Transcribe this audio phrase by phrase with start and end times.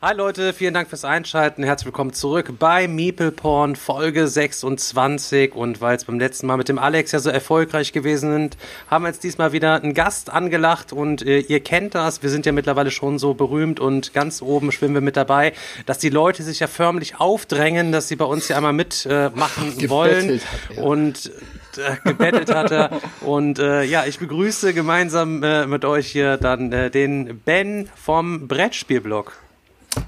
[0.00, 1.64] Hi Leute, vielen Dank fürs Einschalten.
[1.64, 5.56] Herzlich willkommen zurück bei Meeple Porn Folge 26.
[5.56, 8.56] Und weil es beim letzten Mal mit dem Alex ja so erfolgreich gewesen sind,
[8.88, 10.92] haben wir jetzt diesmal wieder einen Gast angelacht.
[10.92, 14.70] Und äh, ihr kennt das, wir sind ja mittlerweile schon so berühmt und ganz oben
[14.70, 15.52] schwimmen wir mit dabei,
[15.84, 19.90] dass die Leute sich ja förmlich aufdrängen, dass sie bei uns ja einmal mitmachen äh,
[19.90, 20.40] wollen.
[20.76, 20.84] er.
[20.84, 21.32] Und
[21.76, 22.90] äh, gebettelt hat er.
[23.22, 28.46] Und äh, ja, ich begrüße gemeinsam äh, mit euch hier dann äh, den Ben vom
[28.46, 29.32] Brettspielblog.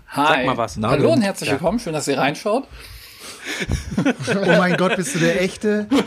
[0.08, 0.26] Hi.
[0.26, 0.78] Sag mal was.
[0.82, 1.54] Hallo und herzlich Ja.
[1.54, 1.78] willkommen.
[1.78, 2.64] Schön, dass ihr reinschaut.
[4.28, 5.86] Oh mein Gott, bist du der Echte?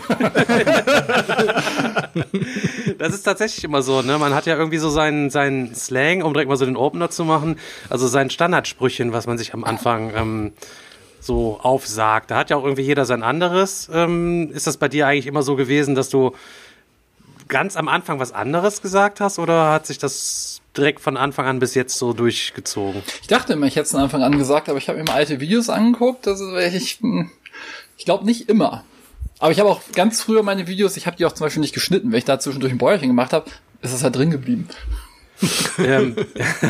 [2.98, 4.18] Das ist tatsächlich immer so, ne?
[4.18, 7.26] Man hat ja irgendwie so seinen, seinen Slang, um direkt mal so den Opener zu
[7.26, 7.58] machen.
[7.90, 10.54] Also sein Standardsprüchen, was man sich am Anfang ähm,
[11.20, 12.32] so aufsagt.
[12.32, 13.90] Da hat ja auch irgendwie jeder sein anderes.
[13.94, 16.34] Ähm, ist das bei dir eigentlich immer so gewesen, dass du
[17.48, 21.60] ganz am Anfang was anderes gesagt hast oder hat sich das direkt von Anfang an
[21.60, 23.02] bis jetzt so durchgezogen?
[23.22, 25.14] Ich dachte immer, ich hätte es von Anfang an gesagt, aber ich habe mir mal
[25.14, 26.28] alte Videos angeguckt.
[26.28, 27.32] Ist ich, hm,
[27.98, 28.84] ich glaube nicht immer.
[29.40, 31.74] Aber ich habe auch ganz früher meine Videos, ich habe die auch zum Beispiel nicht
[31.74, 33.50] geschnitten, wenn ich da zwischendurch ein Bäuerchen gemacht habe,
[33.82, 34.70] ist es halt drin geblieben.
[35.78, 36.16] ähm,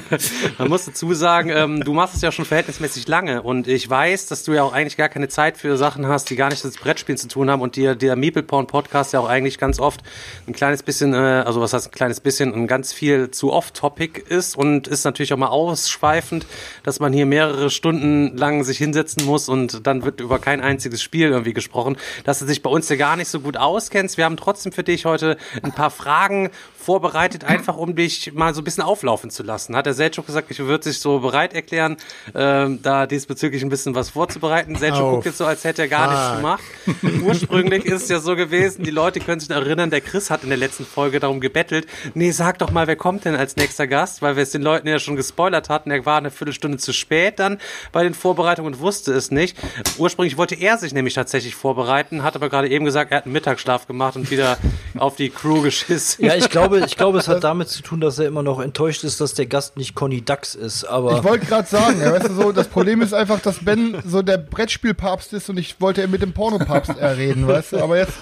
[0.58, 4.28] man muss dazu sagen, ähm, du machst es ja schon verhältnismäßig lange und ich weiß,
[4.28, 6.80] dass du ja auch eigentlich gar keine Zeit für Sachen hast, die gar nichts mit
[6.80, 10.02] Brettspielen zu tun haben und dir der Meeple Porn Podcast ja auch eigentlich ganz oft
[10.48, 14.24] ein kleines bisschen, äh, also was heißt ein kleines bisschen, ein ganz viel zu off-topic
[14.28, 16.46] ist und ist natürlich auch mal ausschweifend,
[16.84, 21.02] dass man hier mehrere Stunden lang sich hinsetzen muss und dann wird über kein einziges
[21.02, 24.18] Spiel irgendwie gesprochen, dass du dich bei uns ja gar nicht so gut auskennst.
[24.18, 26.50] Wir haben trotzdem für dich heute ein paar Fragen
[26.84, 29.76] vorbereitet, einfach um dich mal so ein bisschen auflaufen zu lassen.
[29.76, 31.98] Hat der Selchuk gesagt, ich würde sich so bereit erklären,
[32.34, 34.76] ähm, da diesbezüglich ein bisschen was vorzubereiten.
[34.76, 36.36] Selchuk guckt jetzt so, als hätte er gar nichts Fuck.
[36.38, 37.24] gemacht.
[37.24, 40.50] Ursprünglich ist es ja so gewesen, die Leute können sich erinnern, der Chris hat in
[40.50, 44.22] der letzten Folge darum gebettelt, nee, sag doch mal, wer kommt denn als nächster Gast,
[44.22, 45.92] weil wir es den Leuten ja schon gespoilert hatten.
[45.92, 47.60] Er war eine Viertelstunde zu spät dann
[47.92, 49.58] bei den Vorbereitungen und wusste es nicht.
[49.98, 53.34] Ursprünglich wollte er sich nämlich tatsächlich vorbereiten, hat aber gerade eben gesagt, er hat einen
[53.34, 54.58] Mittagsschlaf gemacht und wieder
[54.98, 56.26] auf die Crew geschissen.
[56.26, 59.04] Ja, ich glaube, ich glaube, es hat damit zu tun, dass er immer noch enttäuscht
[59.04, 60.84] ist, dass der Gast nicht Conny Dax ist.
[60.86, 64.02] Aber Ich wollte gerade sagen, ja, weißt du so, das Problem ist einfach, dass Ben
[64.06, 68.14] so der Brettspielpapst ist und ich wollte mit dem Pornopapst reden, weißt du, aber jetzt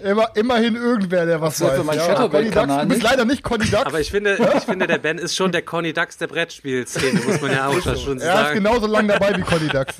[0.00, 1.78] immer, immerhin irgendwer, der was weiß.
[1.78, 3.02] für meinen ja, Conny Dax, du bist nicht.
[3.02, 3.86] leider nicht Conny Dax.
[3.86, 7.40] Aber ich finde, ich finde, der Ben ist schon der Conny Dax der Brettspielszene, muss
[7.40, 8.54] man ja auch schon er ist sagen.
[8.54, 9.96] genauso lang dabei wie Conny Dax.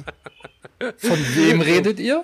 [0.99, 2.23] Von wem redet ihr?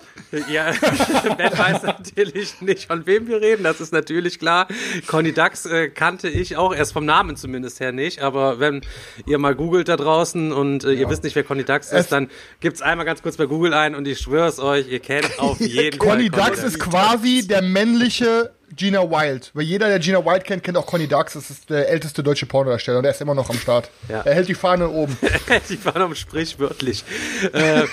[0.49, 0.71] Ja,
[1.37, 4.69] Ben weiß natürlich nicht, von wem wir reden, das ist natürlich klar.
[5.09, 8.83] Conny Dax äh, kannte ich auch, erst vom Namen zumindest her nicht, aber wenn
[9.27, 12.31] ihr mal googelt da draußen und äh, ihr wisst nicht, wer Conny Dax ist, dann
[12.61, 15.99] gibt's einmal ganz kurz bei Google ein und ich schwör's euch, ihr kennt auf jeden
[15.99, 19.51] Fall Conny Dax ist quasi der männliche Gina Wild.
[19.55, 21.35] Weil jeder, der Gina Wild kennt, kennt auch Conny Dax.
[21.35, 23.91] Das ist der älteste deutsche Pornodarsteller und er ist immer noch am Start.
[24.09, 24.23] Ja.
[24.23, 25.17] Er hält die Fahne oben.
[25.69, 27.05] Die waren um sprichwörtlich.
[27.53, 27.85] äh,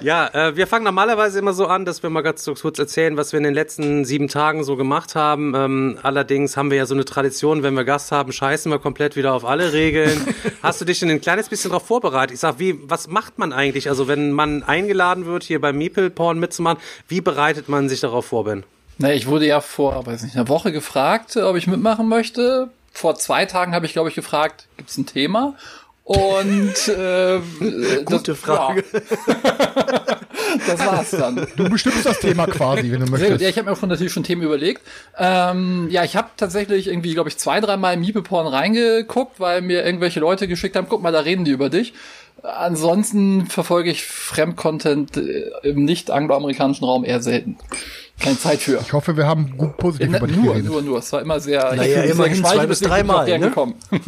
[0.00, 3.16] ja, äh, wir fangen normalerweise immer so an, dass wir mal ganz so kurz erzählen,
[3.16, 5.54] was wir in den letzten sieben Tagen so gemacht haben.
[5.54, 9.16] Ähm, allerdings haben wir ja so eine Tradition, wenn wir Gast haben, scheißen wir komplett
[9.16, 10.34] wieder auf alle Regeln.
[10.62, 12.34] Hast du dich denn ein kleines bisschen darauf vorbereitet?
[12.34, 13.88] Ich sag, wie, was macht man eigentlich?
[13.88, 16.78] Also wenn man eingeladen wird, hier beim Meeple Porn mitzumachen,
[17.08, 18.64] wie bereitet man sich darauf vor, Ben?
[18.98, 22.70] Na, ich wurde ja vor, weiß nicht, einer Woche gefragt, ob ich mitmachen möchte.
[22.92, 25.54] Vor zwei Tagen habe ich, glaube ich, gefragt, gibt es ein Thema?
[26.06, 27.40] Und äh,
[28.04, 28.84] Gute das, Frage.
[28.92, 29.00] Ja.
[30.66, 31.46] das war's dann.
[31.56, 33.10] Du bestimmst das Thema quasi, wenn du Sehr gut.
[33.10, 33.40] möchtest.
[33.42, 34.82] Ja, ich habe mir auch schon natürlich schon Themen überlegt.
[35.18, 39.84] Ähm, ja, ich habe tatsächlich irgendwie, glaube ich, zwei, dreimal in Miepeporn reingeguckt, weil mir
[39.84, 41.92] irgendwelche Leute geschickt haben, guck mal, da reden die über dich.
[42.42, 47.58] Ansonsten verfolge ich Fremdcontent äh, im nicht angloamerikanischen Raum eher selten.
[48.20, 48.80] Keine Zeit für.
[48.80, 50.70] Ich hoffe, wir haben gut positiv Ja, über dich nur, geredet.
[50.70, 50.98] nur, nur.
[50.98, 51.70] Es war immer sehr.
[51.72, 53.38] ich Naja, immerhin zwei bis dreimal, ne?
[53.48, 53.74] gekommen.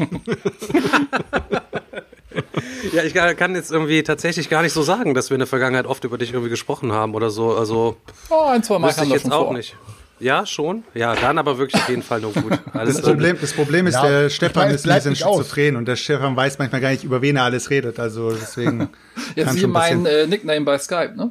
[2.92, 5.86] Ja, ich kann jetzt irgendwie tatsächlich gar nicht so sagen, dass wir in der Vergangenheit
[5.86, 7.54] oft über dich irgendwie gesprochen haben oder so.
[7.56, 7.96] Also
[8.30, 9.52] Oh, ein, zwei Mal kam ich jetzt auch vor.
[9.52, 9.76] nicht.
[10.20, 10.84] Ja, schon.
[10.94, 12.58] Ja, dann aber wirklich auf jeden Fall nur gut.
[12.72, 15.86] Alles Das Problem, das Problem ist, Ja, der Stefan meine, ist ein bisschen schizophren und
[15.86, 17.98] der Stefan weiß manchmal gar nicht, über wen er alles redet.
[18.00, 18.88] Also deswegen
[19.34, 21.30] Jetzt schon mein äh, Nickname bei Skype, ne?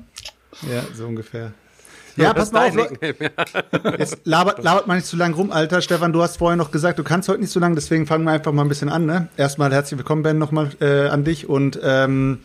[0.71, 1.51] Ja, so ungefähr.
[2.17, 2.75] Ja, pass mal auf.
[3.99, 5.81] Jetzt labert, labert mal nicht zu lang rum, Alter.
[5.81, 8.31] Stefan, du hast vorher noch gesagt, du kannst heute nicht so lang, deswegen fangen wir
[8.31, 9.05] einfach mal ein bisschen an.
[9.05, 9.27] Ne?
[9.37, 11.47] Erstmal herzlich willkommen, Ben, nochmal äh, an dich.
[11.47, 12.39] Und ähm,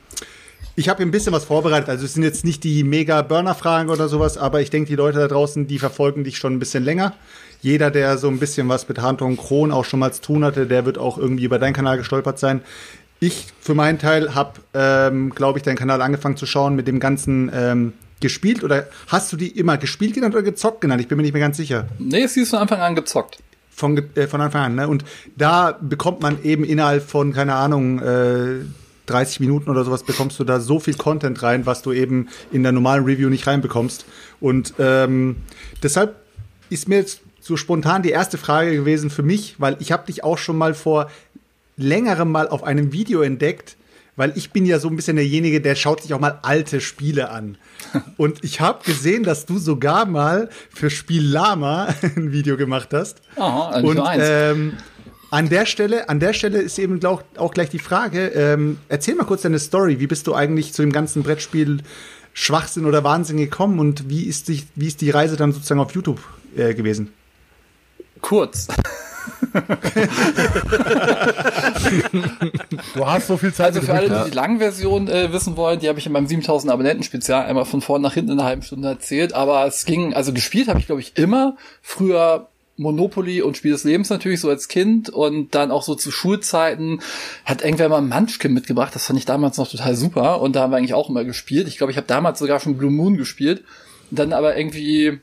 [0.74, 1.88] Ich habe ein bisschen was vorbereitet.
[1.88, 5.18] Also es sind jetzt nicht die mega Burner-Fragen oder sowas, aber ich denke, die Leute
[5.18, 7.12] da draußen, die verfolgen dich schon ein bisschen länger.
[7.60, 10.66] Jeder, der so ein bisschen was mit Handlung Kron auch schon mal zu tun hatte,
[10.66, 12.62] der wird auch irgendwie über deinen Kanal gestolpert sein.
[13.20, 16.98] Ich für meinen Teil habe, ähm, glaube ich, deinen Kanal angefangen zu schauen mit dem
[16.98, 17.92] ganzen ähm,
[18.22, 21.02] gespielt oder hast du die immer gespielt genannt oder gezockt genannt?
[21.02, 21.86] Ich bin mir nicht mehr ganz sicher.
[21.98, 23.38] Nee, sie ist von Anfang an gezockt.
[23.70, 24.88] Von, äh, von Anfang an, ne?
[24.88, 25.04] Und
[25.36, 28.64] da bekommt man eben innerhalb von, keine Ahnung, äh,
[29.06, 32.62] 30 Minuten oder sowas bekommst du da so viel Content rein, was du eben in
[32.62, 34.04] der normalen Review nicht reinbekommst.
[34.40, 35.36] Und ähm,
[35.82, 36.16] deshalb
[36.70, 40.22] ist mir jetzt so spontan die erste Frage gewesen für mich, weil ich habe dich
[40.22, 41.10] auch schon mal vor
[41.76, 43.76] längerem mal auf einem Video entdeckt,
[44.16, 47.30] weil ich bin ja so ein bisschen derjenige, der schaut sich auch mal alte Spiele
[47.30, 47.56] an.
[48.16, 53.22] Und ich habe gesehen, dass du sogar mal für Spiel Lama ein Video gemacht hast.
[53.36, 54.22] Aha, also Und eins.
[54.26, 54.72] ähm,
[55.30, 59.14] an der Stelle, an der Stelle ist eben auch, auch gleich die Frage: ähm, Erzähl
[59.14, 59.98] mal kurz deine Story.
[59.98, 61.78] Wie bist du eigentlich zu dem ganzen Brettspiel
[62.34, 65.94] Schwachsinn oder Wahnsinn gekommen und wie ist die, wie ist die Reise dann sozusagen auf
[65.94, 66.20] YouTube
[66.56, 67.12] äh, gewesen?
[68.20, 68.68] Kurz.
[72.94, 75.88] Du hast so viel Zeit Also für alle, die die Langversion äh, wissen wollen, die
[75.88, 78.62] habe ich in meinem 7000 Abonnenten Spezial einmal von vorn nach hinten in einer halben
[78.62, 79.34] Stunde erzählt.
[79.34, 81.56] Aber es ging, also gespielt habe ich glaube ich immer.
[81.80, 86.10] Früher Monopoly und Spiel des Lebens natürlich so als Kind und dann auch so zu
[86.10, 87.00] Schulzeiten
[87.44, 88.94] hat irgendwer mal Munchkin mitgebracht.
[88.94, 91.68] Das fand ich damals noch total super und da haben wir eigentlich auch immer gespielt.
[91.68, 93.64] Ich glaube, ich habe damals sogar schon Blue Moon gespielt.
[94.10, 95.20] Dann aber irgendwie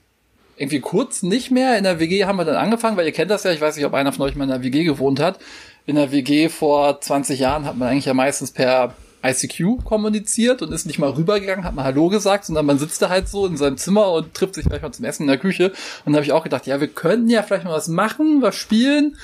[0.59, 1.77] irgendwie kurz nicht mehr.
[1.77, 3.85] In der WG haben wir dann angefangen, weil ihr kennt das ja, ich weiß nicht,
[3.85, 5.39] ob einer von euch mal in der WG gewohnt hat.
[5.85, 10.71] In der WG vor 20 Jahren hat man eigentlich ja meistens per ICQ kommuniziert und
[10.71, 13.57] ist nicht mal rübergegangen, hat mal Hallo gesagt, sondern man sitzt da halt so in
[13.57, 15.71] seinem Zimmer und trifft sich gleich mal zum Essen in der Küche.
[16.05, 18.55] Und da habe ich auch gedacht, ja, wir könnten ja vielleicht mal was machen, was
[18.55, 19.15] spielen.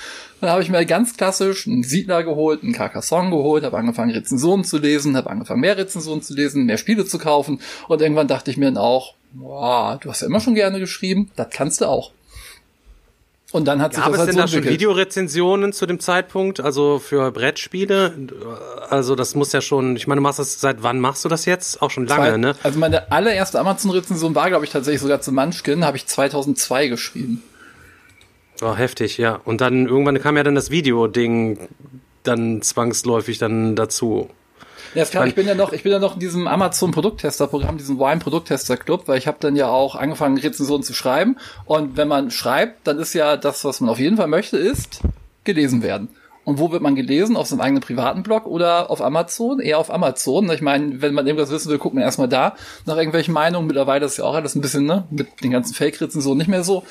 [0.41, 4.63] Dann habe ich mir ganz klassisch einen Siedler geholt, einen Carcassonne geholt, habe angefangen Rezensionen
[4.63, 8.51] zu lesen, habe angefangen mehr Rezensionen zu lesen, mehr Spiele zu kaufen und irgendwann dachte
[8.51, 11.85] ich mir dann auch, boah, du hast ja immer schon gerne geschrieben, das kannst du
[11.85, 12.11] auch.
[13.51, 14.71] Und dann hat sich Gab das es halt denn so da schon.
[14.73, 16.59] Videorezensionen zu dem Zeitpunkt?
[16.59, 18.13] Also für Brettspiele?
[18.89, 21.45] Also das muss ja schon, ich meine, du machst das, seit wann machst du das
[21.45, 21.81] jetzt?
[21.81, 22.55] Auch schon lange, Zwei- ne?
[22.63, 27.43] Also meine allererste Amazon-Rezension war, glaube ich, tatsächlich sogar zu Munchkin, habe ich 2002 geschrieben.
[28.61, 29.39] Oh, heftig, ja.
[29.45, 31.59] Und dann irgendwann kam ja dann das Video-Ding
[32.23, 34.29] dann zwangsläufig dann dazu.
[34.95, 37.77] Ja, ist klar, ich bin ja noch, ich bin ja noch in diesem Amazon Produkttester-Programm,
[37.77, 41.37] diesem Wine Produkttester Club, weil ich habe dann ja auch angefangen, Rezensionen zu schreiben.
[41.65, 45.01] Und wenn man schreibt, dann ist ja das, was man auf jeden Fall möchte, ist
[45.43, 46.07] gelesen werden.
[46.45, 47.35] Und wo wird man gelesen?
[47.35, 49.59] Auf seinem eigenen privaten Blog oder auf Amazon?
[49.59, 50.49] Eher auf Amazon.
[50.51, 52.55] Ich meine, wenn man irgendwas wissen will, guckt man erstmal da
[52.85, 53.67] nach irgendwelchen Meinungen.
[53.67, 56.83] Mittlerweile ist ja auch alles ein bisschen, ne, mit den ganzen Fake-Rezensionen nicht mehr so.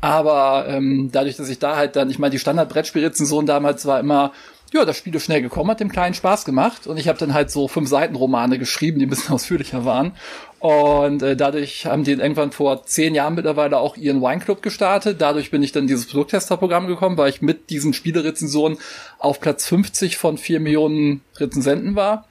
[0.00, 4.32] Aber ähm, dadurch, dass ich da halt dann, ich meine, die Standard-Brettspiel-Rezension damals war immer,
[4.72, 7.32] ja, das Spiel ist schnell gekommen, hat dem kleinen Spaß gemacht und ich habe dann
[7.32, 10.12] halt so fünf Seiten Romane geschrieben, die ein bisschen ausführlicher waren
[10.60, 15.20] und äh, dadurch haben die irgendwann vor zehn Jahren mittlerweile auch ihren Wine Club gestartet.
[15.20, 18.78] Dadurch bin ich dann dieses Produkttesterprogramm gekommen, weil ich mit diesen Spielerezensionen
[19.18, 22.26] auf Platz 50 von vier Millionen Rezensenten war.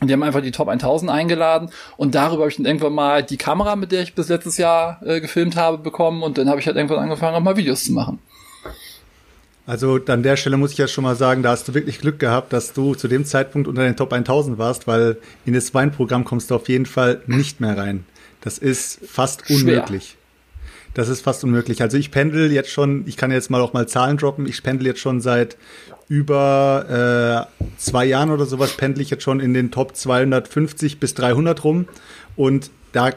[0.00, 3.22] Und die haben einfach die Top 1000 eingeladen und darüber habe ich dann irgendwann mal
[3.22, 6.60] die Kamera, mit der ich bis letztes Jahr äh, gefilmt habe, bekommen und dann habe
[6.60, 8.20] ich halt irgendwann angefangen, auch mal Videos zu machen.
[9.68, 12.18] Also an der Stelle muss ich ja schon mal sagen, da hast du wirklich Glück
[12.18, 16.24] gehabt, dass du zu dem Zeitpunkt unter den Top 1000 warst, weil in das Weinprogramm
[16.24, 18.06] kommst du auf jeden Fall nicht mehr rein.
[18.40, 19.56] Das ist fast Schwer.
[19.58, 20.16] unmöglich.
[20.94, 21.82] Das ist fast unmöglich.
[21.82, 24.86] Also ich pendel jetzt schon, ich kann jetzt mal auch mal Zahlen droppen, ich pendel
[24.86, 25.58] jetzt schon seit
[26.08, 31.12] über äh, zwei Jahren oder sowas, pendel ich jetzt schon in den Top 250 bis
[31.12, 31.86] 300 rum
[32.36, 33.10] und da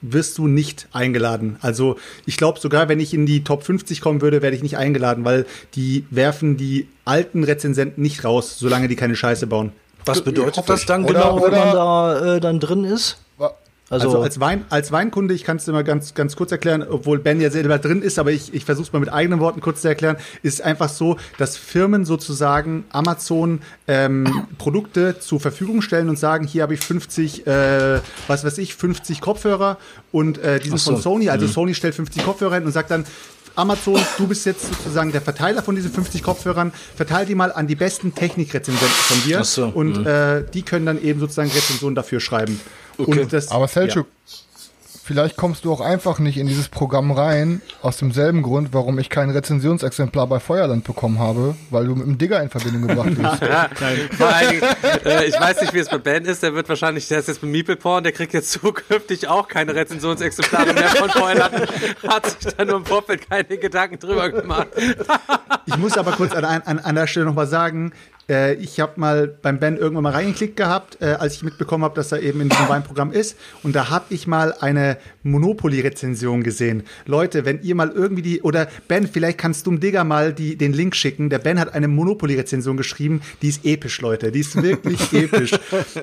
[0.00, 1.56] wirst du nicht eingeladen.
[1.60, 4.76] Also ich glaube sogar, wenn ich in die Top 50 kommen würde, werde ich nicht
[4.76, 9.72] eingeladen, weil die werfen die alten Rezensenten nicht raus, solange die keine Scheiße bauen.
[10.04, 13.18] Was bedeutet das dann Oder- genau, wenn oder- man da äh, dann drin ist?
[13.90, 16.84] Also, Also, als, Wein, als Weinkunde, ich kann es dir mal ganz, ganz kurz erklären,
[16.88, 19.60] obwohl Ben ja selber drin ist, aber ich, ich versuche es mal mit eigenen Worten
[19.60, 26.10] kurz zu erklären, ist einfach so, dass Firmen sozusagen Amazon ähm, Produkte zur Verfügung stellen
[26.10, 29.78] und sagen, hier habe ich 50, äh, was weiß ich, 50 Kopfhörer
[30.12, 30.92] und äh, die sind so.
[30.92, 33.06] von Sony, also Sony stellt 50 Kopfhörer hin und sagt dann,
[33.54, 37.66] Amazon, du bist jetzt sozusagen der Verteiler von diesen 50 Kopfhörern, verteil die mal an
[37.66, 42.20] die besten Technikrezensenten von dir so, und äh, die können dann eben sozusagen Rezensionen dafür
[42.20, 42.60] schreiben.
[42.98, 43.20] Okay.
[43.20, 44.06] Und das, Aber Selchuk,
[45.08, 49.08] vielleicht kommst du auch einfach nicht in dieses Programm rein, aus demselben Grund, warum ich
[49.08, 53.42] kein Rezensionsexemplar bei Feuerland bekommen habe, weil du mit dem Digger in Verbindung gebracht wirst.
[53.48, 53.70] Ja,
[54.18, 54.62] vor allen Dingen,
[55.04, 56.42] äh, ich weiß nicht, wie es bei Ben ist.
[56.42, 59.74] Der wird wahrscheinlich, der ist jetzt mit Meeple Porn, der kriegt jetzt zukünftig auch keine
[59.74, 61.54] Rezensionsexemplare mehr von Feuerland.
[62.06, 64.68] Hat sich da nur im Vorfeld keine Gedanken drüber gemacht.
[65.64, 67.92] Ich muss aber kurz an, an, an der Stelle nochmal sagen,
[68.30, 71.94] Äh, ich habe mal beim Ben irgendwann mal reingeklickt gehabt, äh, als ich mitbekommen habe,
[71.94, 73.36] dass er eben in diesem Weinprogramm ist.
[73.62, 74.98] Und da habe ich mal eine
[75.52, 76.82] Monopoly-Rezension gesehen.
[77.06, 80.56] Leute, wenn ihr mal irgendwie die, oder Ben, vielleicht kannst du dem Digger mal die,
[80.56, 81.30] den Link schicken.
[81.30, 84.30] Der Ben hat eine Monopoly-Rezension geschrieben, die ist episch, Leute.
[84.32, 85.52] Die ist wirklich episch.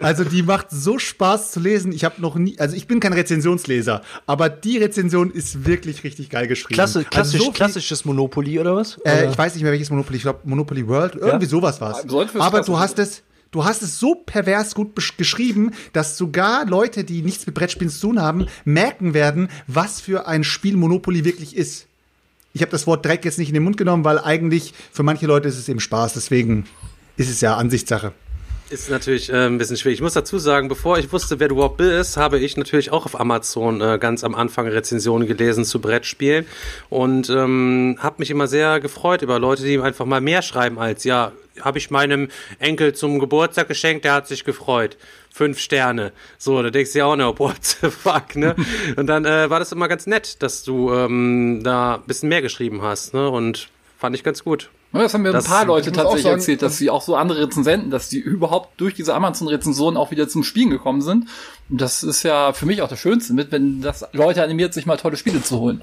[0.01, 1.91] Also die macht so Spaß zu lesen.
[1.91, 6.29] Ich habe noch nie, also ich bin kein Rezensionsleser, aber die Rezension ist wirklich richtig
[6.29, 6.75] geil geschrieben.
[6.75, 8.97] Klasse, Also klassisch, so viel- klassisches Monopoly oder was?
[9.05, 12.05] äh, ich weiß nicht mehr welches Monopoly, ich glaube Monopoly World, irgendwie sowas war es.
[12.29, 17.03] Fürs Aber du hast es, du hast es so pervers gut geschrieben, dass sogar Leute,
[17.03, 21.55] die nichts mit Brettspielen zu tun haben, merken werden, was für ein Spiel Monopoly wirklich
[21.55, 21.87] ist.
[22.53, 25.27] Ich habe das Wort Dreck jetzt nicht in den Mund genommen, weil eigentlich für manche
[25.27, 26.65] Leute ist es eben Spaß, deswegen
[27.17, 28.13] ist es ja Ansichtssache.
[28.69, 29.99] Ist natürlich äh, ein bisschen schwierig.
[29.99, 33.05] Ich muss dazu sagen, bevor ich wusste, wer du überhaupt bist, habe ich natürlich auch
[33.05, 36.47] auf Amazon äh, ganz am Anfang Rezensionen gelesen zu Brettspielen
[36.89, 41.03] und ähm, habe mich immer sehr gefreut über Leute, die einfach mal mehr schreiben als,
[41.03, 41.31] ja,
[41.61, 44.97] habe ich meinem Enkel zum Geburtstag geschenkt, der hat sich gefreut.
[45.33, 46.11] Fünf Sterne.
[46.37, 48.55] So, da denkst du ja auch noch, what the fuck, ne?
[48.95, 52.41] Und dann äh, war das immer ganz nett, dass du ähm, da ein bisschen mehr
[52.41, 53.29] geschrieben hast, ne?
[53.29, 54.69] Und fand ich ganz gut.
[54.93, 57.41] Das haben mir Das- ein paar Leute tatsächlich sagen, erzählt, dass sie auch so andere
[57.47, 61.27] Rezensenten, dass die überhaupt durch diese Amazon-Rezensionen auch wieder zum Spielen gekommen sind.
[61.69, 64.85] Und das ist ja für mich auch das Schönste mit, wenn das Leute animiert, sich
[64.85, 65.81] mal tolle Spiele zu holen.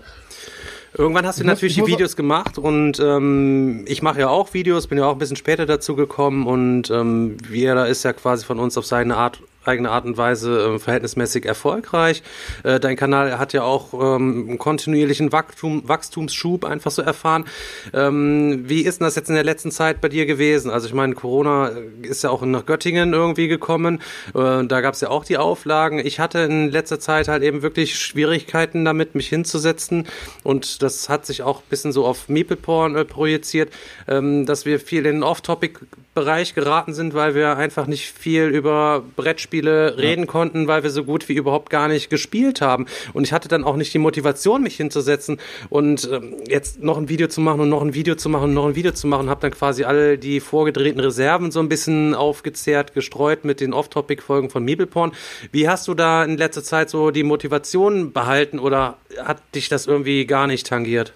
[0.96, 4.88] Irgendwann hast du natürlich ich die Videos gemacht und ähm, ich mache ja auch Videos,
[4.88, 8.58] bin ja auch ein bisschen später dazu gekommen und ähm, jeder ist ja quasi von
[8.58, 12.22] uns auf seine Art eigene Art und Weise äh, verhältnismäßig erfolgreich.
[12.64, 17.44] Äh, dein Kanal hat ja auch ähm, einen kontinuierlichen Wachstum, Wachstumsschub einfach so erfahren.
[17.92, 20.70] Ähm, wie ist denn das jetzt in der letzten Zeit bei dir gewesen?
[20.70, 21.70] Also ich meine, Corona
[22.02, 24.02] ist ja auch nach Göttingen irgendwie gekommen.
[24.34, 25.98] Äh, da gab es ja auch die Auflagen.
[26.04, 30.06] Ich hatte in letzter Zeit halt eben wirklich Schwierigkeiten damit, mich hinzusetzen.
[30.42, 33.72] Und das hat sich auch ein bisschen so auf Meeple-Porn äh, projiziert,
[34.08, 39.04] ähm, dass wir viel in den Off-Topic-Bereich geraten sind, weil wir einfach nicht viel über
[39.16, 42.86] Brettspiele reden konnten, weil wir so gut wie überhaupt gar nicht gespielt haben.
[43.12, 47.08] Und ich hatte dann auch nicht die Motivation, mich hinzusetzen und ähm, jetzt noch ein
[47.08, 49.28] Video zu machen und noch ein Video zu machen und noch ein Video zu machen.
[49.28, 54.50] Habe dann quasi all die vorgedrehten Reserven so ein bisschen aufgezehrt, gestreut mit den Off-Topic-Folgen
[54.50, 55.12] von Meebleporn.
[55.50, 59.86] Wie hast du da in letzter Zeit so die Motivation behalten oder hat dich das
[59.86, 61.12] irgendwie gar nicht tangiert?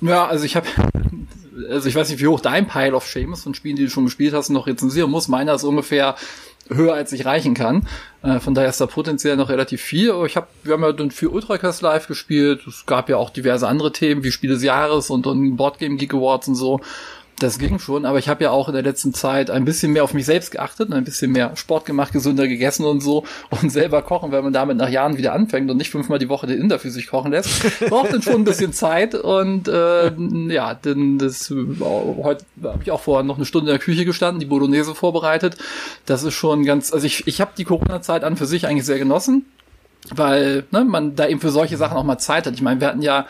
[0.00, 0.66] Ja, also ich habe,
[1.70, 3.90] also ich weiß nicht, wie hoch dein Pile of Shame ist von Spielen, die du
[3.90, 5.28] schon gespielt hast und noch rezensieren musst.
[5.28, 6.16] Meiner ist ungefähr
[6.68, 7.86] höher, als ich reichen kann.
[8.22, 10.10] Äh, von daher ist da potenziell noch relativ viel.
[10.10, 12.66] Aber ich hab, wir haben ja dann für Ultracast live gespielt.
[12.66, 16.14] Es gab ja auch diverse andere Themen wie Spiele des Jahres und dann Boardgame Geek
[16.14, 16.80] Awards und so.
[17.38, 20.04] Das ging schon, aber ich habe ja auch in der letzten Zeit ein bisschen mehr
[20.04, 23.70] auf mich selbst geachtet und ein bisschen mehr Sport gemacht, gesünder gegessen und so und
[23.70, 26.58] selber kochen, wenn man damit nach Jahren wieder anfängt und nicht fünfmal die Woche den
[26.58, 27.50] Inder für sich kochen lässt,
[27.90, 30.12] braucht dann schon ein bisschen Zeit und äh,
[30.48, 34.06] ja, denn das äh, heute habe ich auch vorher noch eine Stunde in der Küche
[34.06, 35.58] gestanden, die Bolognese vorbereitet.
[36.06, 38.98] Das ist schon ganz, also ich ich habe die Corona-Zeit an für sich eigentlich sehr
[38.98, 39.44] genossen,
[40.14, 42.54] weil ne, man da eben für solche Sachen auch mal Zeit hat.
[42.54, 43.26] Ich meine, wir hatten ja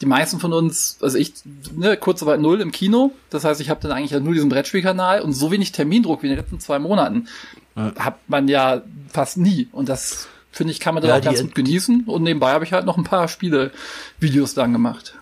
[0.00, 1.32] die meisten von uns, also ich,
[1.76, 3.12] ne, Kurzarbeit null im Kino.
[3.30, 6.26] Das heißt, ich habe dann eigentlich ja nur diesen Brettspielkanal und so wenig Termindruck wie
[6.26, 7.28] in den letzten zwei Monaten
[7.76, 8.82] hat man ja
[9.12, 9.68] fast nie.
[9.72, 12.04] Und das finde ich kann man dann Ja, auch ganz gut genießen.
[12.06, 15.14] Und nebenbei habe ich halt noch ein paar Spiele-Videos dann gemacht.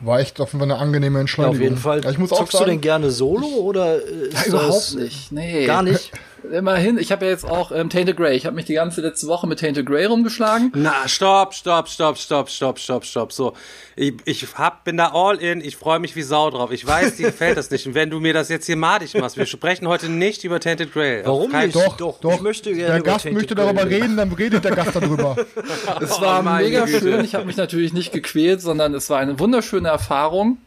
[0.00, 1.54] War echt auf jeden Fall eine angenehme Ja, Entscheidung.
[1.54, 2.04] auf jeden Fall.
[2.04, 5.32] Ja, ich muss auch Zockst du sagen, denn gerne solo oder ist Überhaupt das, nicht.
[5.32, 5.64] Nee.
[5.66, 6.12] Gar nicht.
[6.52, 8.36] Immerhin, ich habe ja jetzt auch ähm, Tainted Grey.
[8.36, 10.70] Ich habe mich die ganze letzte Woche mit Tainted Grey rumgeschlagen.
[10.74, 13.32] Na, stopp, stopp, stopp, stopp, stopp, stopp, stopp.
[13.32, 13.54] So,
[13.96, 15.60] ich, ich hab, bin da all in.
[15.60, 16.70] Ich freue mich wie Sau drauf.
[16.72, 17.86] Ich weiß, dir gefällt das nicht.
[17.86, 20.92] Und wenn du mir das jetzt hier madig machst, wir sprechen heute nicht über Tainted
[20.92, 21.20] Grail.
[21.24, 21.74] Auf Warum nicht?
[21.74, 24.02] doch, Doch, doch, ich möchte gerne Der über Gast Tainted möchte darüber reden.
[24.02, 25.36] reden, dann redet der Gast darüber.
[26.00, 26.98] Es war Oh, mega Güte.
[27.00, 27.24] schön.
[27.24, 30.58] Ich habe mich natürlich nicht gequält, sondern es war eine wunderschöne Erfahrung.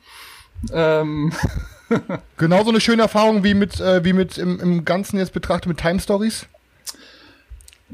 [0.73, 1.31] Ähm,
[2.37, 5.77] Genauso eine schöne Erfahrung wie mit, äh, wie mit im, im Ganzen jetzt betrachtet mit
[5.77, 6.45] Time Stories.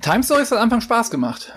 [0.02, 1.54] Time Stories hat am Anfang Spaß gemacht.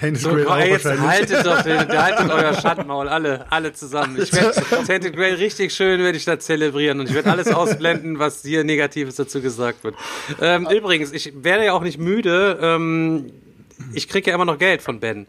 [0.00, 4.20] Tennis So, Grill auch jetzt haltet doch den, haltet euer Schandmaul, alle, alle zusammen.
[4.20, 4.52] Ich werde
[4.86, 8.64] Tainted Grail richtig schön, werde ich da zelebrieren und ich werde alles ausblenden, was hier
[8.64, 9.94] Negatives dazu gesagt wird.
[10.40, 13.30] Ähm, übrigens, ich werde ja auch nicht müde, ähm,
[13.92, 15.26] ich kriege ja immer noch Geld von Ben.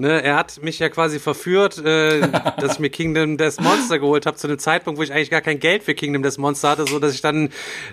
[0.00, 2.20] Ne, er hat mich ja quasi verführt, äh,
[2.60, 5.40] dass ich mir Kingdom Death Monster geholt habe, zu einem Zeitpunkt, wo ich eigentlich gar
[5.40, 7.50] kein Geld für Kingdom Death Monster hatte, so dass ich dann,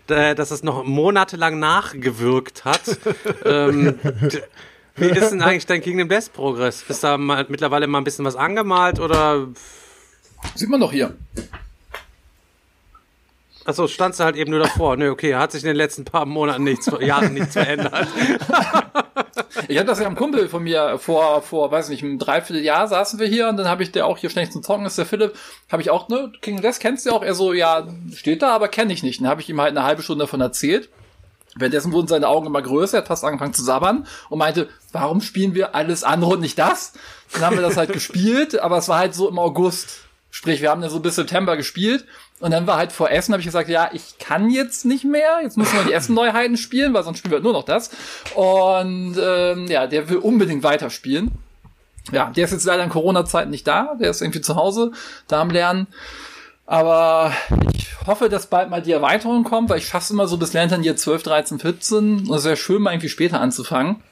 [0.10, 3.00] äh, dass es noch monatelang nachgewirkt hat.
[3.46, 3.98] ähm,
[4.96, 6.84] wie ist denn eigentlich dein Kingdom Death Progress?
[6.88, 9.48] Bist da mal, mittlerweile mal ein bisschen was angemalt oder?
[10.54, 11.16] Sieht man doch hier.
[13.66, 14.96] Achso, standst du halt eben nur davor.
[14.96, 18.08] Nö, okay, hat sich in den letzten paar Monaten nichts, Jahren nichts verändert.
[19.68, 23.20] Ich hatte das ja am Kumpel von mir vor, vor, weiß nicht, einem Dreivierteljahr saßen
[23.20, 25.34] wir hier und dann habe ich der auch hier schnell zum Zocken, ist der Philipp,
[25.72, 27.24] habe ich auch, ne, King Death kennst du auch?
[27.24, 29.22] Er so, ja, steht da, aber kenne ich nicht.
[29.22, 30.90] Dann habe ich ihm halt eine halbe Stunde davon erzählt.
[31.56, 35.22] Währenddessen wurden seine Augen immer größer, er hat fast angefangen zu sabbern und meinte, warum
[35.22, 36.94] spielen wir alles andere und nicht das?
[37.32, 40.02] Dann haben wir das halt gespielt, aber es war halt so im August.
[40.32, 42.06] Sprich, wir haben ja so bis September gespielt
[42.42, 45.40] und dann war halt vor Essen, habe ich gesagt, ja, ich kann jetzt nicht mehr,
[45.42, 47.92] jetzt müssen wir die Essen-Neuheiten spielen, weil sonst spielen wir nur noch das.
[48.36, 51.32] Und ähm, ja, der will unbedingt weiterspielen.
[52.12, 54.92] Ja, der ist jetzt leider in Corona-Zeiten nicht da, der ist irgendwie zu Hause,
[55.28, 55.88] da am Lernen.
[56.66, 57.32] Aber
[57.74, 60.84] ich hoffe, dass bald mal die Erweiterung kommt, weil ich fasse immer so bis Lantern
[60.84, 62.28] hier 12, 13, 14.
[62.28, 64.04] Und es wäre schön, mal irgendwie später anzufangen.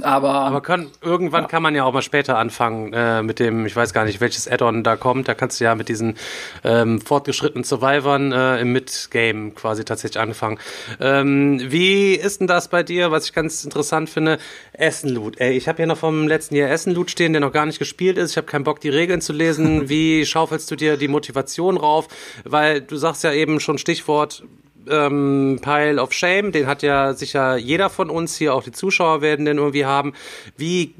[0.00, 1.48] Aber, Aber kann, irgendwann ja.
[1.48, 4.48] kann man ja auch mal später anfangen äh, mit dem, ich weiß gar nicht, welches
[4.48, 5.28] Add-on da kommt.
[5.28, 6.16] Da kannst du ja mit diesen
[6.64, 10.58] ähm, fortgeschrittenen Survivern äh, im Mid-Game quasi tatsächlich anfangen.
[10.98, 14.38] Ähm, wie ist denn das bei dir, was ich ganz interessant finde?
[14.72, 15.38] Essen-Loot.
[15.40, 18.16] Ey, ich habe hier noch vom letzten Jahr Essen-Loot stehen, der noch gar nicht gespielt
[18.16, 18.30] ist.
[18.30, 19.88] Ich habe keinen Bock, die Regeln zu lesen.
[19.90, 22.08] Wie schaufelst du dir die Motivation rauf?
[22.44, 24.42] Weil du sagst ja eben schon Stichwort
[24.88, 29.20] ähm, Pile of Shame, den hat ja sicher jeder von uns hier, auch die Zuschauer
[29.20, 30.12] werden den irgendwie haben.
[30.56, 30.94] Wie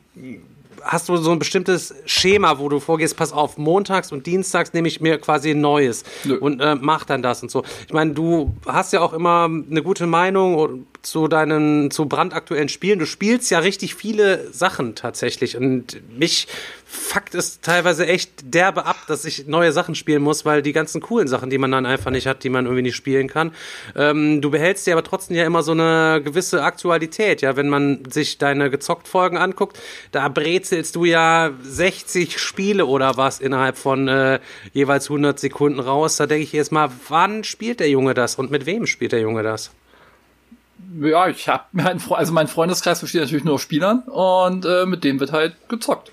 [0.85, 4.89] hast du so ein bestimmtes Schema, wo du vorgehst, pass auf, montags und dienstags nehme
[4.89, 6.37] ich mir quasi ein neues Nö.
[6.39, 7.63] und äh, mach dann das und so.
[7.87, 12.99] Ich meine, du hast ja auch immer eine gute Meinung zu deinen, zu brandaktuellen Spielen.
[12.99, 16.47] Du spielst ja richtig viele Sachen tatsächlich und mich
[16.85, 21.01] fuckt es teilweise echt derbe ab, dass ich neue Sachen spielen muss, weil die ganzen
[21.01, 23.53] coolen Sachen, die man dann einfach nicht hat, die man irgendwie nicht spielen kann.
[23.97, 28.05] Ähm, du behältst dir aber trotzdem ja immer so eine gewisse Aktualität, ja, wenn man
[28.11, 29.81] sich deine gezockt Folgen anguckt,
[30.13, 34.41] da brezelst du ja 60 Spiele oder was innerhalb von äh,
[34.73, 36.17] jeweils 100 Sekunden raus.
[36.19, 39.21] Da denke ich jetzt mal, wann spielt der Junge das und mit wem spielt der
[39.21, 39.71] Junge das?
[41.01, 45.05] Ja, ich habe mein also mein Freundeskreis besteht natürlich nur aus Spielern und äh, mit
[45.05, 46.13] dem wird halt gezockt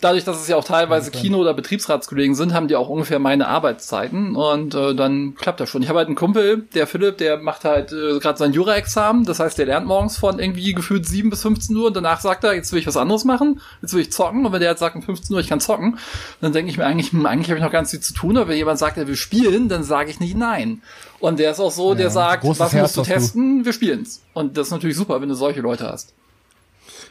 [0.00, 3.48] dadurch, dass es ja auch teilweise Kino- oder Betriebsratskollegen sind, haben die auch ungefähr meine
[3.48, 5.82] Arbeitszeiten und äh, dann klappt das schon.
[5.82, 9.40] Ich habe halt einen Kumpel, der Philipp, der macht halt äh, gerade sein Jura-Examen, das
[9.40, 12.54] heißt, der lernt morgens von irgendwie gefühlt 7 bis 15 Uhr und danach sagt er,
[12.54, 14.96] jetzt will ich was anderes machen, jetzt will ich zocken und wenn der jetzt sagt
[14.96, 15.98] um 15 Uhr, ich kann zocken,
[16.40, 18.48] dann denke ich mir eigentlich, hm, eigentlich habe ich noch ganz viel zu tun, aber
[18.48, 20.82] wenn jemand sagt, er will spielen, dann sage ich nicht nein.
[21.18, 23.64] Und der ist auch so, ja, der sagt, was musst du testen, du.
[23.64, 24.22] wir spielen's.
[24.34, 26.12] Und das ist natürlich super, wenn du solche Leute hast.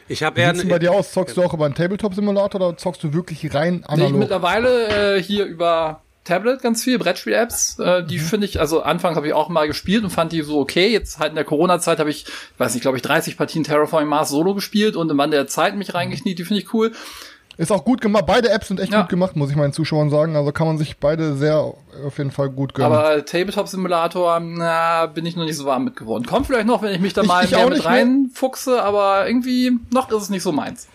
[0.08, 0.52] Ich habe eher.
[0.52, 1.12] Wie sieht's bei dir aus?
[1.12, 4.12] Zockst du auch über einen Tabletop-Simulator oder zockst du wirklich rein analog?
[4.12, 7.78] Nee, mittlerweile äh, hier über Tablet ganz viel, Brettspiel-Apps.
[7.78, 8.22] Äh, die mhm.
[8.22, 10.88] finde ich, also anfangs habe ich auch mal gespielt und fand die so okay.
[10.88, 12.26] Jetzt halt in der Corona-Zeit habe ich,
[12.58, 15.76] weiß nicht, glaube ich, 30 Partien Terraforming Mars Solo gespielt und im Mann der Zeit
[15.76, 16.38] mich reingekniet.
[16.38, 16.92] Die finde ich cool.
[17.58, 18.24] Ist auch gut gemacht.
[18.26, 19.00] Beide Apps sind echt ja.
[19.00, 20.36] gut gemacht, muss ich meinen Zuschauern sagen.
[20.36, 22.92] Also kann man sich beide sehr auf jeden Fall gut gönnen.
[22.92, 26.26] Aber Tabletop Simulator, na, bin ich noch nicht so warm mit geworden.
[26.26, 29.72] Kommt vielleicht noch, wenn ich mich da mal ich, ich mehr mit reinfuchse, aber irgendwie
[29.92, 30.88] noch ist es nicht so meins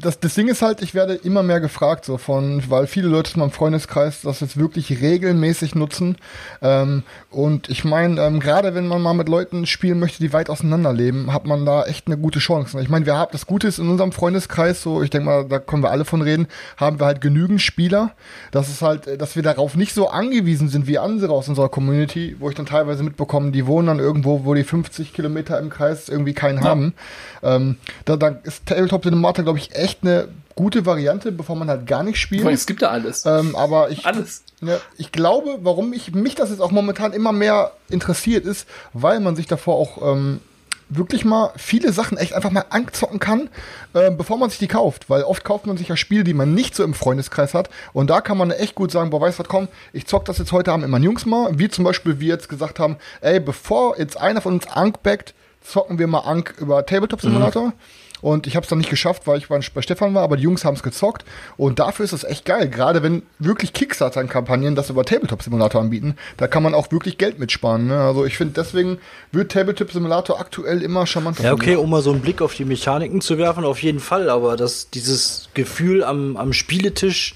[0.00, 3.32] das, das Ding ist halt, ich werde immer mehr gefragt, so von, weil viele Leute
[3.34, 6.16] in meinem Freundeskreis das jetzt wirklich regelmäßig nutzen.
[6.62, 10.50] Ähm, und ich meine, ähm, gerade wenn man mal mit Leuten spielen möchte, die weit
[10.50, 12.80] auseinander leben, hat man da echt eine gute Chance.
[12.80, 15.58] Ich meine, wir haben das Gute ist in unserem Freundeskreis, so, ich denke mal, da
[15.58, 18.12] können wir alle von reden, haben wir halt genügend Spieler,
[18.52, 22.36] dass es halt, dass wir darauf nicht so angewiesen sind wie andere aus unserer Community,
[22.38, 26.08] wo ich dann teilweise mitbekomme, die wohnen dann irgendwo, wo die 50 Kilometer im Kreis
[26.08, 26.64] irgendwie keinen ja.
[26.64, 26.94] haben.
[27.42, 31.86] Ähm, da, da ist Tabletop Cinematic, glaube ich, echt eine gute Variante, bevor man halt
[31.86, 32.44] gar nicht spielt.
[32.46, 33.24] Es gibt ja alles.
[33.26, 34.42] Ähm, aber ich, alles.
[34.60, 39.20] Ne, ich glaube, warum ich mich das jetzt auch momentan immer mehr interessiert ist, weil
[39.20, 40.40] man sich davor auch ähm,
[40.88, 43.50] wirklich mal viele Sachen echt einfach mal anzocken kann,
[43.94, 45.10] äh, bevor man sich die kauft.
[45.10, 47.70] Weil oft kauft man sich ja Spiele, die man nicht so im Freundeskreis hat.
[47.92, 50.38] Und da kann man echt gut sagen, boah, weißt du was, komm, ich zock das
[50.38, 51.58] jetzt heute Abend mit meinen Jungs mal.
[51.58, 55.34] Wie zum Beispiel wir jetzt gesagt haben, ey, bevor jetzt einer von uns Ank backt,
[55.60, 57.66] zocken wir mal Ank über Tabletop Simulator.
[57.66, 57.72] Mhm.
[58.20, 60.64] Und ich habe es dann nicht geschafft, weil ich bei Stefan war, aber die Jungs
[60.64, 61.24] haben es gezockt.
[61.56, 62.68] Und dafür ist es echt geil.
[62.68, 67.86] Gerade wenn wirklich Kickstarter-Kampagnen das über Tabletop-Simulator anbieten, da kann man auch wirklich Geld mitsparen.
[67.86, 68.00] Ne?
[68.00, 68.98] Also ich finde, deswegen
[69.32, 71.44] wird Tabletop-Simulator aktuell immer charmanter.
[71.44, 74.30] Ja, okay, um mal so einen Blick auf die Mechaniken zu werfen, auf jeden Fall.
[74.30, 77.34] Aber das, dieses Gefühl am, am Spieletisch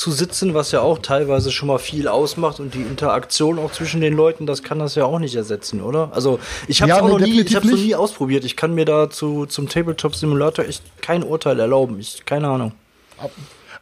[0.00, 4.00] zu sitzen, was ja auch teilweise schon mal viel ausmacht und die Interaktion auch zwischen
[4.00, 6.10] den Leuten, das kann das ja auch nicht ersetzen, oder?
[6.14, 8.46] Also ich habe es ja, auch nee, noch nie, ich habe noch nie ausprobiert.
[8.46, 12.00] Ich kann mir dazu zum Tabletop Simulator echt kein Urteil erlauben.
[12.00, 12.72] Ich keine Ahnung.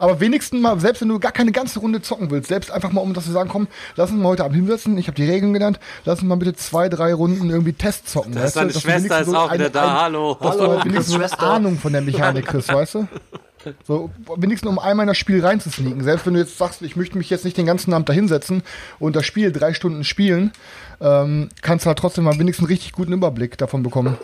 [0.00, 3.00] Aber wenigstens mal, selbst wenn du gar keine ganze Runde zocken willst, selbst einfach mal,
[3.00, 5.52] um das zu sagen, komm, lass uns mal heute Abend hinsetzen, ich habe die Regeln
[5.52, 8.34] genannt, lass uns mal bitte zwei, drei Runden irgendwie Test zocken.
[8.34, 10.36] Das ist deine Schwester ist so auch wieder da, hallo.
[10.40, 13.08] Dass hallo, du halt wenigstens so eine Ahnung von der Mechanik kriegst, weißt du?
[13.84, 16.02] So, wenigstens um einmal in das Spiel reinzusneaken.
[16.02, 18.62] Selbst wenn du jetzt sagst, ich möchte mich jetzt nicht den ganzen Abend da hinsetzen
[18.98, 20.52] und das Spiel drei Stunden spielen,
[21.00, 24.16] ähm, kannst du halt trotzdem mal wenigstens einen richtig guten Überblick davon bekommen.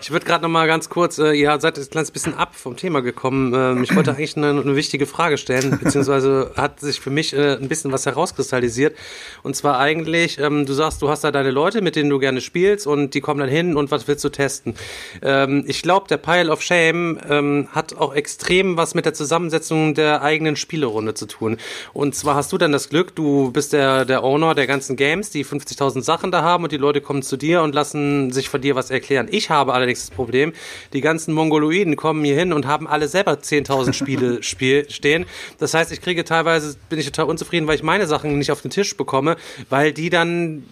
[0.00, 2.54] Ich würde gerade noch mal ganz kurz, äh, ihr seid jetzt ein kleines bisschen ab
[2.54, 3.52] vom Thema gekommen.
[3.54, 7.54] Ähm, ich wollte eigentlich eine, eine wichtige Frage stellen, beziehungsweise hat sich für mich äh,
[7.54, 8.96] ein bisschen was herauskristallisiert.
[9.42, 12.40] Und zwar eigentlich, ähm, du sagst, du hast da deine Leute, mit denen du gerne
[12.40, 14.74] spielst und die kommen dann hin und was willst du testen?
[15.22, 19.94] Ähm, ich glaube, der Pile of Shame ähm, hat auch extrem was mit der Zusammensetzung
[19.94, 21.58] der eigenen Spielerunde zu tun.
[21.92, 25.30] Und zwar hast du dann das Glück, du bist der, der Owner der ganzen Games,
[25.30, 28.60] die 50.000 Sachen da haben und die Leute kommen zu dir und lassen sich von
[28.60, 29.26] dir was erklären.
[29.30, 30.52] Ich habe allerdings das Problem,
[30.92, 35.26] die ganzen Mongoloiden kommen hier hin und haben alle selber 10.000 Spiele spiel stehen.
[35.58, 38.62] Das heißt, ich kriege teilweise, bin ich total unzufrieden, weil ich meine Sachen nicht auf
[38.62, 39.36] den Tisch bekomme,
[39.70, 40.64] weil die dann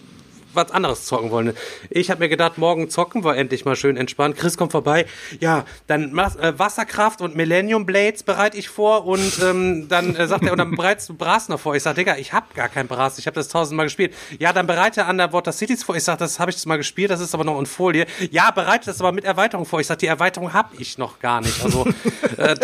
[0.54, 1.54] was anderes zocken wollen.
[1.90, 4.36] Ich habe mir gedacht, morgen zocken wir endlich mal schön entspannt.
[4.36, 5.06] Chris kommt vorbei.
[5.40, 10.44] Ja, dann äh, Wasserkraft und Millennium Blades bereite ich vor und ähm, dann äh, sagt
[10.44, 11.74] er, und dann bereitest du Bras noch vor.
[11.74, 14.14] Ich sag, Digga, ich hab gar kein Bras, ich habe das tausendmal gespielt.
[14.38, 15.96] Ja, dann bereite Underwater Cities vor.
[15.96, 18.06] Ich sag, das habe ich das mal gespielt, das ist aber noch in Folie.
[18.30, 19.80] Ja, bereite das aber mit Erweiterung vor.
[19.80, 21.62] Ich sag, die Erweiterung hab ich noch gar nicht.
[21.62, 21.86] Also
[22.36, 22.56] äh,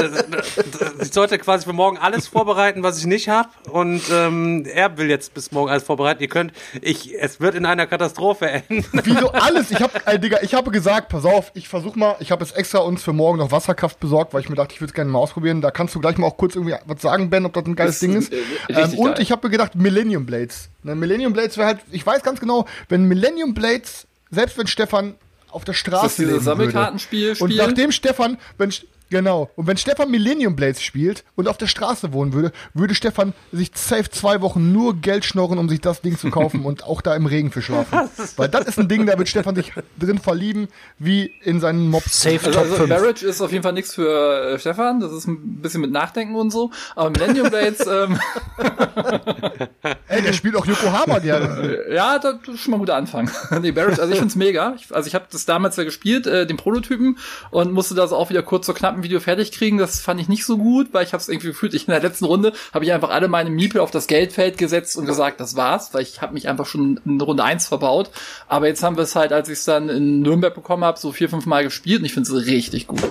[1.00, 5.08] ich sollte quasi für morgen alles vorbereiten, was ich nicht hab und ähm, er will
[5.08, 6.22] jetzt bis morgen alles vorbereiten.
[6.22, 8.84] Ihr könnt, ich, es wird in einer Katastrophe enden.
[9.04, 9.70] Wieso alles?
[9.70, 12.56] Ich habe, äh, Digga, ich habe gesagt, pass auf, ich versuch mal, ich habe jetzt
[12.56, 15.10] extra uns für morgen noch Wasserkraft besorgt, weil ich mir dachte, ich würde es gerne
[15.10, 15.60] mal ausprobieren.
[15.60, 17.94] Da kannst du gleich mal auch kurz irgendwie was sagen, Ben, ob das ein geiles
[17.96, 18.70] Das Ding ist, ist.
[18.70, 19.22] äh, Ähm, und geil.
[19.22, 20.68] ich habe mir gedacht, Millennium Blades.
[20.82, 25.14] Ne, Millennium Blades wäre halt, ich weiß ganz genau, wenn Millennium Blades, selbst wenn Stefan
[25.50, 28.70] auf der Straße Das ist dieses leben würde, Sammelkartenspiel- Und nachdem Stefan, wenn
[29.10, 29.50] Genau.
[29.56, 33.70] Und wenn Stefan Millennium Blades spielt und auf der Straße wohnen würde, würde Stefan sich
[33.74, 37.14] safe zwei Wochen nur Geld schnorren, um sich das Ding zu kaufen und auch da
[37.16, 38.08] im Regen für schlafen.
[38.36, 40.68] Weil das ist ein Ding, da wird Stefan sich drin verlieben,
[40.98, 42.22] wie in seinen Mobs.
[42.22, 42.88] Safe Also, Top also 5.
[42.88, 45.00] Marriage ist auf jeden Fall nichts für äh, Stefan.
[45.00, 46.70] Das ist ein bisschen mit Nachdenken und so.
[46.94, 48.18] Aber Millennium Blades, ähm,
[50.08, 51.84] Ey, der spielt auch Yokohama gerne.
[51.90, 53.30] ja, das ist schon mal ein guter Anfang.
[53.60, 54.74] nee, Marriage, also ich find's mega.
[54.76, 57.18] Ich, also ich habe das damals ja gespielt, äh, den Prototypen,
[57.50, 59.78] und musste das auch wieder kurz vor knappen Video fertig kriegen.
[59.78, 62.02] Das fand ich nicht so gut, weil ich habe es irgendwie gefühlt, ich in der
[62.02, 65.56] letzten Runde habe ich einfach alle meine Miepel auf das Geldfeld gesetzt und gesagt, das
[65.56, 68.10] war's, weil ich habe mich einfach schon in Runde eins verbaut.
[68.46, 71.12] Aber jetzt haben wir es halt, als ich es dann in Nürnberg bekommen habe, so
[71.12, 73.02] vier, fünf Mal gespielt und ich finde es richtig gut.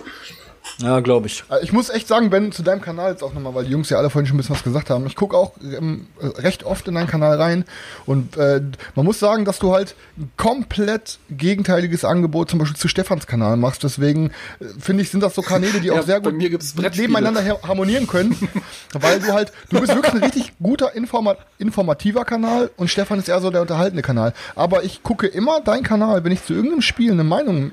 [0.79, 1.43] Ja, glaube ich.
[1.49, 3.89] Äh, Ich muss echt sagen, Ben, zu deinem Kanal jetzt auch nochmal, weil die Jungs
[3.89, 5.07] ja alle vorhin schon ein bisschen was gesagt haben.
[5.07, 7.65] Ich gucke auch ähm, recht oft in deinen Kanal rein
[8.05, 8.61] und äh,
[8.95, 13.57] man muss sagen, dass du halt ein komplett gegenteiliges Angebot zum Beispiel zu Stefans Kanal
[13.57, 13.83] machst.
[13.83, 16.33] Deswegen äh, finde ich, sind das so Kanäle, die Ja, auch sehr gut
[17.01, 18.35] nebeneinander harmonieren können,
[18.93, 23.29] weil du halt, du bist wirklich ein richtig guter Informa informativer Kanal und Stefan ist
[23.29, 24.33] eher so der unterhaltende Kanal.
[24.55, 27.71] Aber ich gucke immer deinen Kanal, wenn ich zu irgendeinem Spiel eine Meinung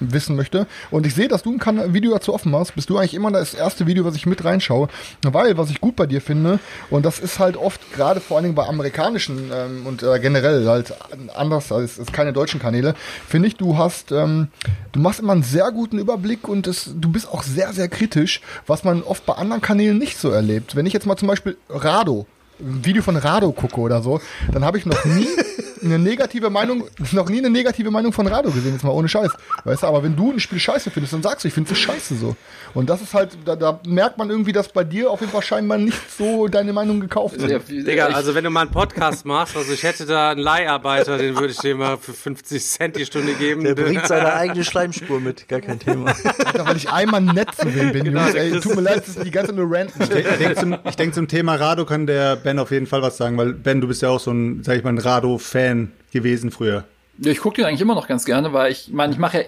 [0.00, 2.98] wissen möchte und ich sehe, dass du ein kan Video dazu offen machst, bist du
[2.98, 4.88] eigentlich immer das erste Video, was ich mit reinschaue.
[5.22, 6.58] Weil, was ich gut bei dir finde,
[6.90, 10.66] und das ist halt oft, gerade vor allen Dingen bei amerikanischen ähm, und äh, generell
[10.66, 10.94] halt
[11.34, 12.94] anders als, als keine deutschen Kanäle,
[13.28, 14.48] finde ich, du hast, ähm,
[14.92, 18.40] du machst immer einen sehr guten Überblick und es, du bist auch sehr, sehr kritisch,
[18.66, 20.76] was man oft bei anderen Kanälen nicht so erlebt.
[20.76, 22.26] Wenn ich jetzt mal zum Beispiel Rado,
[22.60, 24.20] ein Video von Rado gucke oder so,
[24.52, 25.26] dann habe ich noch nie
[25.86, 29.30] eine negative Meinung, noch nie eine negative Meinung von Rado gesehen, jetzt mal ohne Scheiß.
[29.64, 31.78] Weißt du, aber wenn du ein Spiel scheiße findest, dann sagst du, ich finde es
[31.78, 32.36] scheiße so.
[32.74, 35.42] Und das ist halt, da, da merkt man irgendwie, dass bei dir auf jeden Fall
[35.42, 37.68] scheinbar nicht so deine Meinung gekauft wird.
[37.68, 41.34] Digga, also wenn du mal einen Podcast machst, also ich hätte da einen Leiharbeiter, den
[41.36, 43.64] würde ich dir mal für 50 Cent die Stunde geben.
[43.64, 46.14] Der bringt seine eigene Schleimspur mit, gar kein Thema.
[46.44, 48.34] Alter, weil ich einmal nett zu sehen bin, Genau, Jungs.
[48.34, 50.00] Ey, tut mir leid, das ist die ganze nur ranten.
[50.02, 53.36] Ich denke zum, denk, zum Thema Rado kann der Ben auf jeden Fall was sagen,
[53.36, 55.75] weil Ben, du bist ja auch so ein, sag ich mal, ein Rado-Fan
[56.12, 56.84] gewesen früher.
[57.18, 59.44] Ja, ich gucke den eigentlich immer noch ganz gerne, weil ich meine, ich mache ja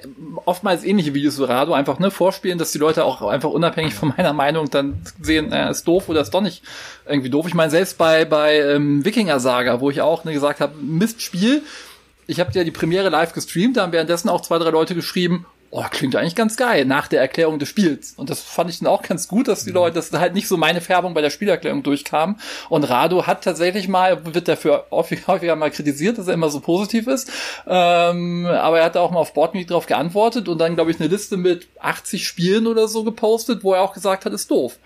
[0.46, 4.14] oftmals ähnliche Videos wie Rado, einfach ne, vorspielen, dass die Leute auch einfach unabhängig von
[4.16, 6.62] meiner Meinung dann sehen, äh, ist doof oder ist doch nicht
[7.06, 7.46] irgendwie doof.
[7.46, 11.62] Ich meine, selbst bei, bei ähm, Wikinger Saga, wo ich auch ne, gesagt habe, Mistspiel,
[12.26, 15.44] ich habe ja die Premiere live gestreamt, da haben währenddessen auch zwei, drei Leute geschrieben,
[15.70, 18.14] oh, klingt eigentlich ganz geil, nach der Erklärung des Spiels.
[18.16, 20.56] Und das fand ich dann auch ganz gut, dass die Leute, dass halt nicht so
[20.56, 22.38] meine Färbung bei der Spielerklärung durchkam.
[22.68, 26.60] Und Rado hat tatsächlich mal, wird dafür häufig- häufiger mal kritisiert, dass er immer so
[26.60, 27.30] positiv ist.
[27.66, 31.08] Ähm, aber er hat auch mal auf Boardmeet drauf geantwortet und dann, glaube ich, eine
[31.08, 34.78] Liste mit 80 Spielen oder so gepostet, wo er auch gesagt hat, ist doof.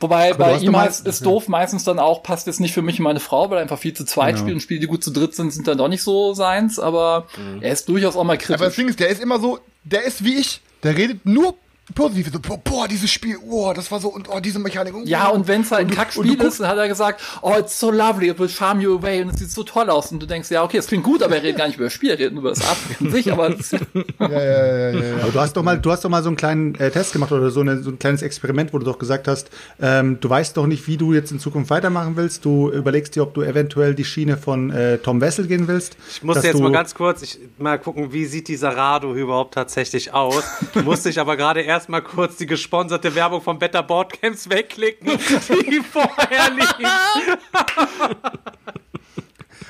[0.00, 3.00] Wobei Aber bei ihm heißt, ist doof meistens dann auch, passt jetzt nicht für mich
[3.00, 4.44] und meine Frau, weil er einfach viel zu zweit Genau.
[4.44, 7.26] spielt und Spiele, die gut zu dritt sind, sind dann doch nicht so seins, aber
[7.60, 8.54] er ist durchaus auch mal kritisch.
[8.54, 10.60] Aber das Ding ist, der ist immer so, der ist wie ich.
[10.84, 11.54] Der redet nur
[11.94, 12.30] positiv.
[12.32, 14.94] So, boah, boah, dieses Spiel, oh, das war so, und oh, diese Mechanik.
[14.94, 17.78] Oh, Ja, und wenn es halt ein Kackspiel ist, dann hat er gesagt, oh, it's
[17.78, 20.12] so lovely, it will charm you away und es sieht so toll aus.
[20.12, 21.92] Und du denkst, ja, okay, es klingt gut, aber er redet gar nicht über das
[21.92, 23.72] Spiel, er redet nur über das Abspiel an sich, aber es,
[24.18, 25.16] Ja, ja, ja, ja, ja.
[25.22, 27.32] Aber du hast doch mal, du hast doch mal so einen kleinen äh, Test gemacht
[27.32, 30.56] oder so, eine, so ein kleines Experiment, wo du doch gesagt hast, ähm, du weißt
[30.56, 32.44] doch nicht, wie du jetzt in Zukunft weitermachen willst.
[32.44, 35.96] Du überlegst dir, ob du eventuell die Schiene von äh, Tom Wessel gehen willst.
[36.10, 39.54] Ich muss dass jetzt mal ganz kurz ich, mal gucken, wie sieht dieser Rado überhaupt
[39.54, 40.42] tatsächlich aus.
[40.84, 45.18] Musste ich aber gerade erst mal kurz die gesponserte Werbung von Better Boardcamps wegklicken,
[45.70, 46.76] die vorher lief.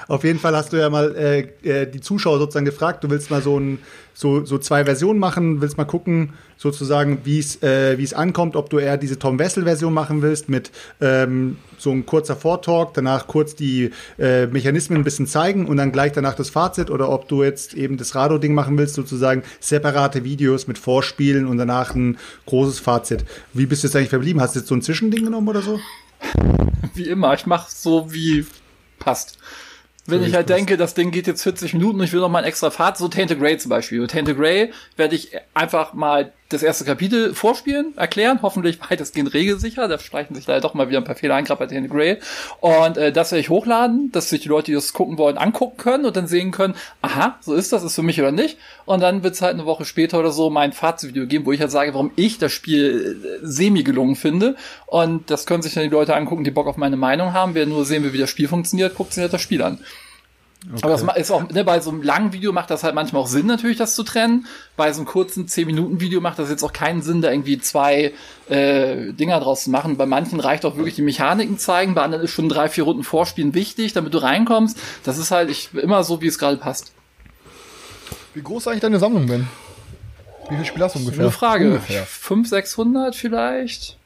[0.09, 3.31] Auf jeden Fall hast du ja mal äh, äh, die Zuschauer sozusagen gefragt, du willst
[3.31, 3.79] mal so, ein,
[4.14, 8.71] so, so zwei Versionen machen, willst mal gucken, sozusagen, wie es äh, es ankommt, ob
[8.71, 10.71] du eher diese Tom Wessel-Version machen willst mit
[11.03, 15.92] ähm, so ein kurzer Vortalk, danach kurz die äh, Mechanismen ein bisschen zeigen und dann
[15.92, 20.25] gleich danach das Fazit oder ob du jetzt eben das Rado-Ding machen willst, sozusagen separate
[20.25, 22.16] Videos mit Vorspielen und danach ein
[22.47, 23.27] großes Fazit.
[23.53, 24.40] Wie bist du jetzt eigentlich verblieben?
[24.40, 25.79] Hast du jetzt so ein Zwischending genommen oder so?
[26.94, 28.47] wie immer, ich mache so, wie
[28.99, 29.38] passt.
[30.09, 32.38] Wenn ich halt denke, das Ding geht jetzt 40 Minuten und ich will noch mal
[32.38, 34.07] ein extra Fahrt, so Tainted Grey zum Beispiel.
[34.07, 39.87] Tainted Grey werde ich einfach mal das erste Kapitel vorspielen, erklären, hoffentlich weitestgehend regelsicher.
[39.87, 42.18] Da streichen sich leider doch mal wieder ein paar Fehler ein, gerade bei Tainted Grey.
[42.61, 45.76] Und äh, das werde ich hochladen, dass sich die Leute, die das gucken wollen, angucken
[45.76, 48.56] können und dann sehen können, aha, so ist das, ist für mich oder nicht.
[48.87, 51.61] Und dann wird es halt eine Woche später oder so mein Fazitvideo geben, wo ich
[51.61, 54.56] halt sage, warum ich das Spiel äh, semi gelungen finde.
[54.87, 57.54] Und das können sich dann die Leute angucken, die Bock auf meine Meinung haben.
[57.54, 59.80] Wer nur sehen will, wie das Spiel funktioniert, guckt sich halt das Spiel an.
[60.83, 63.29] Aber das ist auch, ne, bei so einem langen Video macht das halt manchmal auch
[63.29, 64.47] Sinn, natürlich, das zu trennen.
[64.77, 68.12] Bei so einem kurzen 10-Minuten-Video macht das jetzt auch keinen Sinn, da irgendwie zwei
[68.49, 69.97] äh, Dinger draus zu machen.
[69.97, 73.05] Bei manchen reicht auch wirklich die Mechaniken zeigen, bei anderen ist schon drei, vier Runden
[73.05, 74.79] Vorspielen wichtig, damit du reinkommst.
[75.05, 76.92] Das ist halt ich, immer so, wie es gerade passt.
[78.35, 79.49] Wie groß ist eigentlich deine Sammlung, Ben?
[80.49, 81.21] Wie viele Spiele hast du ungefähr?
[81.21, 81.66] Eine Frage.
[81.66, 82.05] Ungefähr.
[82.05, 83.97] 500, 600 vielleicht?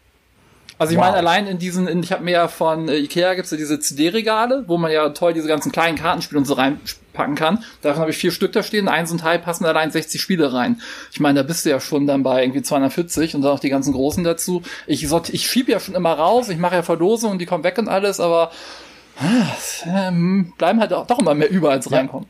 [0.82, 1.06] Also ich Wow.
[1.06, 3.78] meine, allein in diesen, in, ich habe mir ja von äh, Ikea gibt's ja diese
[3.80, 7.64] CD-Regale, wo man ja toll diese ganzen kleinen Kartenspiele und so reinpacken kann.
[7.82, 8.88] Davon habe ich vier Stück da stehen.
[8.88, 10.80] Eins und Teil passen allein 60 Spiele rein.
[11.12, 13.70] Ich meine, da bist du ja schon dann bei irgendwie 240 und dann noch die
[13.70, 14.62] ganzen großen dazu.
[14.86, 17.78] Ich, sort- ich schieb ja schon immer raus, ich mache ja Verlosungen, die kommen weg
[17.78, 18.50] und alles, aber
[19.20, 19.46] ah,
[19.86, 22.28] ähm, bleiben halt auch, doch immer mehr über als reinkommen.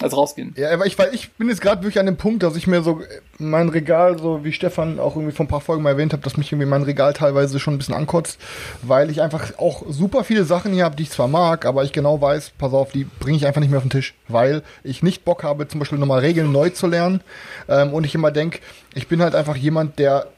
[0.00, 0.54] Als rausgehen.
[0.56, 2.82] Ja, aber ich, weil ich bin jetzt gerade wirklich an dem Punkt, dass ich mir
[2.82, 3.00] so
[3.38, 6.36] mein Regal, so wie Stefan auch irgendwie vor ein paar Folgen mal erwähnt hat, dass
[6.36, 8.38] mich irgendwie mein Regal teilweise schon ein bisschen ankotzt,
[8.82, 11.92] weil ich einfach auch super viele Sachen hier habe, die ich zwar mag, aber ich
[11.92, 15.02] genau weiß, pass auf, die bringe ich einfach nicht mehr auf den Tisch, weil ich
[15.02, 17.20] nicht Bock habe, zum Beispiel nochmal Regeln neu zu lernen
[17.68, 18.60] ähm, und ich immer denk,
[18.94, 20.28] ich bin halt einfach jemand, der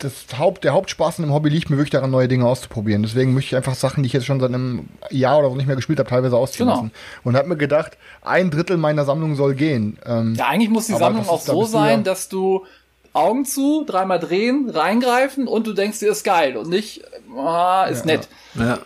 [0.00, 3.02] das Haupt, der Hauptspaß in dem Hobby liegt mir wirklich daran, neue Dinge auszuprobieren.
[3.02, 5.66] Deswegen möchte ich einfach Sachen, die ich jetzt schon seit einem Jahr oder so nicht
[5.66, 6.76] mehr gespielt habe, teilweise ausziehen Genau.
[6.80, 6.92] lassen.
[7.22, 9.98] Und habe mir gedacht, ein Drittel meiner Sammlung soll gehen.
[10.04, 12.64] Ähm, Ja, eigentlich muss die Sammlung auch so sein, ja- dass du
[13.12, 17.02] Augen zu, dreimal drehen, reingreifen und du denkst dir, ist geil und nicht,
[17.36, 18.28] ah, ist nett.
[18.54, 18.66] Ja.
[18.66, 18.78] Ja,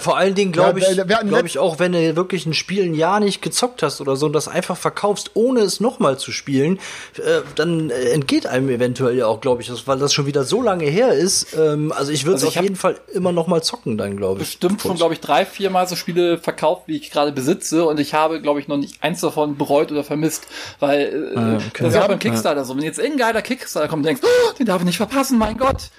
[0.00, 0.96] vor allen Dingen glaube Ja, ich,
[1.28, 4.26] glaube ich auch, wenn du wirklich ein Spiel ein Jahr nicht gezockt hast oder so
[4.26, 6.78] und das einfach verkaufst, ohne es nochmal zu spielen,
[7.16, 10.44] äh, dann äh, entgeht einem eventuell ja auch, glaube ich, das, weil das schon wieder
[10.44, 11.54] so lange her ist.
[11.56, 14.48] Ähm, also ich würde es Also auf jeden Fall immer nochmal zocken dann, glaube ich.
[14.48, 18.14] Bestimmt schon, glaube ich, drei, viermal so Spiele verkauft, wie ich gerade besitze und ich
[18.14, 20.46] habe, glaube ich, noch nicht eins davon bereut oder vermisst,
[20.80, 21.84] weil äh, Ah, okay.
[21.84, 22.76] das ist auch beim Kickstarter so.
[22.76, 25.56] Wenn jetzt irgendein geiler Kickstarter kommt und denkst, oh, den darf ich nicht verpassen, mein
[25.56, 25.90] Gott.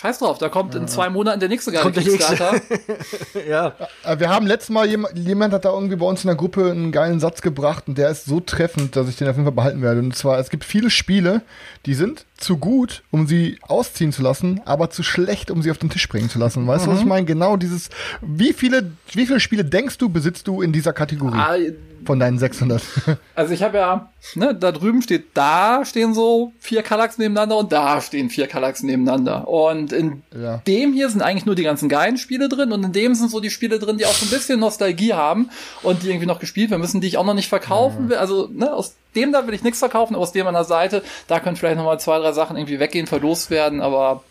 [0.00, 2.18] Scheiß drauf, da kommt in zwei Monaten der nächste geile Kommt der nächste.
[2.34, 2.60] Kickstarter.
[3.48, 3.74] Ja.
[4.04, 6.70] Äh, Wir haben letztes Mal jemand, jemand hat da irgendwie bei uns in der Gruppe
[6.70, 9.54] einen geilen Satz gebracht und der ist so treffend, dass ich den auf jeden Fall
[9.54, 10.00] behalten werde.
[10.00, 11.42] Und zwar, es gibt viele Spiele,
[11.84, 15.76] die sind zu gut, um sie ausziehen zu lassen, aber zu schlecht, um sie auf
[15.78, 16.66] den Tisch bringen zu lassen.
[16.66, 17.26] Weißt du, was ich meine?
[17.26, 17.90] Genau dieses,
[18.22, 21.56] wie viele, wie viele Spiele denkst du, besitzt du in dieser Kategorie Ah,
[22.04, 22.82] von deinen 600?
[23.34, 27.72] Also ich habe ja, ne, da drüben steht, da stehen so vier Kallax nebeneinander und
[27.72, 29.48] da stehen vier Kallax nebeneinander.
[29.48, 30.58] Und in Ja.
[30.66, 33.40] dem hier sind eigentlich nur die ganzen geilen Spiele drin und in dem sind so
[33.40, 35.48] die Spiele drin, die auch so ein bisschen Nostalgie haben
[35.82, 38.16] und die irgendwie noch gespielt werden müssen, die ich auch noch nicht verkaufen will.
[38.18, 41.02] Also, ne, aus dem da will ich nichts verkaufen, aber aus dem an der Seite,
[41.26, 44.22] da können vielleicht noch mal zwei, drei Sachen irgendwie weggehen, verlost werden, aber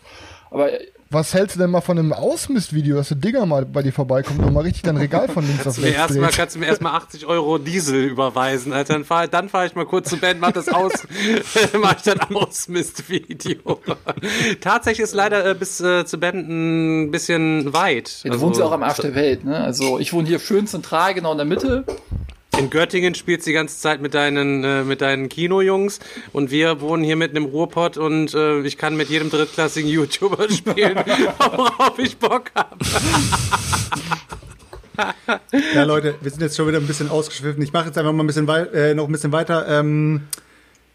[0.52, 0.70] aber
[1.12, 4.38] Was hältst du denn mal von einem Ausmistvideo, dass der Digger mal bei dir vorbeikommt
[4.44, 6.36] und mal richtig dein Regal von links auf Mir rechts erstmal, dreht?
[6.36, 8.92] kannst du mir erstmal 80 Euro Diesel überweisen, Alter.
[8.92, 10.92] Dann fahre dann fahr ich mal kurz zu Ben, mach das aus,
[11.80, 13.80] mach ich dann Ausmist-Video.
[14.60, 18.24] Tatsächlich ist leider äh, bis äh, zu Ben ein bisschen weit.
[18.24, 19.58] du Also, wohnst ja auch am Arsch der Welt, ne?
[19.58, 21.84] Also ich wohne hier schön zentral, genau in der Mitte.
[22.60, 25.98] In Göttingen spielst du die ganze Zeit mit deinen, äh, mit deinen Kinojungs
[26.34, 30.46] und wir wohnen hier mitten im Ruhrpott und äh, ich kann mit jedem drittklassigen YouTuber
[30.50, 30.96] spielen,
[31.56, 32.76] worauf ich Bock habe.
[35.74, 37.62] Ja, Leute, wir sind jetzt schon wieder ein bisschen ausgeschwiffen.
[37.62, 39.66] Ich mache jetzt einfach mal ein bisschen äh, noch ein bisschen weiter.
[39.66, 40.28] Ähm,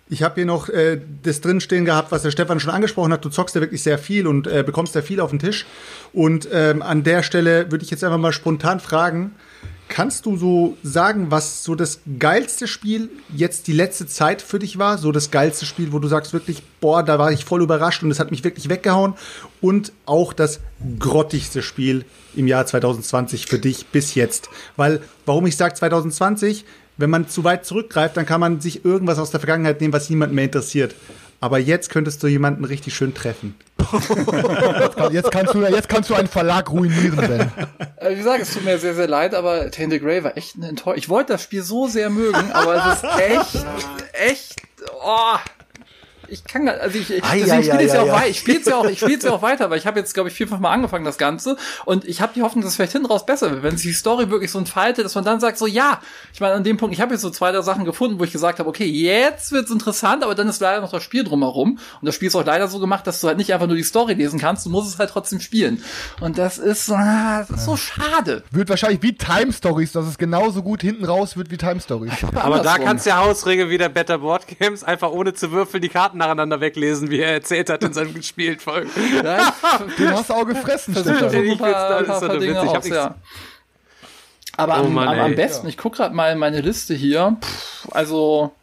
[0.07, 3.25] Ich habe hier noch äh, das drinstehen gehabt, was der Stefan schon angesprochen hat.
[3.25, 5.65] Du zockst ja wirklich sehr viel und äh, bekommst ja viel auf den Tisch.
[6.13, 9.33] Und ähm, an der Stelle würde ich jetzt einfach mal spontan fragen,
[9.87, 14.77] kannst du so sagen, was so das geilste Spiel jetzt die letzte Zeit für dich
[14.77, 14.97] war?
[14.97, 18.11] So das geilste Spiel, wo du sagst wirklich, boah, da war ich voll überrascht und
[18.11, 19.13] es hat mich wirklich weggehauen.
[19.61, 20.59] Und auch das
[20.99, 24.49] grottigste Spiel im Jahr 2020 für dich bis jetzt.
[24.75, 26.65] Weil, warum ich sage 2020,
[26.97, 30.09] wenn man zu weit zurückgreift, dann kann man sich irgendwas aus der Vergangenheit nehmen, was
[30.09, 30.95] niemand mehr interessiert.
[31.41, 33.55] Aber jetzt könntest du jemanden richtig schön treffen.
[35.11, 37.51] Jetzt kannst du, jetzt kannst du einen Verlag ruinieren, Ben.
[37.97, 40.67] Äh, Wie gesagt, es tut mir sehr, sehr leid, aber Tainted Grey war echt eine
[40.69, 40.97] Enttäuschung.
[40.97, 43.65] Ich wollte das Spiel so sehr mögen, aber es ist echt,
[44.13, 44.55] echt,
[45.03, 45.37] oh.
[46.29, 48.17] Ich kann gar, also ich, ich Ei, deswegen spiele ich ei, ja ei, auch ei.
[48.17, 48.29] weiter.
[48.29, 50.29] Ich spiele es ja auch, ich spiele ja auch weiter, weil ich habe jetzt glaube
[50.29, 53.07] ich vierfach mal angefangen das Ganze und ich habe die Hoffnung, dass es vielleicht hinten
[53.07, 55.67] raus besser wird, wenn sich die Story wirklich so entfaltet, dass man dann sagt so
[55.67, 56.01] ja,
[56.33, 58.31] ich meine an dem Punkt, ich habe jetzt so zwei drei Sachen gefunden, wo ich
[58.31, 62.05] gesagt habe, okay, jetzt wird's interessant, aber dann ist leider noch das Spiel drumherum und
[62.05, 64.13] das Spiel ist auch leider so gemacht, dass du halt nicht einfach nur die Story
[64.13, 65.83] lesen kannst, du musst es halt trotzdem spielen
[66.21, 68.43] und das ist, ah, das ist so schade.
[68.51, 72.13] Wird wahrscheinlich wie Time Stories, dass es genauso gut hinten raus wird wie Time Stories.
[72.35, 75.81] Aber da kannst du ja Hausregel wie der Better Board Games einfach ohne zu würfeln
[75.81, 78.91] die Karten nacheinander weglesen, wie er erzählt hat in seinem Spielfolgen.
[79.23, 79.53] Ja,
[79.97, 81.43] Den hast du auch gefressen, Stefan.
[81.45, 82.53] Ich paar, paar, paar Dinge
[82.89, 83.15] ja.
[84.57, 87.37] Aber Oh am, Mann, am, am besten, ich guck gerade mal meine Liste hier.
[87.41, 88.53] Pff, also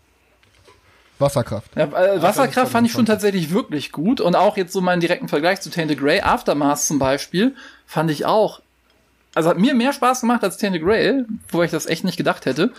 [1.19, 1.71] Wasserkraft.
[1.77, 5.29] ja, äh, Wasserkraft fand ich schon tatsächlich wirklich gut und auch jetzt so meinen direkten
[5.29, 7.55] Vergleich zu Tainted Grey, Aftermath zum Beispiel,
[7.87, 8.61] fand ich auch.
[9.35, 12.45] Also hat mir mehr Spaß gemacht als Tainted Grey, wo ich das echt nicht gedacht
[12.45, 12.73] hätte.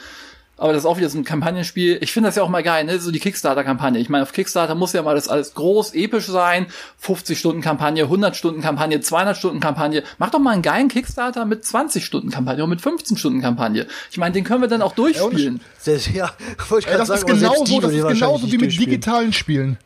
[0.55, 1.97] Aber das ist auch wieder so ein Kampagnenspiel.
[2.01, 2.99] Ich finde das ja auch mal geil, ne?
[2.99, 3.99] So die Kickstarter-Kampagne.
[3.99, 6.67] Ich meine, auf Kickstarter muss ja mal das alles groß, episch sein.
[7.03, 10.03] 50-Stunden-Kampagne, 100-Stunden-Kampagne, 200-Stunden-Kampagne.
[10.19, 13.87] Mach doch mal einen geilen Kickstarter mit 20-Stunden-Kampagne und mit 15-Stunden-Kampagne.
[14.11, 15.59] Ich meine, den können wir dann auch durchspielen.
[16.13, 16.31] Ja,
[16.69, 19.77] wollte ich Ey, gerade das sagen, ist genauso, das ist genauso wie mit digitalen Spielen.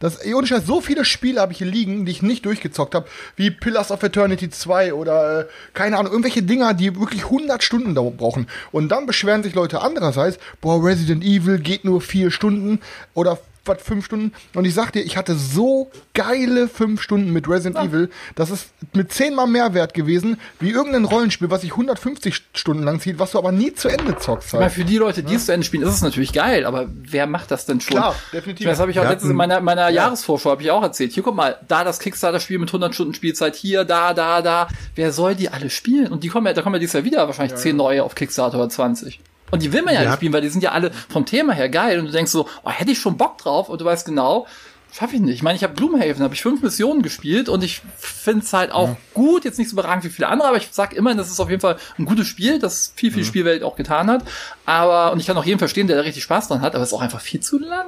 [0.00, 2.94] Das, ey, ohne Scheiß, so viele Spiele habe ich hier liegen, die ich nicht durchgezockt
[2.94, 7.62] habe, wie Pillars of Eternity 2 oder, äh, keine Ahnung, irgendwelche Dinger, die wirklich 100
[7.62, 8.46] Stunden dauer brauchen.
[8.72, 12.80] Und dann beschweren sich Leute andererseits, boah, Resident Evil geht nur vier Stunden
[13.12, 13.38] oder
[13.70, 14.32] was, fünf Stunden.
[14.54, 18.70] Und ich sag dir, ich hatte so geile fünf Stunden mit Resident Evil, das ist
[18.92, 23.32] mit zehnmal mehr wert gewesen, wie irgendein Rollenspiel, was sich 150 Stunden lang zieht, was
[23.32, 24.48] du aber nie zu Ende zockst.
[24.48, 24.74] Ich meine, Halt.
[24.74, 27.50] für die Leute, die es zu Ende spielen, ist es natürlich geil, aber wer macht
[27.50, 27.96] das denn schon?
[27.96, 28.66] Klar, definitiv.
[28.66, 31.12] Meine, Das habe ich auch Ja, letztens in meiner, meiner Jahresvorschau habe ich auch erzählt.
[31.12, 34.68] Hier guck mal, da das Kickstarter-Spiel mit 100 Stunden Spielzeit, hier, da, da, da.
[34.94, 36.08] Wer soll die alle spielen?
[36.08, 38.58] Und die kommen ja, da kommen ja dieses Jahr wieder wahrscheinlich 10 neue auf Kickstarter
[38.58, 39.20] oder 20.
[39.50, 40.08] Und die will man ja, Ja.
[40.10, 41.98] nicht spielen, weil die sind ja alle vom Thema her geil.
[41.98, 43.68] Und du denkst so, oh, hätte ich schon Bock drauf.
[43.68, 44.46] Und du weißt genau,
[44.92, 45.34] schaffe ich nicht.
[45.36, 48.72] Ich meine, ich habe Gloomhaven, habe ich fünf Missionen gespielt und ich finde es halt
[48.72, 51.38] auch gut, jetzt nicht so überragend wie viele andere, aber ich sag immerhin, das ist
[51.38, 54.24] auf jeden Fall ein gutes Spiel, das viel, viel Spielwelt auch getan hat.
[54.66, 56.90] Aber, und ich kann auch jeden verstehen, der da richtig Spaß dran hat, aber es
[56.90, 57.86] ist auch einfach viel zu lang.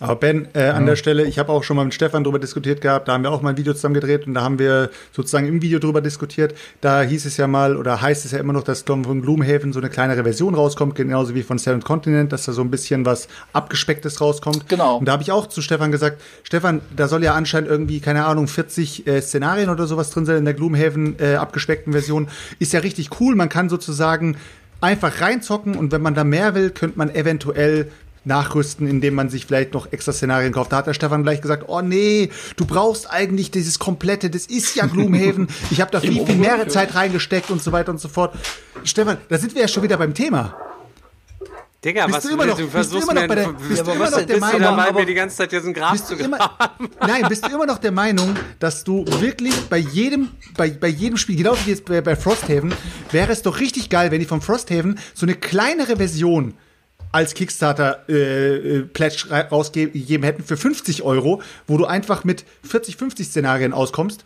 [0.00, 2.80] Aber Ben, äh, an der Stelle, ich habe auch schon mal mit Stefan drüber diskutiert
[2.80, 5.46] gehabt, da haben wir auch mal ein Video zusammen gedreht und da haben wir sozusagen
[5.46, 6.54] im Video drüber diskutiert.
[6.80, 9.80] Da hieß es ja mal, oder heißt es ja immer noch, dass von Gloomhaven so
[9.80, 13.28] eine kleinere Version rauskommt, genauso wie von Seventh Continent, dass da so ein bisschen was
[13.52, 14.68] Abgespecktes rauskommt.
[14.68, 14.98] Genau.
[14.98, 18.24] Und da habe ich auch zu Stefan gesagt, Stefan, da soll ja anscheinend irgendwie, keine
[18.24, 22.28] Ahnung, 40 äh, Szenarien oder sowas drin sein in der Gloomhaven äh, abgespeckten Version.
[22.58, 24.36] Ist ja richtig cool, man kann sozusagen
[24.80, 27.90] einfach reinzocken und wenn man da mehr will, könnte man eventuell
[28.28, 30.70] nachrüsten, indem man sich vielleicht noch extra Szenarien kauft.
[30.70, 34.76] Da hat der Stefan gleich gesagt, oh nee, du brauchst eigentlich dieses komplette, das ist
[34.76, 35.48] ja Gloomhaven.
[35.70, 38.34] Ich habe da viel, viel mehr Zeit reingesteckt und so weiter und so fort.
[38.84, 40.54] Stefan, da sind wir ja schon wieder beim Thema.
[41.84, 43.92] Digga, Bist was du immer noch- du bist du immer noch bei der- bist du
[43.92, 46.08] immer noch der Meinung, dabei, aber- mir die ganze Zeit hier so ein Grab Bist
[46.08, 46.38] zu du immer,
[47.00, 51.16] nein, bist du immer noch der Meinung, dass du wirklich bei jedem, bei, bei jedem
[51.16, 52.74] Spiel, genauso wie jetzt bei, bei Frosthaven,
[53.12, 56.54] wäre es doch richtig geil, wenn die vom Frosthaven so eine kleinere Version
[57.12, 58.84] als Kickstarter äh, äh,
[59.50, 64.24] rausgegeben hätten für 50 Euro, wo du einfach mit 40, 50 Szenarien auskommst.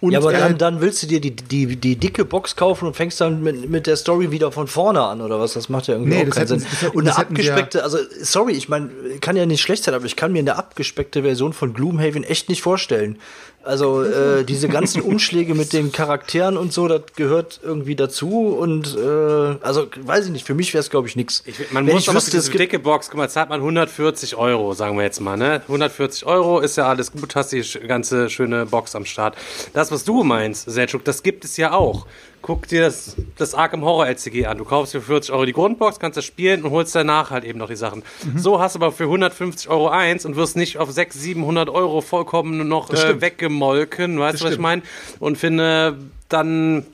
[0.00, 2.86] Und, Ja, aber äh, dann, dann willst du dir die, die, die dicke Box kaufen
[2.86, 5.54] und fängst dann mit, mit der Story wieder von vorne an oder was?
[5.54, 6.68] Das macht ja irgendwie Nee, auch keinen hätten- Sinn.
[6.80, 8.90] hätten- und eine abgespeckte, also sorry, ich meine,
[9.22, 12.50] kann ja nicht schlecht sein, aber ich kann mir eine abgespeckte Version von Gloomhaven echt
[12.50, 13.18] nicht vorstellen.
[13.66, 18.96] Also äh, diese ganzen Umschläge mit den Charakteren und so, das gehört irgendwie dazu und
[18.96, 21.16] äh, also weiß ich nicht, für mich wäre es glaube ich.
[21.16, 23.48] Ich, man Wenn muss ich aber wüsste, für es diese dicke Box, guck mal, zahlt
[23.48, 25.62] man 140 Euro, sagen wir jetzt mal, ne?
[25.62, 29.36] 140 Euro ist ja alles gut, hast die ganze schöne Box am Start.
[29.72, 32.06] Das, was du meinst, Selchuk, das gibt es ja auch.
[32.46, 34.58] Guck dir das, das Arkham Horror LCG an.
[34.58, 37.58] Du kaufst für 40 Euro die Grundbox, kannst das spielen und holst danach halt eben
[37.58, 38.04] noch die Sachen.
[38.22, 38.38] Mhm.
[38.38, 42.02] So hast du aber für 150 Euro eins und wirst nicht auf 600, 700 Euro
[42.02, 44.62] vollkommen noch äh, weggemolken, weißt du, was ich stimmt.
[44.62, 44.82] meine?
[45.18, 46.86] Und finde, dann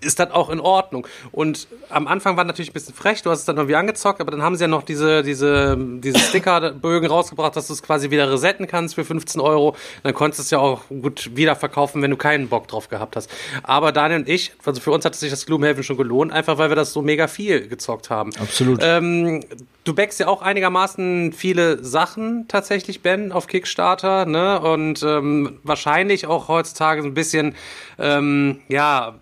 [0.00, 1.06] ist das auch in Ordnung.
[1.32, 4.30] Und am Anfang war natürlich ein bisschen frech, du hast es dann irgendwie angezockt, aber
[4.30, 8.30] dann haben sie ja noch diese, diese, diese Stickerbögen rausgebracht, dass du es quasi wieder
[8.30, 9.76] resetten kannst für 15 Euro.
[10.02, 13.16] Dann konntest du es ja auch gut wieder verkaufen, wenn du keinen Bock drauf gehabt
[13.16, 13.30] hast.
[13.62, 16.70] Aber Daniel und ich, also für uns hat sich das Gloomhaven schon gelohnt, einfach weil
[16.70, 18.30] wir das so mega viel gezockt haben.
[18.38, 18.80] Absolut.
[18.82, 19.44] Ähm,
[19.84, 24.60] du backst ja auch einigermaßen viele Sachen tatsächlich, Ben, auf Kickstarter, ne?
[24.60, 27.54] Und ähm, wahrscheinlich auch heutzutage so ein bisschen,
[27.98, 29.18] ähm, ja,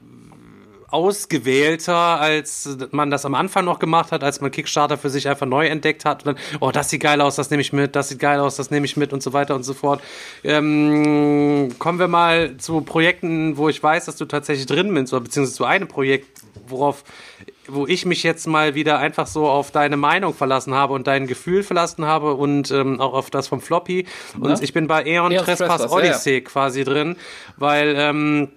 [0.90, 5.46] ausgewählter, als man das am Anfang noch gemacht hat, als man Kickstarter für sich einfach
[5.46, 6.24] neu entdeckt hat.
[6.26, 8.56] Und dann, oh, das sieht geil aus, das nehme ich mit, das sieht geil aus,
[8.56, 10.00] das nehme ich mit und so weiter und so fort.
[10.44, 15.22] Ähm, kommen wir mal zu Projekten, wo ich weiß, dass du tatsächlich drin bist, oder
[15.22, 17.04] beziehungsweise zu einem Projekt, worauf
[17.68, 21.26] wo ich mich jetzt mal wieder einfach so auf deine Meinung verlassen habe und dein
[21.26, 24.06] Gefühl verlassen habe und ähm, auch auf das vom Floppy.
[24.38, 24.58] Und Ja.
[24.62, 26.10] ich bin bei Aeon Aeon Trespass Trespass, ja, ja.
[26.10, 27.16] Odyssey quasi drin,
[27.56, 28.48] weil ähm,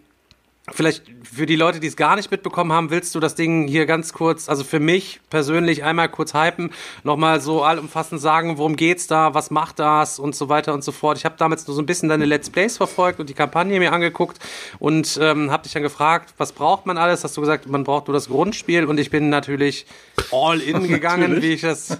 [0.74, 3.86] Vielleicht für die Leute, die es gar nicht mitbekommen haben, willst du das Ding hier
[3.86, 6.72] ganz kurz, also für mich persönlich einmal kurz hypen,
[7.04, 10.92] nochmal so allumfassend sagen, worum geht's da, was macht das und so weiter und so
[10.92, 11.18] fort.
[11.18, 13.94] Ich habe damals nur so ein bisschen deine Let's Plays verfolgt und die Kampagne mir
[13.94, 14.40] angeguckt
[14.80, 17.24] und ähm, habe dich dann gefragt, was braucht man alles?
[17.24, 19.86] Hast du gesagt, man braucht nur das Grundspiel und ich bin natürlich
[20.32, 21.98] all in gegangen, wie ich das.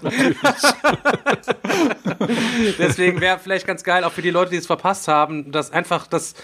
[2.78, 6.06] Deswegen wäre vielleicht ganz geil, auch für die Leute, die es verpasst haben, dass einfach
[6.06, 6.34] das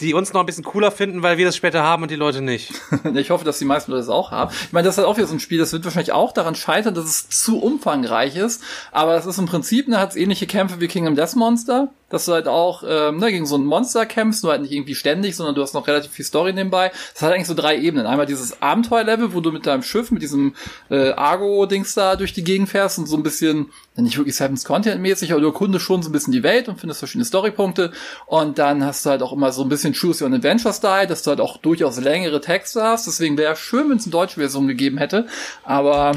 [0.00, 2.40] die uns noch ein bisschen cooler finden, weil wir das später haben und die Leute
[2.40, 2.72] nicht.
[3.14, 4.52] Ich hoffe, dass die meisten Leute das auch haben.
[4.66, 6.54] Ich meine, das ist halt auch wieder so ein Spiel, das wird wahrscheinlich auch daran
[6.54, 8.62] scheitern, dass es zu umfangreich ist.
[8.92, 12.24] Aber es ist im Prinzip, ne, hat es ähnliche Kämpfe wie Kingdom Death Monster, dass
[12.24, 15.36] du halt auch ähm, ne, gegen so ein Monster kämpfst, nur halt nicht irgendwie ständig,
[15.36, 16.90] sondern du hast noch relativ viel Story nebenbei.
[17.12, 18.06] Das hat eigentlich so drei Ebenen.
[18.06, 20.54] Einmal dieses Abenteuerlevel, wo du mit deinem Schiff, mit diesem
[20.90, 25.32] äh, Argo-Dings da durch die Gegend fährst und so ein bisschen, nicht wirklich Seven's Content-mäßig,
[25.32, 27.92] aber du erkundest schon so ein bisschen die Welt und findest verschiedene Storypunkte.
[28.26, 31.30] Und dann hast du halt auch immer so ein bisschen Choose Your Adventure-Style, dass du
[31.30, 33.06] halt auch durchaus längere Texte hast.
[33.06, 35.26] Deswegen wäre schön, wenn es eine deutsche Version gegeben hätte.
[35.64, 36.12] Aber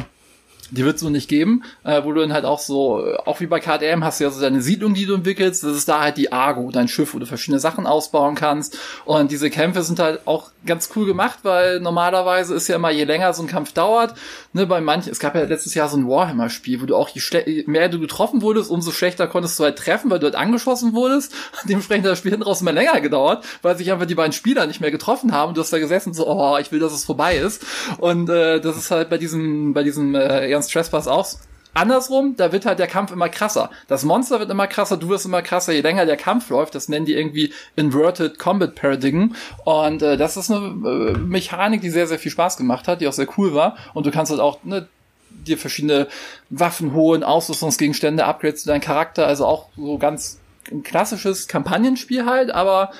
[0.72, 3.40] die wird es so nicht geben, äh, wo du dann halt auch so, äh, auch
[3.40, 6.00] wie bei KDM hast du ja so deine Siedlung, die du entwickelst, das ist da
[6.02, 8.78] halt die Argo, dein Schiff, wo du verschiedene Sachen ausbauen kannst.
[9.06, 13.04] Und diese Kämpfe sind halt auch ganz cool gemacht, weil normalerweise ist ja immer, je
[13.04, 14.16] länger so ein Kampf dauert,
[14.54, 17.22] ne, bei manchen, es gab ja letztes Jahr so ein Warhammer-Spiel, wo du auch, je,
[17.46, 20.94] je mehr du getroffen wurdest, umso schlechter konntest du halt treffen, weil du halt angeschossen
[20.94, 21.34] wurdest,
[21.68, 24.68] dementsprechend hat das Spiel hinten raus immer länger gedauert, weil sich einfach die beiden Spieler
[24.68, 27.38] nicht mehr getroffen haben, du hast da gesessen so, oh, ich will, dass es vorbei
[27.38, 27.66] ist.
[27.98, 31.28] Und äh, das ist halt bei diesem, bei diesem äh, Ernst Trespass auch
[31.74, 33.70] Andersrum, da wird halt der Kampf immer krasser.
[33.88, 36.76] Das Monster wird immer krasser, du wirst immer krasser, je länger der Kampf läuft.
[36.76, 39.36] Das nennen die irgendwie Inverted Combat Paradigm.
[39.64, 43.08] Und äh, das ist eine äh, Mechanik, die sehr, sehr viel Spaß gemacht hat, die
[43.08, 43.78] auch sehr cool war.
[43.94, 44.90] Und du kannst halt auch ne,
[45.30, 46.08] dir verschiedene
[46.50, 49.26] Waffen holen, Ausrüstungsgegenstände, Upgrades zu deinem Charakter.
[49.26, 50.40] Also auch so ganz
[50.70, 52.92] ein klassisches Kampagnenspiel halt, aber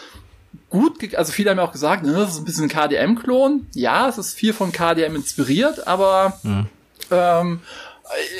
[0.70, 3.68] gut, also viele haben ja auch gesagt, ne, das ist ein bisschen ein KDM-Klon.
[3.76, 6.40] Ja, es ist viel von KDM inspiriert, aber
[7.12, 7.60] ähm,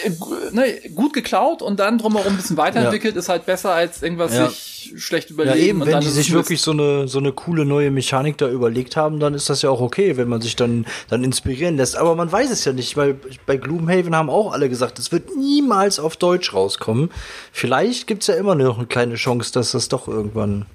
[0.04, 0.10] äh,
[0.52, 4.50] ne, gut geklaut und dann drumherum ein bisschen weiterentwickelt ist halt besser als irgendwas Ja.
[4.50, 5.66] sich schlecht Ja, überlegen.
[5.66, 8.38] eben, und wenn dann die sich es wirklich so eine, so eine coole neue Mechanik
[8.38, 11.78] da überlegt haben, dann ist das ja auch okay, wenn man sich dann, dann inspirieren
[11.78, 11.96] lässt.
[11.96, 15.34] Aber man weiß es ja nicht, weil bei Gloomhaven haben auch alle gesagt, es wird
[15.38, 17.10] niemals auf Deutsch rauskommen.
[17.54, 20.66] Vielleicht gibt's ja immer noch eine kleine Chance, dass das doch irgendwann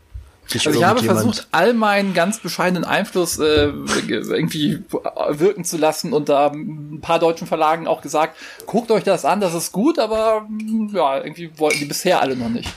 [0.47, 3.73] sich Also ich habe versucht, all meinen ganz bescheidenen Einfluss äh,
[4.09, 4.83] irgendwie
[5.29, 8.37] wirken zu lassen und da ein paar deutschen Verlagen auch gesagt,
[8.67, 12.37] guckt euch das an, das ist gut, aber mm, ja, irgendwie wollten die bisher alle
[12.37, 12.73] noch nicht.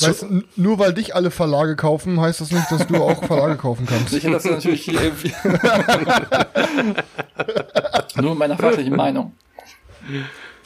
[0.00, 3.56] Weißt, du, nur weil dich alle Verlage kaufen, heißt das nicht, dass du auch Verlage
[3.56, 4.14] kaufen kannst.
[4.14, 5.32] Ich hätte das natürlich hier irgendwie
[8.16, 9.32] nur mit meiner fachlichen Meinung.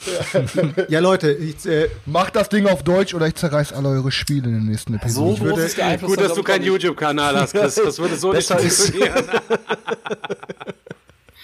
[0.89, 4.47] Ja, Leute, ich, äh, Macht das Ding auf Deutsch oder ich zerreiß alle eure Spiele
[4.47, 4.97] in der nächsten So
[5.33, 5.49] Episode.
[5.51, 6.11] groß ist der Einfluss.
[6.15, 6.63] Gut, dass du keinen.
[6.63, 7.75] YouTube-Kanal hast, Chris.
[7.75, 9.25] Das würde so nicht Besser ist- funktionieren.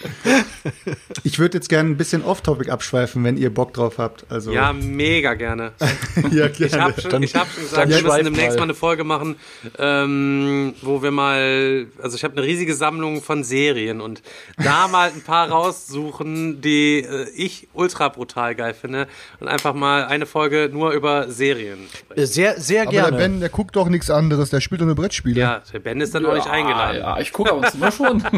[1.24, 4.26] ich würde jetzt gerne ein bisschen off-topic abschweifen, wenn ihr Bock drauf habt.
[4.30, 5.72] Also, Ja, mega gerne.
[6.32, 6.82] ja Ich gerne.
[6.84, 8.56] habe schon, Dann- ich hab schon gesagt, wir müssen demnächst mal.
[8.58, 9.36] mal eine Folge machen,
[9.80, 14.22] ähm, wo wir mal, also ich habe eine riesige Sammlung von Serien und
[14.58, 19.08] da mal ein paar raussuchen, die äh, ich ultra brutal geil finde
[19.40, 21.80] und einfach mal eine Folge nur über Serien.
[22.16, 23.12] Sehr, sehr Aber gerne.
[23.12, 25.40] der Ben, der guckt doch nichts anderes, der spielt doch nur Brettspiele.
[25.40, 26.98] Ja, der Ben ist dann auch nicht eingeladen.
[27.00, 28.24] Ja, ich gucke aber immer schon.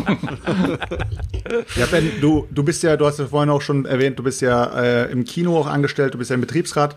[1.75, 4.41] Ja, Ben, du, du bist ja, du hast ja vorhin auch schon erwähnt, du bist
[4.41, 4.65] ja
[5.05, 6.95] äh, im Kino auch angestellt, du bist ja im Betriebsrat.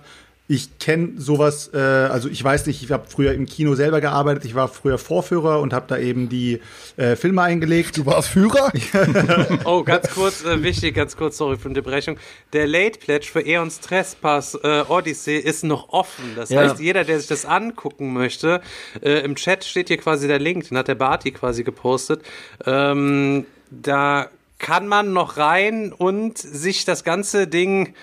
[0.50, 4.46] Ich kenne sowas, äh, also ich weiß nicht, ich habe früher im Kino selber gearbeitet,
[4.46, 6.60] ich war früher Vorführer und habe da eben die
[6.96, 7.98] äh, Filme eingelegt.
[7.98, 8.72] Du warst Führer?
[9.64, 12.16] Oh, ganz kurz, äh, wichtig, ganz kurz, sorry für die Unterbrechung.
[12.54, 16.32] Der Late Pledge für Eons Trespass äh, Odyssey ist noch offen.
[16.34, 16.62] Das Ja.
[16.62, 18.62] heißt, jeder, der sich das angucken möchte,
[19.02, 22.22] äh, im Chat steht hier quasi der Link, den hat der Barty quasi gepostet.
[22.64, 24.28] Ähm, da
[24.58, 27.94] kann man noch rein und sich das ganze Ding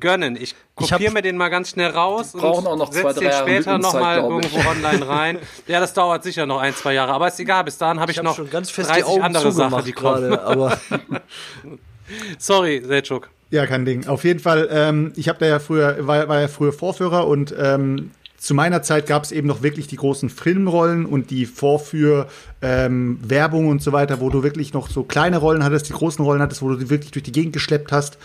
[0.00, 0.34] gönnen.
[0.36, 3.12] Ich Ich hab- kopiere mir den mal ganz schnell raus und brauchen auch noch zwei,
[3.12, 4.24] setz drei den später nochmal ich.
[4.24, 5.38] irgendwo online rein.
[5.66, 8.16] Ja, das dauert sicher noch ein, zwei Jahre, aber ist egal, bis dahin habe ich,
[8.16, 10.30] Ich habe noch schon ganz fest die 30 Augen andere Sachen, die kommen.
[10.30, 10.78] gerade, aber
[12.38, 13.28] Sorry, Selchuk.
[13.50, 14.06] Ja, kein Ding.
[14.06, 17.54] Auf jeden Fall, ähm, ich habe da ja früher, war, war ja früher Vorführer und
[17.58, 22.26] ähm, zu meiner Zeit gab es eben noch wirklich die großen Filmrollen und die Vorführ
[22.62, 26.24] ähm, Werbung und so weiter, wo du wirklich noch so kleine Rollen hattest, die großen
[26.24, 28.16] Rollen hattest, wo du die wirklich durch die Gegend geschleppt hast.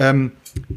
[0.00, 0.32] Ähm,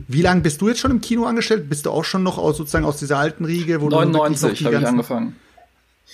[0.08, 1.70] wie lange bist du jetzt schon im Kino angestellt?
[1.70, 3.82] Bist du auch schon noch aus, sozusagen aus dieser alten Riege?
[3.82, 5.36] Wo du wirklich noch 99 die habe ich angefangen.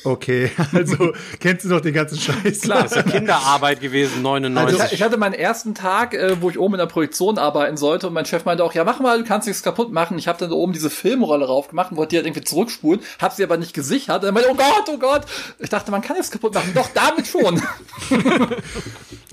[0.03, 2.61] Okay, also kennst du noch den ganzen Scheiß?
[2.61, 4.79] Klar, ist ja Kinderarbeit gewesen, 99.
[4.85, 8.07] Ich, ich hatte meinen ersten Tag, äh, wo ich oben in der Projektion arbeiten sollte
[8.07, 10.17] und mein Chef meinte auch, ja mach mal, du kannst nichts kaputt machen.
[10.17, 13.43] Ich habe dann oben diese Filmrolle raufgemacht und wollte die halt irgendwie zurückspulen, habe sie
[13.43, 14.23] aber nicht gesichert.
[14.23, 15.25] Und dann meinte, oh Gott, oh Gott.
[15.59, 16.71] Ich dachte, man kann nichts kaputt machen.
[16.73, 17.61] Doch, damit schon.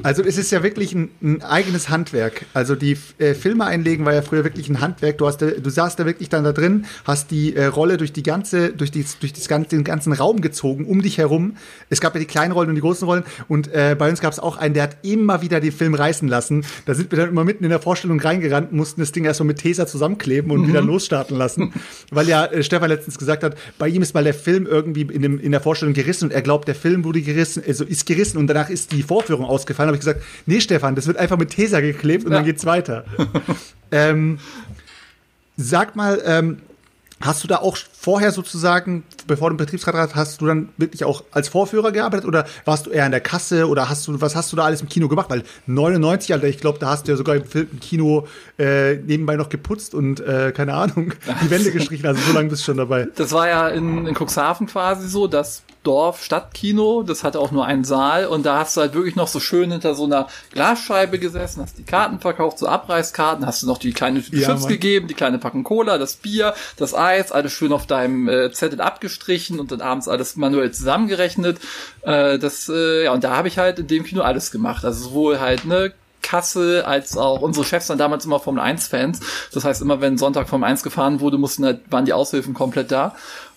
[0.02, 2.44] Also es ist ja wirklich ein, ein eigenes Handwerk.
[2.52, 5.18] Also die äh, Filme einlegen war ja früher wirklich ein Handwerk.
[5.18, 8.12] Du hast, da, du saßt da wirklich dann da drin, hast die äh, Rolle durch
[8.12, 11.57] die ganze, durch die, durch das ganze, den ganzen Raum gezogen, um dich herum.
[11.90, 13.24] Es gab ja die kleinen Rollen und die großen Rollen.
[13.49, 16.28] Und äh, bei uns gab es auch einen, der hat immer wieder den Film reißen
[16.28, 16.64] lassen.
[16.86, 19.59] Da sind wir dann immer mitten in der Vorstellung reingerannt, mussten das Ding erstmal mit
[19.59, 21.72] Tesa zusammenkleben und wieder losstarten lassen.
[22.11, 25.22] Weil ja äh, Stefan letztens gesagt hat, bei ihm ist mal der Film irgendwie in,
[25.22, 28.38] dem, in der Vorstellung gerissen und er glaubt, der Film wurde gerissen, also ist gerissen
[28.38, 29.88] und danach ist die Vorführung ausgefallen.
[29.88, 32.38] Habe ich gesagt, nee Stefan, das wird einfach mit Tesa geklebt und Ja.
[32.38, 33.05] dann geht's weiter.
[33.90, 34.38] ähm,
[35.57, 36.59] sag mal, ähm,
[37.20, 37.76] hast du da auch
[38.07, 42.24] vorher sozusagen, bevor du einen Betriebsrat hast, hast du dann wirklich auch als Vorführer gearbeitet
[42.24, 44.80] oder warst du eher in der Kasse oder hast du, was hast du da alles
[44.80, 45.28] im Kino gemacht?
[45.28, 48.28] Weil 99, Alter, ich glaube, da hast du ja sogar im, Film, im Kino
[48.61, 52.62] äh, nebenbei noch geputzt und äh, keine Ahnung, die Wände gestrichen, also so lange bist
[52.62, 53.09] du schon dabei.
[53.16, 57.64] Das war ja in, in Cuxhaven quasi so, das Dorf Stadtkino, das hatte auch nur
[57.64, 61.20] einen Saal und da hast du halt wirklich noch so schön hinter so einer Glasscheibe
[61.20, 64.62] gesessen, hast die Karten verkauft, so Abreißkarten, hast du noch die kleine Tüte Ja, Chips
[64.62, 64.68] Mann.
[64.70, 68.80] gegeben, die kleine Packung Cola, das Bier, das Eis, alles schön auf deinem äh, Zettel
[68.80, 71.59] abgestrichen und dann abends alles manuell zusammengerechnet.
[72.03, 74.84] Äh, das, äh, ja, und da habe ich halt in dem Kino alles gemacht.
[74.84, 75.93] Also sowohl halt, ne,
[76.26, 79.20] Kasse als auch unsere Chefs waren damals immer Formel 1 Fans.
[79.53, 82.91] Das heißt, immer wenn Sonntag Formel 1 gefahren wurde, mussten halt, waren die Aushilfen komplett
[82.91, 83.14] da.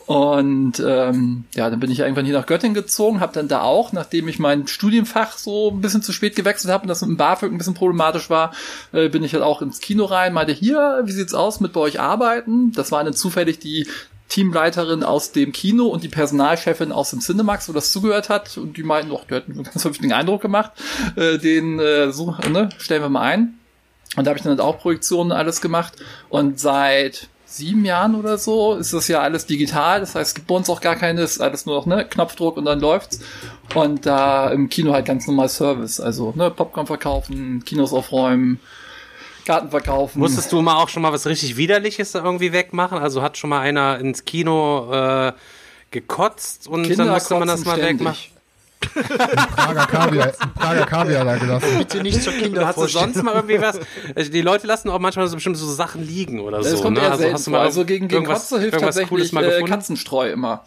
[0.10, 3.94] Und ähm, ja, dann bin ich irgendwann hier nach Göttingen gezogen, habe dann da auch,
[3.94, 7.18] nachdem ich mein Studienfach so ein bisschen zu spät gewechselt habe und das mit dem
[7.18, 8.52] BAföG ein bisschen problematisch war,
[8.92, 11.82] äh, bin ich halt auch ins Kino rein, meinte, hier, wie sieht's aus mit bei
[11.82, 12.72] euch arbeiten?
[12.72, 13.86] Das waren dann zufällig die
[14.30, 18.58] Teamleiterin aus dem Kino und die Personalchefin aus dem Cinemax, wo das zugehört hat.
[18.58, 20.72] Und die meinten, doch, die hatten einen ganz vernünftigen Eindruck gemacht.
[21.18, 23.60] Äh, den äh, so, ne, stellen wir mal ein.
[24.16, 25.94] Und da habe ich dann halt auch Projektionen alles gemacht.
[26.30, 30.00] Und seit sieben Jahren oder so ist das ja alles digital.
[30.00, 32.66] Das heißt, es gibt bei uns auch gar keines, alles nur noch ne, Knopfdruck und
[32.66, 33.20] dann läuft's.
[33.74, 36.00] Und da im Kino halt ganz normal Service.
[36.00, 38.60] Also ne, Popcorn verkaufen, Kinos aufräumen,
[39.46, 40.20] Garten verkaufen.
[40.20, 43.00] Musstest du mal auch schon mal was richtig Widerliches da irgendwie wegmachen?
[43.00, 45.34] Also hat schon mal einer ins Kino äh,
[45.92, 48.00] gekotzt und Kinder dann musste man das mal ständig.
[48.00, 48.39] wegmachen?
[48.80, 51.78] Prager Kaviar, Prager Kaviar da gelassen.
[51.80, 52.34] bitte nicht zur
[52.66, 53.80] Hast du sonst mal irgendwie was?
[54.16, 56.82] Also die Leute lassen auch manchmal so bestimmte so Sachen liegen oder Das so.
[56.82, 57.04] kommt ne?
[57.04, 59.64] eher also selten hast du mal Also gegen, gegen Kotze hilft tatsächlich äh?
[59.64, 60.66] Katzenstreu immer.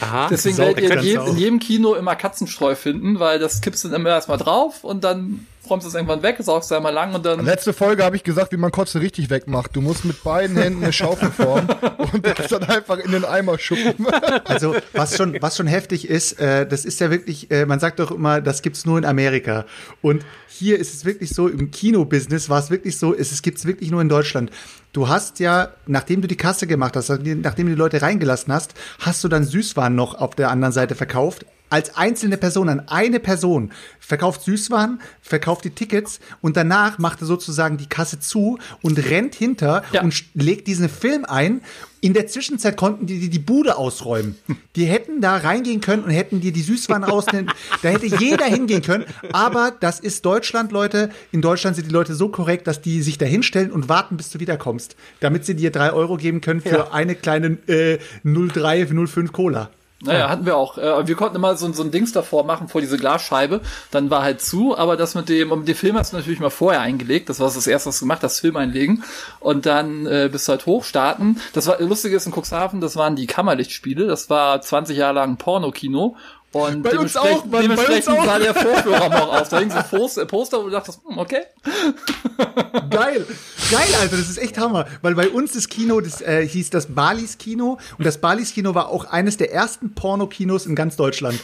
[0.00, 0.28] Aha.
[0.30, 3.88] Deswegen werdet ihr in jedem, in jedem Kino immer Katzenstreu finden, weil das kippst du
[3.88, 7.14] dann immer erstmal drauf und dann räumst du es irgendwann weg, saugst du einmal lang
[7.14, 7.44] und dann.
[7.44, 9.74] Letzte Folge habe ich gesagt, wie man Kotze richtig wegmacht.
[9.74, 11.68] Du musst mit beiden Händen eine Schaufel formen
[12.12, 14.06] und das dann einfach in den Eimer schuppen.
[14.44, 17.98] Also was schon, was schon heftig ist, äh, das ist ja wirklich, äh, man sagt
[17.98, 19.64] doch immer, das gibt's nur in Amerika.
[20.02, 23.66] Und hier ist es wirklich so, im Kinobusiness war es wirklich so, es, es gibt's
[23.66, 24.50] wirklich nur in Deutschland.
[24.92, 28.74] Du hast ja, nachdem du die Kasse gemacht hast, nachdem du die Leute reingelassen hast,
[29.00, 31.44] hast du dann Süßwaren noch auf der anderen Seite verkauft.
[31.68, 37.26] Als einzelne Person, an eine Person, verkauft Süßwaren, verkauft die Tickets und danach macht er
[37.26, 40.02] sozusagen die Kasse zu und rennt hinter Ja.
[40.02, 41.60] und legt diesen Film ein.
[42.00, 44.36] In der Zwischenzeit konnten die die, die Bude ausräumen.
[44.76, 47.50] Die hätten da reingehen können und hätten dir die Süßwaren rausnehmen.
[47.82, 49.04] Da hätte jeder hingehen können.
[49.32, 51.10] Aber das ist Deutschland, Leute.
[51.32, 54.30] In Deutschland sind die Leute so korrekt, dass die sich da hinstellen und warten, bis
[54.30, 54.94] du wiederkommst.
[55.18, 56.90] Damit sie dir drei Euro geben können für Ja.
[56.92, 59.70] eine kleine äh, 03, 05 Cola.
[60.06, 60.78] Naja, hatten wir auch.
[60.78, 63.60] Äh, wir konnten immer so, so ein Dings davor machen, vor diese Glasscheibe.
[63.90, 66.50] Dann war halt zu, aber das mit dem, um den Film hast du natürlich mal
[66.50, 67.28] vorher eingelegt.
[67.28, 69.04] Das war das erste, was du gemacht hast, Film einlegen.
[69.40, 71.40] Und dann äh, bist du halt hochstarten.
[71.52, 74.06] Das war, lustig ist in Cuxhaven, das waren die Kammerlichtspiele.
[74.06, 76.16] Das war 20 Jahre lang Pornokino.
[76.56, 78.24] Und Bei uns auch, Mann, bei dementsprechend uns auch.
[78.24, 79.48] sah der Vorführer noch aus.
[79.48, 81.42] Da hing so ein Poster, Poster und du dachtest, hm, okay.
[82.90, 83.26] Geil.
[83.70, 84.86] Geil, Alter, das ist echt Hammer.
[85.02, 87.78] Weil bei uns das Kino, das äh, hieß das Balis Kino.
[87.98, 91.40] Und das Balis Kino war auch eines der ersten Pornokinos in ganz Deutschland.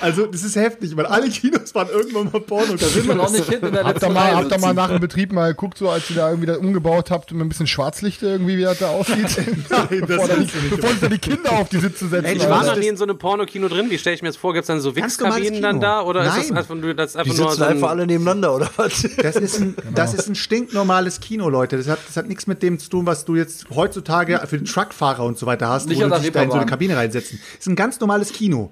[0.00, 2.74] Also, das ist heftig, weil alle Kinos waren irgendwann mal Porno.
[2.76, 4.60] Da sind wir noch nicht hinten in der Habt ihr letzten mal, habt ihr mal
[4.68, 4.76] sitzen.
[4.76, 7.48] nach dem Betrieb mal geguckt, so als ihr da irgendwie da umgebaut habt, mit ein
[7.48, 9.16] bisschen Schwarzlicht irgendwie, wie das da aussieht?
[9.68, 12.08] Nein, das bevor, da die, kannst du nicht bevor da die Kinder auf die Sitze
[12.08, 12.24] setzen.
[12.24, 13.90] Ey, ich war noch nie in so einem Pornokino drin.
[13.90, 14.52] Wie stelle ich mir das vor?
[14.52, 16.02] Gibt es dann so Wichskabinen dann da?
[16.02, 16.58] Oder ist das Nein.
[16.58, 19.06] einfach nur, das ist einfach Die nur sitzen so ein, einfach alle nebeneinander, oder was?
[19.22, 21.76] Das ist ein, das ist ein stinknormales Kino, Leute.
[21.76, 24.66] Das hat, das hat nichts mit dem zu tun, was du jetzt heutzutage für den
[24.66, 26.66] Truckfahrer und so weiter hast, Nicht wo du dich da in so eine.
[26.66, 27.38] Kabine reinsetzen.
[27.56, 28.70] Das ist ein ganz normales Kino.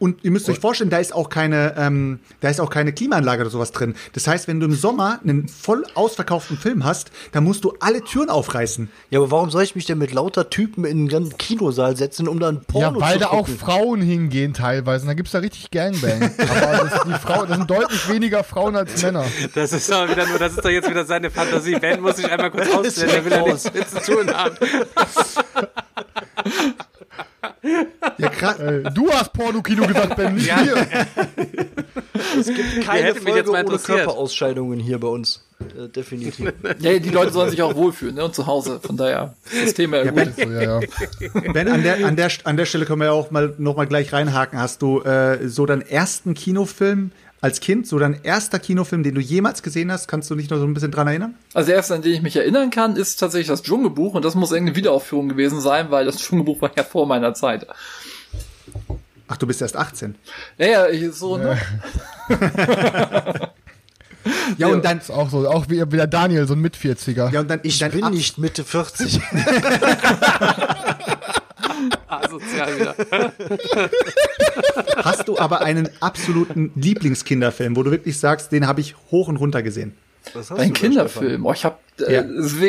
[0.00, 3.42] Und ihr müsst euch vorstellen, da ist auch keine, ähm, da ist auch keine Klimaanlage
[3.42, 3.94] oder sowas drin.
[4.14, 8.02] Das heißt, wenn du im Sommer einen voll ausverkauften Film hast, dann musst du alle
[8.02, 8.88] Türen aufreißen.
[9.10, 12.28] Ja, aber warum soll ich mich denn mit lauter Typen in einen ganzen Kinosaal setzen,
[12.28, 13.46] um dann Porno Ja, weil zu da auch?
[13.46, 15.02] Frauen hingehen teilweise.
[15.02, 16.22] Und da gibt's da richtig Gangbang.
[16.38, 19.26] Aber das, die Frau, das sind deutlich weniger Frauen als Männer.
[19.54, 21.78] Das ist doch wieder nur, das ist doch jetzt wieder seine Fantasie.
[21.78, 24.56] Ben muss sich einmal kurz ausstellen, der will ja nichts mit zu tun haben.
[28.18, 28.58] Ja, krass.
[28.58, 30.86] Äh, du hast Pornokino gesagt, Ben, nicht wir.
[32.84, 33.78] Keine hätte mich jetzt Folge mal ohne.
[33.78, 35.44] Körperausscheidungen hier bei uns.
[35.60, 36.52] Äh, definitiv.
[36.78, 38.24] Ja, die Leute sollen sich auch wohlfühlen, ne?
[38.24, 38.80] Und zu Hause.
[38.82, 40.34] Von daher, das Thema ja, gut.
[40.36, 41.52] So, ja, ja.
[41.52, 43.86] Ben, an der, an, der, an der Stelle können wir ja auch mal noch mal
[43.86, 44.58] gleich reinhaken.
[44.58, 47.12] Hast du äh, so deinen ersten Kinofilm
[47.42, 50.08] als Kind, so dein erster Kinofilm, den du jemals gesehen hast?
[50.08, 51.34] Kannst du dich noch so ein bisschen dran erinnern?
[51.54, 54.34] Also der erste, an den ich mich erinnern kann, ist tatsächlich das Dschungelbuch und das
[54.34, 57.66] muss irgendeine Wiederaufführung gewesen sein, weil das Dschungelbuch war ja vor meiner Zeit.
[59.28, 60.16] Ach, du bist erst 18.
[60.58, 61.58] Ja, ja, ich, so, ne?
[64.58, 67.32] Ja, und dann, Ist auch so, auch wie, wie der Daniel, so ein Mit-40er.
[67.32, 69.18] ja, und dann Ich dein bin Ab- nicht Mitte 40.
[72.08, 72.94] Asozial wieder.
[74.96, 79.36] Hast du aber einen absoluten Lieblingskinderfilm, wo du wirklich sagst, den habe ich hoch und
[79.36, 79.94] runter gesehen?
[80.34, 81.46] Was hast Ein Kinderfilm.
[81.46, 82.24] Oh, ich habe äh, Ja.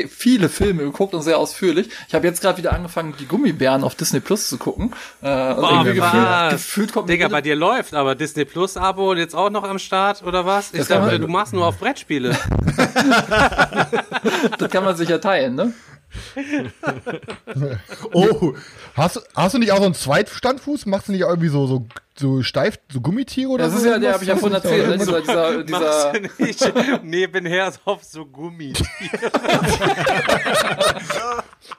[0.08, 1.90] viele Filme geguckt und sehr ausführlich.
[2.08, 4.94] Ich habe jetzt gerade wieder angefangen, die Gummibären auf Disney Plus zu gucken.
[5.22, 6.54] Äh, Boah, irgendwie gefühlt, was?
[6.54, 10.24] gefühlt kommt Digga, bei dir läuft, aber Disney Plus Abo jetzt auch noch am Start,
[10.24, 10.74] oder was?
[10.74, 12.38] Ich dachte, du machst nur auf Brettspiele.
[14.58, 15.74] das kann man sich ja teilen, ne?
[18.14, 18.54] Oh,
[18.96, 20.86] Hast, du- hast du nicht auch so einen Zweitstandfuß?
[20.86, 21.88] Machst du nicht irgendwie so, so,
[22.18, 23.80] so steif, so Gummitiere oder Das so?
[23.80, 24.98] ist ja, der habe ich ja vorhin erzählt, ne?
[24.98, 28.74] dieser, dieser, dieser, Machst du nicht nebenher auf so Gummi.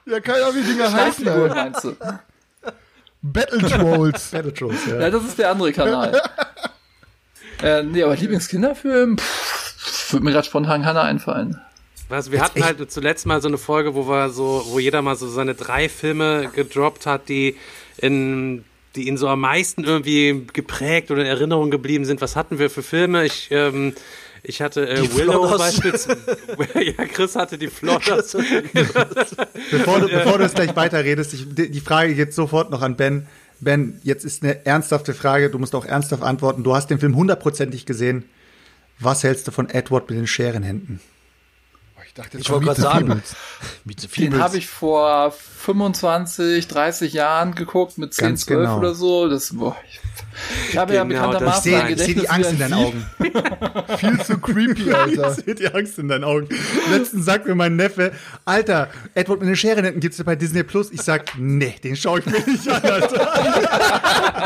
[0.05, 1.95] Ja, kann ja wie Dinge heißen, meinst du?
[3.21, 4.31] Battle Trolls.
[4.31, 4.99] Battle Trolls, ja.
[4.99, 6.21] Ja, das ist der andere Kanal.
[7.61, 9.17] äh, nee, aber Lieblingskinderfilm?
[9.17, 11.61] Pff, würde mir gerade spontan Hannah einfallen.
[12.13, 15.15] Was, wir hatten halt zuletzt mal so eine Folge, wo wir so, wo jeder mal
[15.15, 17.55] so seine drei Filme gedroppt hat, die
[17.97, 18.63] in
[18.95, 22.21] die ihn so am meisten irgendwie geprägt oder in Erinnerung geblieben sind.
[22.21, 23.25] Was hatten wir für Filme?
[23.25, 23.93] Ich, ähm,
[24.43, 25.57] ich hatte äh, Die Willow Flodders.
[25.57, 26.37] beispielsweise.
[26.75, 28.37] ja, Chris hatte die Flodders.
[29.71, 32.95] Bevor du, bevor du jetzt gleich weiterredest, ich, die die Frage geht sofort noch an
[32.95, 33.25] Ben.
[33.59, 36.63] Ben, jetzt ist eine ernsthafte Frage, du musst auch ernsthaft antworten.
[36.63, 38.25] Du hast den Film hundertprozentig gesehen.
[38.99, 40.99] Was hältst du von Edward mit den Scherenhänden?
[42.15, 43.23] Ich dachte, Ich wollte gerade sagen,
[44.17, 48.77] Den habe ich vor 25, 30 Jahren geguckt, mit 10, Ganz 12 genau.
[48.77, 49.27] oder so.
[49.27, 49.99] Das, boah, ich,
[50.69, 52.73] ich habe ja Genau, das- bekanntermaßen Ich ein sehe seh die Angst in ein deinen.
[52.73, 53.05] Augen.
[53.97, 55.35] viel zu creepy, Alter.
[55.37, 56.47] Ich sehe die Angst in deinen Augen.
[56.91, 58.11] Letztens sagt mir mein Neffe,
[58.45, 60.91] Alter, Edward mit den Scherenhänden gibt's ja bei Disney Plus.
[60.91, 63.33] Ich sag, nee, den schaue ich mir nicht an, Alter.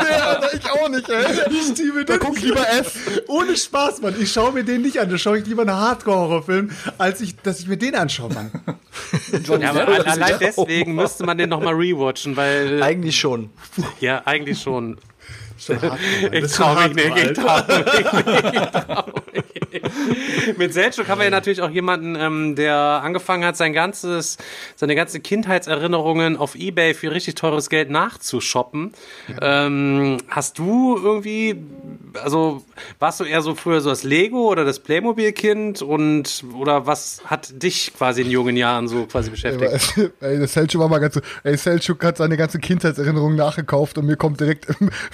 [0.08, 1.24] Ja, Alter, ich auch nicht, ey.
[1.50, 2.92] Ich stimme Da guck ich lieber S.
[3.26, 4.14] Ohne Spaß, Mann.
[4.18, 5.10] Ich schaue mir den nicht an.
[5.10, 8.50] Da schaue ich lieber einen Hardcore-Horrorfilm, als ich, dass ich mir den anschaue, Mann.
[9.60, 13.50] Ja, aber allein ja deswegen müsste man den nochmal rewatchen, weil, Eigentlich schon.
[14.00, 14.98] ja, eigentlich schon.
[15.82, 15.98] Mann.
[16.32, 17.66] Ich Das ist schon trau mich nicht, ich Alter.
[17.66, 17.84] trau mich
[18.52, 20.58] nicht, ich trau mich nicht.
[20.58, 24.38] Mit Selchuk haben wir ja natürlich auch jemanden, ähm, der angefangen hat, sein ganzes,
[24.76, 28.92] seine ganze Kindheitserinnerungen auf Ebay für richtig teures Geld nachzushoppen.
[29.40, 31.56] Ähm, hast du irgendwie,
[32.22, 32.64] also
[32.98, 37.62] warst du eher so früher so das Lego oder das Playmobil-Kind und oder was hat
[37.62, 40.12] dich quasi in jungen Jahren so quasi beschäftigt?
[40.20, 44.16] Ey, Selchuk war mal ganz so, ey, Selchuk hat seine ganze Kindheitserinnerung nachgekauft und mir
[44.16, 44.66] kommt direkt,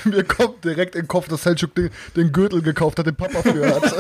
[0.05, 3.43] mir kommt direkt in den Kopf, dass Selchuk den, den Gürtel gekauft hat, den Papa
[3.43, 3.83] früher hat.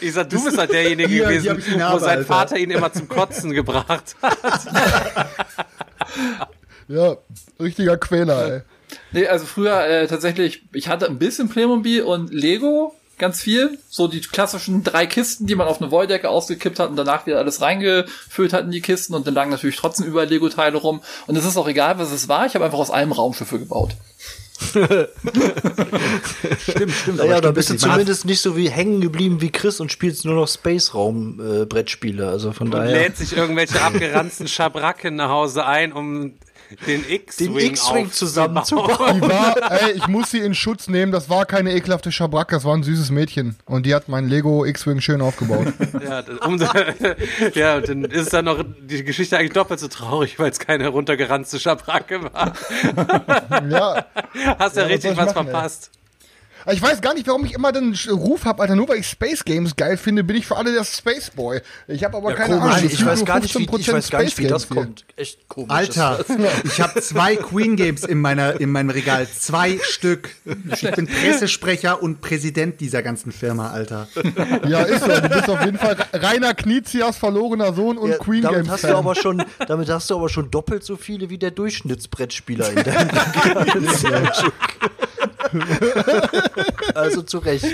[0.00, 2.24] Ich sag, du bist halt derjenige Hier- hier gewesen, ich die wo Narbe, sein Alter.
[2.24, 4.22] Vater ihn immer zum Kotzen gebracht hat.
[6.88, 7.16] Ja,
[7.60, 8.60] richtiger Quäler, ey.
[9.12, 13.78] Nee, also früher äh, tatsächlich, ich hatte ein bisschen Playmobil und Lego, ganz viel.
[13.88, 17.38] So die klassischen drei Kisten, die man auf eine Wolldecke ausgekippt hat und danach wieder
[17.38, 21.02] alles reingefüllt hat in die Kisten und dann lagen natürlich trotzdem überall Lego-Teile rum.
[21.26, 23.90] Und es ist auch egal, was es war, ich habe einfach aus einem Raumschiffe gebaut.
[26.58, 27.16] Stimmt, stimmt.
[27.16, 30.34] Naja, da bist du zumindest nicht so wie hängen geblieben wie Chris und spielst nur
[30.34, 32.28] noch Space-Raum-Brettspiele.
[32.28, 32.92] also von Und daher.
[32.92, 36.34] lädt sich irgendwelche abgeranzten Schabracken nach Hause ein, um
[36.86, 39.20] den X-Wing zusammenzubauen.
[39.20, 42.64] Die war, ey, ich muss sie in Schutz nehmen, das war keine ekelhafte Schabracke, das
[42.64, 43.56] war ein süßes Mädchen.
[43.66, 45.72] Und die hat mein Lego X-Wing schön aufgebaut.
[46.02, 46.58] Ja, das- um,
[47.54, 50.88] ja, und dann ist dann noch die Geschichte eigentlich doppelt so traurig, weil es keine
[50.88, 52.52] runtergeranzte Schabracke war.
[53.70, 54.06] ja.
[54.58, 55.52] Hast ja, Ja, was richtig ich was machen, ey?
[56.70, 58.76] Ich weiß gar nicht, warum ich immer den Ruf habe, Alter.
[58.76, 61.60] Nur weil ich Space Games geil finde, bin ich für alle der Space Boy.
[61.88, 62.90] Ich habe aber keine Komisch, Ahnung.
[62.92, 65.04] ich weiß gar nicht, wie, ich 15% weiß gar nicht, wie das Space Games kommt.
[65.16, 65.70] Echt komisch.
[65.70, 66.24] Alter,
[66.64, 70.30] ich habe zwei Queen Games in meiner in meinem Regal, zwei Stück.
[70.72, 74.08] Ich bin Pressesprecher und Präsident dieser ganzen Firma, Alter.
[74.66, 75.08] Ja, ist so.
[75.10, 78.84] Du bist auf jeden Fall Rainer Knizias verlorener Sohn und Ja, Queen damit Games hast
[78.84, 82.82] du aber schon, damit hast du aber schon doppelt so viele wie der Durchschnittsbrettspieler in
[82.84, 83.08] deinem
[84.12, 84.52] Regal.
[86.94, 87.64] Also zu Recht.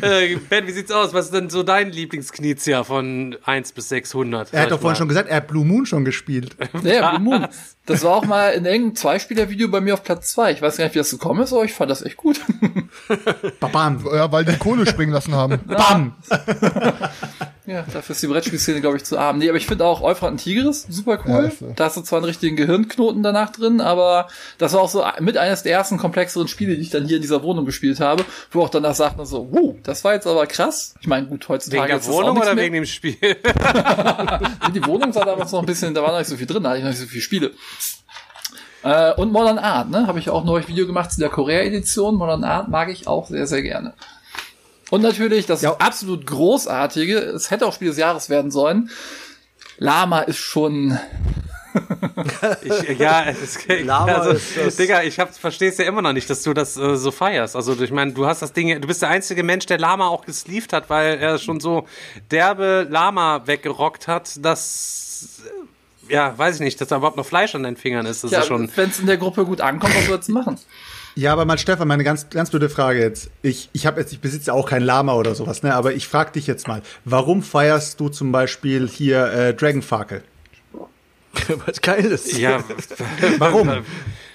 [0.00, 1.12] Äh, ben, wie sieht's aus?
[1.12, 4.52] Was ist denn so dein Lieblingsknizia von 1 bis 600?
[4.52, 4.96] Er hat doch vorhin mal.
[4.96, 6.56] schon gesagt, er hat Blue Moon schon gespielt.
[6.82, 7.48] Ja, Blue Moon.
[7.84, 10.52] Das war auch mal in irgendeinem Zweispieler-Video bei mir auf Platz zwei.
[10.52, 12.40] Ich weiß gar nicht, wie das gekommen ist, aber ich fand das echt gut.
[13.60, 14.04] Babam.
[14.12, 15.60] Ja, weil die Kohle springen lassen haben.
[15.66, 16.14] Bam!
[17.66, 19.38] Ja, dafür ist die Brettspielszene, glaube ich, zu arm.
[19.38, 21.52] Nee, aber ich finde auch Euphrat und Tigris super Ja, cool.
[21.58, 21.72] so.
[21.74, 25.36] Da hast du zwar einen richtigen Gehirnknoten danach drin, aber das war auch so mit
[25.36, 28.62] eines der ersten komplexeren Spiele, die ich dann hier in dieser Wohnung gespielt habe, wo
[28.62, 30.94] auch danach sagt man so, wow, das war jetzt aber krass.
[31.00, 32.64] Ich meine, gut, heutzutage Wegen der ist Wohnung nichts oder mehr.
[32.64, 33.16] wegen dem Spiel?
[34.74, 36.68] Die Wohnung sah damals noch ein bisschen, da war noch nicht so viel drin, da
[36.70, 37.50] hatte ich noch nicht so viele Spiele.
[38.84, 40.06] Äh, und Modern Art, ne?
[40.06, 42.14] Habe ich auch neulich Video gemacht zu der Korea-Edition.
[42.14, 43.94] Modern Art mag ich auch sehr, sehr gerne.
[44.90, 45.76] Und natürlich das Ja.
[45.76, 48.90] absolut großartige, es hätte auch Spiel des Jahres werden sollen.
[49.78, 50.98] Lama ist schon,
[52.62, 56.28] Ich, ja, es, Lama also, ist das- Digga, ich verstehe es ja immer noch nicht,
[56.30, 57.56] dass du das äh, so feierst.
[57.56, 60.24] Also ich meine, du hast das Ding, du bist der einzige Mensch, der Lama auch
[60.24, 61.86] gesleeved hat, weil er schon so
[62.30, 65.40] derbe Lama weggerockt hat, dass
[66.08, 68.22] ja, weiß ich nicht, dass da überhaupt noch Fleisch an deinen Fingern ist.
[68.22, 68.70] Das ja, ist schon.
[68.76, 70.58] wenn es in der Gruppe gut ankommt, was sollst du machen?
[71.18, 73.30] Ja, aber mal Stefan, meine ganz ganz blöde Frage jetzt.
[73.42, 75.74] Ich ich habe jetzt ich besitze auch kein Lama oder sowas, ne?
[75.74, 80.22] Aber ich frage dich jetzt mal, warum feierst du zum Beispiel hier äh, Dragonfakel?
[81.66, 82.36] Was geil ist.
[82.38, 82.62] Ja,
[83.38, 83.84] Warum?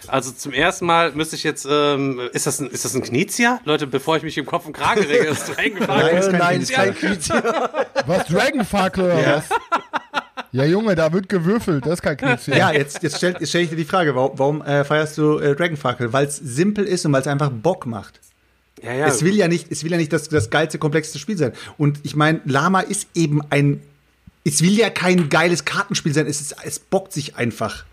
[0.08, 3.60] Also zum ersten Mal müsste ich jetzt, ähm, ist das ein, ist das ein Knizia?
[3.64, 6.06] Leute, bevor ich mich im Kopf und Kragen rege, ist reingefallen.
[6.06, 6.84] Nein, ist Nein, kein nein, ist Knizia.
[6.84, 7.70] kein Knizia.
[8.08, 9.36] Was, Dragonfakel oder Ja.
[9.38, 10.21] was?
[10.54, 12.48] Ja, Junge, da wird gewürfelt, das ist kein Knips.
[12.48, 15.40] Ja, jetzt, jetzt stell, jetzt stell ich dir die Frage, warum, warum äh, feierst du
[15.40, 16.12] äh, Dragonfakel?
[16.12, 18.20] Weil es simpel ist und weil es einfach Bock macht.
[18.84, 19.08] Ja, ja.
[19.08, 21.54] Es will ja nicht, es will ja nicht das, das geilste, komplexeste Spiel sein.
[21.78, 23.82] Und ich meine, Lama ist eben ein,
[24.44, 27.86] es will ja kein geiles Kartenspiel sein, es, ist, es bockt sich einfach.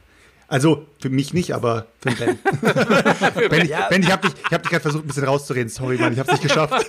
[0.51, 2.39] Also, für mich nicht, aber für den Ben.
[3.51, 5.69] ben, ich, ben, ich hab dich, ich hab dich gerade versucht, ein bisschen rauszureden.
[5.69, 6.87] Sorry, Mann, ich hab's nicht geschafft.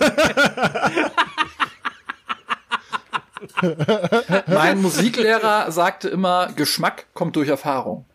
[4.46, 8.06] Mein Musiklehrer sagte immer, Geschmack kommt durch Erfahrung.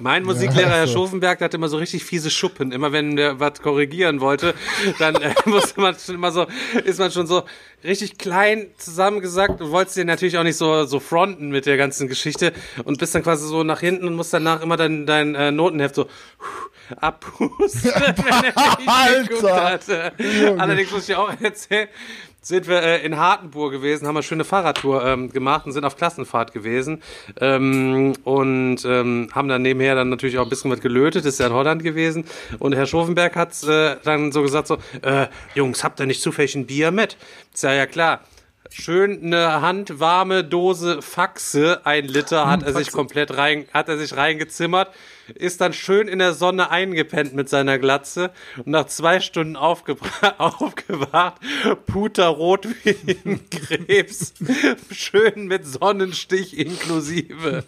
[0.00, 0.94] Mein Musiklehrer, Herr so.
[0.94, 2.72] Schofenberg, der hatte immer so richtig fiese Schuppen.
[2.72, 4.54] Immer wenn der was korrigieren wollte,
[4.98, 6.46] dann äh, musste man schon immer so,
[6.84, 7.42] ist man schon so
[7.82, 12.08] richtig klein zusammengesackt und wolltest den natürlich auch nicht so, so fronten mit der ganzen
[12.08, 12.52] Geschichte
[12.84, 15.94] und bist dann quasi so nach hinten und musst danach immer dein, dein äh, Notenheft
[15.94, 16.06] so
[17.00, 20.12] abpusten, wenn er nicht geguckt Alter.
[20.58, 21.88] Allerdings muss ich auch erzählen,
[22.44, 25.96] sind wir äh, in Hartenburg gewesen, haben eine schöne Fahrradtour ähm, gemacht und sind auf
[25.96, 27.02] Klassenfahrt gewesen.
[27.40, 31.46] Ähm, und ähm, haben dann nebenher dann natürlich auch ein bisschen was gelötet, ist ja
[31.46, 32.24] in Holland gewesen.
[32.58, 36.54] Und Herr Schofenberg hat äh, dann so gesagt so, äh, Jungs, habt ihr nicht zufällig
[36.54, 37.16] ein Bier mit?
[37.52, 38.20] Ist ja, ja klar.
[38.70, 44.16] Schön eine handwarme Dose Faxe, ein Liter hat er sich komplett rein, hat er sich
[44.16, 44.88] reingezimmert,
[45.34, 49.56] ist dann schön in der Sonne eingepennt mit seiner Glatze und nach zwei Stunden
[50.38, 51.34] aufgewacht,
[51.86, 54.34] puterrot wie ein Krebs,
[54.90, 57.64] schön mit Sonnenstich inklusive.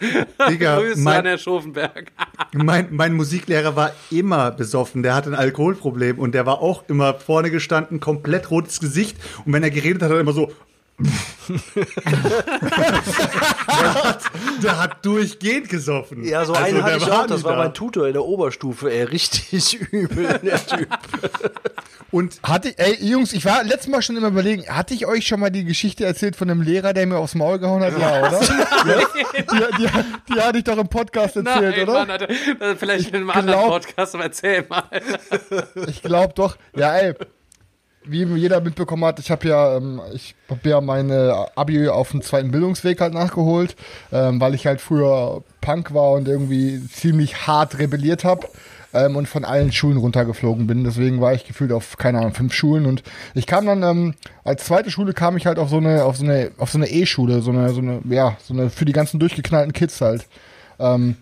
[0.48, 2.12] Digga, Grüße mein- an Herr Schofenberg.
[2.52, 5.02] Mein, mein Musiklehrer war immer besoffen.
[5.02, 9.16] Der hatte ein Alkoholproblem und der war auch immer vorne gestanden, komplett rotes Gesicht.
[9.44, 10.52] Und wenn er geredet hat, hat er immer so.
[13.78, 14.20] Der, hat,
[14.62, 16.24] der hat durchgehend gesoffen.
[16.24, 17.26] Ja, so Also, einen hatte ich auch.
[17.26, 17.58] Das war da.
[17.64, 18.90] mein Tutor in der Oberstufe.
[18.90, 20.88] Ey, richtig übel, der Typ.
[22.10, 25.40] Und Hatte, ey, Jungs, ich war letztes Mal schon immer überlegen, hatte ich euch schon
[25.40, 27.98] mal die Geschichte erzählt von einem Lehrer, der mir aufs Maul gehauen hat?
[27.98, 28.40] Ja, oder?
[28.42, 29.00] ja,
[29.78, 29.88] die, die,
[30.34, 32.06] die hatte ich doch im Podcast erzählt, Nein, oder?
[32.06, 34.84] Mann, äh, vielleicht in einem anderen glaub- Podcast, aber erzähl mal.
[35.88, 36.56] Ich glaube doch.
[36.76, 37.14] Ja, ey.
[38.08, 42.22] Wie jeder mitbekommen hat, ich habe ja, ähm, ich habe ja meine Abi auf dem
[42.22, 43.74] zweiten Bildungsweg halt nachgeholt,
[44.12, 48.46] ähm, weil ich halt früher Punk war und irgendwie ziemlich hart rebelliert habe
[48.94, 50.84] ähm, und von allen Schulen runtergeflogen bin.
[50.84, 53.02] Deswegen war ich gefühlt auf keine Ahnung fünf Schulen und
[53.34, 56.24] ich kam dann ähm, als zweite Schule kam ich halt auf so eine auf so
[56.24, 59.20] eine auf so eine E-Schule, so eine so eine ja so eine für die ganzen
[59.20, 60.26] durchgeknallten Kids halt.
[60.78, 61.16] Ähm,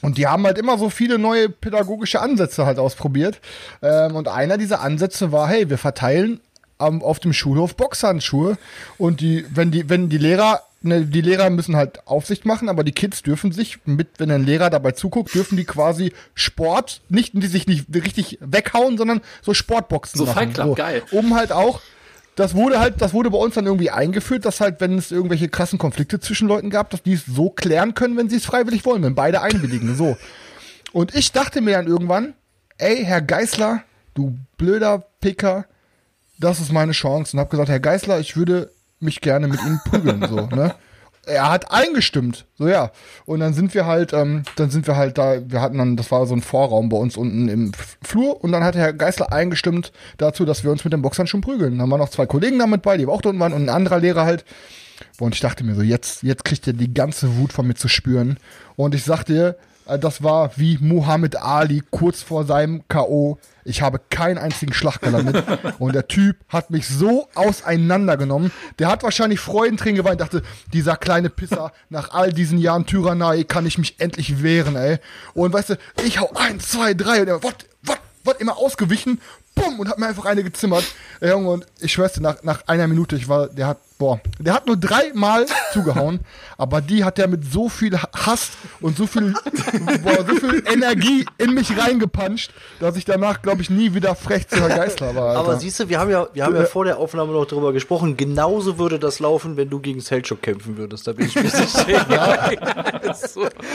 [0.00, 3.40] und die haben halt immer so viele neue pädagogische Ansätze halt ausprobiert.
[3.82, 6.40] Ähm, und einer dieser Ansätze war, hey, wir verteilen
[6.78, 8.56] am, auf dem Schulhof Boxhandschuhe.
[8.96, 12.84] Und die, wenn die, wenn die Lehrer, ne, die Lehrer müssen halt Aufsicht machen, aber
[12.84, 17.32] die Kids dürfen sich mit, wenn ein Lehrer dabei zuguckt, dürfen die quasi Sport, nicht,
[17.34, 20.34] die sich nicht richtig weghauen, sondern so Sportboxen So machen.
[20.34, 21.02] Fight Club, geil.
[21.10, 21.80] Um halt auch,
[22.38, 25.48] das wurde halt, das wurde bei uns dann irgendwie eingeführt, dass halt, wenn es irgendwelche
[25.48, 28.84] krassen Konflikte zwischen Leuten gab, dass die es so klären können, wenn sie es freiwillig
[28.84, 30.16] wollen, wenn beide einwilligen, so.
[30.92, 32.34] Und ich dachte mir dann irgendwann,
[32.78, 33.82] ey, Herr Geißler,
[34.14, 35.66] du blöder Picker,
[36.38, 37.36] das ist meine Chance.
[37.36, 38.70] Und hab gesagt, Herr Geißler, ich würde
[39.00, 40.76] mich gerne mit Ihnen prügeln, so, ne?
[41.28, 42.90] Er hat eingestimmt, so ja.
[43.26, 46.10] Und dann sind wir halt, ähm, dann sind wir halt da, wir hatten dann, das
[46.10, 47.72] war so ein Vorraum bei uns unten im
[48.02, 51.78] Flur und dann hat Herr Geißler eingestimmt dazu, dass wir uns mit dem Boxhandschuh prügeln.
[51.78, 54.24] Dann waren noch zwei Kollegen damit bei, die auch unten waren und ein anderer Lehrer
[54.24, 54.44] halt.
[55.20, 57.88] Und ich dachte mir so, jetzt, jetzt kriegt er die ganze Wut von mir zu
[57.88, 58.38] spüren.
[58.76, 59.56] Und ich sagte dir,
[59.96, 63.38] das war wie Muhammad Ali kurz vor seinem K.O.
[63.64, 65.44] Ich habe keinen einzigen Schlag gelandet.
[65.78, 68.52] Und der Typ hat mich so auseinandergenommen.
[68.78, 73.66] Der hat wahrscheinlich Freudentränen geweint, dachte, dieser kleine Pisser, nach all diesen Jahren Tyrannei kann
[73.66, 74.98] ich mich endlich wehren, ey.
[75.34, 79.20] Und weißt du, ich hau eins, zwei, drei und er, was, was, was, immer ausgewichen,
[79.58, 80.84] bumm, und hat mir einfach eine gezimmert.
[81.20, 84.20] Ey, Junge, und ich schwör's dir, nach, nach einer Minute, ich war, der hat, boah,
[84.38, 86.20] der hat nur dreimal zugehauen,
[86.56, 88.50] aber die hat der mit so viel Hass
[88.80, 89.32] und so viel,
[90.02, 94.46] boah, so viel Energie in mich reingepanscht, dass ich danach, glaube ich, nie wieder frech
[94.48, 95.30] zu Herr Geißler war.
[95.30, 95.40] Alter.
[95.40, 98.16] Aber siehst du, wir haben ja, wir haben ja vor der Aufnahme noch drüber gesprochen.
[98.16, 101.06] Genauso würde das laufen, wenn du gegen Selchuk kämpfen würdest.
[101.06, 101.96] Da bin ich mir sicher.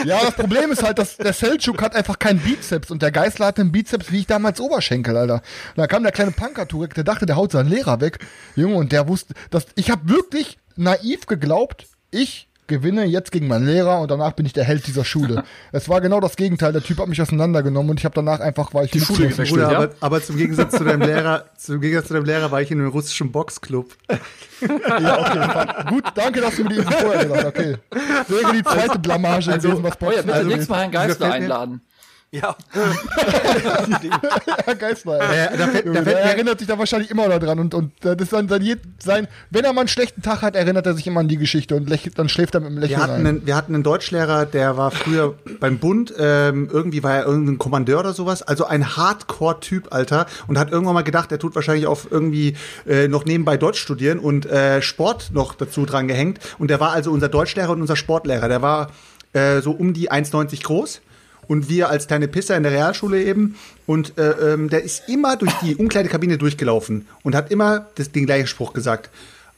[0.04, 3.46] Ja, das Problem ist halt, dass der Selchuk hat einfach keinen Bizeps und der Geißler
[3.46, 5.42] hatte einen Bizeps wie ich damals Oberschenkel, Alter.
[5.76, 8.18] Und dann kam der kleine Punker Turek, der dachte, der haut seinen Lehrer weg.
[8.54, 13.66] Junge, und der wusste, dass ich habe wirklich naiv geglaubt, ich gewinne jetzt gegen meinen
[13.66, 15.44] Lehrer und danach bin ich der Held dieser Schule.
[15.72, 16.72] es war genau das Gegenteil.
[16.72, 19.60] Der Typ hat mich auseinandergenommen und ich habe danach einfach war ich die Schule gewechselt.
[19.60, 19.68] Ja?
[19.68, 22.80] aber, aber zum Gegensatz zu deinem Lehrer, zum Gegensatz zu deinem Lehrer war ich in
[22.80, 23.94] einem russischen Boxclub.
[24.62, 25.88] Ja, okay.
[25.90, 27.48] Gut, danke, dass du mir die Info vorher gesagt hast.
[27.48, 27.76] Okay.
[28.28, 31.30] Wäre die zweite Blamage gewesen, was Oh ja, bitte Also, nächstes Mal Herrn Geißler gefällt
[31.30, 31.80] mir- einladen.
[32.40, 32.56] Ja.
[34.64, 35.20] Herr Geisler.
[35.20, 35.54] ey.
[35.54, 37.74] Äh, da fällt- da fällt der mir- erinnert sich da wahrscheinlich immer noch dran und,
[37.74, 40.94] und das ist dann sein, sein, wenn er mal einen schlechten Tag hat, erinnert er
[40.94, 43.12] sich immer an die Geschichte und lächelt, dann schläft er mit einem Lächeln Wir hatten,
[43.20, 43.26] ein.
[43.26, 47.58] einen, wir hatten einen Deutschlehrer, der war früher beim Bund, ähm, irgendwie war er irgendein
[47.58, 51.86] Kommandeur oder sowas, also ein Hardcore-Typ, Alter, und hat irgendwann mal gedacht, er tut wahrscheinlich
[51.86, 52.56] auf irgendwie
[52.86, 56.38] äh, noch nebenbei Deutsch studieren und äh, Sport noch dazu dran gehängt.
[56.58, 58.48] Und der war also unser Deutschlehrer und unser Sportlehrer.
[58.48, 58.90] Der war
[59.32, 61.00] äh, so um die 1,90 groß.
[61.46, 63.56] Und wir als kleine Pisser in der Realschule eben.
[63.86, 68.26] Und äh, ähm, der ist immer durch die Umkleidekabine durchgelaufen und hat immer das, den
[68.26, 69.10] gleichen Spruch gesagt.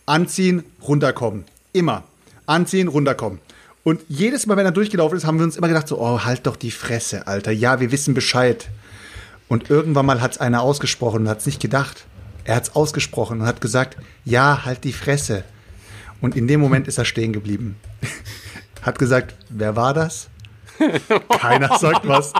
[0.07, 1.45] Anziehen, runterkommen.
[1.73, 2.05] Immer.
[2.47, 3.41] Anziehen, runterkommen.
[3.87, 6.47] Und jedes Mal, wenn er durchgelaufen ist, haben wir uns immer gedacht, so, oh, halt
[6.47, 7.53] doch die Fresse, Alter.
[7.53, 8.69] Ja, wir wissen Bescheid.
[9.49, 12.05] Und irgendwann mal hat es einer ausgesprochen und hat es nicht gedacht.
[12.45, 15.45] Er hat es ausgesprochen und hat gesagt, ja, halt die Fresse.
[16.21, 17.77] Und in dem Moment ist er stehen geblieben.
[18.83, 20.29] hat gesagt, wer war das?
[21.39, 22.33] Keiner sagt was.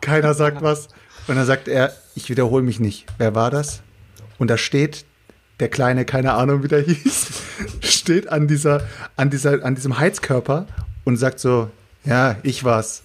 [0.00, 0.88] Keiner sagt was.
[1.26, 3.06] Und dann sagt er, ich wiederhole mich nicht.
[3.18, 3.82] Wer war das?
[4.38, 5.04] Und da steht
[5.60, 7.26] der kleine, keine Ahnung, wie der hieß,
[7.80, 8.86] steht an dieser,
[9.16, 10.66] an dieser, an diesem Heizkörper
[11.04, 11.70] und sagt so,
[12.04, 13.02] ja, ich war's.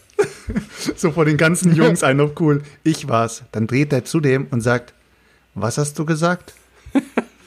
[0.96, 2.62] so vor den ganzen Jungs ein noch cool.
[2.84, 3.44] Ich war's.
[3.52, 4.94] Dann dreht er zu dem und sagt,
[5.56, 6.54] was hast du gesagt?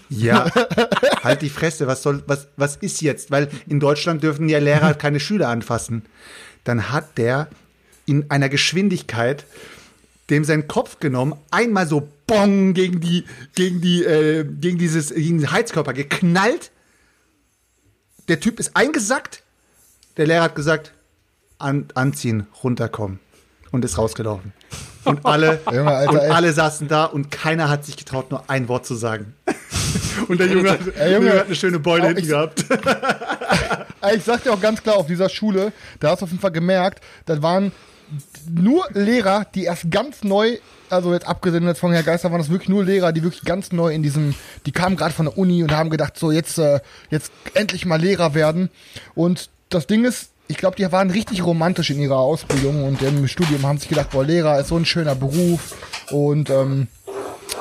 [0.09, 0.51] Ja,
[1.24, 3.30] halt die Fresse, was soll, was, was ist jetzt?
[3.30, 6.03] Weil in Deutschland dürfen ja Lehrer keine Schüler anfassen.
[6.66, 7.48] Dann hat der
[8.06, 9.44] in einer Geschwindigkeit
[10.30, 15.38] dem seinen Kopf genommen, einmal so bong gegen die, gegen die, äh, gegen dieses, gegen
[15.38, 16.72] den Heizkörper geknallt.
[18.26, 19.44] Der Typ ist eingesackt.
[20.16, 20.92] Der Lehrer hat gesagt,
[21.58, 23.20] an, anziehen, runterkommen.
[23.70, 24.52] Und ist rausgelaufen.
[25.04, 28.66] Und alle, Junge, Alter, und alle saßen da und keiner hat sich getraut, nur ein
[28.66, 29.34] Wort zu sagen.
[30.28, 32.64] Und der Junge, hat, Ey, Junge, Junge hat eine schöne Beule hinten ich- gehabt.
[34.14, 36.53] Ich sag dir auch ganz klar, auf dieser Schule, da hast du auf jeden Fall
[36.53, 37.72] gemerkt, da waren
[38.49, 40.59] nur Lehrer, die erst ganz neu,
[40.90, 43.72] also jetzt abgesehen jetzt von Herr Geister, waren das wirklich nur Lehrer, die wirklich ganz
[43.72, 44.34] neu in diesem,
[44.64, 46.80] die kamen gerade von der Uni und haben gedacht, so jetzt, äh,
[47.11, 48.70] jetzt endlich mal Lehrer werden.
[49.14, 53.26] Und das Ding ist, ich glaube, die waren richtig romantisch in ihrer Ausbildung und im
[53.26, 55.74] Studium haben sich gedacht, boah, Lehrer ist so ein schöner Beruf
[56.11, 56.86] und ähm,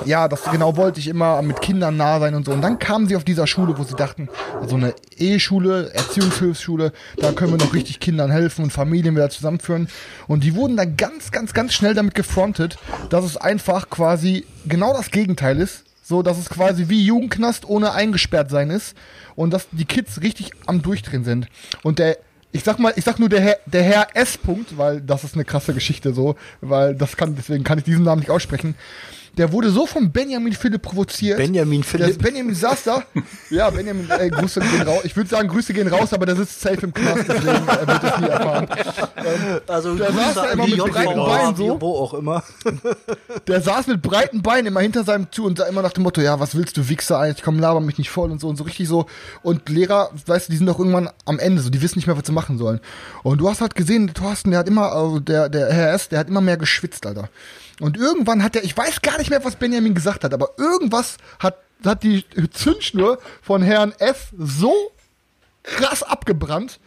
[0.06, 2.52] ja, das genau wollte ich immer mit Kindern nah sein und so.
[2.52, 4.30] Und dann kamen sie auf dieser Schule, wo sie dachten,
[4.60, 9.88] also eine Eheschule, Erziehungshilfsschule, da können wir noch richtig Kindern helfen und Familien wieder zusammenführen.
[10.28, 12.78] Und die wurden da ganz, ganz, ganz schnell damit gefrontet,
[13.10, 15.84] dass es einfach quasi genau das Gegenteil ist.
[16.04, 18.96] So, dass es quasi wie Jugendknast ohne eingesperrt sein ist
[19.36, 21.48] und dass die Kids richtig am Durchdrehen sind.
[21.82, 22.18] Und der
[22.52, 24.40] ich sag mal, ich sag nur der Herr, der Herr S.
[24.40, 28.06] -Punkt, weil das ist eine krasse Geschichte so, weil das kann, deswegen kann ich diesen
[28.06, 28.76] Namen nicht aussprechen
[29.38, 31.38] der wurde so von Benjamin Philipp provoziert.
[31.38, 32.22] Benjamin Philipp.
[32.22, 33.04] Benjamin saß da.
[33.50, 35.02] Ja, Benjamin, ey, Grüße gehen raus.
[35.04, 38.04] Ich würde sagen, Grüße gehen raus, aber der sitzt safe im Knast, deswegen er wird
[38.04, 38.68] es nie erfahren.
[39.18, 41.82] Ähm, also der saß da immer mit breiten Beinen so.
[41.82, 42.44] Wo auch immer.
[43.48, 46.22] Der saß mit breiten Beinen immer hinter seinem zu und sah immer nach dem Motto,
[46.22, 48.64] ja, was willst du, Wichser eigentlich, komm, laber mich nicht voll und so und so
[48.64, 49.06] richtig so.
[49.44, 52.18] Und Lehrer, weißt du, die sind doch irgendwann am Ende so, die wissen nicht mehr,
[52.18, 52.80] was sie machen sollen.
[53.24, 56.20] Und du hast halt gesehen, Thorsten, der hat immer, also der, der Herr S., der
[56.20, 57.30] hat immer mehr geschwitzt, Alter.
[57.80, 61.18] Und irgendwann hat er, ich weiß gar nicht mehr, was Benjamin gesagt hat, aber irgendwas
[61.40, 64.74] hat, hat die Zündschnur von Herrn F so
[65.64, 66.80] krass abgebrannt,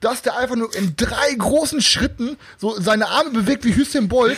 [0.00, 4.36] dass der einfach nur in drei großen Schritten so seine Arme bewegt wie Hüssein Bolt,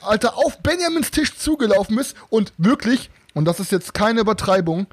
[0.00, 4.86] Alter, auf Benjamins Tisch zugelaufen ist und wirklich, und das ist jetzt keine Übertreibung,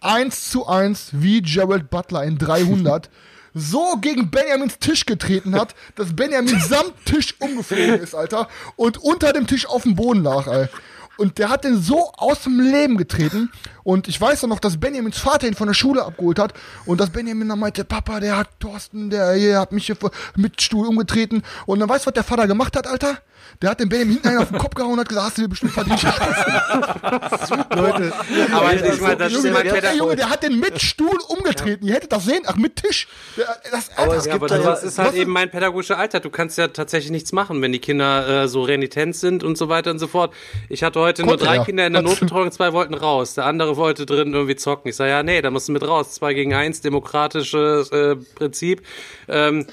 [0.00, 3.10] eins zu eins wie Gerald Butler in 300
[3.54, 9.32] so gegen Benjamins Tisch getreten hat, dass Benjamin samt Tisch umgeflogen ist, Alter, und unter
[9.32, 10.68] dem Tisch auf dem Boden lag, ey.
[11.16, 13.52] Und der hat den so aus dem Leben getreten.
[13.84, 16.54] Und ich weiß dann noch, dass Benjamins Vater ihn von der Schule abgeholt hat.
[16.86, 19.96] Und dass Benjamin dann meinte, Papa, der hat Thorsten, der, der hat mich hier
[20.36, 21.42] mit Stuhl umgetreten.
[21.66, 23.18] Und dann weißt du, was der Vater gemacht hat, Alter?
[23.62, 25.42] Der hat den Benjamin hinten einen auf den Kopf gehauen und hat gesagt, hast du
[25.42, 26.02] dir bestimmt verdient.
[27.74, 28.12] Leute,
[28.52, 31.86] aber ich meine, das Junge, ist der, der, Junge, der hat den mit Stuhl umgetreten.
[31.86, 33.06] Ihr hättet das sehen, ach, mit Tisch.
[33.36, 36.20] Der, das, Alter, aber es gibt ja, aber das ist halt eben mein pädagogischer Alter.
[36.20, 39.68] Du kannst ja tatsächlich nichts machen, wenn die Kinder äh, so renitent sind und so
[39.68, 40.34] weiter und so fort.
[40.68, 41.64] Ich hatte heute Konnte, nur drei ja.
[41.64, 43.34] Kinder in der Notbetreuung, zwei wollten raus.
[43.34, 44.88] Der andere wollte drin irgendwie zocken.
[44.88, 46.12] Ich sage, ja, nee, da musst du mit raus.
[46.12, 48.82] Zwei gegen eins, demokratisches äh, Prinzip.
[49.28, 49.66] Ähm,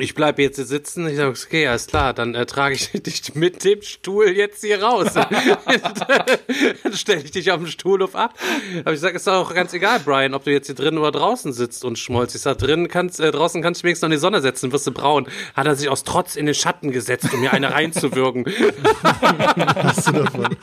[0.00, 1.06] ich bleibe jetzt hier sitzen.
[1.08, 4.82] Ich sage, okay, alles klar, dann äh, trage ich dich mit dem Stuhl jetzt hier
[4.82, 5.12] raus.
[5.14, 8.34] dann stelle ich dich auf den Stuhlhof ab.
[8.80, 11.52] Aber ich sage, ist auch ganz egal, Brian, ob du jetzt hier drin oder draußen
[11.52, 12.34] sitzt und schmolzt.
[12.34, 14.86] Ich sage, drin kannst, äh, draußen kannst du wenigstens noch in die Sonne setzen, wirst
[14.86, 15.26] du braun.
[15.54, 18.44] Hat er sich aus Trotz in den Schatten gesetzt, um mir eine reinzuwirken.
[19.02, 20.56] Hast du davon?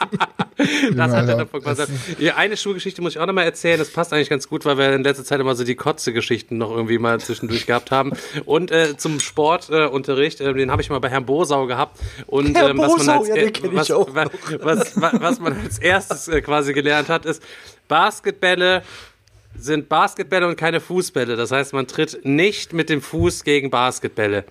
[0.96, 1.92] das hat er davon gesagt.
[2.20, 3.78] Ja, eine Schulgeschichte muss ich auch noch mal erzählen.
[3.78, 6.72] Das passt eigentlich ganz gut, weil wir in letzter Zeit immer so die Kotze-Geschichten noch
[6.72, 8.14] irgendwie mal zwischendurch gehabt haben.
[8.46, 12.00] Und äh, zum Sportunterricht, äh, den habe ich mal bei Herrn Bosau gehabt.
[12.28, 13.90] Und ähm, was, man als, ja, äh, was,
[14.62, 17.44] was, was, was, man als erstes äh, quasi gelernt hat, ist
[17.88, 18.84] Basketbälle
[19.58, 21.38] sind Basketbälle und keine Fußbälle.
[21.38, 24.44] Das heißt, man tritt nicht mit dem Fuß gegen Basketbälle.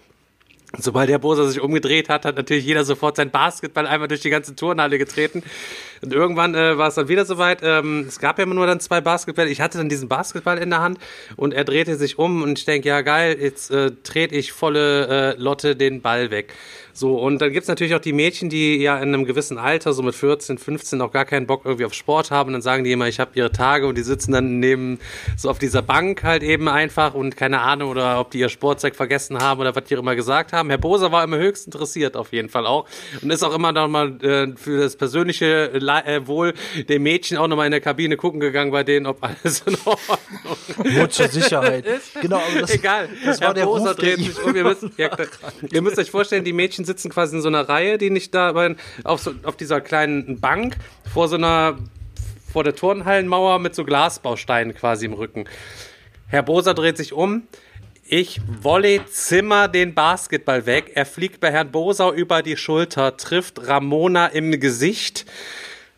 [0.78, 4.30] Sobald der Bosa sich umgedreht hat, hat natürlich jeder sofort sein Basketball einmal durch die
[4.30, 5.42] ganze Turnhalle getreten.
[6.02, 7.60] Und irgendwann äh, war es dann wieder soweit.
[7.62, 9.48] Ähm, es gab ja immer nur dann zwei Basketball.
[9.48, 10.98] Ich hatte dann diesen Basketball in der Hand
[11.36, 15.34] und er drehte sich um und ich denke, ja geil, jetzt äh, trete ich volle
[15.34, 16.52] äh, Lotte den Ball weg.
[16.96, 20.02] So, und dann gibt's natürlich auch die Mädchen, die ja in einem gewissen Alter, so
[20.02, 22.48] mit 14, 15, auch gar keinen Bock irgendwie auf Sport haben.
[22.48, 25.00] Und dann sagen die immer, ich habe ihre Tage und die sitzen dann neben
[25.36, 28.94] so auf dieser Bank halt eben einfach und keine Ahnung, oder ob die ihr Sportzeug
[28.94, 30.68] vergessen haben oder was die immer gesagt haben.
[30.68, 32.86] Herr Boser war immer höchst interessiert auf jeden Fall auch
[33.22, 36.54] und ist auch immer noch mal äh, für das persönliche äh, Wohl
[36.88, 39.76] der Mädchen auch noch mal in der Kabine gucken gegangen bei denen, ob alles in
[39.84, 41.84] Ordnung Nur zur Sicherheit.
[42.20, 43.08] genau, aber das, Egal.
[43.24, 44.54] Das war Herr der Boser Ruf, dreht sich um.
[44.54, 45.10] Ihr müsst, ja,
[45.72, 48.34] ihr müsst euch vorstellen, die Mädchen Mädchen sitzen quasi in so einer Reihe, die nicht
[48.34, 48.54] da
[49.04, 50.76] auf, so, auf dieser kleinen Bank
[51.12, 51.78] vor so einer
[52.52, 55.48] vor der Turnhallenmauer mit so Glasbausteinen quasi im Rücken.
[56.28, 57.48] Herr Boser dreht sich um.
[58.06, 60.92] Ich wolle Zimmer den Basketball weg.
[60.94, 65.24] Er fliegt bei Herrn Bosau über die Schulter, trifft Ramona im Gesicht.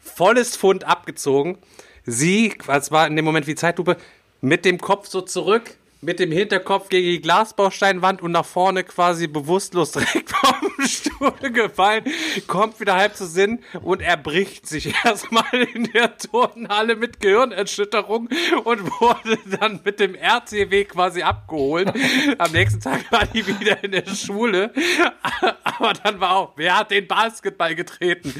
[0.01, 1.59] Volles Fund abgezogen.
[2.07, 3.97] Sie, was war in dem Moment wie Zeitlupe,
[4.41, 9.27] mit dem Kopf so zurück, mit dem Hinterkopf gegen die Glasbausteinwand und nach vorne quasi
[9.27, 12.05] bewusstlos direkt vom Stuhl gefallen,
[12.47, 15.45] kommt wieder halb zu Sinn und erbricht sich erstmal
[15.75, 18.29] in der Turnhalle mit Gehirnerschütterung
[18.65, 21.93] und wurde dann mit dem RCW quasi abgeholt.
[22.39, 24.73] Am nächsten Tag war die wieder in der Schule,
[25.65, 28.35] aber dann war auch, wer hat den Basketball getreten?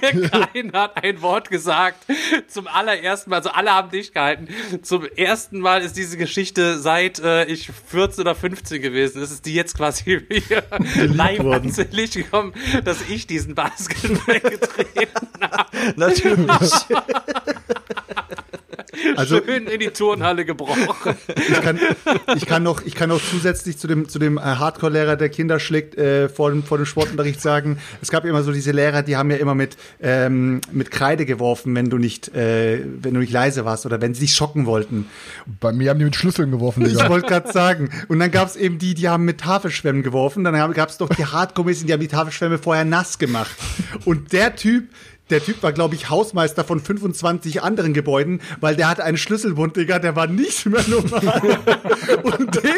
[0.00, 2.04] Keiner hat ein Wort gesagt.
[2.48, 4.48] Zum allerersten Mal, also alle haben dich gehalten.
[4.82, 9.22] Zum ersten Mal ist diese Geschichte seit äh, ich 14 oder 15 gewesen.
[9.22, 10.24] ist, ist die jetzt quasi
[10.96, 12.52] live ans Licht gekommen,
[12.84, 15.94] dass ich diesen Basketball getreten habe.
[15.96, 16.72] Natürlich.
[19.16, 20.86] Also- Schön in die Turnhalle gebrochen.
[21.36, 21.78] Ich kann,
[22.36, 25.58] ich kann noch, ich kann noch zusätzlich zu dem, zu dem äh, Hardcore-Lehrer, der Kinder
[25.60, 29.16] schlägt, äh, vor, dem, vor dem Sportunterricht sagen, es gab immer so diese Lehrer, die
[29.16, 33.32] haben ja immer mit, ähm, mit Kreide geworfen, wenn du nicht, äh, wenn du nicht
[33.32, 35.06] leise warst oder wenn sie dich schocken wollten.
[35.60, 37.08] Bei mir haben die mit Schlüsseln geworfen, Ich Digga.
[37.08, 37.90] wollte gerade sagen.
[38.08, 40.44] Und dann gab es eben die, die haben mit Tafelschwämmen geworfen.
[40.44, 43.54] Dann gab es doch die Hardcore-Mäßigen, die haben die Tafelschwämme vorher nass gemacht.
[44.04, 44.88] Und der Typ,
[45.30, 49.76] der Typ war, glaube ich, Hausmeister von 25 anderen Gebäuden, weil der hatte einen Schlüsselbund,
[49.76, 51.58] Digga, der war nicht mehr normal.
[52.22, 52.72] und, den,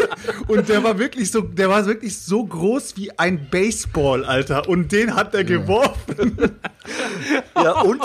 [0.47, 4.69] und der war wirklich so, der war wirklich so groß wie ein Baseball, Alter.
[4.69, 6.57] Und den hat er geworfen.
[7.57, 8.01] Ja, und,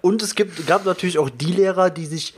[0.00, 2.34] und es gibt, gab natürlich auch die Lehrer, die sich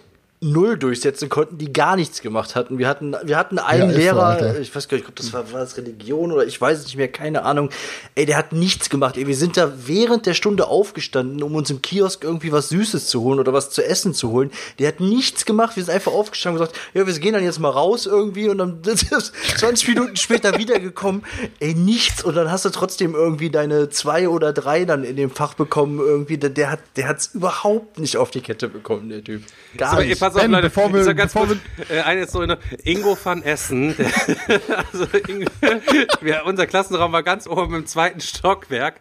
[0.53, 2.79] null durchsetzen konnten, die gar nichts gemacht hatten.
[2.79, 4.61] Wir hatten, wir hatten einen Ja, so, Lehrer, Alter.
[4.61, 6.97] ich weiß gar nicht, ob das war, war das Religion oder ich weiß es nicht
[6.97, 7.71] mehr, keine Ahnung.
[8.15, 9.17] Ey, der hat nichts gemacht.
[9.17, 13.07] Ey, wir sind da während der Stunde aufgestanden, um uns im Kiosk irgendwie was Süßes
[13.09, 14.51] zu holen oder was zu essen zu holen.
[14.79, 15.77] Der hat nichts gemacht.
[15.77, 18.59] Wir sind einfach aufgestanden und gesagt, ja, wir gehen dann jetzt mal raus irgendwie und
[18.59, 18.79] dann
[19.57, 21.23] 20 Minuten später wiedergekommen.
[21.61, 22.25] Ey, nichts.
[22.25, 25.99] Und dann hast du trotzdem irgendwie deine zwei oder drei dann in dem Fach bekommen
[25.99, 26.39] irgendwie.
[26.39, 29.43] Der, der hat, der hat's überhaupt nicht auf die Kette bekommen, der Typ.
[29.77, 30.11] Gar So, nicht.
[30.37, 30.62] Pass auf, Ben, Leute.
[30.68, 31.57] bevor wir- ich sag ganz kurz,
[31.91, 32.59] äh, eine noch.
[32.84, 34.11] Ingo van Essen, der,
[34.93, 35.51] also Ingo,
[36.20, 39.01] wir, unser Klassenraum war ganz oben im zweiten Stockwerk.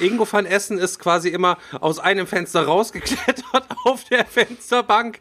[0.00, 5.18] Ingo van Essen ist quasi immer aus einem Fenster rausgeklettert auf der Fensterbank,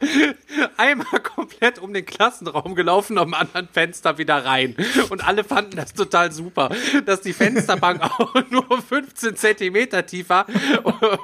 [0.77, 4.75] einmal komplett um den Klassenraum gelaufen, am anderen Fenster wieder rein.
[5.09, 6.69] Und alle fanden das total super,
[7.05, 10.45] dass die Fensterbank auch nur 15 Zentimeter tief war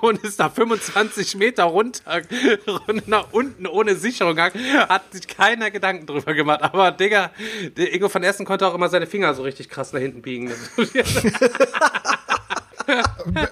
[0.01, 2.21] und ist da 25 Meter runter,
[3.05, 4.53] nach unten ohne Sicherung gegangen.
[4.89, 6.61] Hat sich keiner Gedanken drüber gemacht.
[6.64, 7.32] Aber Digga,
[7.78, 10.51] der Ingo van Essen konnte auch immer seine Finger so richtig krass nach hinten biegen.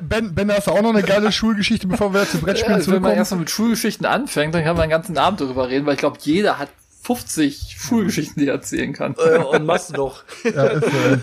[0.02, 2.92] Ben, Ben, hast du auch noch eine geile Schulgeschichte, bevor wir zu Ja, Brettspielen also
[2.92, 3.18] wenn man zurückkommen?
[3.18, 6.18] erstmal mit Schulgeschichten anfängt, dann kann man den ganzen Abend darüber reden, weil ich glaube,
[6.22, 6.68] jeder hat
[7.04, 9.16] 50 Schulgeschichten, die er erzählen kann.
[9.18, 10.24] Äh, und Massen noch.
[10.44, 11.18] Ja, ist, äh,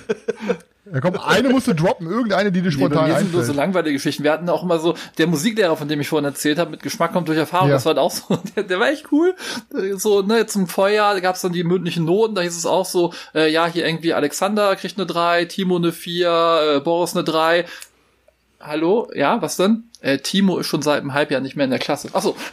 [0.92, 3.50] ja, komm, eine musst du droppen, irgendeine, die dir Nee, spontan mir sind nur so
[3.52, 3.56] einfällt.
[3.56, 4.24] langweilige Geschichten.
[4.24, 7.12] Wir hatten auch immer so, der Musiklehrer, von dem ich vorhin erzählt habe, mit Geschmack
[7.12, 7.74] kommt durch Erfahrung, Ja.
[7.74, 9.34] das war halt auch so, der, der war echt cool.
[9.96, 13.12] So, ne, zum Vorjahr da gab's dann die mündlichen Noten, da hieß es auch so,
[13.34, 17.64] äh, ja, hier irgendwie Alexander kriegt eine 3, Timo eine 4, äh, Boris eine 3.
[18.60, 19.08] Hallo?
[19.14, 19.84] Ja, was denn?
[20.00, 22.08] Äh, Timo ist schon seit einem Halbjahr nicht mehr in der Klasse.
[22.12, 22.34] Achso,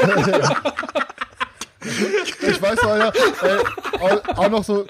[1.82, 4.86] Ich weiß noch, ja, äh, auch, noch so.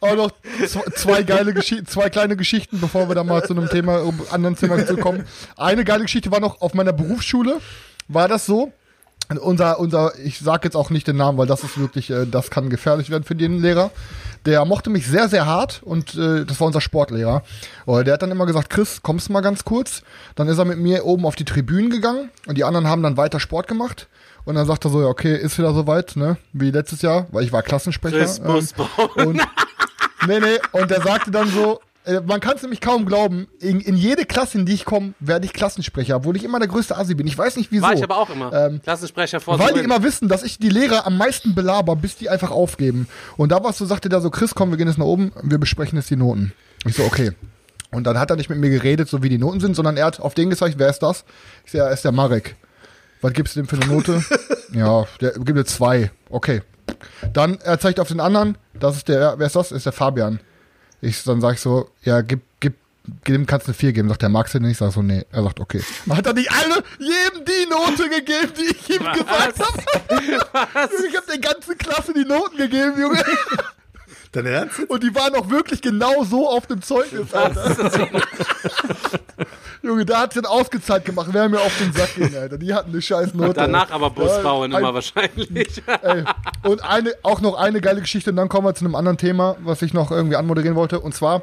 [0.00, 0.30] auch noch
[0.66, 4.20] zwei, zwei geile Geschichten, zwei kleine Geschichten, bevor wir dann mal zu einem Thema, um
[4.30, 5.24] anderen Thema zu kommen.
[5.56, 7.60] Eine geile Geschichte war noch auf meiner Berufsschule.
[8.08, 8.72] War das so?
[9.40, 12.50] Unser, unser, ich sag jetzt auch nicht den Namen, weil das ist wirklich, äh, das
[12.50, 13.90] kann gefährlich werden für den Lehrer.
[14.46, 17.42] Der mochte mich sehr, sehr hart und äh, das war unser Sportlehrer.
[17.84, 20.02] Und der hat dann immer gesagt, Chris, kommst du mal ganz kurz.
[20.34, 23.18] Dann ist er mit mir oben auf die Tribünen gegangen und die anderen haben dann
[23.18, 24.08] weiter Sport gemacht.
[24.44, 26.36] Und dann sagt er so, ja, okay, ist wieder soweit, ne?
[26.52, 28.18] Wie letztes Jahr, weil ich war Klassensprecher.
[28.18, 28.88] Chris Busbaum.
[29.16, 29.36] und,
[30.26, 33.80] nee, nee, und der sagte dann so, äh, man kann es nämlich kaum glauben, in,
[33.80, 36.96] in jede Klasse, in die ich komme, werde ich Klassensprecher, obwohl ich immer der größte
[36.96, 37.26] Assi bin.
[37.26, 37.82] Ich weiß nicht wieso.
[37.82, 38.52] War ich aber auch immer.
[38.52, 42.16] Ähm, Klassensprecher vor weil die immer wissen, dass ich die Lehrer am meisten belaber, bis
[42.16, 43.06] die einfach aufgeben.
[43.36, 45.32] Und da war es so, sagte der so, Chris, komm, wir gehen jetzt nach oben,
[45.42, 46.52] wir besprechen jetzt die Noten.
[46.86, 47.32] Ich so, okay.
[47.90, 50.06] Und dann hat er nicht mit mir geredet, so wie die Noten sind, sondern er
[50.06, 51.24] hat auf den gezeigt, wer ist das?
[51.64, 52.56] Ich so, ja, ist der Marek.
[53.20, 54.24] Was gibst du dem für eine Note?
[54.72, 56.10] ja, der gibt mir zwei.
[56.30, 56.62] Okay.
[57.32, 59.72] Dann, er zeigt auf den anderen, das ist der, wer ist das?
[59.72, 60.40] Ist der Fabian.
[61.00, 62.74] Ich, dann sag ich so, ja, gib, gib,
[63.26, 64.08] dem kannst du eine 4 geben.
[64.08, 64.72] Sagt der, magst du nicht?
[64.72, 65.24] Ich sag so, nee.
[65.30, 65.82] Er sagt, okay.
[66.08, 70.22] Hat er nicht alle, jedem die Note gegeben, die ich ihm gesagt habe?
[71.08, 73.22] Ich habe der ganzen Klasse die Noten gegeben, Junge.
[74.32, 74.80] Dein Ernst?
[74.88, 78.10] Und die waren auch wirklich genau so auf dem Zeugnis, Alter.
[79.82, 81.28] Junge, da hat's dann ausgezahlt gemacht.
[81.32, 82.58] Wer mir auf den Sack ging, Alter.
[82.58, 83.54] Die hatten eine scheiß Note.
[83.54, 85.48] Danach aber Bus Ja, bauen ein- immer wahrscheinlich.
[86.02, 86.24] Ey,
[86.64, 89.56] und eine, auch noch eine geile Geschichte, und dann kommen wir zu einem anderen Thema,
[89.60, 91.00] was ich noch irgendwie anmoderieren wollte.
[91.00, 91.42] Und zwar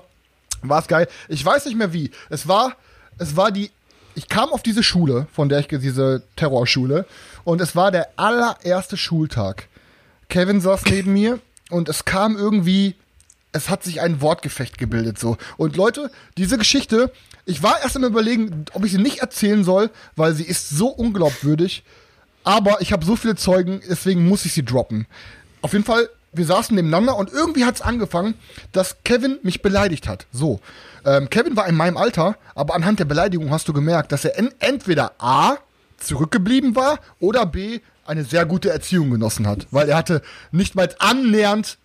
[0.62, 1.08] war es geil.
[1.30, 2.12] Ich weiß nicht mehr wie.
[2.30, 2.74] Es war,
[3.18, 3.72] es war die,
[4.16, 7.06] ich kam auf diese Schule, von der ich, diese Terrorschule,
[7.46, 9.68] und es war der allererste Schultag.
[10.30, 12.95] Kevin saß neben mir und es kam irgendwie,
[13.51, 15.38] es hat sich ein Wortgefecht gebildet so.
[15.57, 17.11] Und Leute, diese Geschichte,
[17.45, 20.88] ich war erst am überlegen, ob ich sie nicht erzählen soll, weil sie ist so
[20.88, 21.84] unglaubwürdig.
[22.43, 25.07] Aber ich habe so viele Zeugen, deswegen muss ich sie droppen.
[25.61, 28.36] Auf jeden Fall wir saßen nebeneinander und irgendwie hat's angefangen,
[28.72, 30.28] dass Kevin mich beleidigt hat.
[30.32, 30.59] So.
[31.05, 34.38] Ähm, Kevin war in meinem Alter, aber anhand der Beleidigung hast du gemerkt, dass er
[34.38, 35.57] en entweder A
[35.97, 40.22] zurückgeblieben war oder B eine sehr gute Erziehung genossen hat, weil er hatte
[40.52, 41.77] nicht mal annähernd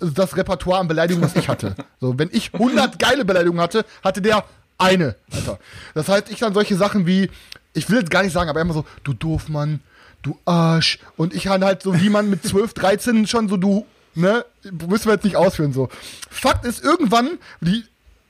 [0.00, 1.74] das Repertoire an Beleidigungen, was ich hatte.
[2.00, 4.44] So, wenn ich 100 geile Beleidigungen hatte, hatte der
[4.78, 5.58] eine, Alter.
[5.94, 7.30] Das heißt, ich dann solche Sachen wie,
[7.74, 9.80] ich will jetzt gar nicht sagen, aber immer so, du Doofmann,
[10.22, 10.98] du Arsch.
[11.16, 15.06] Und ich dann halt so, wie man mit 12, 13 schon so, du, ne, müssen
[15.06, 15.88] wir jetzt nicht ausführen, so.
[16.30, 17.84] Fakt ist, irgendwann, die,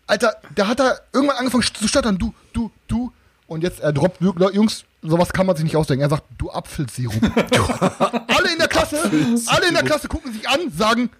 [0.07, 3.13] Alter, da hat er irgendwann angefangen zu stottern, du, du, du.
[3.47, 6.03] Und jetzt, er droppt, wirklich, Jungs, sowas kann man sich nicht ausdenken.
[6.03, 7.23] Er sagt, du Apfelsirup.
[7.23, 8.99] alle in der Klasse,
[9.47, 11.11] alle in der Klasse gucken sich an, sagen,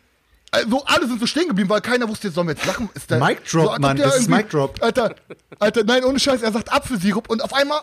[0.51, 2.89] also alle sind so stehen geblieben, weil keiner wusste, jetzt sollen wir jetzt lachen.
[2.95, 4.83] Ist der, Mic Drop, ob Mann, das ist Mic Drop.
[4.83, 5.15] Alter,
[5.59, 7.81] Alter, nein, ohne Scheiß, er sagt Apfelsirup und auf einmal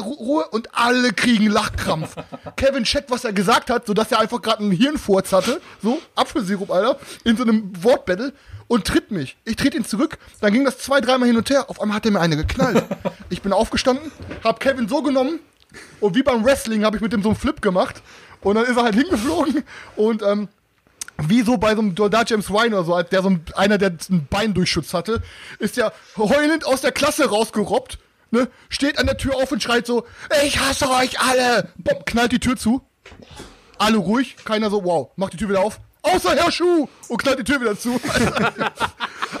[0.00, 2.14] Ruhe und alle kriegen Lachkrampf.
[2.56, 5.60] Kevin checkt, was er gesagt hat, sodass er einfach gerade einen Hirnfurz hatte.
[5.82, 8.32] So, Apfelsirup, Alter, in so einem Wortbattle
[8.68, 9.36] und tritt mich.
[9.44, 11.70] Ich tritt ihn zurück, dann ging das zwei, dreimal hin und her.
[11.70, 12.84] Auf einmal hat er mir eine geknallt.
[13.28, 14.12] Ich bin aufgestanden,
[14.44, 15.40] hab Kevin so genommen
[15.98, 18.00] und wie beim Wrestling habe ich mit dem so einen Flip gemacht
[18.40, 19.64] und dann ist er halt hingeflogen
[19.96, 20.48] und ähm,
[21.22, 23.78] wie so bei so einem da James Ryan oder so, als der so ein, einer,
[23.78, 25.22] der einen Beindurchschutz hatte,
[25.58, 27.98] ist der heulend aus der Klasse rausgerobbt,
[28.30, 30.04] ne, steht an der Tür auf und schreit so,
[30.44, 32.82] ich hasse euch alle, Bob, knallt die Tür zu,
[33.78, 37.38] alle ruhig, keiner so, wow, macht die Tür wieder auf, außer Herr Schuh, und knallt
[37.40, 38.00] die Tür wieder zu.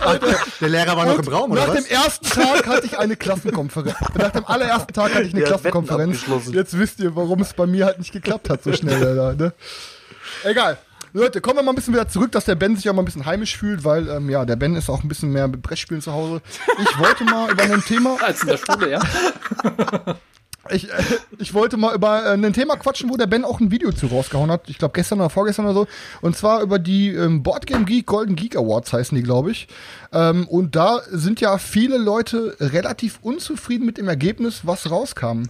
[0.00, 1.84] Ach, der, der Lehrer war noch Und im Raum, nach oder was?
[1.84, 3.96] dem ersten Tag hatte ich eine Klassenkonferenz.
[4.14, 6.24] Nach dem allerersten Tag hatte ich eine Der Klassenkonferenz.
[6.52, 9.02] Jetzt wisst ihr, warum es bei mir halt nicht geklappt hat so schnell.
[9.02, 9.52] Alter, ne?
[10.44, 10.78] Egal.
[11.16, 13.06] Leute, kommen wir mal ein bisschen wieder zurück, dass der Ben sich auch mal ein
[13.06, 16.02] bisschen heimisch fühlt, weil, ähm, ja, der Ben ist auch ein bisschen mehr mit Brettspielen
[16.02, 16.42] zu Hause.
[16.78, 19.00] Ich wollte mal über ein Thema, Als in der Schule, ja.
[20.70, 20.92] ich, äh,
[21.38, 24.06] ich wollte mal über äh, ein Thema quatschen, wo der Ben auch ein Video zu
[24.06, 24.62] rausgehauen hat.
[24.68, 25.86] Ich glaube gestern oder vorgestern oder so.
[26.20, 29.68] Und zwar über die ähm, Boardgame Geek Golden Geek Awards heißen die, glaube ich.
[30.12, 35.42] Ähm, und da sind ja viele Leute relativ unzufrieden mit dem Ergebnis, was rauskam.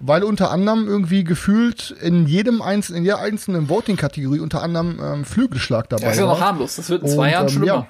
[0.00, 5.24] Weil unter anderem irgendwie gefühlt in jedem einzelnen, in jeder einzelnen Voting-Kategorie unter anderem ähm,
[5.24, 6.46] Flügelschlag dabei Das ist ja noch war.
[6.48, 6.76] harmlos.
[6.76, 7.66] Das wird in zwei Und, Jahren ähm, schlimmer.
[7.66, 7.88] ja.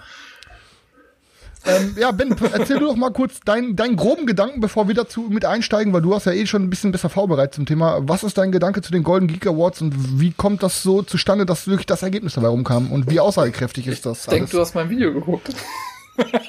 [1.67, 5.27] Ähm, ja, Ben, erzähl du doch mal kurz deinen deinen groben Gedanken, bevor wir dazu
[5.29, 7.99] mit einsteigen, weil du hast ja eh schon ein bisschen besser vorbereitet zum Thema.
[8.03, 11.47] Was ist dein Gedanke zu den Golden Geek Awards und wie kommt das so zustande,
[11.47, 14.21] dass wirklich das Ergebnis dabei rumkam und wie aussagekräftig ist das?
[14.21, 15.55] Ich denke, du hast mein Video geguckt.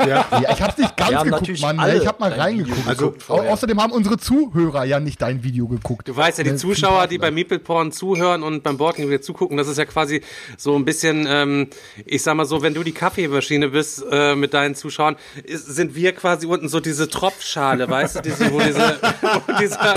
[0.06, 1.80] Ja, ich hab's nicht ganz Wir geguckt, natürlich Mann.
[1.80, 2.88] alle Ich hab mal reingeguckt.
[2.88, 3.52] Also, Au vorher.
[3.54, 6.08] außerdem haben unsere Zuhörer ja nicht dein Video geguckt.
[6.08, 7.20] Du weißt ja, die Ne, Zuschauer, die Privatler.
[7.20, 10.22] bei Meeple Porn zuhören und beim wieder zugucken, das ist ja quasi
[10.58, 11.68] so ein bisschen, ähm,
[12.06, 15.96] ich sag mal so, wenn du die Kaffeemaschine bist äh, mit deinen Zuschauern, ist, sind
[15.96, 19.96] wir quasi unten so diese Tropfschale, weißt du, diese, wo, diese, wo, dieser,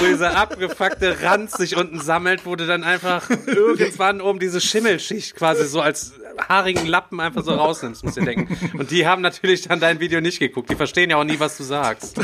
[0.00, 5.36] wo dieser abgefuckte Ranz sich unten sammelt, wo du dann einfach irgendwann oben diese Schimmelschicht
[5.36, 6.12] quasi so als
[6.48, 8.56] haarigen Lappen einfach so rausnimmst, musst du denken.
[8.78, 10.70] Und die haben natürlich dann dein Video nicht geguckt.
[10.70, 12.20] Die verstehen ja auch nie, was du sagst.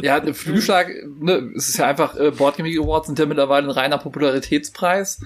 [0.00, 0.88] Ja, der Flügelschlag,
[1.20, 3.96] ne, es ist ja einfach, äh, Board Game Geek Awards sind ja mittlerweile ein reiner
[3.96, 5.20] Popularitätspreis.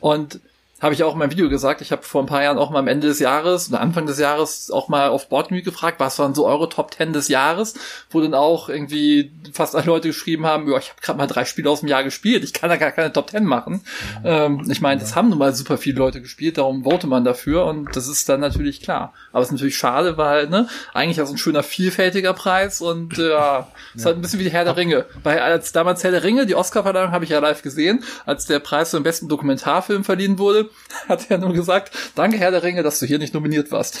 [0.00, 0.40] Und
[0.82, 2.80] habe ich auch in meinem Video gesagt, ich habe vor ein paar Jahren auch mal
[2.80, 6.00] am Ende des Jahres oder Anfang des Jahres auch mal auf Board Game Geek gefragt,
[6.00, 7.74] was waren so eure Top 10 des Jahres,
[8.10, 11.44] wo dann auch irgendwie fast alle Leute geschrieben haben, ja, ich habe gerade mal drei
[11.44, 13.82] Spiele aus dem Jahr gespielt, ich kann da gar keine Top 10 machen.
[14.24, 17.66] Ähm, ich meine, das haben nun mal super viele Leute gespielt, darum vote man dafür
[17.66, 19.14] und das ist dann natürlich klar.
[19.30, 23.18] Aber es ist natürlich schade, weil, ne, eigentlich ist es ein schöner, vielfältiger Preis und
[23.18, 25.06] äh, ja, ist halt ein bisschen wie die Herr der Ringe.
[25.22, 28.58] Bei als damals Herr der Ringe, die Oscar-Verleihung habe ich ja live gesehen, als der
[28.58, 30.70] Preis für den besten Dokumentarfilm verliehen wurde,
[31.08, 34.00] hat er nur gesagt, danke Herr der Ringe, dass du hier nicht nominiert warst.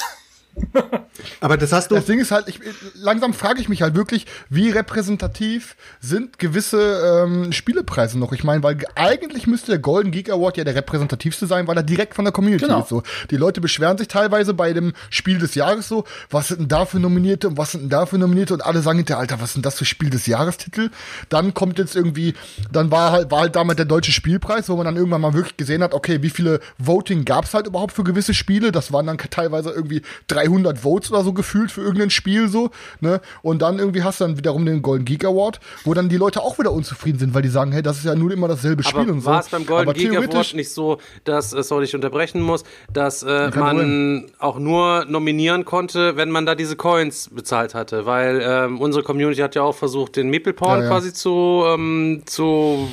[1.40, 1.94] Aber das hast du.
[1.94, 2.60] Das Ding ist halt, ich,
[2.94, 8.32] langsam frage ich mich halt wirklich, wie repräsentativ sind gewisse ähm, Spielepreise noch?
[8.32, 11.76] Ich meine, weil ge- eigentlich müsste der Golden Geek Award ja der repräsentativste sein, weil
[11.76, 12.80] er direkt von der Community Genau.
[12.80, 12.88] ist.
[12.88, 13.02] So.
[13.30, 16.84] Die Leute beschweren sich teilweise bei dem Spiel des Jahres so, was sind denn da
[16.84, 19.52] für Nominierte und was sind denn da für Nominierte und alle sagen hinterher, Alter, was
[19.54, 20.90] sind das für Spiel des Jahrestitel?
[21.28, 22.34] Dann kommt jetzt irgendwie,
[22.70, 25.56] dann war halt, war halt damit der deutsche Spielpreis, wo man dann irgendwann mal wirklich
[25.56, 28.72] gesehen hat, okay, wie viele Voting gab's halt überhaupt für gewisse Spiele?
[28.72, 30.02] Das waren dann teilweise irgendwie
[30.42, 32.70] 300 Votes oder so gefühlt für irgendein Spiel so,
[33.00, 33.20] ne?
[33.42, 36.42] Und dann irgendwie hast du dann wiederum den Golden Geek Award, wo dann die Leute
[36.42, 39.00] auch wieder unzufrieden sind, weil die sagen, hey, das ist ja nur immer dasselbe Spiel
[39.00, 39.26] Aber und so.
[39.26, 42.64] war es beim Golden Aber Geek Award nicht so, dass, äh, sorry, ich unterbrechen muss,
[42.92, 48.06] dass äh, man auch nur nominieren konnte, wenn man da diese Coins bezahlt hatte?
[48.06, 50.90] Weil ähm, unsere Community hat ja auch versucht, den Meeple Porn Ja, ja.
[50.90, 52.88] quasi zu, ähm, zu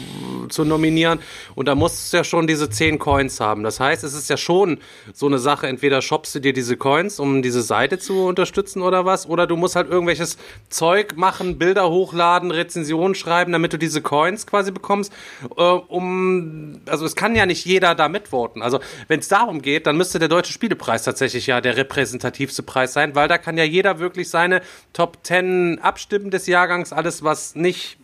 [0.49, 1.19] zu nominieren.
[1.55, 3.63] Und da musst du ja schon diese 10 Coins haben.
[3.63, 4.79] Das heißt, es ist ja schon
[5.13, 9.05] so eine Sache, entweder shoppst du dir diese Coins, um diese Seite zu unterstützen oder
[9.05, 10.37] was, oder du musst halt irgendwelches
[10.69, 15.13] Zeug machen, Bilder hochladen, Rezensionen schreiben, damit du diese Coins quasi bekommst,
[15.57, 18.61] äh, um, also es kann ja nicht jeder da mitvoten.
[18.61, 22.93] Also wenn es darum geht, dann müsste der Deutsche Spielepreis tatsächlich ja der repräsentativste Preis
[22.93, 24.61] sein, weil da kann ja jeder wirklich seine
[24.93, 27.97] Top 10 abstimmen des Jahrgangs, alles was nicht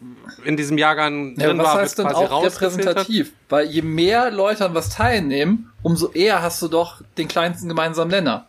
[0.43, 3.33] in diesem Jahrgang Ja, drin was war, heißt wird denn quasi auch repräsentativ?
[3.49, 8.11] Weil je mehr Leute an was teilnehmen, umso eher hast du doch den kleinsten gemeinsamen
[8.11, 8.47] Nenner.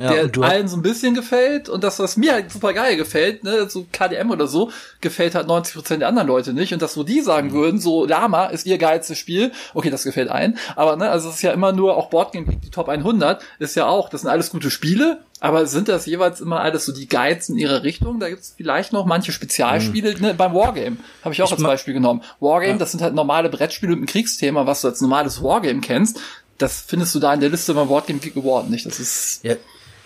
[0.00, 3.44] Ja, der allen so ein bisschen gefällt und das, was mir halt super geil gefällt,
[3.44, 4.70] ne, so KDM oder so,
[5.02, 6.72] gefällt halt 90% der anderen Leute nicht.
[6.72, 10.30] Und das, wo die sagen würden, so Lama ist ihr geilstes Spiel, okay, das gefällt
[10.30, 13.76] allen, aber ne, also es ist ja immer nur, auch Boardgame die Top 100, ist
[13.76, 17.08] ja auch, das sind alles gute Spiele, aber sind das jeweils immer alles so die
[17.08, 18.20] Guides in ihrer Richtung?
[18.20, 21.92] Da gibt's vielleicht noch manche Spezialspiele, ne, beim Wargame, habe ich auch Ich als Beispiel
[21.92, 22.22] genommen.
[22.40, 26.20] Wargame, das sind halt normale Brettspiele mit einem Kriegsthema, was du als normales Wargame kennst.
[26.56, 28.84] Das findest du da in der Liste beim Boardgame Geek Award nicht.
[28.84, 29.56] Das ist Ja,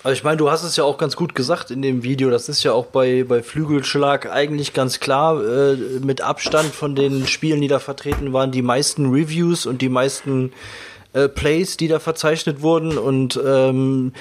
[0.04, 2.28] also ich meine, du hast es ja auch ganz gut gesagt in dem Video.
[2.28, 5.42] Das ist ja auch bei, bei Flügelschlag eigentlich ganz klar.
[5.42, 9.88] Äh, mit Abstand von den Spielen, die da vertreten waren, die meisten Reviews und die
[9.88, 10.52] meisten
[11.14, 12.98] äh, Plays, die da verzeichnet wurden.
[12.98, 14.12] Und ähm,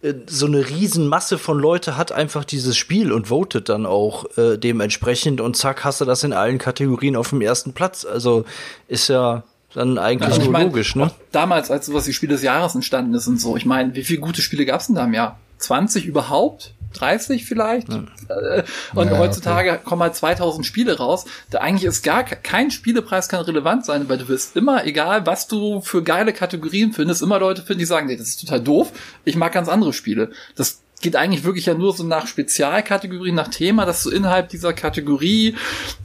[0.00, 4.56] äh, so eine Riesenmasse von Leute hat einfach dieses Spiel und votet dann auch äh,
[4.58, 5.40] dementsprechend.
[5.40, 8.04] Und zack, hast du das in allen Kategorien auf dem ersten Platz.
[8.04, 8.44] Also
[8.86, 9.42] ist ja
[9.74, 11.10] dann eigentlich Ja, ich nur mein, logisch, ne?
[11.32, 13.56] Damals, als sowas wie Spiel des Jahres entstanden ist und so.
[13.56, 15.38] Ich meine, wie viele gute Spiele gab's denn da im Jahr?
[15.58, 16.74] 20 überhaupt?
[16.94, 17.88] 30 vielleicht?
[18.28, 21.24] Äh, Und Ja, heutzutage kommen halt 2000 Spiele raus.
[21.48, 25.24] Da eigentlich ist gar ke- kein Spielepreis kann relevant sein, weil du wirst immer, egal
[25.24, 28.60] was du für geile Kategorien findest, immer Leute finden, die sagen, nee, das ist total
[28.60, 28.92] doof.
[29.24, 30.32] Ich mag ganz andere Spiele.
[30.54, 34.72] Das geht eigentlich wirklich ja nur so nach Spezialkategorien, nach Thema, dass du innerhalb dieser
[34.72, 35.56] Kategorie,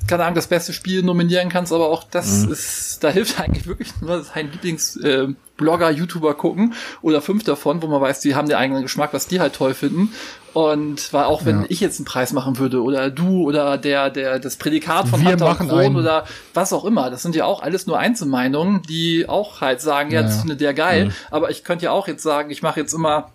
[0.07, 3.89] keine Ahnung, das beste Spiel nominieren kannst, aber auch das ist, da hilft eigentlich wirklich
[4.01, 8.47] nur sein Lieblings, äh, Blogger, YouTuber gucken oder fünf davon, wo man weiß, die haben
[8.47, 10.13] den eigenen Geschmack, was die halt toll finden.
[10.53, 11.65] Und weil auch wenn Ja.
[11.69, 15.31] ich jetzt einen Preis machen würde oder du oder der, der, das Prädikat von Wir
[15.31, 19.27] Hunter machen Kron oder was auch immer, das sind ja auch alles nur Einzelmeinungen, die
[19.27, 20.41] auch halt sagen, ja, Ja, das ja.
[20.41, 23.31] findet der geil, aber ich könnte ja auch jetzt sagen, ich mache jetzt immer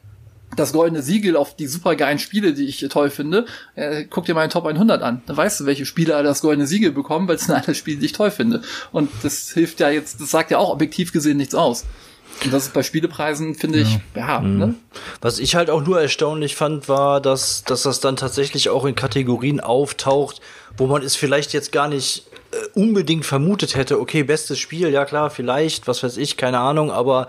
[0.56, 3.46] das goldene Siegel auf die super geilen Spiele, die ich toll finde.
[3.74, 5.22] Äh, guck dir meinen Top 100 an.
[5.26, 7.98] Dann weißt du, welche Spiele alle das goldene Siegel bekommen, weil es sind alle Spiele,
[7.98, 8.62] die ich toll finde.
[8.92, 11.84] Und das hilft ja jetzt, das sagt ja auch objektiv gesehen nichts aus.
[12.44, 14.74] Und das ist bei Spielepreisen, finde ich, ja, ne?
[15.20, 18.94] Was ich halt auch nur erstaunlich fand, war, dass, dass das dann tatsächlich auch in
[18.94, 20.40] Kategorien auftaucht,
[20.76, 24.00] wo man es vielleicht jetzt gar nicht äh, unbedingt vermutet hätte.
[24.00, 27.28] Okay, bestes Spiel, ja klar, vielleicht, was weiß ich, keine Ahnung, aber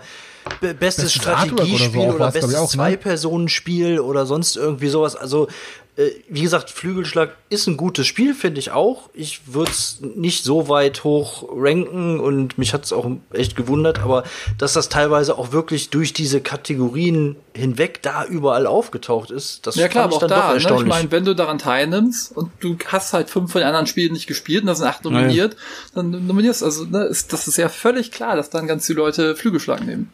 [0.60, 2.66] bestes Bestes Artwork oder so Strategiespiel oder, bestes ne?
[2.66, 5.16] Zwei-Personen-Spiel oder sonst irgendwie sowas.
[5.16, 5.48] Also,
[5.96, 9.10] äh, wie gesagt, Flügelschlag ist ein gutes Spiel, finde ich auch.
[9.14, 14.00] Ich würde es nicht so weit hoch ranken und mich hat es auch echt gewundert,
[14.00, 14.24] aber
[14.58, 19.86] dass das teilweise auch wirklich durch diese Kategorien hinweg da überall aufgetaucht ist, das Ja
[19.86, 20.56] klar, fand aber auch ich dann da, doch ne?
[20.56, 20.88] ich erstaunlich.
[20.88, 24.26] meine, wenn du daran teilnimmst und du hast halt fünf von den anderen Spielen nicht
[24.26, 25.56] gespielt und da sind acht nominiert,
[25.94, 29.36] dann nominierst also ne, ist, das ist ja völlig klar, dass dann ganz viele Leute
[29.36, 30.10] Flügelschlag nehmen.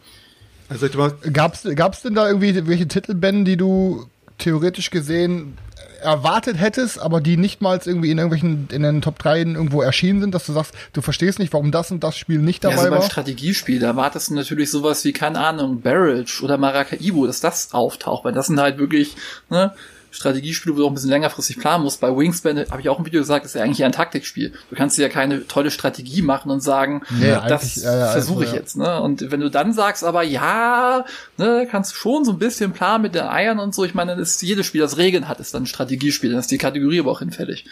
[0.71, 4.07] Also ich mal, Gab's, gab's denn da irgendwie welche Titelbände, die du
[4.39, 5.59] theoretisch gesehen
[6.01, 10.21] erwartet hättest, aber die nicht mal irgendwie in irgendwelchen, in den Top 3 irgendwo erschienen
[10.21, 12.83] sind, dass du sagst, du verstehst nicht, warum das und das Spiel nicht Ja, dabei
[12.83, 13.11] also beim war?
[13.11, 18.25] Strategiespiel, da erwartest du natürlich sowas wie, keine Ahnung, Barrage oder Maracaibo, dass das auftaucht,
[18.25, 19.17] weil das sind halt wirklich,
[19.51, 19.75] ne,
[20.11, 22.01] Strategiespiele, wo du auch ein bisschen längerfristig planen musst.
[22.01, 24.53] Bei Wingspan habe ich auch im Video gesagt, ist ja eigentlich eher ein Taktikspiel.
[24.69, 28.45] Du kannst dir ja keine tolle Strategie machen und sagen, Nee, das ja, ja, versuche
[28.45, 28.61] ich also, ja.
[28.61, 28.77] jetzt.
[28.77, 29.01] Ne?
[29.01, 31.05] Und wenn du dann sagst, aber ja,
[31.39, 33.85] ne, kannst du schon so ein bisschen planen mit den Eiern und so.
[33.85, 36.31] Ich meine, dann ist jedes Spiel, das Regeln hat, ist dann ein Strategiespiel.
[36.31, 37.67] Dann ist die Kategorie aber auch hinfällig.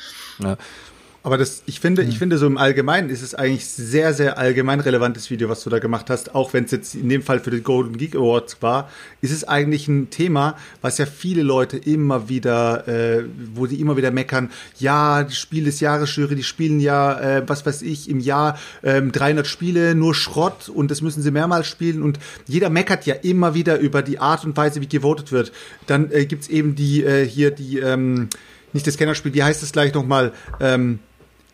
[1.24, 4.78] Aber das, ich finde, ich finde so im Allgemeinen ist es eigentlich sehr, sehr allgemein
[4.78, 6.34] relevantes Video, was du da gemacht hast.
[6.34, 8.88] Auch wenn es jetzt in dem Fall für den Golden Geek Awards war,
[9.20, 13.96] ist es eigentlich ein Thema, was ja viele Leute immer wieder, äh, wo die immer
[13.96, 14.50] wieder meckern.
[14.78, 18.56] Ja, die Spiel des Jahres Jury, die spielen ja, äh, was weiß ich, im Jahr
[18.84, 23.14] ähm, 300 Spiele, nur Schrott und das müssen sie mehrmals spielen und jeder meckert ja
[23.14, 25.52] immer wieder über die Art und Weise, wie gewotet wird.
[25.86, 28.28] Dann äh, gibt's eben die äh, hier die ähm,
[28.72, 30.32] nicht das Kennerspiel, wie heißt es gleich nochmal?
[30.60, 31.00] Ähm,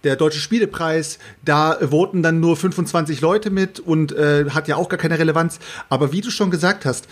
[0.05, 4.89] der Deutsche Spielepreis, da voten dann nur 25 Leute mit und äh, hat ja auch
[4.89, 5.59] gar keine Relevanz.
[5.89, 7.09] Aber wie du schon gesagt hast,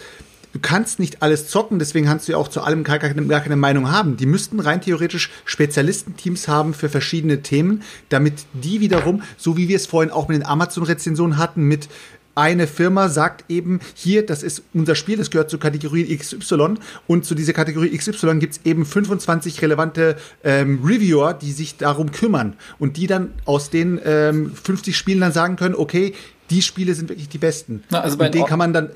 [0.52, 3.40] du kannst nicht alles zocken, deswegen kannst du ja auch zu allem gar keine, gar
[3.40, 4.16] keine Meinung haben.
[4.16, 9.76] Die müssten rein theoretisch Spezialistenteams haben für verschiedene Themen, damit die wiederum, so wie wir
[9.76, 11.88] es vorhin auch mit den Amazon-Rezensionen hatten, mit
[12.34, 16.74] eine Firma sagt eben, hier, das ist unser Spiel, das gehört zur Kategorie XY
[17.06, 22.10] und zu dieser Kategorie XY gibt es eben 25 relevante ähm, Reviewer, die sich darum
[22.12, 26.14] kümmern und die dann aus den ähm, 50 Spielen dann sagen können, okay,
[26.50, 27.84] die Spiele sind wirklich die besten.
[27.90, 28.90] Na, also bei und den kann man dann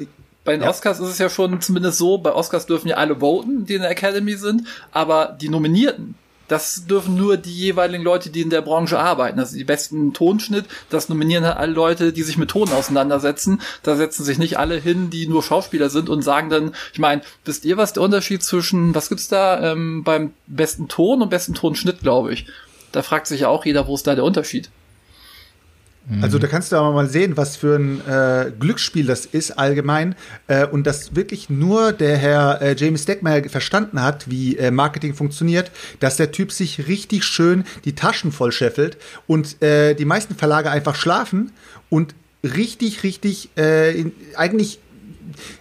[0.44, 0.70] Bei den Ja.
[0.70, 3.82] Oscars ist es ja schon zumindest so, bei Oscars dürfen ja alle voten, die in
[3.82, 6.14] der Academy sind, aber die Nominierten,
[6.48, 9.38] das dürfen nur die jeweiligen Leute, die in der Branche arbeiten.
[9.38, 13.60] Also die besten Tonschnitt, das nominieren halt alle Leute, die sich mit Ton auseinandersetzen.
[13.82, 17.22] Da setzen sich nicht alle hin, die nur Schauspieler sind und sagen dann, ich meine,
[17.44, 21.54] wisst ihr, was der Unterschied zwischen, was gibt's da ähm, beim besten Ton und besten
[21.54, 22.46] Tonschnitt, glaube ich?
[22.92, 24.70] Da fragt sich ja auch jeder, wo ist da der Unterschied?
[26.22, 30.14] Also da kannst du aber mal sehen, was für ein äh, Glücksspiel das ist allgemein
[30.46, 35.14] äh, und dass wirklich nur der Herr äh, James Steckmeyer verstanden hat, wie äh, Marketing
[35.14, 40.36] funktioniert, dass der Typ sich richtig schön die Taschen voll scheffelt und äh, die meisten
[40.36, 41.50] Verlage einfach schlafen
[41.90, 42.14] und
[42.44, 44.78] richtig, richtig äh, in, eigentlich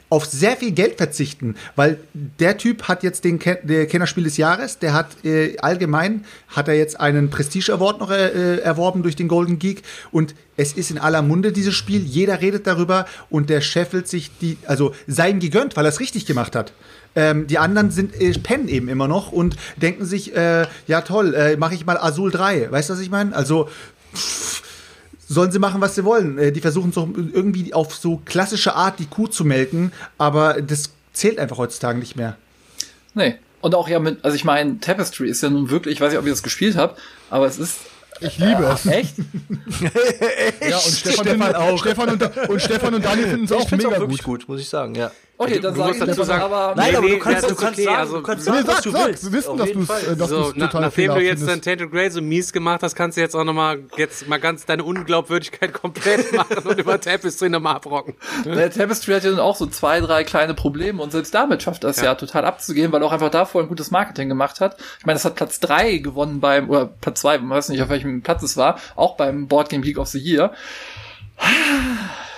[0.09, 4.37] auf sehr viel Geld verzichten, weil der Typ hat jetzt den Ken der Kennerspiel des
[4.37, 9.15] Jahres, der hat äh, allgemein hat er jetzt einen Prestige Award noch äh, erworben durch
[9.15, 13.49] den Golden Geek und es ist in aller Munde dieses Spiel, jeder redet darüber und
[13.49, 16.73] der scheffelt sich die also sei ihm gegönnt, weil er es richtig gemacht hat.
[17.15, 21.33] Ähm, die anderen sind äh, pennen eben immer noch und denken sich äh, ja toll,
[21.33, 23.35] äh, mache ich mal Azul 3, weißt du, was ich meine?
[23.35, 23.69] Also
[25.27, 26.37] sollen sie machen, was sie wollen.
[26.37, 30.91] Äh, Die versuchen so irgendwie auf so klassische Art die Kuh zu melken, aber das
[31.13, 32.37] zählt einfach heutzutage nicht mehr.
[33.13, 33.35] Nee.
[33.61, 36.19] Und auch ja mit, also ich meine, Tapestry ist ja nun wirklich, ich weiß nicht,
[36.19, 36.99] ob ihr das gespielt habt,
[37.31, 37.77] aber es ist
[38.19, 38.85] Ich liebe es.
[38.85, 39.15] echt
[40.61, 41.79] Ja, und Stefan, Stefan auch.
[41.79, 44.41] Stefan und, und Stefan und Daniel finden es auch mega auch wirklich gut.
[44.41, 44.49] gut.
[44.49, 45.11] muss ich sagen, ja.
[45.37, 46.73] Okay, dann du sag musst ich dazu das sagen- aber.
[46.77, 48.53] Nein, Nee, aber nee, du kannst, das du kannst okay, sagen, also- du kannst Nee,
[48.53, 49.23] sagen, was sag, du sag, willst.
[49.25, 51.63] wir wissen, Auf dass du äh, dass So, na, total nachdem du jetzt dann findest.
[51.65, 54.65] Tainted Grey so mies gemacht hast, kannst du jetzt auch noch mal jetzt mal ganz
[54.65, 58.15] deine Unglaubwürdigkeit komplett machen und über Tapestry nochmal abrocken.
[58.45, 61.83] Der Tapestry hat ja dann auch so zwei, drei kleine Probleme und selbst damit schafft
[61.83, 62.15] er es ja.
[62.15, 64.77] total abzugehen, weil er auch einfach davor ein gutes Marketing gemacht hat.
[64.99, 67.89] Ich meine, das hat Platz drei gewonnen beim, oder Platz zwei, man weiß nicht, auf
[67.89, 70.53] welchem Platz es war, auch beim Board Game Geek of the Year.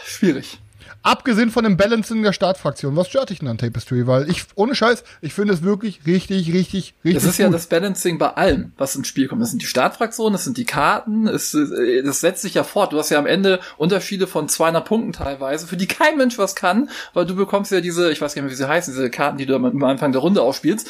[0.05, 0.59] Schwierig.
[1.07, 4.07] Abgesehen von dem Balancing der Startfraktion, was stört dich denn an Tapestry?
[4.07, 7.45] Weil ich, ohne Scheiß, ich finde es wirklich richtig, richtig, richtig Das ist gut.
[7.45, 9.41] ja das Balancing bei allem, was ins Spiel kommt.
[9.41, 12.91] Das sind die Startfraktionen, das sind die Karten, es, äh, das setzt sich ja fort.
[12.91, 16.55] Du hast ja am Ende Unterschiede von 200 Punkten teilweise, für die kein Mensch was
[16.55, 19.09] kann, weil du bekommst ja diese, ich weiß gar nicht mehr, wie sie heißen, diese
[19.09, 20.89] Karten, die du am am Anfang der Runde ausspielst.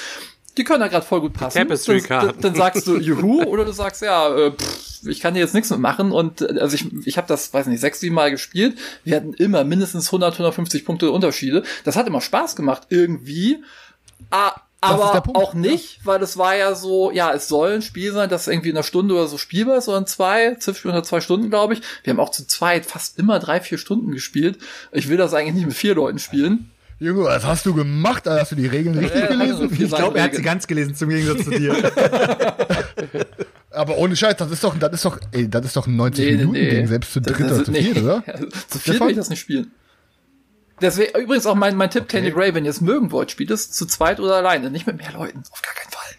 [0.57, 1.59] Die können da gerade voll gut passen.
[1.59, 2.27] Tapestry-Karten.
[2.27, 5.53] Dann, dann sagst du Juhu oder du sagst ja, äh, pff, ich kann dir jetzt
[5.53, 8.77] nichts mitmachen und äh, also ich, ich habe das, weiß nicht, sechs, sieben Mal gespielt.
[9.03, 11.63] Wir hatten immer mindestens 100, 150 Punkte Unterschiede.
[11.83, 13.63] Das hat immer Spaß gemacht irgendwie.
[14.31, 18.11] Ah, aber Punkt, auch nicht, weil es war ja so, ja, es soll ein Spiel
[18.11, 21.03] sein, das irgendwie in einer Stunde oder so spielbar ist, oder in zwei, Ziffspiel unter
[21.03, 21.81] zwei Stunden, glaube ich.
[22.03, 24.59] Wir haben auch zu zweit fast immer drei, vier Stunden gespielt.
[24.91, 26.71] Ich will das eigentlich nicht mit vier Leuten spielen.
[26.99, 28.25] Junge, was hast du gemacht?
[28.27, 29.53] Hast du die Regeln richtig Ja, gelesen?
[29.63, 31.75] also vier Ich glaube, er hat sie ganz gelesen, zum Gegensatz zu dir.
[33.71, 36.87] Aber ohne Scheiß, das ist doch, das ist doch, ey, das ist doch ein 90-Minuten-Ding,
[36.87, 37.81] selbst zu Das- dritt das- oder zu nee.
[37.83, 38.23] viert, oder?
[38.69, 39.71] zu viert will ich das nicht spielen.
[40.81, 43.71] Deswegen, übrigens auch mein, mein Tipp, Candy Gray, wenn ihr es mögen wollt, spielt es
[43.71, 45.43] zu zweit oder alleine, nicht mit mehr Leuten.
[45.51, 46.16] Auf gar keinen Fall.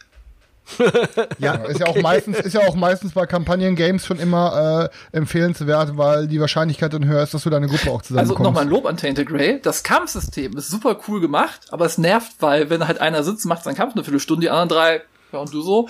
[1.39, 5.97] Ja, ist ja auch meistens, ist ja auch meistens bei Kampagnen-Games schon immer äh, empfehlenswert,
[5.97, 8.43] weil die Wahrscheinlichkeit dann höher ist, dass du deine Gruppe auch Also zusammenkommst.
[8.43, 9.61] nochmal ein Lob an Tainted Grey.
[9.62, 13.65] Das Kampfsystem ist super cool gemacht, aber es nervt, weil wenn halt einer sitzt, macht
[13.65, 15.89] seinen Kampf eine Viertelstunde, die anderen drei, ja und du so.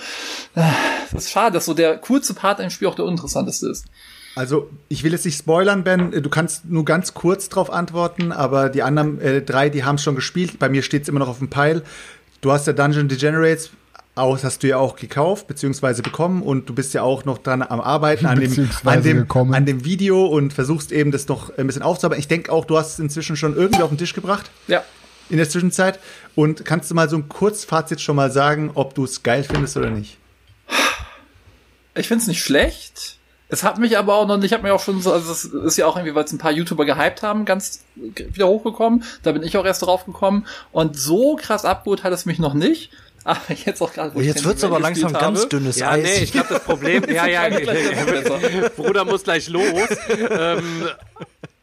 [0.55, 0.61] Äh,
[1.11, 3.85] Das ist schade, dass so der kurze Part im Spiel auch der uninteressanteste ist.
[4.35, 6.11] Also, ich will jetzt nicht spoilern, Ben.
[6.11, 10.03] Du kannst nur ganz kurz drauf antworten, aber die anderen äh, drei, die haben es
[10.03, 10.59] schon gespielt.
[10.59, 11.81] Bei mir steht es immer noch auf dem Pile.
[12.41, 13.71] Du hast ja Dungeon Degenerates
[14.15, 17.61] aus, hast du ja auch gekauft beziehungsweise bekommen und du bist ja auch noch dran
[17.61, 19.53] am Arbeiten an dem, an dem, gekommen.
[19.53, 22.19] an dem Video und versuchst eben das noch ein bisschen aufzuarbeiten.
[22.19, 24.83] Ich denke auch, du hast es inzwischen schon irgendwie auf den Tisch gebracht Ja.
[25.29, 25.99] in der Zwischenzeit.
[26.35, 29.77] Und kannst du mal so ein Kurzfazit schon mal sagen, ob du es geil findest
[29.77, 30.17] oder nicht?
[31.95, 33.17] Ich find's nicht schlecht.
[33.51, 35.43] Es hat mich aber auch noch nicht, ich habe mir auch schon so, also es
[35.45, 39.03] ist ja auch irgendwie, weil es ein paar YouTuber gehypt haben, ganz wieder hochgekommen.
[39.23, 40.45] Da bin ich auch erst drauf gekommen.
[40.71, 42.91] Und so krass abgeholt hat es mich noch nicht.
[43.23, 46.03] Aber jetzt auch gerade, jetzt wird's aber langsam gespielt ganz habe, dünnes Ja, Eis.
[46.03, 47.49] nee, ich glaube, das Problem, ja, ja.
[48.75, 49.67] Bruder muss gleich los.
[50.29, 50.87] ähm,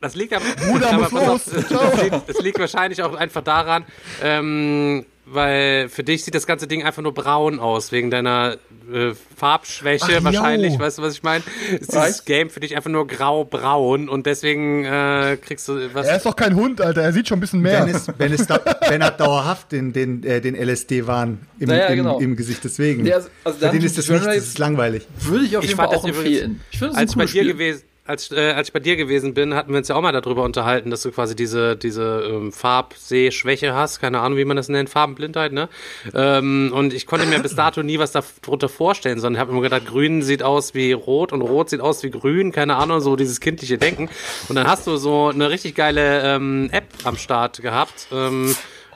[0.01, 1.65] das liegt aber, Bruder aber muss auf, los.
[1.69, 3.85] das, liegt, das liegt wahrscheinlich auch einfach daran,
[4.23, 8.59] ähm, weil für dich sieht das ganze Ding einfach nur braun aus, wegen deiner
[8.93, 10.79] äh, Farbschwäche Ach, wahrscheinlich, jau.
[10.81, 11.43] weißt du, was ich meine?
[11.81, 12.05] Ist Was?
[12.07, 16.07] dieses Game für dich einfach nur grau-braun und deswegen äh, kriegst du was.
[16.07, 17.03] er ist doch kein Hund, Alter.
[17.03, 17.87] Er sieht schon ein bisschen mehr.
[17.87, 21.87] Wenn es, wenn es da, Ben hat dauerhaft den, den, äh, den LSD-Wahn im, Naja,
[21.87, 22.19] im, genau.
[22.19, 23.05] im Gesicht, deswegen.
[23.07, 25.07] Ja, also- also Für den ist das nicht, das ist langweilig.
[25.21, 26.45] Würde ich auf Ich jeden Fall fand auch das empfehlen.
[26.53, 27.53] übrigens, Ich finde als ein ich bei cooles dir Spiel.
[27.53, 30.13] gewesen als, äh, als ich bei dir gewesen bin, hatten wir uns ja auch mal
[30.13, 34.69] darüber unterhalten, dass du quasi diese, diese ähm, Farbsehschwäche hast, keine Ahnung, wie man das
[34.69, 35.69] nennt, Farbenblindheit, ne?
[36.15, 39.87] Ähm, und ich konnte mir bis dato nie was darunter vorstellen, sondern habe immer gedacht,
[39.87, 43.41] grün sieht aus wie rot und rot sieht aus wie grün, keine Ahnung, so dieses
[43.41, 44.09] kindliche Denken.
[44.49, 48.09] Und dann hast du so eine richtig geile ähm, App am Start gehabt.
[48.13, 48.55] Ähm,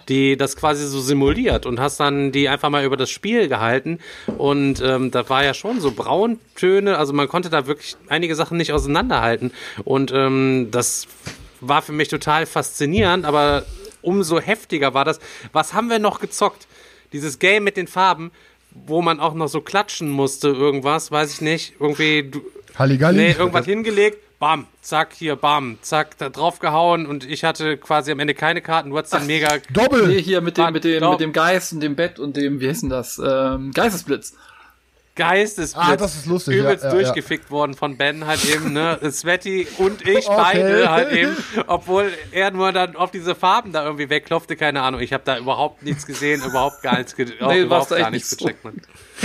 [0.09, 3.99] die das quasi so simuliert und hast dann die einfach mal über das Spiel gehalten
[4.39, 8.57] und ähm, da war ja schon so Brauntöne, also man konnte da wirklich einige Sachen
[8.57, 9.53] nicht auseinanderhalten
[9.85, 11.07] und ähm, das
[11.61, 13.65] war für mich total faszinierend, aber
[14.03, 15.21] umso heftiger war das.
[15.53, 16.67] Was haben wir noch gezockt?
[17.13, 18.31] Dieses Game mit den Farben,
[18.71, 22.41] wo man auch noch so klatschen musste, irgendwas, weiß ich nicht, irgendwie du,
[22.79, 23.19] Halligalli.
[23.19, 28.11] Nee, irgendwas hingelegt, bam, zack, hier, bam, zack, da drauf gehauen und ich hatte quasi
[28.11, 30.09] am Ende keine Karten, du hattest dann mega Doppel.
[30.09, 32.69] Nee, hier mit dem, mit dem, mit dem Geist und dem Bett und dem, wie
[32.69, 33.21] heißt denn das?
[33.25, 34.35] Ähm, Geistesblitz.
[35.17, 35.87] Geistesblitz.
[35.89, 38.99] Ah, das ist lustig, ja, Übelst ja, durchgefickt worden von Ben halt eben, ne?
[39.11, 40.37] Sweaty und ich Okay.
[40.37, 45.01] beide halt eben, obwohl er nur dann auf diese Farben da irgendwie wegklopfte, keine Ahnung.
[45.01, 48.37] Ich habe da überhaupt nichts gesehen, überhaupt gar nichts, ge Nee, überhaupt gar echt nichts
[48.37, 48.81] gecheckt, man.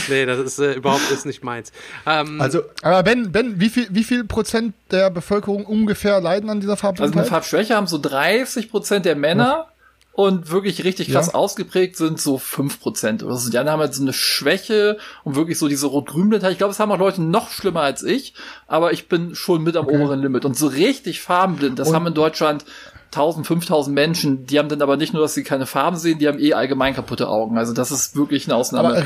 [0.09, 1.71] Nee, das ist äh, überhaupt ist nicht meins.
[2.05, 6.59] Ähm, Also, Aber Ben, Ben, wie viel, wie viel Prozent der Bevölkerung ungefähr leiden an
[6.59, 7.23] dieser Also eine?
[7.23, 9.67] Farbschwäche haben so 30 Prozent der Männer
[10.15, 11.33] und wirklich richtig krass Ja.
[11.35, 13.49] ausgeprägt sind so 5 Prozent oder so.
[13.49, 16.53] Die anderen haben halt so eine Schwäche und wirklich so diese Rot-Grün-Blindheit.
[16.53, 18.33] Ich glaube, es haben auch Leute noch schlimmer als ich,
[18.67, 20.45] aber ich bin schon mit am oberen Limit.
[20.45, 22.63] Und so richtig farbenblind, das Und- haben in Deutschland
[23.11, 26.27] 1000, 5000 Menschen, die haben dann aber nicht nur, dass sie keine Farben sehen, die
[26.27, 27.57] haben eh allgemein kaputte Augen.
[27.57, 28.89] Also das ist wirklich eine Ausnahme.
[28.89, 29.05] Aber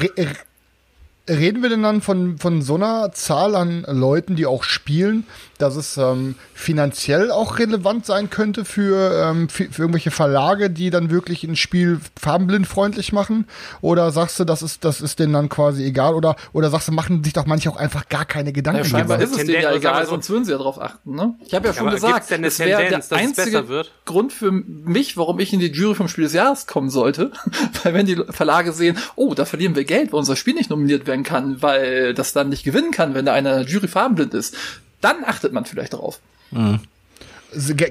[1.30, 5.26] reden wir denn dann von, von so einer Zahl an Leuten, die auch spielen,
[5.58, 10.90] dass es ähm, finanziell auch relevant sein könnte für, ähm, für, für irgendwelche Verlage, die
[10.90, 13.46] dann wirklich ein Spiel farbenblindfreundlich machen?
[13.82, 16.16] Oder sagst du, das ist, das ist denen dann quasi egal?
[16.16, 18.84] Oder, oder sagst du, machen sich doch manche auch einfach gar keine Gedanken?
[18.84, 19.34] Ja, scheinbar darüber?
[19.36, 21.14] ist es denen ja Tendenz- egal, also- sonst würden sie ja drauf achten.
[21.14, 21.36] Ne?
[21.46, 23.92] Ich habe ja schon aber gesagt, denn es wäre der einzige besser wird?
[24.06, 27.32] Grund für mich, warum ich in die Jury vom Spiel des Jahres kommen sollte.
[27.84, 31.06] weil wenn die Verlage sehen, oh, da verlieren wir Geld, weil unser Spiel nicht nominiert
[31.06, 34.56] werden kann, weil das dann nicht gewinnen kann, wenn da einer Jury farbenblind ist,
[35.02, 36.20] dann achtet man vielleicht darauf.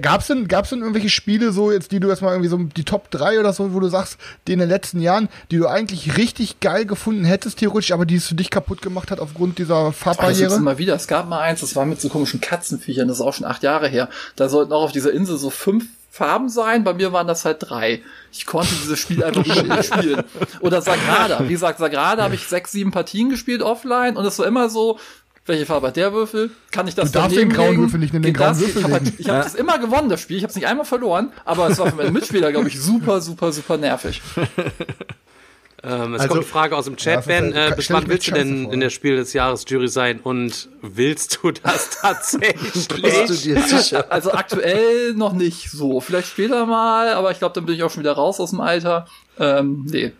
[0.02, 2.84] Gab es denn, gab's denn irgendwelche Spiele, so jetzt, die du erstmal irgendwie so die
[2.84, 6.16] Top 3 oder so, wo du sagst, die in den letzten Jahren, die du eigentlich
[6.16, 9.92] richtig geil gefunden hättest, theoretisch, aber die es für dich kaputt gemacht hat aufgrund dieser
[9.92, 10.54] Farbbarriere?
[10.54, 10.94] ist mal wieder.
[10.94, 13.64] Es gab mal eins, das war mit so komischen Katzenviechern, das ist auch schon acht
[13.64, 14.08] Jahre her.
[14.36, 17.58] Da sollten auch auf dieser Insel so fünf Farben sein, bei mir waren das halt
[17.60, 18.02] drei.
[18.32, 20.24] Ich konnte dieses Spiel einfach nicht spielen.
[20.60, 21.40] Oder Sagrada.
[21.44, 24.98] Wie gesagt, Sagrada habe ich sechs, sieben Partien gespielt offline und es war immer so,
[25.46, 26.50] welche Farbe hat der Würfel?
[26.70, 27.82] Kann ich das Du darfst daneben den grauen legen?
[27.82, 28.58] Würfel nicht in den Geht das?
[28.58, 30.36] grauen Würfel Ich habe halt, ich hab das immer gewonnen, das Spiel.
[30.36, 33.20] Ich habe es nicht einmal verloren, aber es war für meinen Mitspieler, glaube ich, super,
[33.20, 34.20] super, super nervig.
[35.84, 37.54] Ähm, es Also- kommt die Frage aus dem Ja, Chat, Ben.
[37.54, 38.72] halt- Äh, bis wann willst du denn vor.
[38.72, 42.72] in der Spiel des Jahres Jury sein und willst du das tatsächlich?
[42.72, 44.06] Bist du dir sicher?
[44.10, 46.00] Also aktuell noch nicht so.
[46.00, 48.60] Vielleicht später mal, aber ich glaube, dann bin ich auch schon wieder raus aus dem
[48.60, 49.06] Alter.
[49.38, 50.10] Ähm, nee.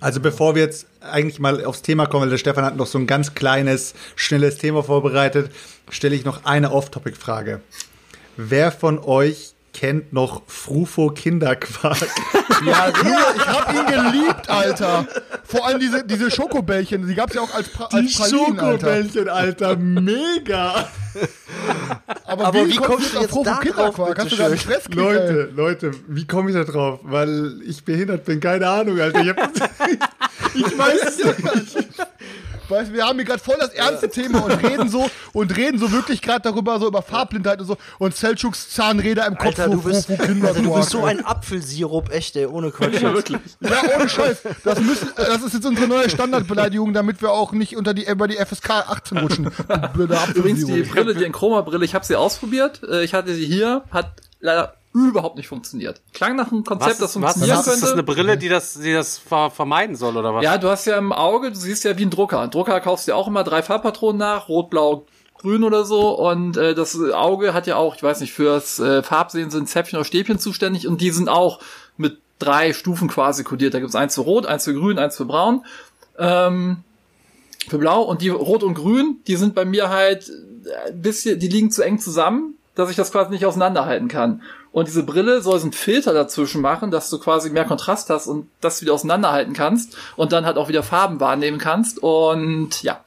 [0.00, 2.98] Also bevor wir jetzt eigentlich mal aufs Thema kommen, weil der Stefan hat noch so
[2.98, 5.52] ein ganz kleines, schnelles Thema vorbereitet,
[5.88, 7.60] stelle ich noch eine Off-Topic-Frage.
[8.36, 11.96] Wer von euch kennt noch Frufo Kinderquark?
[12.64, 15.04] Ja, Junge, ich hab ihn geliebt, Alter.
[15.42, 18.86] Vor allem diese, diese Schokobällchen, die gab's ja auch als, pra als Pralinen, Alter.
[18.86, 20.88] Schokobällchen, Alter, mega!
[22.24, 23.96] Aber, Aber wie kommst kommst du auf jetzt Frufo da Kinderquark?
[23.96, 24.58] drauf, Hast du da bitteschön?
[24.58, 25.02] Stresskrieg, ey?
[25.02, 27.00] Leute, Leute, wie komme ich da drauf?
[27.02, 29.20] Weil ich behindert bin, keine Ahnung, Alter.
[29.20, 29.36] Ich, hab,
[30.54, 31.88] ich weiß es nicht.
[32.72, 35.78] Weißt du, wir haben hier gerade voll das ernste Thema und reden so und reden
[35.78, 39.68] so wirklich gerade darüber, so über Farbblindheit und so und Seldschuks Zahnräder im Kopf, Alter,
[39.68, 43.00] du bist, Frufo Alter, du bist so ein Apfelsirup, echt, ey, ohne Quatsch.
[43.00, 43.38] Ja, wirklich.
[43.60, 44.38] Ja, ohne Scheiß.
[44.64, 48.28] Das, müssen, das ist jetzt unsere neue Standardbeleidigung, damit wir auch nicht unter die, über
[48.28, 49.50] die FSK 18 rutschen.
[49.94, 50.88] Blöde Übrigens, die Apfelsirup.
[50.90, 52.80] Brille, die Chroma-Brille, ich habe sie ausprobiert.
[52.88, 56.00] Äh, Ich hatte sie hier, hat leider überhaupt nicht funktioniert.
[56.12, 58.12] Klang nach einem Konzept, Was, das ist, was, funktionieren was ist das eine könnte.
[58.12, 60.44] Brille, die das, die das ver vermeiden soll oder was?
[60.44, 62.40] Ja, du hast ja im Auge, du siehst ja wie ein Drucker.
[62.40, 65.06] Ein Drucker kaufst dir auch immer drei Farbpatronen nach, rot, blau,
[65.38, 66.18] grün oder so.
[66.18, 69.98] Und äh, das Auge hat ja auch, ich weiß nicht, fürs äh, Farbsehen sind Zäpfchen
[69.98, 71.60] oder Stäbchen zuständig und die sind auch
[71.96, 73.74] mit drei Stufen quasi kodiert.
[73.74, 75.64] Da gibt's eins für rot, eins für grün, eins für braun.
[76.18, 76.78] Ähm,
[77.68, 80.30] für blau und die rot und grün, die sind bei mir halt
[80.88, 84.42] ein bisschen, die liegen zu eng zusammen, dass ich das quasi nicht auseinanderhalten kann.
[84.72, 88.26] Und diese Brille soll so einen Filter dazwischen machen, dass du quasi mehr Kontrast hast
[88.26, 92.02] und das wieder auseinanderhalten kannst und dann halt auch wieder Farben wahrnehmen kannst.
[92.02, 93.04] Und ja,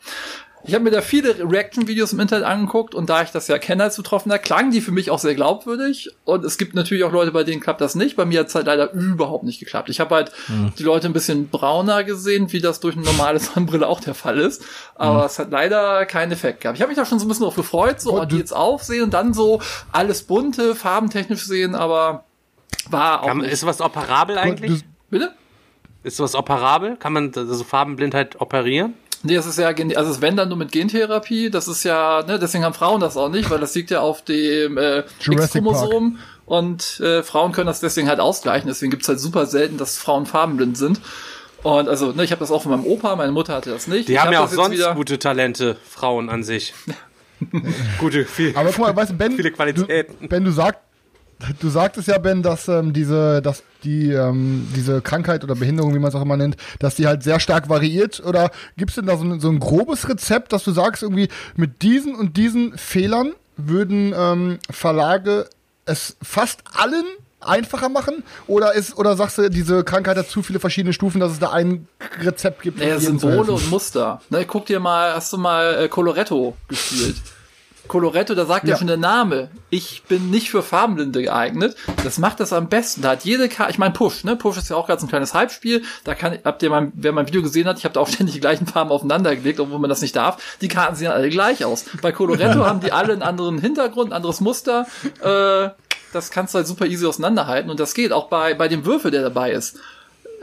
[0.67, 3.83] Ich habe mir da viele Reaction-Videos im Internet angeguckt und da ich das ja kenne
[3.83, 6.09] als Betroffener, klangen die für mich auch sehr glaubwürdig.
[6.23, 8.15] Und es gibt natürlich auch Leute, bei denen klappt das nicht.
[8.15, 9.89] Bei mir hat es halt leider überhaupt nicht geklappt.
[9.89, 10.73] Ich habe halt Hm.
[10.77, 14.39] die Leute ein bisschen brauner gesehen, wie das durch eine normale Sonnenbrille auch der Fall
[14.39, 14.63] ist.
[14.95, 15.25] Aber Hm.
[15.27, 16.77] es hat leider keinen Effekt gehabt.
[16.77, 19.03] Ich habe mich da schon so ein bisschen drauf gefreut, so Gott, die jetzt aufsehen
[19.03, 19.61] und dann so
[19.91, 22.23] alles bunte, farbentechnisch sehen, aber
[22.89, 23.51] war auch Kann, nicht.
[23.51, 24.83] ist sowas operabel eigentlich?
[25.09, 25.31] Bitte?
[26.03, 26.97] Ist sowas operabel?
[26.97, 28.93] Kann man also Farbenblindheit operieren?
[29.25, 32.37] Nee, das ist ja, also es wenn dann nur mit Gentherapie, das ist ja, ne,
[32.39, 36.99] deswegen haben Frauen das auch nicht, weil das liegt ja auf dem äh, X-Chromosom und
[36.99, 40.77] äh, Frauen können das deswegen halt ausgleichen, deswegen gibt's halt super selten, dass Frauen farbenblind
[40.77, 41.01] sind.
[41.63, 44.07] Und also, ne, ich habe das auch von meinem Opa, meine Mutter hatte das nicht.
[44.07, 46.75] Die ich haben hab ja auch sonst wieder- gute Talente, Frauen an sich.
[47.99, 50.15] gute, viel, aber guck mal, weißt du, Ben, viele Qualitäten.
[50.21, 50.79] Du, ben, du sagst,
[51.59, 55.99] du sagtest ja, Ben, dass ähm, diese, dass die ähm, diese Krankheit oder Behinderung, wie
[55.99, 58.21] man es auch immer nennt, dass die halt sehr stark variiert.
[58.25, 61.81] Oder gibt's denn da so ein, so ein grobes Rezept, dass du sagst, irgendwie mit
[61.81, 65.47] diesen und diesen Fehlern würden ähm, Verlage
[65.85, 67.05] es fast allen
[67.39, 68.23] einfacher machen?
[68.47, 71.51] Oder ist, oder sagst du, diese Krankheit hat zu viele verschiedene Stufen, dass es da
[71.51, 71.87] ein
[72.21, 72.79] Rezept gibt?
[72.79, 74.21] Naja, Symbole und Muster.
[74.29, 77.15] Ne, guck dir mal, hast du mal äh, Coloretto gespielt?
[77.87, 78.71] Coloretto, da sagt ja.
[78.71, 78.77] Ja.
[78.77, 81.75] schon der Name, ich bin nicht für Farbenblinde geeignet.
[82.03, 83.01] Das macht das am besten.
[83.01, 84.35] Da hat jede Karte, ich meine Push, ne?
[84.35, 85.83] Push ist ja auch ganz ein kleines Hype-Spiel.
[86.03, 88.35] Da kann, habt ihr mal, wer mein Video gesehen hat, ich habe da auch ständig
[88.35, 90.57] die gleichen Farben aufeinander gelegt, obwohl man das nicht darf.
[90.61, 91.85] Die Karten sehen alle gleich aus.
[92.01, 94.85] Bei Coloretto haben die alle einen anderen Hintergrund, ein anderes Muster.
[95.21, 95.69] Äh,
[96.13, 99.11] das kannst du halt super easy auseinanderhalten und das geht auch bei, bei dem Würfel,
[99.11, 99.77] der dabei ist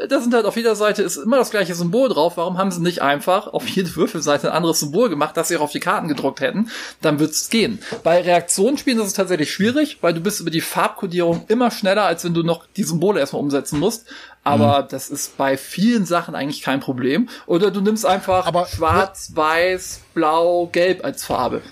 [0.08, 2.36] da sind halt auf jeder Seite ist immer das gleiche Symbol drauf.
[2.36, 5.62] Warum haben sie nicht einfach auf jede Würfelseite ein anderes Symbol gemacht, das sie auch
[5.62, 6.70] auf die Karten gedruckt hätten?
[7.00, 7.78] Dann wird's gehen.
[8.02, 12.24] Bei Reaktionsspielen ist es tatsächlich schwierig, weil du bist über die Farbkodierung immer schneller, als
[12.24, 14.06] wenn du noch die Symbole erstmal umsetzen musst.
[14.44, 17.28] Aber das ist bei vielen Sachen eigentlich kein Problem.
[17.46, 21.62] Oder du nimmst einfach Aber- schwarz, weiß, blau, gelb als Farbe.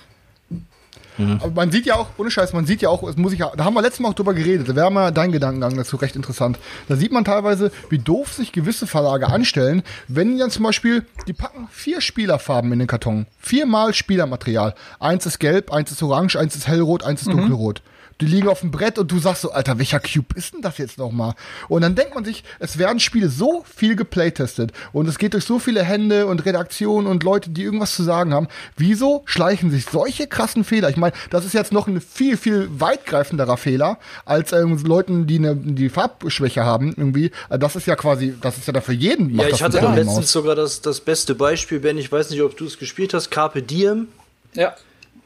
[1.41, 3.53] Aber man sieht ja auch, ohne Scheiß, man sieht ja auch, es muss ich ja,
[3.57, 6.17] da haben wir letztes Mal auch drüber geredet, da wäre mal dein Gedankengang dazu recht
[6.17, 6.59] interessant.
[6.89, 11.07] Da sieht man teilweise, wie doof sich gewisse Verlage anstellen, wenn die dann zum Beispiel,
[11.27, 13.27] die packen vier Spielerfarben in den Karton.
[13.39, 14.75] Viermal Spielermaterial.
[14.99, 17.83] Eins ist gelb, eins ist orange, eins ist hellrot, eins ist dunkelrot.
[18.21, 20.79] Die liegen auf dem Brett und du sagst so, Alter, welcher Cube ist denn das
[20.79, 21.35] jetzt nochmal?
[21.69, 25.45] Und dann denkt man sich, es werden Spiele so viel geplaytestet und es geht durch
[25.45, 28.49] so viele Hände und Redaktionen und Leute, die irgendwas zu sagen haben.
[28.77, 30.91] Wieso schleichen sich solche krassen Fehler?
[30.91, 35.39] Ich meine, das ist jetzt noch ein viel, viel weitgreifenderer Fehler als ähm, Leuten, die
[35.39, 37.31] eine die Farbschwäche haben irgendwie.
[37.49, 39.31] Also Das ist ja quasi, das ist ja da für jeden.
[39.39, 40.33] Ja, ich hatte letztens aus.
[40.33, 43.63] sogar das, das beste Beispiel, Ben, ich weiß nicht, ob du es gespielt hast, Carpe
[43.63, 44.09] Diem.
[44.55, 44.75] Ja.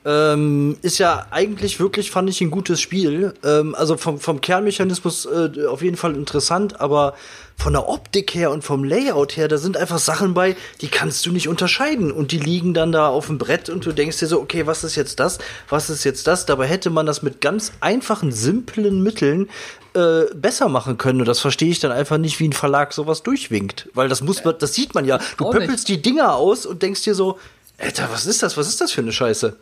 [0.07, 3.33] Ähm, ist ja eigentlich wirklich, fand ich, ein gutes Spiel.
[3.43, 7.15] Ähm, also vom, vom Kernmechanismus äh, auf jeden Fall interessant, aber
[7.57, 11.25] von der Optik her und vom Layout her, da sind einfach Sachen bei, die kannst
[11.25, 12.13] du nicht unterscheiden.
[12.13, 14.85] Und die liegen dann da auf dem Brett und du denkst dir so, okay, was
[14.85, 15.39] ist jetzt das?
[15.69, 16.45] Was ist jetzt das?
[16.45, 19.49] Dabei hätte man das mit ganz einfachen, simplen Mitteln
[19.95, 21.21] äh, besser machen können.
[21.21, 23.89] Und das verstehe ich dann einfach nicht, wie ein Verlag sowas durchwinkt.
[23.95, 25.19] Weil das muss man, das sieht man ja.
[25.39, 27.39] Du pöppelst die Dinger aus und denkst dir so,
[27.79, 28.57] Alter, was ist das?
[28.57, 29.57] Was ist das für eine Scheiße?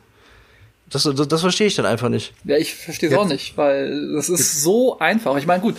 [0.93, 2.33] Das, das, das verstehe ich dann einfach nicht.
[2.45, 5.37] Ja, ich verstehe es auch nicht, weil das ist so einfach.
[5.37, 5.77] Ich meine, gut,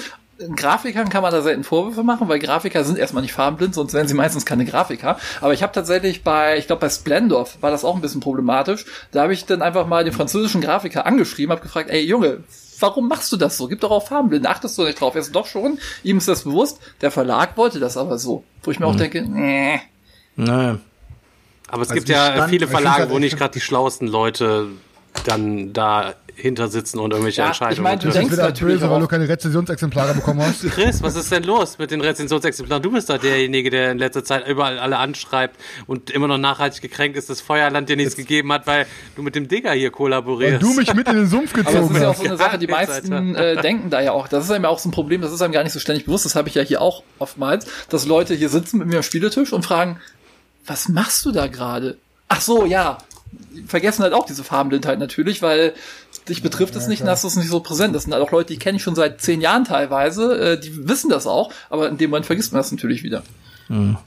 [0.56, 4.08] Grafikern kann man da selten Vorwürfe machen, weil Grafiker sind erstmal nicht farbenblind, sonst wären
[4.08, 5.18] sie meistens keine Grafiker.
[5.42, 8.86] Aber ich habe tatsächlich bei, ich glaube bei Splendor war das auch ein bisschen problematisch.
[9.12, 12.44] Da habe ich dann einfach mal den französischen Grafiker angeschrieben, habe gefragt, ey Junge,
[12.80, 13.68] warum machst du das so?
[13.68, 15.14] Gib doch auf farbenblind, achtest du nicht drauf?
[15.16, 16.80] Er ist doch schon, ihm ist das bewusst.
[17.02, 18.44] Der Verlag wollte das aber so.
[18.64, 19.80] Wo ich mir auch denke, nee.
[20.36, 20.80] Naja.
[21.70, 24.68] Aber es Also gibt ja Stand- viele Verlage, halt wo nicht gerade die schlauesten Leute
[25.26, 29.00] dann dahinter sitzen und irgendwelche Ja, Entscheidungen ich meine, du denkst wieder natürlich böse, weil
[29.00, 30.64] du keine Rezensionsexemplare bekommen hast.
[30.72, 32.82] Chris, was ist denn los mit den Rezensionsexemplaren?
[32.82, 35.58] Du bist doch derjenige, der in letzter Zeit überall alle anschreibt
[35.88, 38.86] und immer noch nachhaltig gekränkt ist, dass Feuerland dir nichts gegeben hat, weil
[39.16, 40.64] du mit dem Digger hier Weil kollaborierst.
[40.64, 42.20] du mich mit in den Sumpf Aber das gezogen ist ja auch hast.
[42.20, 44.28] so eine Sache, die meisten äh, denken da ja auch.
[44.28, 46.06] Das ist einem ja auch so ein Problem, das ist einem gar nicht so ständig
[46.06, 46.26] bewusst.
[46.26, 49.54] Das habe ich ja hier auch oftmals, dass Leute hier sitzen mit mir am Spieletisch
[49.54, 50.00] und fragen,
[50.66, 51.98] was machst du da gerade?
[52.30, 52.98] Ach so, ja.
[53.68, 55.74] Vergessen halt auch diese Farbenblindheit natürlich, weil
[56.30, 57.96] dich betrifft es nicht und hast es nicht so präsent.
[57.96, 60.88] Das sind halt auch Leute, die kenne ich schon seit zehn Jahren teilweise, äh, die
[60.88, 63.24] wissen das auch, aber in dem Moment vergisst man das natürlich wieder.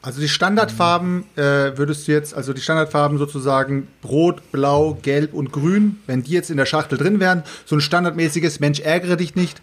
[0.02, 5.50] Also die Standardfarben äh, würdest du jetzt, also die Standardfarben sozusagen Rot, Blau, Gelb und
[5.52, 9.34] Grün, wenn die jetzt in der Schachtel drin wären, so ein standardmäßiges Mensch ärgere dich
[9.34, 9.62] nicht,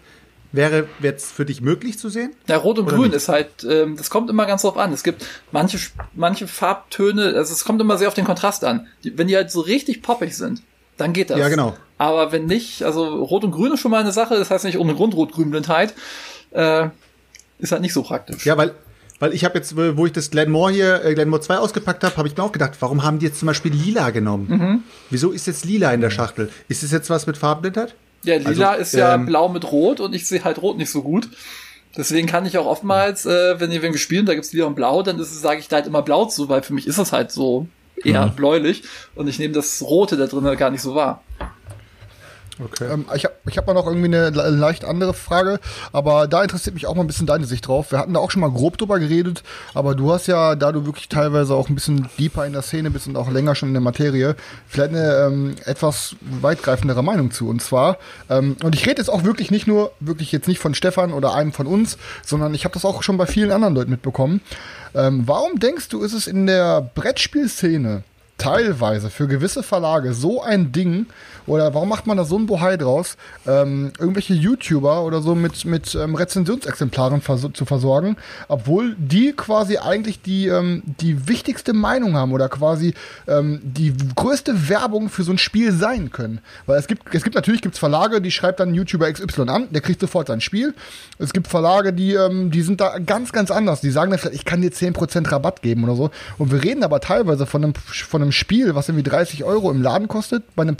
[0.54, 2.32] wäre jetzt für dich möglich zu sehen?
[2.46, 3.16] Ja, Rot und Oder Grün nicht?
[3.16, 4.92] ist halt, ähm, das kommt immer ganz drauf an.
[4.92, 5.78] Es gibt manche,
[6.14, 8.86] manche Farbtöne, also es kommt immer sehr auf den Kontrast an.
[9.02, 10.62] Die, wenn die halt so richtig poppig sind,
[10.96, 11.38] dann geht das.
[11.38, 11.76] Ja, genau.
[11.98, 14.78] Aber wenn nicht, also Rot und Grün ist schon mal eine Sache, das heißt nicht
[14.78, 15.94] ohne Grund Rot-Grün-Blindheit,
[16.52, 16.88] äh,
[17.58, 18.44] ist halt nicht so praktisch.
[18.46, 18.74] Ja, weil
[19.20, 22.26] Weil ich habe jetzt, wo ich das Glenmore hier, äh, Glenmore 2 ausgepackt habe, habe
[22.28, 24.46] ich mir auch gedacht, warum haben die jetzt zum Beispiel lila genommen?
[24.48, 24.82] Mhm.
[25.08, 26.50] Wieso ist jetzt lila in der Schachtel?
[26.68, 27.94] Ist es jetzt was mit Farbblindheit?
[28.24, 30.90] Ja, lila Also, ist ja ähm, blau mit rot und ich sehe halt rot nicht
[30.90, 31.28] so gut.
[31.96, 35.02] Deswegen kann ich auch oftmals, äh, wenn, wenn wir spielen, da gibt's lila und blau,
[35.02, 37.12] dann ist es, sage ich da halt immer blau zu, weil für mich ist es
[37.12, 37.68] halt so
[38.02, 38.82] eher bläulich
[39.14, 41.22] und ich nehme das Rote da drin gar nicht so wahr.
[42.62, 42.84] Okay.
[42.92, 45.58] Ähm, ich habe ich hab mal noch irgendwie eine le- leicht andere Frage,
[45.92, 47.90] aber da interessiert mich auch mal ein bisschen deine Sicht drauf.
[47.90, 49.42] Wir hatten da auch schon mal grob drüber geredet,
[49.74, 52.92] aber du hast ja, da du wirklich teilweise auch ein bisschen deeper in der Szene
[52.92, 54.36] bist und auch länger schon in der Materie,
[54.68, 57.48] vielleicht eine ähm, etwas weitgreifendere Meinung zu.
[57.48, 57.98] Und zwar,
[58.30, 61.34] ähm, und ich rede jetzt auch wirklich nicht nur, wirklich jetzt nicht von Stefan oder
[61.34, 64.40] einem von uns, sondern ich habe das auch schon bei vielen anderen Leuten mitbekommen.
[64.94, 68.04] Ähm, warum denkst du, ist es in der Brettspielszene
[68.36, 71.06] teilweise für gewisse Verlage so ein Ding
[71.46, 73.16] oder warum macht man da so ein Bohai draus,
[73.46, 78.16] ähm, irgendwelche YouTuber oder so mit, mit ähm, Rezensionsexemplaren vers zu versorgen,
[78.48, 82.94] obwohl die quasi eigentlich die, ähm, die wichtigste Meinung haben oder quasi
[83.28, 86.40] ähm, die größte Werbung für so ein Spiel sein können.
[86.66, 89.80] Weil es gibt, es gibt natürlich gibt's Verlage, die schreibt dann YouTuber XY an, der
[89.80, 90.74] kriegt sofort sein Spiel.
[91.18, 93.80] Es gibt Verlage, die, ähm, die sind da ganz, ganz anders.
[93.80, 96.10] Die sagen dann vielleicht, ich kann dir 10% Rabatt geben oder so.
[96.38, 99.82] Und wir reden aber teilweise von einem, von einem Spiel, was irgendwie 30 Euro im
[99.82, 100.76] Laden kostet, bei einem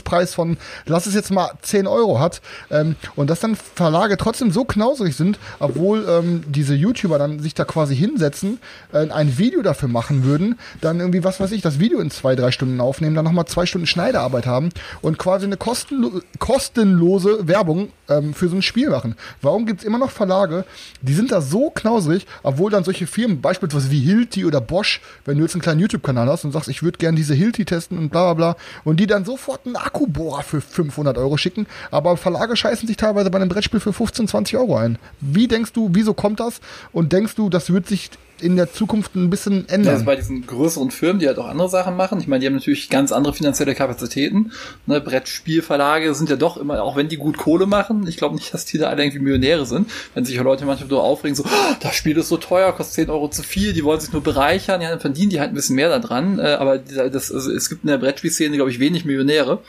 [0.00, 0.56] Produktionspreis von,
[0.86, 2.40] lass es jetzt mal 10 Euro hat.
[2.70, 7.54] Ähm, und dass dann Verlage trotzdem so knauserig sind, obwohl ähm, diese YouTuber dann sich
[7.54, 8.58] da quasi hinsetzen,
[8.92, 12.34] äh, ein Video dafür machen würden, dann irgendwie, was weiß ich, das Video in zwei,
[12.34, 14.70] drei Stunden aufnehmen, dann nochmal zwei Stunden Schneiderarbeit haben
[15.02, 19.14] und quasi eine kostenlo kostenlose Werbung ähm, für so ein Spiel machen.
[19.42, 20.64] Warum gibt's immer noch Verlage,
[21.02, 25.36] die sind da so knauserig, obwohl dann solche Firmen, beispielsweise wie Hilti oder Bosch, wenn
[25.36, 28.10] du jetzt einen kleinen YouTube-Kanal hast und sagst, ich würde gerne diese Hilti testen und
[28.10, 32.56] bla bla bla, und die dann sofort einen Akkubohrer für 500 Euro schicken, aber Verlage
[32.56, 34.98] scheißen sich teilweise bei einem Brettspiel für 15, 20 Euro ein.
[35.20, 36.60] Wie denkst du, wieso kommt das?
[36.92, 38.10] Und denkst du, das wird sich
[38.42, 39.94] in der Zukunft ein bisschen ändern?
[39.94, 42.20] Also bei diesen größeren Firmen, die halt auch andere Sachen machen.
[42.20, 44.52] Ich meine, die haben natürlich ganz andere finanzielle Kapazitäten.
[44.86, 48.52] Ne, Brettspielverlage sind ja doch immer, auch wenn die gut Kohle machen, ich glaube nicht,
[48.52, 49.90] dass die da alle irgendwie Millionäre sind.
[50.14, 53.10] Wenn sich Leute manchmal so aufregen, so, oh, das Spiel ist so teuer, kostet 10
[53.10, 55.76] Euro zu viel, die wollen sich nur bereichern, ja, dann verdienen die halt ein bisschen
[55.76, 56.38] mehr da dran.
[56.38, 59.60] Äh, aber das, also, es gibt in der Brettspielszene, glaube ich, wenig Millionäre.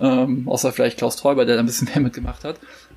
[0.00, 2.56] Ähm, außer vielleicht Klaus Teuber, der da ein bisschen mehr mitgemacht hat.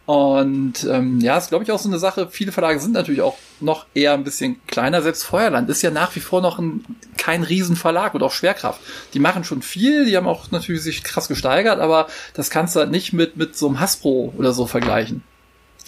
[0.10, 2.30] Und ähm, ja, ist glaube ich auch so eine Sache.
[2.32, 5.04] Viele Verlage sind natürlich auch noch eher ein bisschen kleiner.
[5.04, 6.84] Selbst Feuerland ist ja nach wie vor noch ein,
[7.18, 8.82] kein Riesenverlag und auch Schwerkraft.
[9.14, 12.80] Die machen schon viel, die haben auch natürlich sich krass gesteigert, aber das kannst du
[12.80, 15.22] halt nicht mit mit so einem Hasbro oder so vergleichen.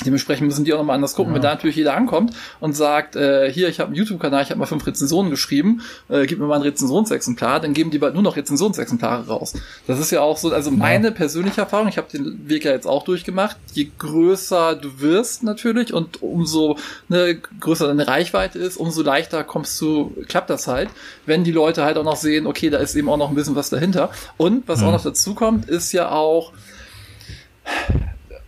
[0.06, 3.52] Dementsprechend müssen die auch nochmal anders gucken, wenn da natürlich jeder ankommt und sagt, äh,
[3.52, 6.56] hier, ich habe einen YouTube-Kanal, ich habe mal fünf Rezensionen geschrieben, äh, gib mir mal
[6.56, 9.54] ein Rezensionsexemplar, dann geben die bald nur noch Rezensionsexemplare raus.
[9.88, 12.88] Das ist ja auch so, also meine persönliche Erfahrung, ich habe den Weg ja jetzt
[12.88, 16.78] auch durchgemacht, je größer du wirst natürlich und umso
[17.10, 20.90] ne, größer deine Reichweite ist, umso leichter kommst du, klappt das halt,
[21.26, 23.56] wenn die Leute halt auch noch sehen, okay, da ist eben auch noch ein bisschen
[23.56, 24.12] was dahinter.
[24.38, 26.54] Und was auch noch dazu kommt, ist ja auch,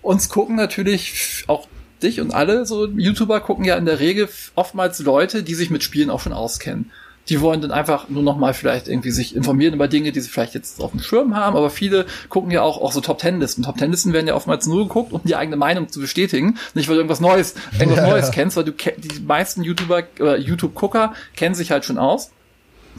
[0.03, 1.67] uns gucken natürlich auch
[2.03, 5.83] dich und alle so YouTuber gucken ja in der Regel oftmals Leute, die sich mit
[5.83, 6.91] Spielen auch schon auskennen.
[7.29, 10.27] Die wollen dann einfach nur noch mal vielleicht irgendwie sich informieren über Dinge, die sie
[10.27, 13.39] vielleicht jetzt auf dem Schirm haben, aber viele gucken ja auch, auch so Top Ten
[13.39, 13.63] Listen.
[13.63, 16.57] Top Ten Listen werden ja oftmals nur geguckt, um die eigene Meinung zu bestätigen.
[16.73, 20.37] Nicht, weil du irgendwas Neues, irgendwas Ja, Neues kennst, weil du die meisten YouTuber, oder
[20.37, 22.31] YouTube-Gucker kennen sich halt schon aus.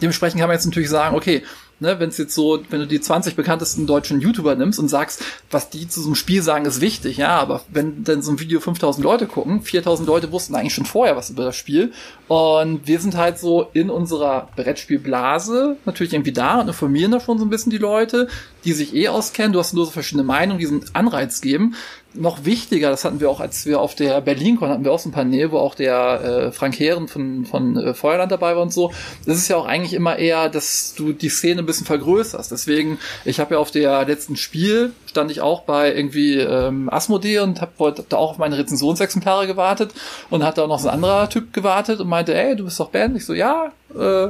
[0.01, 1.43] Dementsprechend kann man jetzt natürlich sagen, okay,
[1.81, 5.23] ne, wenn es jetzt so, wenn du die 20 bekanntesten deutschen YouTuber nimmst und sagst,
[5.51, 8.41] was die zu so einem Spiel sagen, ist wichtig, ja, aber wenn dann so ein
[8.41, 11.93] Video 5000 Leute gucken, 4000 Leute wussten eigentlich schon vorher was über das Spiel
[12.29, 17.39] und wir sind halt so in unserer Brettspielblase natürlich irgendwie da und informieren da schon
[17.39, 18.29] so ein bisschen die Leute,
[18.65, 21.75] die sich eh auskennen, du hast nur so verschiedene Meinungen, die so einen Anreiz geben.
[22.17, 25.09] Noch wichtiger, das hatten wir auch, als wir auf der BerlinCon hatten wir auch so
[25.09, 28.73] ein Panel, wo auch der äh, Frank Heeren von, von äh, Feuerland dabei war und
[28.73, 28.93] so.
[29.27, 32.53] Das ist ja auch eigentlich immer eher, dass du die Szene ein bisschen vergrößerst.
[32.53, 37.41] Deswegen, ich habe ja auf der letzten Spiel, stand ich auch bei irgendwie ähm, Asmodee
[37.41, 39.93] und hab, wollte da auch auf meine Rezensionsexemplare gewartet
[40.31, 42.79] und hat da auch noch so ein anderer Typ gewartet und meinte, ey, du bist
[42.79, 43.17] doch Ben?
[43.17, 44.29] Ich so, ja, äh,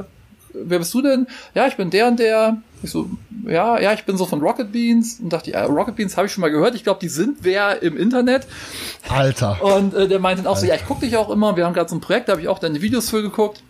[0.63, 1.27] wer bist du denn?
[1.53, 2.57] Ja, ich bin der und der.
[2.83, 3.09] Ich so,
[3.47, 6.33] ja, ja, ich bin so von Rocket Beans und dachte, ja, Rocket Beans habe ich
[6.33, 6.75] schon mal gehört.
[6.75, 8.47] Ich glaube, die sind wer im Internet.
[9.09, 9.61] Alter.
[9.61, 11.55] Und äh, der meinte dann auch so, ja, ich gucke dich auch immer.
[11.57, 13.63] Wir haben gerade so ein Projekt, da habe ich auch deine Videos für geguckt.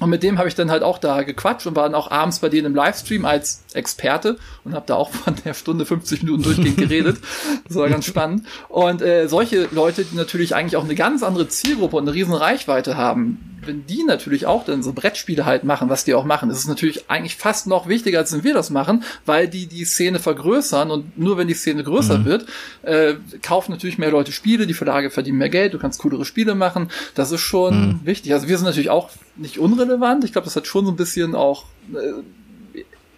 [0.00, 2.40] Und mit dem habe ich dann halt auch da gequatscht und war dann auch abends
[2.40, 6.42] bei denen im Livestream als Experte und habe da auch von der Stunde 50 Minuten
[6.42, 7.18] durchgehend geredet.
[7.66, 8.46] Das war ganz spannend.
[8.68, 12.34] Und äh, solche Leute, die natürlich eigentlich auch eine ganz andere Zielgruppe und eine riesen
[12.34, 16.50] Reichweite haben, wenn die natürlich auch dann so Brettspiele halt machen, was die auch machen,
[16.50, 19.84] ist es natürlich eigentlich fast noch wichtiger, als wenn wir das machen, weil die die
[19.84, 22.24] Szene vergrößern und nur wenn die Szene größer mhm.
[22.24, 22.46] wird,
[22.82, 26.54] äh, kaufen natürlich mehr Leute Spiele, die Verlage verdienen mehr Geld, du kannst coolere Spiele
[26.54, 26.90] machen.
[27.14, 28.00] Das ist schon mhm.
[28.04, 28.32] wichtig.
[28.32, 29.85] Also wir sind natürlich auch nicht unrelevant.
[30.24, 32.22] Ich glaube, das hat schon so ein bisschen auch äh,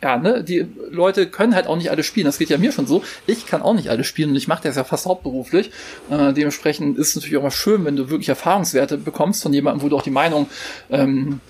[0.02, 2.26] ja, ne, die Leute können halt auch nicht alle spielen.
[2.26, 3.02] Das geht ja mir schon so.
[3.26, 5.70] Ich kann auch nicht alle spielen und ich mache das ja fast hauptberuflich.
[6.10, 9.82] Äh, dementsprechend ist es natürlich auch mal schön, wenn du wirklich Erfahrungswerte bekommst von jemandem,
[9.82, 10.48] wo du auch die Meinung
[10.90, 11.40] ähm,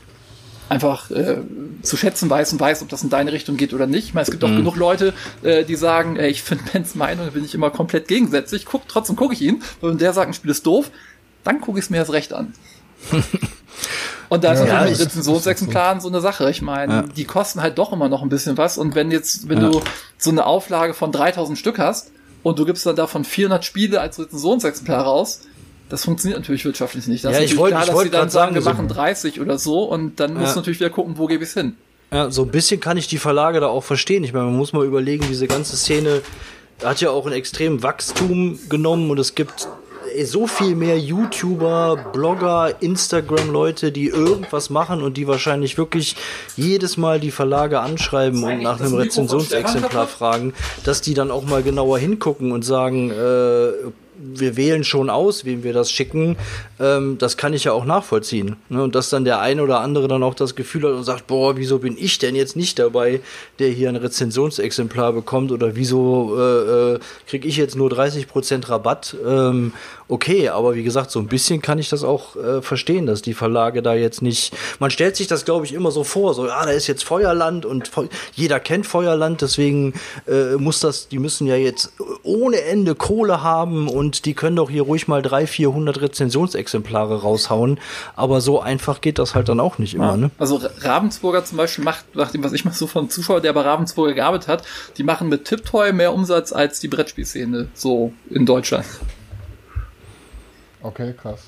[0.70, 1.38] einfach äh,
[1.82, 4.08] zu schätzen weiß und weiß, ob das in deine Richtung geht oder nicht.
[4.08, 4.58] Ich meine, es gibt auch mhm.
[4.58, 5.12] genug Leute,
[5.42, 8.64] äh, die sagen, ey, ich finde Bens Meinung, bin ich immer komplett gegensätzlich.
[8.64, 9.62] Guck, trotzdem gucke ich ihn.
[9.80, 10.90] Wenn der sagt, ein Spiel ist doof,
[11.44, 12.54] dann gucke ich es mir erst recht an.
[14.28, 16.50] Und da ist ja, natürlich mit Rezensionsexemplaren so eine Sache.
[16.50, 17.02] Ich meine, ja.
[17.02, 18.76] die kosten halt doch immer noch ein bisschen was.
[18.76, 19.70] Und wenn jetzt, wenn ja.
[19.70, 19.80] du
[20.18, 22.10] so eine Auflage von 3000 Stück hast
[22.42, 25.40] und du gibst dann davon 400 Spiele als Rezensionsexemplar raus,
[25.88, 27.24] das funktioniert natürlich wirtschaftlich nicht.
[27.24, 29.40] Das ja, ist ich wollte, klar, ich wollte dass dann sagen, wir so machen 30
[29.40, 30.40] oder so und dann ja.
[30.40, 31.76] musst du natürlich wieder gucken, wo gebe ich es hin.
[32.12, 34.24] Ja, so ein bisschen kann ich die Verlage da auch verstehen.
[34.24, 36.22] Ich meine, man muss mal überlegen, diese ganze Szene
[36.82, 39.68] hat ja auch ein extrem Wachstum genommen und es gibt
[40.24, 46.16] so viel mehr YouTuber, Blogger, Instagram-Leute, die irgendwas machen und die wahrscheinlich wirklich
[46.56, 50.54] jedes Mal die Verlage anschreiben und nach einem Rezensionsexemplar fragen,
[50.84, 53.72] dass die dann auch mal genauer hingucken und sagen, äh,
[54.18, 56.36] wir wählen schon aus, wem wir das schicken,
[56.80, 58.56] ähm, das kann ich ja auch nachvollziehen.
[58.68, 58.82] Ne?
[58.82, 61.56] Und dass dann der eine oder andere dann auch das Gefühl hat und sagt, boah,
[61.56, 63.20] wieso bin ich denn jetzt nicht dabei,
[63.58, 69.16] der hier ein Rezensionsexemplar bekommt oder wieso äh, äh, kriege ich jetzt nur 30% Rabatt?
[69.26, 69.72] Ähm,
[70.08, 73.34] okay, aber wie gesagt, so ein bisschen kann ich das auch äh, verstehen, dass die
[73.34, 74.54] Verlage da jetzt nicht.
[74.78, 77.64] Man stellt sich das, glaube ich, immer so vor, so, ja, da ist jetzt Feuerland
[77.64, 79.94] und Fe jeder kennt Feuerland, deswegen
[80.26, 81.92] äh, muss das, die müssen ja jetzt
[82.22, 87.80] ohne Ende Kohle haben und die können doch hier ruhig mal 300, 400 Rezensionsexemplare raushauen.
[88.16, 90.16] Aber so einfach geht das halt dann auch nicht immer, ja.
[90.16, 90.30] ne?
[90.38, 93.62] Also Ravensburger zum Beispiel macht, nach dem, was ich mal so von Zuschauer, der bei
[93.62, 94.62] Ravensburger gearbeitet hat,
[94.96, 98.86] die machen mit Tiptoy mehr Umsatz als die Brettspielszene so in Deutschland.
[100.82, 101.40] Okay, krass.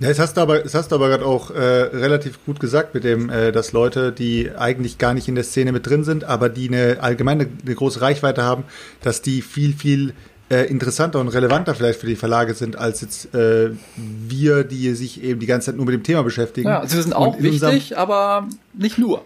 [0.00, 2.94] Ja, das hast du aber, das hast du aber gerade auch äh, relativ gut gesagt
[2.94, 6.22] mit dem, äh, dass Leute, die eigentlich gar nicht in der Szene mit drin sind,
[6.22, 8.62] aber die eine allgemeine eine große Reichweite haben,
[9.02, 10.14] dass die viel viel
[10.50, 15.22] äh, interessanter und relevanter vielleicht für die Verlage sind als jetzt äh, wir, die sich
[15.22, 16.68] eben die ganze Zeit nur mit dem Thema beschäftigen.
[16.68, 19.24] Ja, sie sind auch wichtig, aber nicht nur.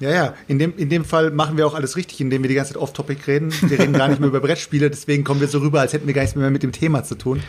[0.00, 0.34] Ja, ja.
[0.48, 2.82] In dem, in dem Fall machen wir auch alles richtig, indem wir die ganze Zeit
[2.82, 3.52] off-topic reden.
[3.68, 6.14] Wir reden gar nicht mehr über Brettspiele, deswegen kommen wir so rüber, als hätten wir
[6.14, 7.42] gar nichts mehr mit dem Thema zu tun.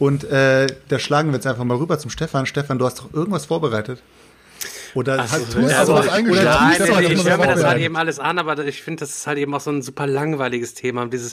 [0.00, 2.46] Und äh, da schlagen wir jetzt einfach mal rüber zum Stefan.
[2.46, 4.02] Stefan, du hast doch irgendwas vorbereitet.
[4.94, 6.86] Oder Ach, halt, tust also, was eingeschlagen.
[6.86, 9.10] Ja, nee, nee, ich höre mir das halt eben alles an, aber ich finde, das
[9.10, 11.06] ist halt eben auch so ein super langweiliges Thema.
[11.06, 11.32] Dieses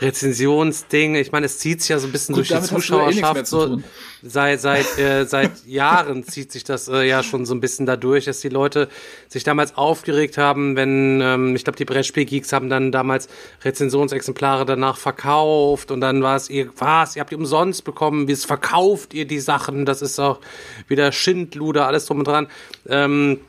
[0.00, 1.14] Rezensionsding.
[1.14, 3.40] Ich meine, es zieht sich ja so ein bisschen Gut, durch die Zuschauerschaft.
[3.40, 3.80] Eh so,
[4.22, 8.24] seit seit äh, seit Jahren zieht sich das äh, ja schon so ein bisschen dadurch,
[8.24, 8.88] dass die Leute
[9.28, 13.28] sich damals aufgeregt haben, wenn ähm, ich glaube die Brettspielgeeks haben dann damals
[13.64, 18.32] Rezensionsexemplare danach verkauft und dann war es ihr was, ihr habt die umsonst bekommen, wie
[18.32, 20.40] es verkauft ihr die Sachen, das ist auch
[20.88, 22.48] wieder Schindluder, alles drum und dran.
[22.94, 23.40] Ähm,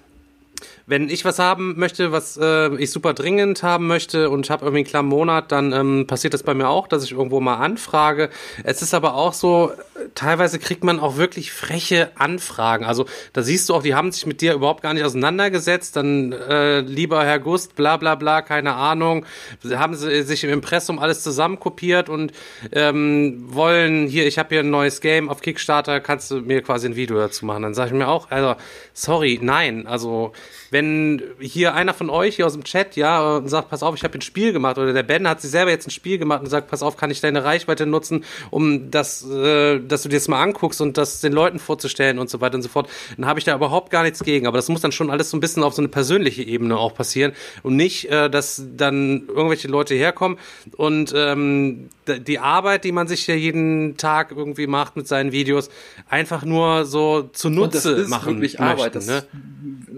[0.88, 4.66] wenn ich was haben möchte, was äh, ich super dringend haben möchte und ich habe
[4.66, 7.56] irgendwie einen klaren Monat, dann ähm, passiert das bei mir auch, dass ich irgendwo mal
[7.56, 8.30] anfrage.
[8.64, 9.72] Es ist aber auch so,
[10.14, 12.86] teilweise kriegt man auch wirklich freche Anfragen.
[12.86, 15.96] Also da siehst du auch, die haben sich mit dir überhaupt gar nicht auseinandergesetzt.
[15.96, 19.26] Dann äh, lieber Herr Gust, bla bla bla, keine Ahnung.
[19.68, 22.32] Haben sie sich im Impressum alles zusammenkopiert und
[22.72, 26.88] ähm, wollen hier, ich habe hier ein neues Game auf Kickstarter, kannst du mir quasi
[26.88, 27.64] ein Video dazu machen?
[27.64, 28.56] Dann sage ich mir auch, also
[28.94, 30.34] sorry, nein, also
[30.72, 34.04] wenn hier einer von euch hier aus dem Chat, ja, und sagt, pass auf, ich
[34.04, 36.50] habe ein Spiel gemacht, oder der Ben hat sich selber jetzt ein Spiel gemacht und
[36.50, 40.28] sagt, pass auf, kann ich deine Reichweite nutzen, um das, äh, dass du dir das
[40.28, 43.40] mal anguckst und das den Leuten vorzustellen und so weiter und so fort, dann habe
[43.40, 44.48] ich da überhaupt gar nichts gegen.
[44.48, 46.94] Aber das muss dann schon alles so ein bisschen auf so eine persönliche Ebene auch
[46.94, 47.34] passieren
[47.64, 50.38] und nicht, äh, dass dann irgendwelche Leute herkommen
[50.78, 55.70] und ähm, die Arbeit, die man sich hier jeden Tag irgendwie macht mit seinen Videos,
[56.10, 58.96] einfach nur so zunutze und das ist machen wirklich möchten, Arbeit.
[58.96, 59.24] Das, ne?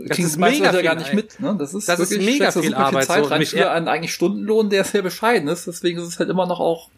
[0.07, 1.39] das ist mega viel gar nicht mit.
[1.39, 1.55] Ne?
[1.57, 3.05] Das ist, das ist mega viel Arbeit.
[3.05, 5.67] Viel Zeit so, rein für einen eigentlich Stundenlohn, der sehr bescheiden ist.
[5.67, 6.89] Deswegen ist es halt immer noch auch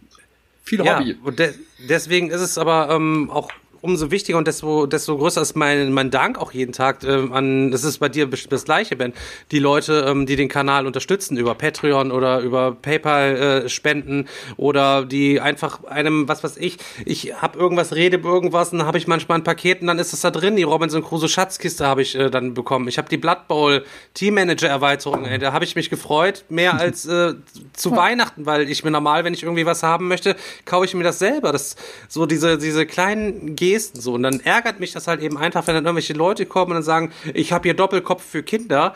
[0.64, 1.18] viel ja, Hobby.
[1.24, 1.54] Und de
[1.88, 3.50] deswegen ist es aber ähm, auch
[3.82, 7.72] umso wichtiger und desto, desto größer ist mein, mein Dank auch jeden Tag ähm, an,
[7.72, 9.14] das ist bei dir bestimmt das gleiche, Ben,
[9.52, 13.36] die Leute, ähm, die den Kanal unterstützen über Patreon oder über PayPal
[13.66, 14.28] äh, spenden
[14.58, 18.88] oder die einfach einem, was weiß ich, ich habe irgendwas, rede über irgendwas und dann
[18.88, 21.86] habe ich manchmal ein Paket und dann ist es da drin, die Robinson Crusoe Schatzkiste
[21.86, 22.88] habe ich äh, dann bekommen.
[22.88, 23.84] Ich habe die Blood Bowl
[24.14, 27.36] Team Manager Erweiterung, ey, da habe ich mich gefreut, mehr als äh,
[27.74, 30.36] zu Weihnachten, weil ich mir normal, wenn ich irgendwie was haben möchte,
[30.66, 31.52] kaufe ich mir das selber.
[31.52, 31.76] Das
[32.08, 34.14] so diese diese kleinen G Gesten so.
[34.14, 36.84] Und dann ärgert mich das halt eben einfach, wenn dann irgendwelche Leute kommen und dann
[36.84, 38.94] sagen, ich habe hier Doppelkopf für Kinder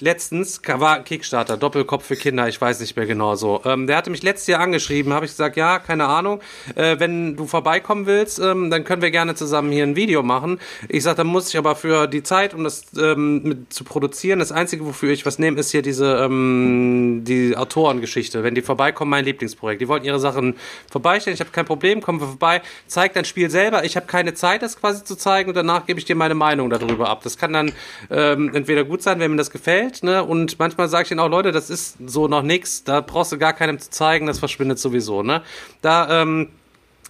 [0.00, 3.60] letztens war Kickstarter, Doppelkopf für Kinder, ich weiß nicht mehr genau so.
[3.64, 6.40] Ähm, der hatte mich letztes Jahr angeschrieben, habe ich gesagt, ja, keine Ahnung.
[6.74, 10.60] Äh, wenn du vorbeikommen willst, ähm, dann können wir gerne zusammen hier ein Video machen.
[10.88, 14.38] Ich sage, dann muss ich aber für die Zeit, um das ähm, mit zu produzieren,
[14.38, 18.42] das Einzige, wofür ich was nehme, ist hier diese ähm, die Autorengeschichte.
[18.42, 19.80] Wenn die vorbeikommen, mein Lieblingsprojekt.
[19.80, 20.56] Die wollten ihre Sachen
[20.90, 23.84] vorbeistellen, ich habe kein Problem, kommen wir vorbei, zeig dein Spiel selber.
[23.84, 26.70] Ich habe keine Zeit, das quasi zu zeigen und danach gebe ich dir meine Meinung
[26.70, 27.22] darüber ab.
[27.24, 27.72] Das kann dann
[28.10, 30.24] ähm, entweder gut sein, wenn mir das gefällt, gefällt, ne?
[30.24, 33.38] Und manchmal sage ich ihnen auch, Leute, das ist so noch nichts, da brauchst du
[33.38, 35.42] gar keinem zu zeigen, das verschwindet sowieso, ne?
[35.82, 36.48] Da, ähm,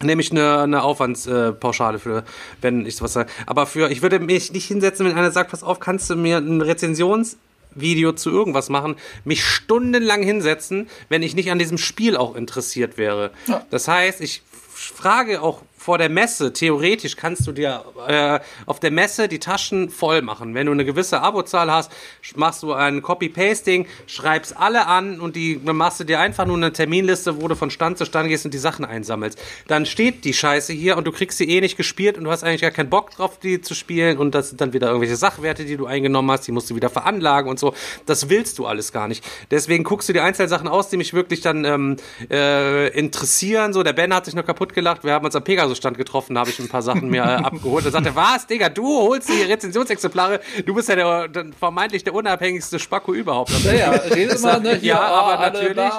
[0.00, 2.24] nehme ich eine, eine Aufwandspauschale für,
[2.60, 3.30] wenn ich sowas sage.
[3.46, 6.38] Aber für, ich würde mich nicht hinsetzen, wenn einer sagt, pass auf, kannst du mir
[6.38, 12.36] ein Rezensionsvideo zu irgendwas machen, mich stundenlang hinsetzen, wenn ich nicht an diesem Spiel auch
[12.36, 13.32] interessiert wäre.
[13.46, 13.66] Ja.
[13.70, 14.42] Das heißt, ich
[14.72, 19.89] frage auch vor der Messe, theoretisch kannst du dir äh, auf der Messe die Taschen
[19.89, 20.52] voll machen.
[20.52, 21.90] Wenn du eine gewisse Abozahl hast,
[22.36, 26.74] machst du ein Copy-Pasting, schreibst alle an und die machst du dir einfach nur eine
[26.74, 29.40] Terminliste, wo du von Stand zu Stand gehst und die Sachen einsammelst.
[29.66, 32.44] Dann steht die Scheiße hier und du kriegst sie eh nicht gespielt und du hast
[32.44, 35.65] eigentlich gar keinen Bock drauf, die zu spielen und das sind dann wieder irgendwelche Sachwerte,
[35.65, 37.73] die du eingenommen hast, die musst du wieder veranlagen und so.
[38.05, 39.24] Das willst du alles gar nicht.
[39.51, 41.97] Deswegen guckst du die Einzelsachen aus, die mich wirklich dann ähm,
[42.31, 43.73] äh, interessieren.
[43.73, 45.02] So, der Ben hat sich noch kaputt gelacht.
[45.02, 47.86] Wir haben uns am Pegasus Stand getroffen, habe ich ein paar Sachen mir äh, abgeholt
[47.86, 52.14] und sagte, was, Digga, du holst die Rezensionsexemplare, du bist ja der, der vermeintlich der
[52.14, 53.50] unabhängigste Spacko überhaupt.
[53.64, 54.78] Ja, ja, redet mal, ne?
[54.82, 55.92] Ja, aber natürlich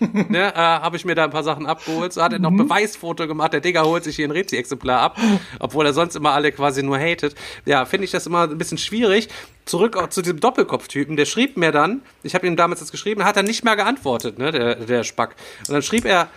[0.28, 2.12] ne, äh, habe ich mir da ein paar Sachen abgeholt.
[2.12, 2.68] So hat er noch mhm.
[2.68, 5.18] Beweisfoto gemacht, der Digga holt sich hier ein Rezi-Exemplar ab,
[5.58, 7.34] obwohl er sonst immer alle quasi nur hatet.
[7.64, 9.28] Ja, finde ich das immer ein bisschen schwierig.
[9.64, 13.24] Zurück auch zu diesem Doppelkopftypen, der schrieb mir dann, ich habe ihm damals das geschrieben,
[13.24, 15.34] hat er nicht mehr geantwortet, ne, der, der Spack.
[15.66, 16.28] Und dann schrieb er,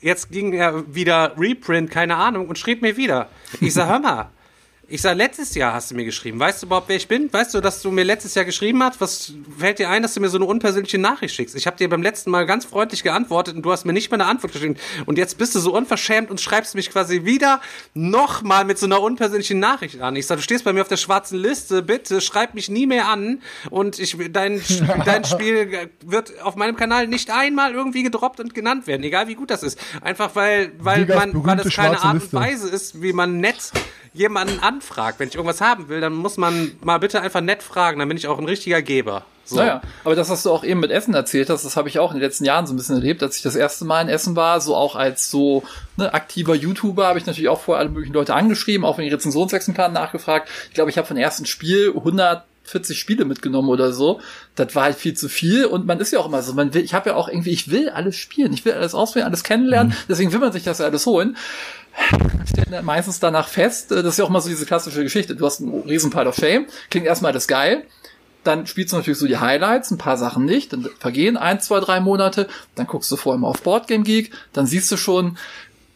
[0.00, 3.28] jetzt ging er wieder Reprint, keine Ahnung, und schrieb mir wieder.
[3.60, 4.30] Ich sag, hör mal,
[4.88, 6.38] ich sag, letztes Jahr hast du mir geschrieben.
[6.38, 7.32] Weißt du überhaupt, wer ich bin?
[7.32, 9.00] Weißt du, dass du mir letztes Jahr geschrieben hast?
[9.00, 11.56] Was fällt dir ein, dass du mir so eine unpersönliche Nachricht schickst?
[11.56, 14.20] Ich habe dir beim letzten Mal ganz freundlich geantwortet und du hast mir nicht mal
[14.20, 14.76] eine Antwort geschrieben.
[15.04, 17.60] Und jetzt bist du so unverschämt und schreibst mich quasi wieder
[17.94, 20.14] nochmal mit so einer unpersönlichen Nachricht an.
[20.14, 23.08] Ich sag, du stehst bei mir auf der schwarzen Liste, bitte schreib mich nie mehr
[23.08, 23.42] an.
[23.70, 24.62] Und ich, dein,
[25.04, 29.34] dein Spiel wird auf meinem Kanal nicht einmal irgendwie gedroppt und genannt werden, egal wie
[29.34, 29.80] gut das ist.
[30.00, 33.72] Einfach weil, weil man, weil es keine Art und Weise ist, wie man nett
[34.16, 35.20] jemanden anfragt.
[35.20, 38.16] Wenn ich irgendwas haben will, dann muss man mal bitte einfach nett fragen, dann bin
[38.16, 39.24] ich auch ein richtiger Geber.
[39.44, 39.56] So.
[39.56, 42.10] Naja, aber das, was du auch eben mit Essen erzählt hast, das habe ich auch
[42.10, 44.34] in den letzten Jahren so ein bisschen erlebt, als ich das erste Mal in Essen
[44.34, 45.62] war, so auch als so
[45.96, 49.92] ne, aktiver YouTuber habe ich natürlich auch vorher alle möglichen Leute angeschrieben, auch wegen Rezensionsexemplaren
[49.92, 50.48] nachgefragt.
[50.68, 54.20] Ich glaube, ich habe von ersten Spiel 100 40 Spiele mitgenommen oder so.
[54.56, 56.82] Das war halt viel zu viel und man ist ja auch immer so, man will,
[56.82, 59.92] ich habe ja auch irgendwie, ich will alles spielen, ich will alles ausprobieren, alles kennenlernen,
[59.92, 59.96] mhm.
[60.08, 61.36] deswegen will man sich das ja alles holen
[62.46, 65.36] stellt meistens danach fest, äh, das ist ja auch mal so diese klassische Geschichte.
[65.36, 67.84] Du hast einen riesen Pile of Shame, klingt erstmal das geil,
[68.44, 71.80] dann spielst du natürlich so die Highlights, ein paar Sachen nicht, dann vergehen ein, zwei,
[71.80, 75.36] drei Monate, dann guckst du vorher mal auf Boardgame Geek, dann siehst du schon,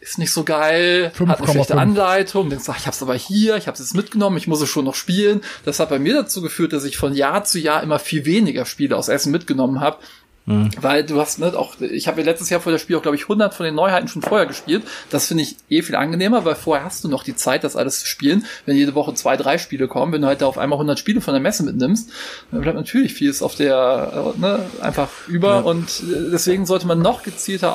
[0.00, 1.82] ist nicht so geil, 5, hat eine schlechte 5.
[1.82, 4.86] Anleitung, denkst, ach, ich hab's aber hier, ich hab's jetzt mitgenommen, ich muss es schon
[4.86, 5.42] noch spielen.
[5.64, 8.64] Das hat bei mir dazu geführt, dass ich von Jahr zu Jahr immer viel weniger
[8.64, 9.98] Spiele aus Essen mitgenommen habe,
[10.46, 10.70] Mhm.
[10.80, 13.16] Weil du hast ne, auch, ich habe ja letztes Jahr vor der Spiel auch, glaube
[13.16, 14.82] ich, 100 von den Neuheiten schon vorher gespielt.
[15.10, 18.00] Das finde ich eh viel angenehmer, weil vorher hast du noch die Zeit, das alles
[18.00, 18.46] zu spielen.
[18.66, 21.20] Wenn jede Woche zwei, drei Spiele kommen, wenn du halt da auf einmal 100 Spiele
[21.20, 22.10] von der Messe mitnimmst,
[22.50, 25.56] dann bleibt natürlich vieles auf der, äh, ne, einfach über.
[25.56, 25.60] Ja.
[25.60, 27.74] Und äh, deswegen sollte man noch gezielter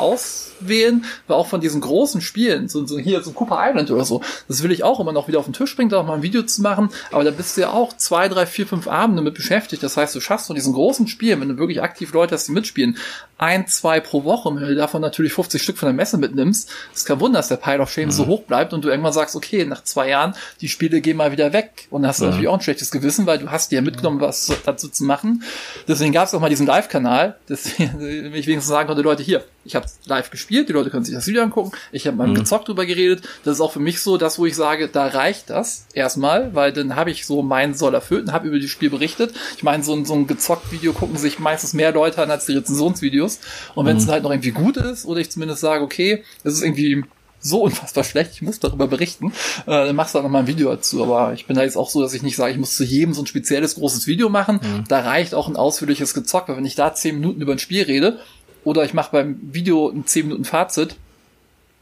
[0.62, 4.22] auswählen, weil auch von diesen großen Spielen, so, so hier so Cooper Island oder so,
[4.48, 6.24] das will ich auch immer noch wieder auf den Tisch bringen, da auch mal ein
[6.24, 6.90] Video zu machen.
[7.12, 9.84] Aber da bist du ja auch zwei, drei, vier, fünf Abende mit beschäftigt.
[9.84, 12.52] Das heißt, du schaffst von diesen großen Spielen, wenn du wirklich aktiv Leute hast, die
[12.52, 12.98] mitspielen,
[13.38, 17.06] ein, zwei pro Woche, wenn du davon natürlich 50 Stück von der Messe mitnimmst, ist
[17.06, 18.12] kein Wunder, dass der Pile of Shame mhm.
[18.12, 21.32] so hoch bleibt und du irgendwann sagst, okay, nach zwei Jahren, die Spiele gehen mal
[21.32, 21.88] wieder weg.
[21.90, 22.30] Und dann hast du mhm.
[22.30, 25.44] natürlich auch ein schlechtes Gewissen, weil du hast dir ja mitgenommen, was dazu zu machen.
[25.88, 28.00] Deswegen gab es auch mal diesen Live-Kanal, deswegen
[28.34, 31.28] ich wenigstens sagen konnte, Leute, hier, ich habe live gespielt, die Leute können sich das
[31.28, 32.36] Video angucken, ich habe mal mhm.
[32.36, 33.28] gezockt drüber geredet.
[33.44, 36.74] Das ist auch für mich so das, wo ich sage, da reicht das erstmal, weil
[36.74, 39.34] dann habe ich so meinen Soll erfüllt und habe über das Spiel berichtet.
[39.58, 42.46] Ich meine, so ein, so ein gezockt Video gucken sich meistens mehr Leute an als
[42.46, 43.40] die Rezensionsvideos.
[43.76, 44.12] Und wenn es mhm.
[44.12, 47.04] halt noch irgendwie gut ist, oder ich zumindest sage, okay, es ist irgendwie
[47.46, 49.32] so unfassbar schlecht, ich muss darüber berichten,
[49.68, 51.04] äh, dann machst du da nochmal ein Video dazu.
[51.04, 53.14] Aber ich bin da jetzt auch so, dass ich nicht sage, ich muss zu jedem
[53.14, 54.60] so ein spezielles großes Video machen.
[54.62, 54.86] Mhm.
[54.88, 57.84] Da reicht auch ein ausführliches Gezockt, weil wenn ich da zehn Minuten über ein Spiel
[57.84, 58.20] rede,
[58.66, 60.98] oder ich mache beim Video ein 10 Minuten Fazit,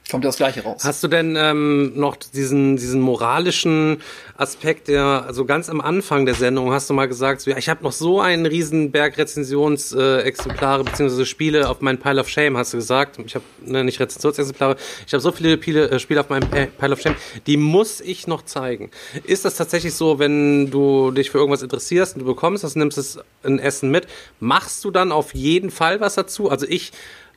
[0.10, 0.82] kommt das Gleiche raus.
[0.84, 4.02] Hast du denn ähm, noch diesen, diesen moralischen
[4.36, 7.70] Aspekt, der also ganz am Anfang der Sendung hast du mal gesagt, so, ja, ich
[7.70, 12.58] habe noch so einen riesen Berg Rezensionsexemplare äh, beziehungsweise Spiele auf meinen Pile of Shame,
[12.58, 13.18] hast du gesagt.
[13.26, 14.76] Ich habe ne, nicht Rezensionsexemplare,
[15.08, 17.16] ich habe so viele Pile, äh, Spiele auf meinem Pile of Shame,
[17.48, 18.92] die muss ich noch zeigen.
[19.24, 22.98] Ist das tatsächlich so, wenn du dich für irgendwas interessierst und du bekommst das, nimmst
[22.98, 24.08] es ein Essen mit,
[24.40, 26.50] machst du dann auf jeden Fall was dazu?
[26.50, 26.92] Also ich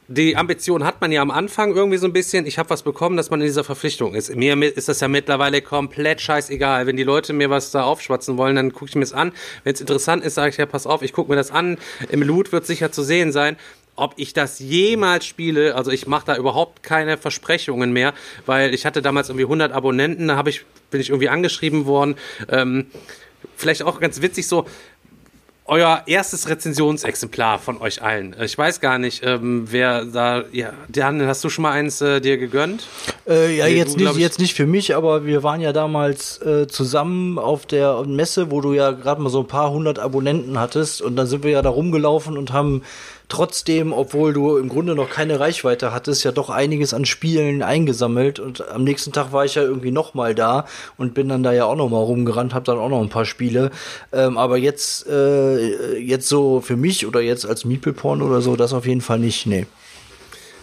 [0.08, 3.16] die Ambition hat man ja am Anfang irgendwie so ein bisschen, ich habe was bekommen,
[3.16, 4.34] dass man in dieser Verpflichtung ist.
[4.34, 6.86] Mir ist das ja mittlerweile komplett scheißegal.
[6.86, 9.32] Wenn die Leute mir was da aufschwatzen wollen, dann gucke ich mir es an.
[9.64, 11.78] Wenn es interessant ist, sage ich, ja, pass auf, ich gucke mir das an.
[12.10, 13.56] Im Loot wird sicher zu sehen sein.
[13.96, 18.12] Ob ich das jemals spiele, also ich mache da überhaupt keine Versprechungen mehr,
[18.44, 22.16] weil ich hatte damals irgendwie 100 Abonnenten, da hab ich, bin ich irgendwie angeschrieben worden.
[22.50, 22.86] Ähm,
[23.56, 24.66] vielleicht auch ganz witzig so,
[25.68, 28.36] euer erstes Rezensionsexemplar von euch allen.
[28.40, 30.44] Ich weiß gar nicht, ähm, wer da.
[30.52, 32.86] Ja, Dan, hast du schon mal eins äh, dir gegönnt?
[33.28, 36.40] Äh, ja, nee, jetzt, du, nicht, jetzt nicht für mich, aber wir waren ja damals
[36.42, 40.58] äh, zusammen auf der Messe, wo du ja gerade mal so ein paar hundert Abonnenten
[40.58, 42.82] hattest und dann sind wir ja da rumgelaufen und haben
[43.28, 48.38] trotzdem, obwohl du im Grunde noch keine Reichweite hattest, ja doch einiges an Spielen eingesammelt
[48.38, 50.66] und am nächsten Tag war ich ja irgendwie noch mal da
[50.96, 53.24] und bin dann da ja auch noch mal rumgerannt, hab dann auch noch ein paar
[53.24, 53.70] Spiele.
[54.12, 58.56] Ähm, aber jetzt, äh, jetzt so für mich oder jetzt als Meeple Porn oder so,
[58.56, 59.66] das auf jeden Fall nicht, nee.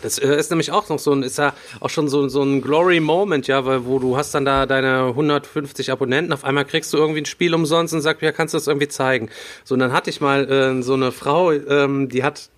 [0.04, 2.62] Das äh, ist nämlich auch noch so ein, ist ja auch schon so, so ein
[2.62, 6.94] Glory Moment, ja, weil wo du hast dann da deine 150 Abonnenten, auf einmal kriegst
[6.94, 9.30] du irgendwie ein Spiel umsonst und sagst, ja, kannst du das irgendwie zeigen.
[9.64, 12.50] So, und dann hatte ich mal äh, so eine Frau, ähm, die hat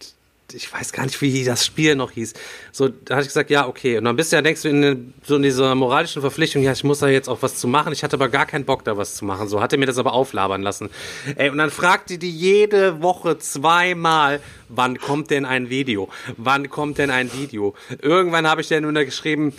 [0.56, 2.34] ich weiß gar nicht, wie das Spiel noch hieß.
[2.72, 3.98] So, da hatte ich gesagt, ja, okay.
[3.98, 6.84] Und dann bist du ja, denkst du, in, so in dieser moralischen Verpflichtung, ja, ich
[6.84, 7.94] muss da jetzt auch was zu machen.
[7.94, 9.48] Ich hatte aber gar keinen Bock, da was zu machen.
[9.48, 10.90] So, hatte mir das aber auflabern lassen.
[11.36, 16.10] Ey, und dann fragte die jede Woche zweimal, wann kommt denn ein Video?
[16.38, 17.76] Wann kommt denn ein Video?
[18.02, 19.54] Irgendwann habe ich dann nur geschrieben,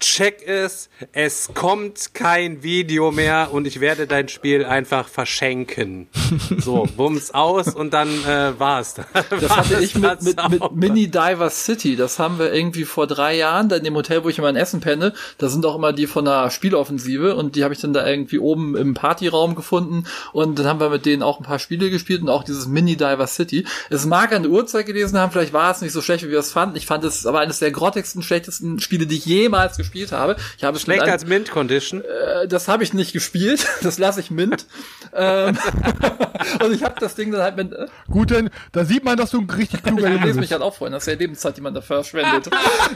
[0.00, 6.08] check es, es kommt kein Video mehr und ich werde dein Spiel einfach verschenken.
[6.58, 8.96] So, bums aus und dann äh, war's.
[9.40, 11.96] Das hatte ich mit, mit, mit Mini Diver City.
[11.96, 14.56] Das haben wir irgendwie vor drei Jahren, da in dem Hotel, wo ich immer in
[14.56, 15.14] Essen penne.
[15.38, 18.38] Da sind auch immer die von der Spieloffensive und die habe ich dann da irgendwie
[18.38, 22.22] oben im Partyraum gefunden und dann haben wir mit denen auch ein paar Spiele gespielt
[22.22, 23.66] und auch dieses Mini Diver City.
[23.90, 26.40] Es mag an der Uhrzeit gelesen haben, vielleicht war es nicht so schlecht, wie wir
[26.40, 26.76] es fanden.
[26.76, 30.36] Ich fand es aber eines der grottigsten, schlechtesten Spiele, die ich jemals gespielt gespielt habe.
[30.56, 32.02] Ich habe Schlechter als Mint Condition.
[32.02, 33.66] Äh, das habe ich nicht gespielt.
[33.88, 34.66] Das lasse ich Mint.
[35.14, 35.56] ähm,
[36.64, 37.72] und ich habe das Ding dann halt mit.
[37.72, 40.40] Äh, Gut, denn da sieht man, dass du ein richtig kluger Junge bist.
[40.40, 40.92] mich halt auch freuen.
[40.92, 42.50] Das ist ja Lebenszeit, die man dafür verschwendet.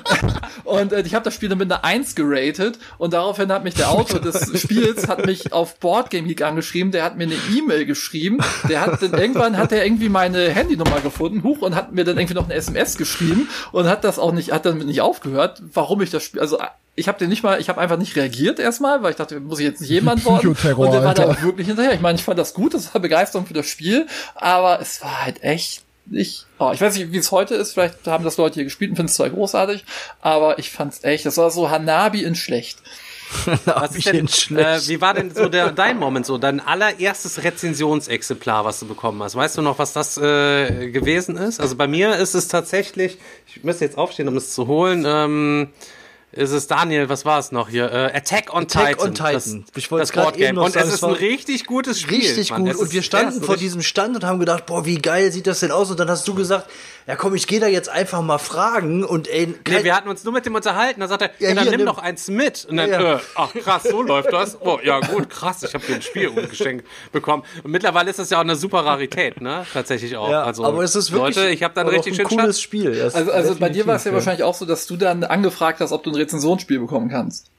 [0.65, 3.75] und äh, ich habe das Spiel dann mit einer 1 geratet und daraufhin hat mich
[3.75, 6.93] der Autor des Spiels hat mich auf Boardgame Geek angeschrieben.
[6.93, 8.39] Der hat mir eine E-Mail geschrieben.
[8.69, 12.19] Der hat dann irgendwann hat er irgendwie meine Handynummer gefunden, huch und hat mir dann
[12.19, 16.03] irgendwie noch eine SMS geschrieben und hat das auch nicht, hat dann nicht aufgehört, warum
[16.03, 16.59] ich das Spiel, also
[16.95, 19.59] ich habe den nicht mal, ich habe einfach nicht reagiert erstmal, weil ich dachte, muss
[19.59, 20.49] ich jetzt nicht jemand worden.
[20.49, 21.95] Und der war da auch wirklich hinterher.
[21.95, 25.25] Ich meine, ich fand das gut, das war Begeisterung für das Spiel, aber es war
[25.25, 26.47] halt echt nicht.
[26.59, 27.73] Oh, ich weiß nicht, wie es heute ist.
[27.73, 29.85] Vielleicht haben das Leute hier gespielt und finden es zwar großartig,
[30.21, 31.25] aber ich fand's echt.
[31.25, 32.79] Das war so Hanabi in schlecht.
[33.65, 38.67] was ist denn, äh, wie war denn so der, dein Moment so, dein allererstes Rezensionsexemplar,
[38.67, 39.37] was du bekommen hast?
[39.37, 41.59] Weißt du noch, was das äh, gewesen ist?
[41.59, 43.17] Also bei mir ist es tatsächlich,
[43.47, 45.05] ich müsste jetzt aufstehen, um es zu holen.
[45.07, 45.71] Ähm,
[46.33, 47.93] ist es Daniel, was war es noch hier?
[47.93, 49.09] Äh, Attack on Attack Titan.
[49.09, 49.33] On Titan.
[49.35, 50.61] Das, ich wollte das Boardgame.
[50.61, 52.21] Und sagen, es ist ein richtig gutes Spiel.
[52.21, 52.65] Richtig Mann.
[52.65, 52.77] gut.
[52.77, 55.71] Und wir standen vor diesem Stand und haben gedacht, boah, wie geil sieht das denn
[55.71, 55.91] aus?
[55.91, 56.69] Und dann hast du gesagt,
[57.07, 60.25] ja komm, ich gehe da jetzt einfach mal fragen und ey, nee, wir hatten uns
[60.25, 62.65] nur mit dem unterhalten, da sagt er, ja, ja dann hier, nimm, doch eins mit.
[62.65, 63.15] Und dann, ja.
[63.15, 64.61] äh, ach krass, so läuft das.
[64.61, 67.43] Oh, ja gut, krass, ich habe dir ein Spiel geschenkt bekommen.
[67.63, 69.67] Und mittlerweile ist das ja auch eine super Rarität, ne?
[69.73, 70.31] Tatsächlich auch.
[70.31, 72.95] Ja, also, aber es ist wirklich Leute, ich habe dann richtig ein cooles Spiel.
[72.95, 75.81] Das also, also bei dir war es ja, wahrscheinlich auch so, dass du dann angefragt
[75.81, 77.51] hast, ob du ein Rezensionsspiel bekommen kannst.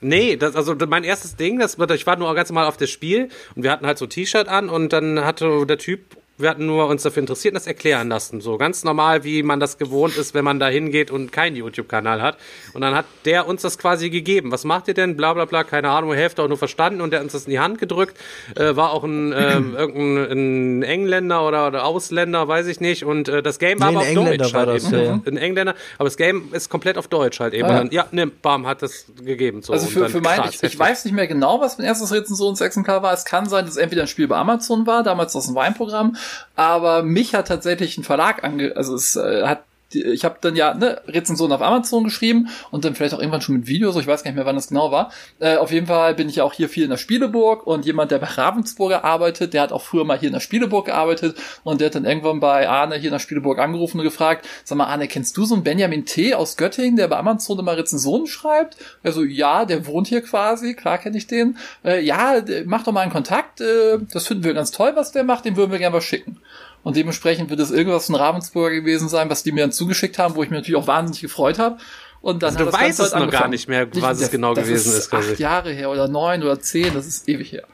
[0.00, 3.28] Nee, das, also mein erstes Ding, das, ich war nur ganz normal auf das Spiel
[3.54, 6.88] und wir hatten halt so T-Shirt an und dann hatte der Typ wir hatten nur
[6.88, 8.40] uns dafür interessiert und das erklären lassen.
[8.40, 12.22] So ganz normal, wie man das gewohnt ist, wenn man da hingeht und keinen YouTube-Kanal
[12.22, 12.38] hat.
[12.72, 14.50] Und dann hat der uns das quasi gegeben.
[14.50, 15.16] Was macht ihr denn?
[15.16, 17.50] Bla bla bla, keine Ahnung, Hälfte auch nur verstanden und der hat uns das in
[17.50, 18.18] die Hand gedrückt.
[18.56, 23.04] Äh, war auch ein, äh, irgendein ein Engländer oder, oder Ausländer, weiß ich nicht.
[23.04, 25.04] Und äh, das Game war nee, aber auf Engländer Deutsch halt das, eben.
[25.04, 25.20] Ja.
[25.26, 27.68] Ein Engländer, aber das Game ist komplett auf Deutsch halt eben.
[27.68, 27.78] Ah.
[27.78, 29.62] Dann, ja, nimm, bam, hat das gegeben.
[29.62, 29.72] So.
[29.72, 33.12] Also für, für mein, ich, ich, weiß nicht mehr genau, was mein erstes Rezensionsexemplar war.
[33.12, 36.16] Es kann sein, dass es entweder ein Spiel bei Amazon war, damals aus dem Weinprogramm
[36.56, 40.74] aber mich hat tatsächlich ein Verlag ange, also es äh, hat ich habe dann ja
[40.74, 44.22] ne, Rezensionen auf Amazon geschrieben und dann vielleicht auch irgendwann schon mit Videos, ich weiß
[44.22, 45.12] gar nicht mehr, wann das genau war.
[45.38, 48.10] Äh, auf jeden Fall bin ich ja auch hier viel in der Spieleburg und jemand,
[48.10, 51.80] der bei Ravensburger arbeitet, der hat auch früher mal hier in der Spieleburg gearbeitet und
[51.80, 54.86] der hat dann irgendwann bei Arne hier in der Spieleburg angerufen und gefragt, sag mal
[54.86, 56.34] Arne, kennst du so einen Benjamin T.
[56.34, 58.76] aus Göttingen, der bei Amazon immer Rezensionen schreibt?
[59.02, 61.56] Also ja, der wohnt hier quasi, klar kenne ich den.
[61.84, 65.24] Äh, ja, mach doch mal einen Kontakt, äh, das finden wir ganz toll, was der
[65.24, 66.40] macht, den würden wir gerne was schicken.
[66.84, 70.34] Und dementsprechend wird es irgendwas von Ravensburger gewesen sein, was die mir dann zugeschickt haben,
[70.34, 71.76] wo ich mich natürlich auch wahnsinnig gefreut habe.
[72.20, 74.20] Und dann Also hat du das weißt es halt noch gar nicht mehr, was das,
[74.22, 74.98] es genau das gewesen ist.
[74.98, 75.32] ist, quasi.
[75.32, 77.64] Acht Jahre her oder neun oder zehn, das ist ewig her.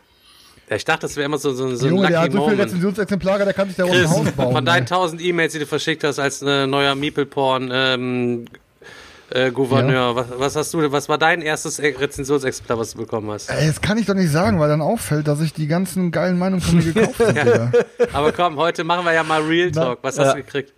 [0.71, 2.63] Ja, ich dachte, das wäre immer so, so, so ein Junge, der hat so viele.
[2.63, 4.53] Rezensionsexemplare, der kann sich da auch ein Haus bauen.
[4.53, 4.83] von deinen.
[4.83, 8.45] 1000 E-Mails, die du verschickt hast als äh, neuer Meeple-Porn, ähm,
[9.31, 13.51] äh, Gouverneur, was, was hast du, was war dein erstes Rezensionsexemplar, was du bekommen hast?
[13.51, 16.39] Ey, das kann ich doch nicht sagen, weil dann auffällt, dass ich die ganzen geilen
[16.39, 17.33] Meinungen von mir gekauft habe.
[17.33, 17.73] Digga.
[18.13, 19.99] Aber komm, heute machen wir ja mal Real Talk.
[20.03, 20.35] Was hast Ja.
[20.35, 20.73] du gekriegt?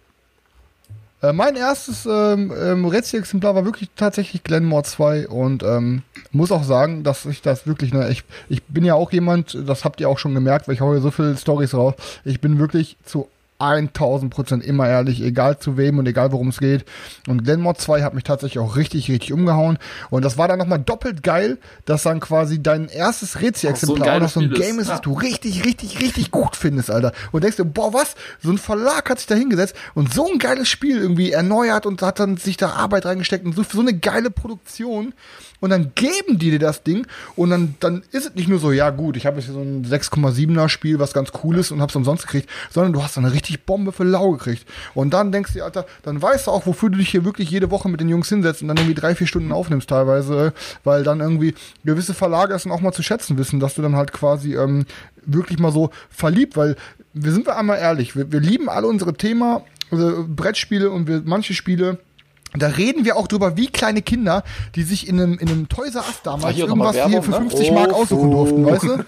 [1.23, 6.03] Äh, mein erstes ähm, ähm, Rätsel-Exemplar war wirklich tatsächlich Glenmore 2 und ähm,
[6.33, 9.85] muss auch sagen, dass ich das wirklich, ne, ich, ich bin ja auch jemand, das
[9.85, 11.93] habt ihr auch schon gemerkt, weil ich hau hier so viele Stories raus,
[12.25, 13.29] ich bin wirklich zu
[13.61, 16.85] 1000 Prozent immer ehrlich, egal zu wem und egal worum es geht.
[17.29, 19.79] Und Glenmore 2 hat mich tatsächlich auch richtig, richtig umgehauen.
[20.11, 24.23] Und das war dann nochmal doppelt geil, dass dann quasi dein erstes Rätsel-Exemplar auch, geiles
[24.37, 24.51] noch so ein.
[24.51, 24.95] Game ist, Ja.
[24.95, 27.13] was du richtig, richtig, richtig gut findest, Alter.
[27.33, 28.15] Und denkst du, boah, was?
[28.43, 32.03] So ein Verlag hat sich da hingesetzt und so ein geiles Spiel irgendwie erneuert und
[32.03, 35.15] hat dann sich da Arbeit reingesteckt und so, so eine geile Produktion.
[35.61, 37.07] Und dann geben die dir das Ding
[37.37, 39.85] und dann, dann ist es nicht nur so, ja gut, ich habe jetzt so ein
[39.85, 43.35] 6,7er Spiel, was ganz cool ist und hab's umsonst gekriegt, sondern du hast dann eine
[43.35, 44.67] richtig Bombe für lau gekriegt.
[44.95, 47.51] Und dann denkst du, dir, Alter, dann weißt du auch, wofür du dich hier wirklich
[47.51, 51.05] jede Woche mit den Jungs hinsetzt und dann irgendwie drei, vier Stunden aufnimmst teilweise, weil
[51.05, 51.55] dann irgendwie
[51.85, 54.87] gewisse Verlage es dann auch mal zu schätzen wissen, dass du dann halt quasi ähm,
[55.27, 56.77] wirklich mal so verliebt, weil
[57.13, 61.23] wir sind wir einmal ehrlich, wir, wir lieben alle unsere Thema, also Brettspiele und wir
[61.25, 61.99] manche Spiele
[62.55, 64.43] da reden wir auch drüber, wie kleine Kinder,
[64.75, 67.31] die sich in einem, in einem Toys R Us damals hier irgendwas hier Werbung, für
[67.31, 67.37] ne?
[67.37, 68.03] 50 Mark Ofu.
[68.03, 69.01] aussuchen durften, weißt du?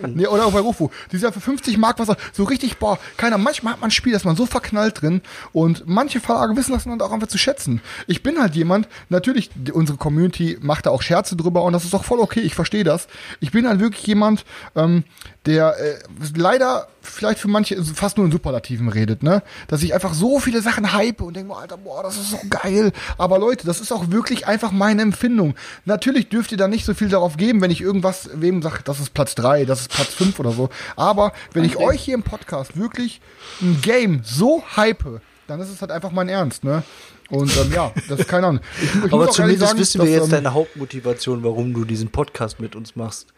[0.14, 0.90] Nee, oder auch bei Rufu.
[1.12, 3.92] Die sind ja für 50 Mark was so richtig, boah, keiner, manchmal hat man ein
[3.92, 5.20] Spiel, das man so verknallt drin
[5.52, 7.80] und manche Verlage wissen das dann auch einfach zu schätzen.
[8.06, 11.94] Ich bin halt jemand, natürlich, unsere Community macht da auch Scherze drüber und das ist
[11.94, 13.08] auch voll okay, ich verstehe das.
[13.40, 14.44] Ich bin halt wirklich jemand,
[14.74, 15.04] ähm,
[15.46, 15.98] der äh,
[16.34, 19.42] leider vielleicht für manche fast nur in Superlativen redet, ne?
[19.68, 22.92] Dass ich einfach so viele Sachen hype und denke, Alter, boah, das ist so geil.
[23.18, 25.54] Aber Leute, das ist auch wirklich einfach meine Empfindung.
[25.84, 29.00] Natürlich dürft ihr da nicht so viel darauf geben, wenn ich irgendwas wem sage, das
[29.00, 30.70] ist Platz drei, das ist Platz fünf oder so.
[30.96, 33.20] Aber wenn ich euch hier im Podcast wirklich
[33.60, 36.82] ein Game so hype, dann ist es halt einfach mein Ernst, ne?
[37.30, 38.62] Und ähm, ja, das ist keine Ahnung.
[38.82, 42.10] Ich, ich Aber zumindest sagen, wissen wir dass, jetzt ähm, deine Hauptmotivation, warum du diesen
[42.10, 43.28] Podcast mit uns machst.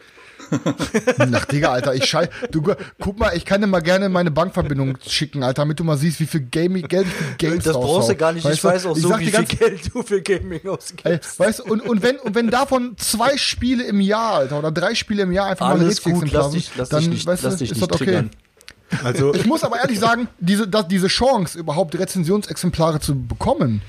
[1.33, 2.29] Ach, Digga, Alter, ich schei.
[2.51, 2.61] Du,
[2.99, 6.19] guck mal, ich kann dir mal gerne meine Bankverbindung schicken, Alter, damit du mal siehst,
[6.19, 8.45] wie viel Gaming, Geld ich für Games Das brauchst du gar nicht.
[8.45, 11.39] Weißt ich weiß auch so, sag wie viel Geld du für Gaming ausgibst.
[11.39, 14.95] weißt du, und, und, wenn, und wenn davon zwei Spiele im Jahr, Alter, oder drei
[14.95, 17.25] Spiele im Jahr einfach mal ein Alles gut, lass sind, dich, lass dann, dich nicht,
[17.25, 18.05] weißt du, lass dich ist nicht das okay.
[18.05, 18.29] triggern.
[19.03, 23.81] Also, Ich muss aber ehrlich sagen, diese, das, diese Chance, überhaupt Rezensionsexemplare zu bekommen,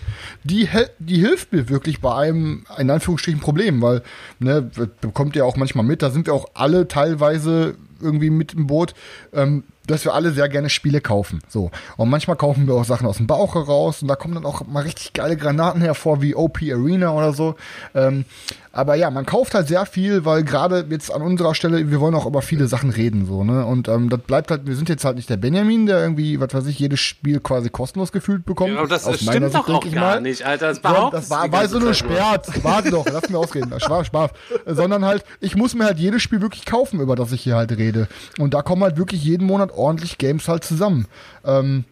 [0.45, 0.69] die,
[0.99, 4.03] die hilft mir wirklich bei einem, in Anführungsstrichen, Problem, weil,
[4.39, 4.71] ne,
[5.01, 8.95] bekommt ihr auch manchmal mit, da sind wir auch alle teilweise irgendwie mit im Boot,
[9.33, 11.41] ähm, dass wir alle sehr gerne Spiele kaufen.
[11.49, 11.71] So.
[11.97, 14.67] Und manchmal kaufen wir auch Sachen aus dem Bauch heraus und da kommen dann auch
[14.67, 17.57] mal richtig geile Granaten hervor, wie OP Arena oder so.
[17.95, 18.25] Ähm,
[18.75, 22.15] aber ja, man kauft halt sehr viel, weil gerade jetzt an unserer Stelle, wir wollen
[22.15, 23.65] auch über viele Sachen reden, so, ne?
[23.65, 26.53] Und ähm, das bleibt halt, wir sind jetzt halt nicht der Benjamin, der irgendwie, was
[26.53, 28.77] weiß ich, jedes Spiel quasi kostenlos gefühlt bekommt.
[28.77, 30.21] Aber das Aus stimmt Sicht, doch auch gar mal.
[30.21, 30.69] nicht, Alter.
[30.69, 31.95] Das Ja, das war, war so nur.
[31.95, 32.65] Sperrt.
[32.65, 33.73] Warte doch, lass mir ausreden.
[33.79, 34.31] Spaß.
[34.67, 37.57] Äh, Sondern halt, ich muss mir halt jedes Spiel wirklich kaufen, über das ich hier
[37.57, 38.09] halt rede.
[38.39, 41.07] Und da kommen halt wirklich jeden Monat ordentlich Games halt zusammen.
[41.45, 41.85] Ähm,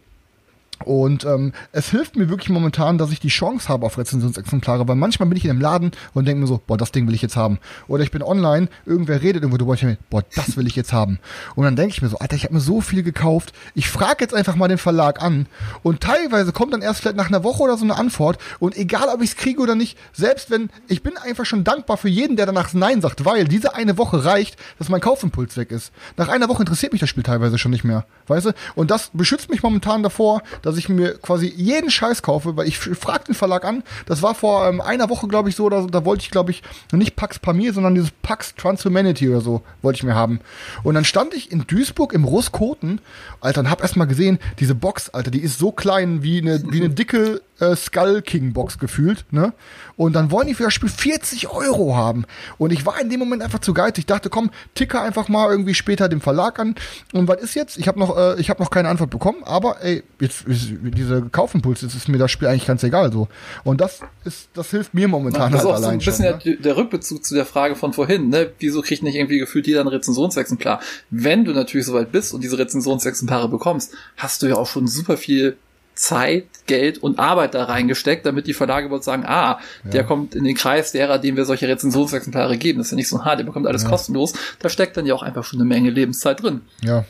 [0.85, 4.95] und ähm, es hilft mir wirklich momentan, dass ich die Chance habe auf Rezensionsexemplare, weil
[4.95, 7.21] manchmal bin ich in einem Laden und denke mir so, boah, das Ding will ich
[7.21, 7.59] jetzt haben.
[7.87, 10.91] Oder ich bin online, irgendwer redet irgendwo drüber ich mir, boah, das will ich jetzt
[10.91, 11.19] haben.
[11.55, 14.17] Und dann denke ich mir so, Alter, ich habe mir so viel gekauft, ich frage
[14.21, 15.47] jetzt einfach mal den Verlag an
[15.83, 19.07] und teilweise kommt dann erst vielleicht nach einer Woche oder so eine Antwort und egal,
[19.07, 22.35] ob ich es kriege oder nicht, selbst wenn, ich bin einfach schon dankbar für jeden,
[22.35, 25.91] der danach Nein sagt, weil diese eine Woche reicht, dass mein Kaufimpuls weg ist.
[26.17, 28.51] Nach einer Woche interessiert mich das Spiel teilweise schon nicht mehr, weißt du?
[28.75, 32.79] Und das beschützt mich momentan davor, dass ich mir quasi jeden Scheiß kaufe, weil ich
[32.79, 36.05] frag den Verlag an, das war vor ähm, einer Woche, glaube ich, so, so, da
[36.05, 40.03] wollte ich, glaube ich, nicht Pax Pamir, sondern dieses Pax Transhumanity oder so, wollte ich
[40.03, 40.39] mir haben.
[40.81, 42.99] Und dann stand ich in Duisburg im Ruskoten,
[43.41, 46.63] Alter, und hab erst mal gesehen, diese Box, Alter, die ist so klein wie eine,
[46.71, 47.41] wie eine dicke
[47.71, 49.53] äh, Skull King Box gefühlt, ne?
[49.95, 52.25] Und dann wollen die für das Spiel 40 Euro haben.
[52.57, 54.03] Und ich war in dem Moment einfach zu geizig.
[54.03, 56.75] Ich dachte, komm, ticker einfach mal irgendwie später dem Verlag an.
[57.13, 57.77] Und was ist jetzt?
[57.77, 59.43] Ich habe noch, äh, ich habe noch keine Antwort bekommen.
[59.43, 63.27] Aber ey, jetzt ist diese Kaufimpuls, jetzt ist mir das Spiel eigentlich ganz egal so.
[63.63, 66.25] Und das ist, das hilft mir momentan das ist halt auch so ein allein bisschen
[66.31, 66.39] schon.
[66.43, 68.51] der, der Rückbezug zu der Frage von vorhin, ne?
[68.59, 70.79] Wieso kriegt nicht irgendwie gefühlt jeder ein Rezensionsexemplar?
[71.09, 75.17] Wenn du natürlich soweit bist und diese Rezensionsexemplare bekommst, hast du ja auch schon super
[75.17, 75.57] viel
[75.95, 80.43] Zeit, Geld und Arbeit da reingesteckt, damit die Verlage wohl sagen, ah, der kommt in
[80.43, 82.79] den Kreis derer, denen wir solche Rezensionsexemplare geben.
[82.79, 84.33] Das ist ja nicht so, ah, der bekommt alles kostenlos.
[84.59, 86.61] Da steckt dann ja auch einfach schon eine Menge Lebenszeit drin.
[86.81, 87.05] Ja.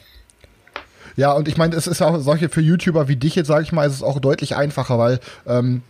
[1.15, 3.72] Ja, und ich meine, es ist auch solche für YouTuber wie dich jetzt, sage ich
[3.72, 5.84] mal, ist es auch deutlich einfacher, weil ähm,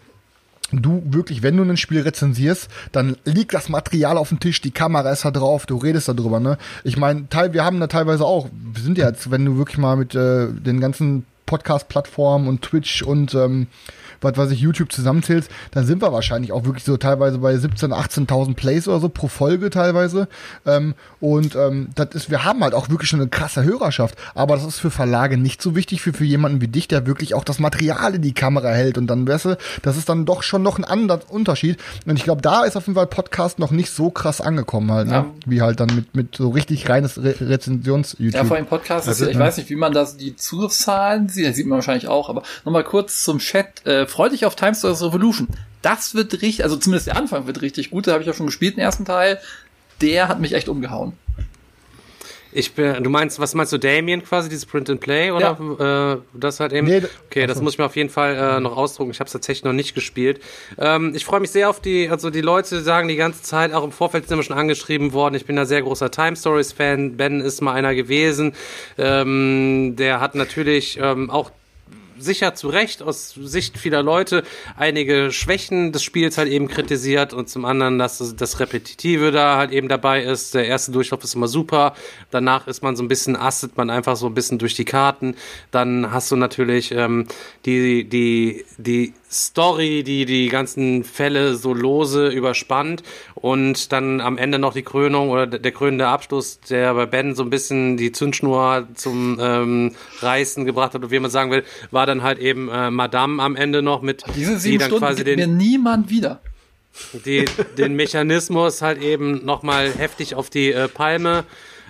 [0.72, 4.72] du wirklich, wenn du ein Spiel rezensierst, dann liegt das Material auf dem Tisch, die
[4.72, 6.58] Kamera ist da drauf, du redest darüber, ne?
[6.84, 9.78] Ich meine, teil, wir haben da teilweise auch, wir sind ja jetzt, wenn du wirklich
[9.78, 13.68] mal mit äh, den ganzen Podcast-Plattformen und Twitch und ähm,
[14.24, 17.94] was weiß ich, YouTube zusammenzählst, dann sind wir wahrscheinlich auch wirklich so teilweise bei 17.000,
[18.28, 20.28] 18.000 Plays oder so pro Folge teilweise.
[20.66, 24.16] Ähm, und ähm, das ist, wir haben halt auch wirklich schon eine krasse Hörerschaft.
[24.36, 27.34] Aber das ist für Verlage nicht so wichtig, für, für jemanden wie dich, der wirklich
[27.34, 28.98] auch das Material in die Kamera hält.
[28.98, 31.78] Und dann, weißt du, das ist dann doch schon noch ein anderer Unterschied.
[32.06, 35.08] Und ich glaube, da ist auf jeden Fall Podcast noch nicht so krass angekommen halt,
[35.08, 35.14] ne?
[35.14, 35.26] Ja.
[35.46, 38.36] Wie halt dann mit, mit so richtig reines Re Rezensions-YouTube.
[38.36, 41.48] Ja, vor allem Podcast ist ja, ich weiß nicht, wie man das, die Zugriffszahlen sieht,
[41.48, 44.76] das sieht man wahrscheinlich auch, aber nochmal kurz zum Chat, äh, freu dich auf Time
[44.76, 45.48] Stories Revolution.
[45.82, 48.46] Das wird richtig, also zumindest der Anfang wird richtig gut, da habe ich ja schon
[48.46, 49.40] gespielt, den ersten Teil.
[50.02, 51.14] Der hat mich echt umgehauen.
[52.52, 56.40] Ich bin, du meinst, was meinst du, Damien quasi, dieses Print and Play oder äh,
[56.40, 56.86] das halt eben?
[56.86, 59.10] Nee, okay, das muss ich mir auf jeden Fall äh, noch ausdrucken.
[59.10, 60.40] Ich habe es tatsächlich noch nicht gespielt.
[60.78, 63.84] Ähm, ich freue mich sehr auf die, also die Leute sagen die ganze Zeit, auch
[63.84, 65.34] im Vorfeld sind wir schon angeschrieben worden.
[65.34, 67.18] Ich bin ein sehr großer Time Stories Fan.
[67.18, 68.54] Ben ist mal einer gewesen.
[69.00, 71.50] Ähm, der hat natürlich ähm, auch
[72.24, 74.44] sicher zu Recht aus Sicht vieler Leute
[74.78, 79.72] einige Schwächen des Spiels halt eben kritisiert und zum anderen, dass das, Repetitive da halt
[79.72, 80.54] eben dabei ist.
[80.54, 81.94] Der erste Durchlauf ist immer super,
[82.32, 85.36] danach ist man so ein bisschen, astet man einfach so ein bisschen durch die Karten.
[85.72, 87.28] Dann hast du natürlich ähm,
[87.66, 93.04] die, die, die Story, die die ganzen Fälle so lose überspannt
[93.36, 97.44] und dann am Ende noch die Krönung oder der, krönende Abschluss, der bei Ben so
[97.44, 102.06] ein bisschen die Zündschnur zum ähm, Reißen gebracht hat, oder wie man sagen will, war
[102.06, 105.24] dann halt eben äh, Madame am Ende noch mit, Diese die sieben dann Stunden quasi
[105.24, 106.42] gibt mir den, niemand wieder.
[107.26, 107.46] die,
[107.78, 111.44] den Mechanismus halt eben nochmal heftig auf die äh, Palme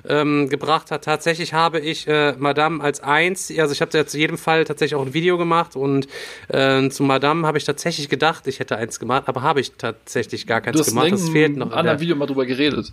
[0.07, 1.03] ähm, gebracht hat.
[1.05, 4.95] Tatsächlich habe ich äh, Madame als eins, also ich habe ja zu jedem Fall tatsächlich
[4.95, 6.07] auch ein Video gemacht und
[6.49, 10.45] äh, zu Madame habe ich tatsächlich gedacht, ich hätte eins gemacht, aber habe ich tatsächlich
[10.47, 11.11] gar keins gemacht.
[11.11, 11.67] Das fehlt noch.
[11.67, 12.91] in anderen der- Video mal drüber geredet.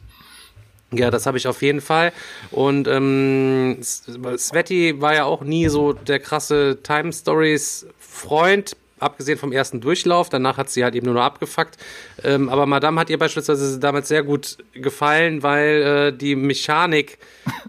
[0.93, 2.13] ja, das habe ich auf jeden Fall.
[2.51, 9.53] Und ähm, Sveti war ja auch nie so der krasse Time Stories Freund, abgesehen vom
[9.53, 10.29] ersten Durchlauf.
[10.29, 11.77] Danach hat sie halt eben nur noch abgefuckt.
[12.23, 17.19] Ähm, aber Madame hat ihr beispielsweise damals sehr gut gefallen, weil äh, die Mechanik,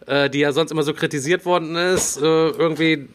[0.06, 3.08] äh, die ja sonst immer so kritisiert worden ist, äh, irgendwie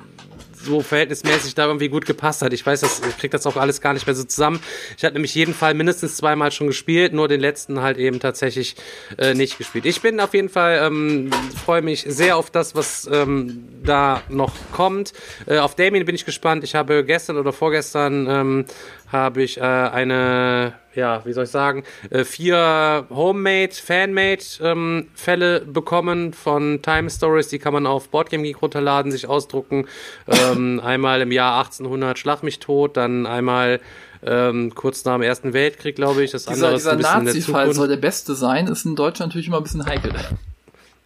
[0.67, 2.53] so verhältnismäßig da irgendwie gut gepasst hat.
[2.53, 4.61] Ich weiß, das, ich krieg das auch alles gar nicht mehr so zusammen.
[4.97, 8.77] Ich hatte nämlich jeden Fall mindestens zweimal schon gespielt, nur den letzten halt eben tatsächlich
[9.19, 9.87] äh, nicht gespielt.
[9.87, 11.31] Ich bin auf jeden Fall, ähm,
[11.65, 15.13] freue mich sehr auf das, was ähm, da noch kommt.
[15.47, 16.65] Äh, auf Damien bin ich gespannt.
[16.65, 18.65] Ich habe gestern oder vorgestern ähm,
[19.13, 25.61] habe ich äh, eine, ja, wie soll ich sagen, äh, vier Homemade, Fanmade ähm, Fälle
[25.61, 27.49] bekommen von Time Stories.
[27.49, 29.87] Die kann man auf Boardgame Geek runterladen, sich ausdrucken.
[30.27, 33.81] Ähm, einmal im Jahr 1800 Schlag mich tot, dann einmal
[34.25, 36.33] ähm, kurz nach dem Ersten Weltkrieg, glaube ich.
[36.33, 39.59] Das Dieser, andere ist dieser Nazi-Fall soll der beste sein, ist in Deutschland natürlich immer
[39.59, 40.13] ein bisschen heikel.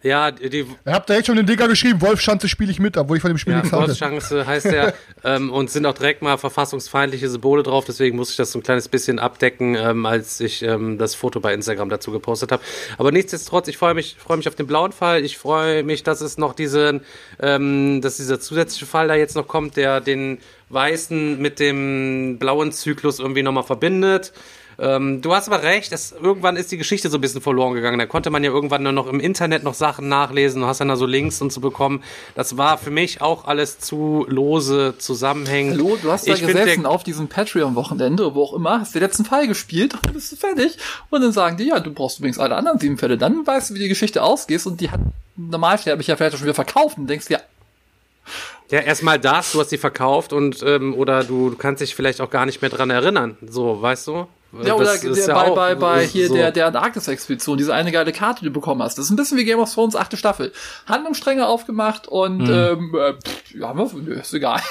[0.03, 3.17] Ja, die, Ihr habt da jetzt schon den Digger geschrieben, Wolfschanze spiele ich mit, obwohl
[3.17, 3.85] ich von dem Spiel ja, nichts hatte.
[3.85, 8.35] Golfchance heißt der ähm, und sind auch direkt mal verfassungsfeindliche Symbole drauf, deswegen muss ich
[8.35, 12.11] das so ein kleines bisschen abdecken, ähm, als ich ähm, das Foto bei Instagram dazu
[12.11, 12.63] gepostet habe.
[12.97, 15.23] Aber nichtsdestotrotz, ich freue mich, freue mich auf den blauen Fall.
[15.23, 17.01] Ich freue mich, dass es noch diesen,
[17.39, 22.71] ähm, dass dieser zusätzliche Fall da jetzt noch kommt, der den weißen mit dem blauen
[22.71, 24.33] Zyklus irgendwie nochmal verbindet.
[24.81, 27.99] Ähm, du hast aber recht, es, irgendwann ist die Geschichte so ein bisschen verloren gegangen.
[27.99, 30.87] Da konnte man ja irgendwann nur noch im Internet noch Sachen nachlesen und hast dann
[30.87, 32.03] da so Links und so bekommen.
[32.33, 35.77] Das war für mich auch alles zu lose zusammenhängend.
[35.77, 39.23] Hallo, du hast da ich gesessen auf diesem Patreon-Wochenende, wo auch immer, hast den letzten
[39.23, 40.77] Fall gespielt und dann bist du fertig.
[41.11, 43.19] Und dann sagen die, ja, du brauchst übrigens alle anderen sieben Fälle.
[43.19, 45.01] Dann weißt du, wie die Geschichte ausgeht und die hat
[45.37, 47.39] normalsterblich ja vielleicht schon wieder verkauft und denkst dir,
[48.71, 52.19] Ja, erstmal das, du hast sie verkauft und ähm, oder du, du kannst dich vielleicht
[52.19, 53.37] auch gar nicht mehr dran erinnern.
[53.47, 54.27] So, weißt du?
[54.63, 56.33] Ja, oder Das ist der, ja bei, bei, bei hier so.
[56.33, 58.97] der, der Antarktis-Expedition, diese eine geile Karte, die du bekommen hast.
[58.97, 60.51] Das ist ein bisschen wie Game of Thrones, achte Staffel.
[60.87, 64.61] Handlungsstränge aufgemacht und ähm, äh, pff, ja, nö, ist egal.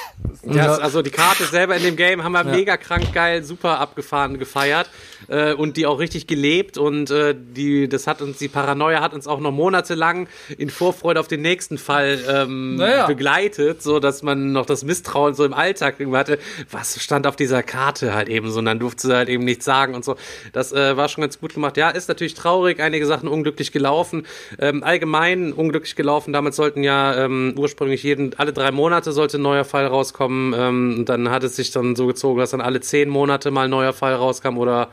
[0.43, 4.39] Ja, also die Karte selber in dem Game haben wir mega krank geil, super abgefahren
[4.39, 4.89] gefeiert
[5.29, 9.15] äh, und die auch richtig gelebt und äh, die, das hat uns, die Paranoia hat
[9.15, 10.29] uns auch noch monatelang
[10.59, 13.07] in Vorfreude auf den nächsten Fall ähm, Naja.
[13.07, 16.39] begleitet, so dass man noch das Misstrauen so im Alltag hatte,
[16.71, 19.65] was stand auf dieser Karte halt eben so und dann durfte sie halt eben nichts
[19.65, 20.17] sagen und so.
[20.53, 21.77] Das äh, war schon ganz gut gemacht.
[21.77, 24.27] Ja, ist natürlich traurig, einige Sachen unglücklich gelaufen,
[24.59, 26.33] ähm, allgemein unglücklich gelaufen.
[26.33, 30.55] Damals sollten ja ähm, ursprünglich jeden, alle drei Monate sollte ein neuer Fall rauskommen.
[30.57, 33.65] Ähm, und dann hat es sich dann so gezogen, dass dann alle zehn Monate mal
[33.65, 34.89] ein neuer Fall rauskam oder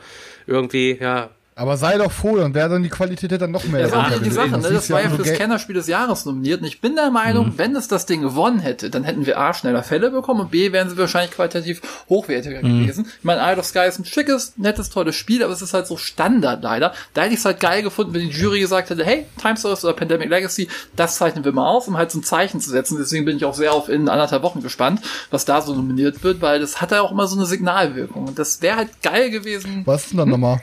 [0.48, 3.82] irgendwie, ja, Aber sei doch froh, dann wäre dann die Qualität dann noch mehr.
[3.82, 4.30] Das war runter ja die.
[4.30, 4.70] Sache, ne?
[4.70, 6.60] Das war ja so fürs Kennerspiel des Jahres nominiert.
[6.60, 9.52] Und ich bin der Meinung, wenn es das Ding gewonnen hätte, dann hätten wir A,
[9.52, 13.06] schneller Fälle bekommen und B, wären sie wahrscheinlich qualitativ hochwertiger gewesen.
[13.18, 15.88] Ich meine, Isle of Sky ist ein schickes, nettes, tolles Spiel, aber es ist halt
[15.88, 16.92] so Standard leider.
[17.12, 19.84] Da hätte ich es halt geil gefunden, wenn die Jury gesagt hätte, hey, Time Stories
[19.84, 22.98] oder Pandemic Legacy, das zeichnen wir mal auf, um halt so ein Zeichen zu setzen.
[23.00, 25.00] Deswegen bin ich auch sehr auf in anderthalb Wochen gespannt,
[25.32, 28.28] was da so nominiert wird, weil das hat ja auch immer so eine Signalwirkung.
[28.28, 29.82] Und das wäre halt geil gewesen.
[29.86, 30.60] Was ist denn dann nochmal?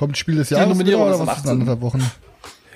[0.00, 1.50] Kommt Spiel des Jahres wieder, oder was ist in 18..
[1.50, 2.10] anderthalb Wochen?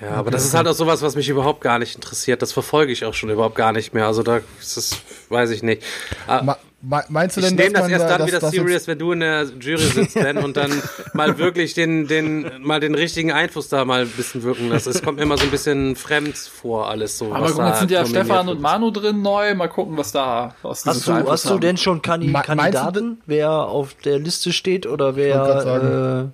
[0.01, 2.41] Ja, aber das ist halt auch sowas, was mich überhaupt gar nicht interessiert.
[2.41, 4.05] Das verfolge ich auch schon überhaupt gar nicht mehr.
[4.05, 4.97] Also da ist das,
[5.29, 5.81] weiß ich nicht.
[6.27, 8.27] Ah, Ma- me- Meinst du ich denn, nehme dass das man erst da, dann dass,
[8.27, 10.69] wieder dass serious, jetzt, wenn du in der Jury sitzt, Ben, und dann
[11.13, 14.85] mal wirklich den, den, mal den richtigen Einfluss da mal ein bisschen wirken lässt.
[14.85, 17.33] Es kommt mir immer so ein bisschen fremd vor, alles so.
[17.33, 18.57] Aber guck, da jetzt sind ja Stefan wird.
[18.57, 19.55] und Manu drin neu.
[19.55, 23.49] Mal gucken, was da aus Hast du, Einfluss hast du denn schon Kandi Kandidaten, wer
[23.49, 26.31] auf der Liste steht oder wer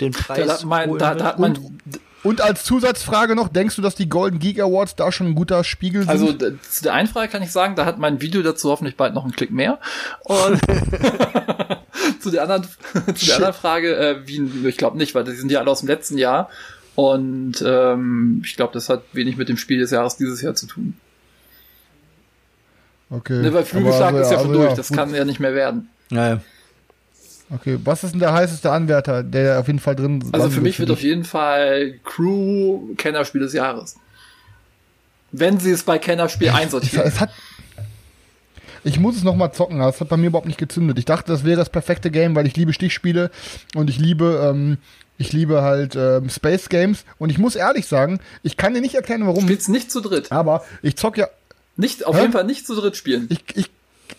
[0.00, 1.58] den Preis Da, mein, da, da hat man,
[2.24, 5.62] und als Zusatzfrage noch, denkst du, dass die Golden Geek Awards da schon ein guter
[5.62, 6.10] Spiegel sind?
[6.10, 9.14] also zu der einen Frage kann ich sagen, da hat mein Video dazu hoffentlich bald
[9.14, 9.78] noch einen Klick mehr.
[10.24, 10.60] Und
[12.20, 12.64] zu der anderen,
[13.14, 15.80] zu der anderen Frage, äh, wie, ich glaube nicht, weil die sind ja alle aus
[15.80, 16.50] dem letzten Jahr.
[16.96, 20.66] Und ähm, ich glaube, das hat wenig mit dem Spiel des Jahres dieses Jahr zu
[20.66, 20.96] tun.
[23.10, 23.40] okay.
[23.40, 24.96] Ne, weil Flügelschlag Aber, ist ja schon also durch, das gut.
[24.96, 25.88] kann ja nicht mehr werden.
[26.10, 26.40] Naja.
[27.50, 30.60] Okay, was ist denn der heißeste Anwärter, der auf jeden Fall drin Also landen für
[30.60, 33.96] mich wird auf jeden Fall Crew Kennerspiel des Jahres.
[35.32, 37.06] Wenn sie es bei Kennerspiel einsortieren.
[37.06, 37.30] es hat.
[38.84, 40.98] Ich muss es noch mal zocken, aber es hat bei mir überhaupt nicht gezündet.
[40.98, 43.30] Ich dachte, das wäre das perfekte Game, weil ich liebe Stichspiele
[43.74, 44.78] und ich liebe, ähm,
[45.18, 47.04] ich liebe halt ähm, Space Games.
[47.18, 49.42] Und ich muss ehrlich sagen, ich kann dir nicht erklären, warum.
[49.42, 50.32] Spielt's nicht zu dritt.
[50.32, 51.28] Aber ich zock ja.
[51.76, 52.22] Nicht, auf Hä?
[52.22, 53.26] jeden Fall nicht zu dritt spielen.
[53.30, 53.70] Ich, ich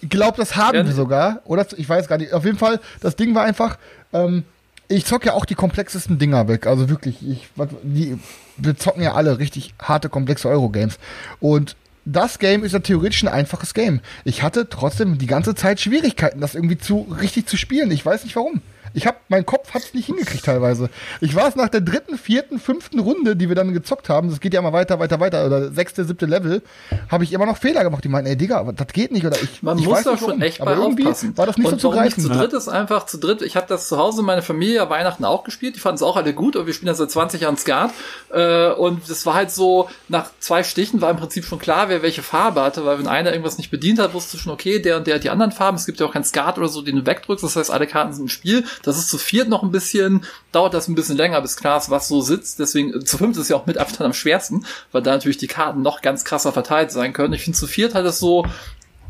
[0.07, 1.41] glaube, das haben Ja, wir ne- sogar.
[1.45, 2.33] Oder ich weiß gar nicht.
[2.33, 3.77] Auf jeden Fall, das Ding war einfach.
[4.13, 4.43] Ähm,
[4.87, 6.65] ich zock ja auch die komplexesten Dinger weg.
[6.65, 7.47] Also wirklich, ich,
[7.83, 8.17] die,
[8.57, 10.97] wir zocken ja alle richtig harte, komplexe Euro-Games.
[11.39, 13.99] Und das Game ist ja theoretisch ein einfaches Game.
[14.23, 17.91] Ich hatte trotzdem die ganze Zeit Schwierigkeiten, das irgendwie zu richtig zu spielen.
[17.91, 18.61] Ich weiß nicht warum.
[18.93, 20.89] Ich habe, mein Kopf hat's nicht hingekriegt teilweise.
[21.21, 24.29] Ich war es nach der dritten, vierten, fünften Runde, die wir dann gezockt haben.
[24.29, 25.45] Das geht ja immer weiter, weiter, weiter.
[25.45, 26.61] Oder sechste, siebte Level,
[27.09, 28.03] habe ich immer noch Fehler gemacht.
[28.03, 29.25] Die meinten, ey Digga, aber das geht nicht.
[29.25, 30.41] Oder ich, Man ich muss da schon warum.
[30.41, 31.37] echt aber bei irgendwie aufpassen.
[31.37, 32.21] war das nicht und so zu greifen.
[32.21, 33.41] zu dritt ist einfach zu dritt.
[33.41, 35.75] Ich habe das zu Hause meine Familie Weihnachten auch gespielt.
[35.75, 37.91] Die fanden es auch alle gut, aber wir spielen ja seit 20 Jahren Skat.
[38.31, 42.01] Äh, und das war halt so, nach zwei Stichen war im Prinzip schon klar, wer
[42.01, 45.07] welche Farbe hatte, weil wenn einer irgendwas nicht bedient hat, wusste schon, okay, der und
[45.07, 45.77] der hat die anderen Farben.
[45.77, 47.43] Es gibt ja auch kein Skat oder so, den du wegdrückst.
[47.43, 48.63] Das heißt, alle Karten sind im Spiel.
[48.83, 51.89] Das ist zu viert noch ein bisschen, dauert das ein bisschen länger, bis klar ist,
[51.89, 52.59] was so sitzt.
[52.59, 55.47] Deswegen, äh, zu fünft ist ja auch mit Abstand am schwersten, weil da natürlich die
[55.47, 57.33] Karten noch ganz krasser verteilt sein können.
[57.33, 58.45] Ich finde, zu viert hat es so,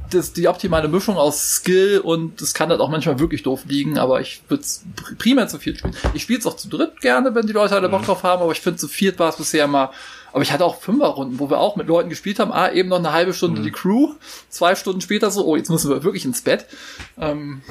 [0.10, 3.98] das die optimale Mischung aus Skill und es kann halt auch manchmal wirklich doof liegen,
[3.98, 4.84] aber ich würde es
[5.18, 5.96] primär zu viert spielen.
[6.14, 8.52] Ich spiele es auch zu dritt gerne, wenn die Leute alle Bock drauf haben, aber
[8.52, 9.92] ich finde zu viert war es bisher immer.
[10.32, 12.52] Aber ich hatte auch Fünferrunden, wo wir auch mit Leuten gespielt haben.
[12.52, 14.14] Ah, eben noch eine halbe Stunde die Crew,
[14.50, 16.68] zwei Stunden später so, oh, jetzt müssen wir wirklich ins Bett.
[17.20, 17.62] Ähm,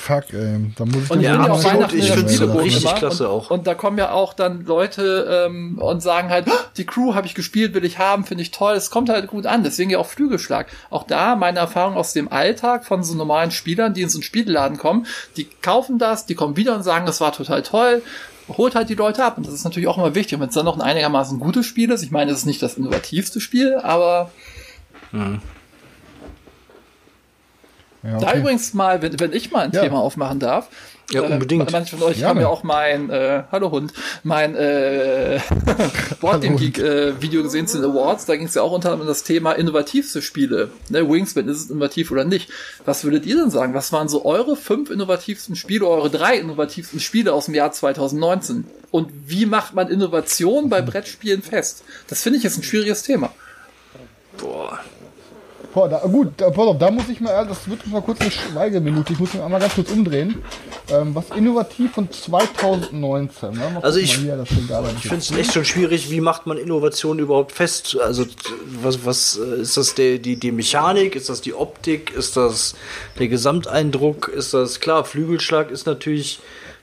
[0.00, 0.72] Fuck, ey.
[0.76, 1.62] Da muss ich und ja, auch.
[1.62, 3.50] Weihnachten Ich find's Spieleboot richtig klasse und, auch.
[3.50, 7.26] Und da kommen ja auch dann Leute ähm, und sagen halt, "Oh, die Crew habe
[7.26, 8.72] ich gespielt, will ich haben, finde ich toll.
[8.74, 9.62] Es kommt halt gut an.
[9.62, 10.68] Deswegen ja auch Flügelschlag.
[10.88, 14.22] Auch da meine Erfahrung aus dem Alltag von so normalen Spielern, die in so einen
[14.22, 15.04] Spielladen kommen,
[15.36, 18.02] die kaufen das, die kommen wieder und sagen, das war total toll.
[18.48, 19.36] Holt halt die Leute ab.
[19.36, 20.36] Und das ist natürlich auch immer wichtig.
[20.36, 22.62] Und wenn es dann noch ein einigermaßen gutes Spiel ist, ich meine, es ist nicht
[22.62, 24.30] das innovativste Spiel, aber
[28.02, 28.38] Ja, Da okay.
[28.38, 29.82] übrigens mal, wenn, wenn ich mal ein Ja.
[29.82, 30.68] Thema aufmachen darf.
[31.12, 31.68] Ja, unbedingt.
[31.68, 32.28] Äh, manche von euch Gerne.
[32.28, 35.40] haben ja auch mein, äh, hallo Hund, mein äh,
[36.20, 38.26] Boardgame Geek äh, Video gesehen zu den Awards.
[38.26, 40.70] Da ging es ja auch unter anderem um das Thema innovativste Spiele.
[40.88, 42.48] Ne, Wingspan, ist es innovativ oder nicht?
[42.84, 43.74] Was würdet ihr denn sagen?
[43.74, 48.64] Was waren so eure fünf innovativsten Spiele, eure drei innovativsten Spiele aus dem Jahr 2019?
[48.92, 51.82] Und wie macht man Innovation bei Brettspielen fest?
[52.06, 53.32] Das finde ich ist ein schwieriges Thema.
[54.38, 54.78] Boah.
[55.72, 58.30] Boah, da, gut, da, pass auf, da muss ich mal, das wird mal kurz eine
[58.32, 60.42] Schweigeminute, ich muss mich einmal ganz kurz umdrehen.
[60.90, 63.52] Ähm, was innovativ von 2019.
[63.52, 63.78] Ne?
[63.80, 64.48] Also ich- hier, Ich
[65.02, 67.96] finde es echt schon schwierig, wie macht man Innovation überhaupt fest?
[68.04, 68.26] Also
[68.82, 72.74] was, was äh, ist das der, die, die Mechanik, ist das die Optik, ist das
[73.20, 76.40] der Gesamteindruck, ist das klar, Flügelschlag ist natürlich,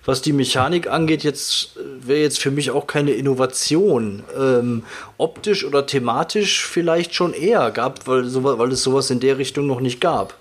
[0.08, 4.24] was die Mechanik angeht, jetzt äh, wäre jetzt für mich auch keine Innovation.
[4.40, 4.84] Ähm,
[5.18, 9.82] optisch oder thematisch vielleicht schon eher gab, weil, weil es sowas in der Richtung noch
[9.82, 10.36] nicht gab.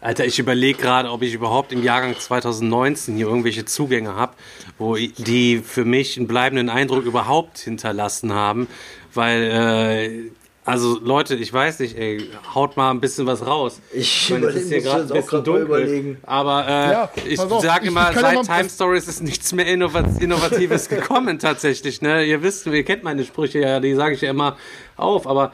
[0.00, 4.34] Alter, ich überlege gerade, ob ich überhaupt im Jahrgang 2019 hier irgendwelche Zugänge habe,
[4.76, 8.66] wo die für mich einen bleibenden Eindruck überhaupt hinterlassen haben.
[9.14, 10.30] Weil, äh,
[10.68, 13.80] also Leute, ich weiß nicht, ey, haut mal ein bisschen was raus.
[13.92, 15.62] Ich meine, es ist hier überlege, gerade ein bisschen dunkel.
[15.62, 16.18] überlegen.
[16.24, 20.88] Aber äh, Ja, ich sage ich- immer, seit Time Stories ist nichts mehr Innovat Innovatives
[20.90, 22.02] gekommen tatsächlich.
[22.02, 22.24] Ne?
[22.24, 24.56] Ihr wisst, ihr kennt meine Sprüche ja, die sage ich ja immer
[24.96, 25.26] auf.
[25.26, 25.52] Aber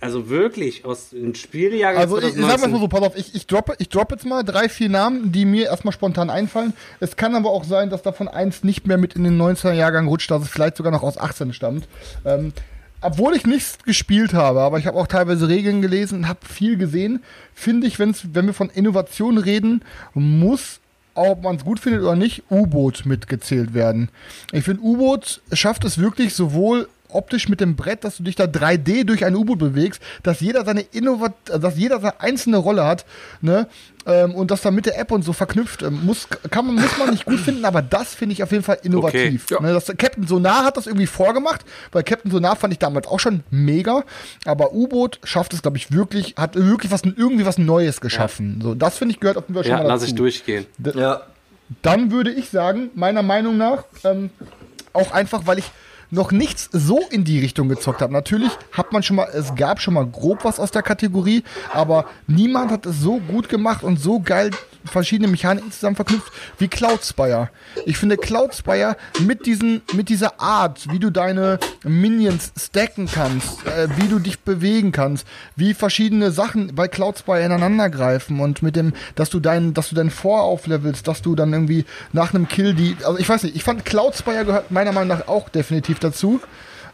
[0.00, 3.34] also wirklich, aus dem Spieljahrgang Also ich, ich sag mal 2019 so, pass auf, ich,
[3.34, 6.72] ich, droppe, ich droppe jetzt mal drei, vier Namen, die mir erstmal spontan einfallen.
[7.00, 10.06] Es kann aber auch sein, dass davon eins nicht mehr mit in den 19er Jahrgang
[10.06, 11.88] rutscht, dass es vielleicht sogar noch aus 18 stammt.
[12.24, 12.52] Ähm,
[13.00, 16.76] obwohl ich nichts gespielt habe, aber ich habe auch teilweise Regeln gelesen und habe viel
[16.76, 17.22] gesehen,
[17.54, 19.82] finde ich, wenn's, wenn wir von Innovation reden,
[20.14, 20.80] muss
[21.18, 24.08] ob man es gut findet oder nicht, U-Boot mitgezählt werden.
[24.52, 28.44] Ich finde, U-Boot schafft es wirklich sowohl optisch mit dem Brett, dass du dich da
[28.44, 33.04] 3D durch ein U-Boot bewegst, dass jeder seine Innovat dass jeder seine einzelne Rolle hat,
[33.40, 33.68] ne?
[34.06, 35.82] Ähm, und das dann mit der App und so verknüpft.
[35.82, 38.64] Ähm, muss, kann man, muss man nicht gut finden, aber das finde ich auf jeden
[38.64, 39.44] Fall innovativ.
[39.44, 39.60] Okay, ja.
[39.60, 39.74] ne?
[39.74, 43.42] das, Captain Sonar hat das irgendwie vorgemacht, weil Captain Sonar fand ich damals auch schon
[43.50, 44.04] mega,
[44.46, 48.60] aber U-Boot schafft es, glaube ich, wirklich, hat wirklich was, irgendwie was Neues geschaffen.
[48.62, 49.94] So, das finde ich gehört auf jeden Fall schon ja, mal dazu.
[49.94, 50.66] lass ich durchgehen.
[50.94, 51.22] Ja.
[51.82, 54.30] Dann würde ich sagen, meiner Meinung nach, ähm,
[54.94, 55.70] auch einfach, weil ich
[56.10, 58.12] noch nichts so in die Richtung gezockt habe.
[58.12, 62.06] Natürlich hat man schon mal, es gab schon mal grob was aus der Kategorie, aber
[62.26, 64.50] niemand hat es so gut gemacht und so geil
[64.84, 67.50] verschiedene Mechaniken zusammen verknüpft wie Cloud Spire.
[67.84, 73.66] Ich finde Cloud Spire mit diesen, mit dieser Art, wie du deine Minions stacken kannst,
[73.66, 75.26] äh, wie du dich bewegen kannst,
[75.56, 79.90] wie verschiedene Sachen bei Cloud Spire ineinander greifen und mit dem, dass du deinen, dass
[79.90, 83.42] du deinen Vor auflevelst, dass du dann irgendwie nach einem Kill die, also ich weiß
[83.44, 86.40] nicht, ich fand Cloud Spire gehört meiner Meinung nach auch definitiv dazu.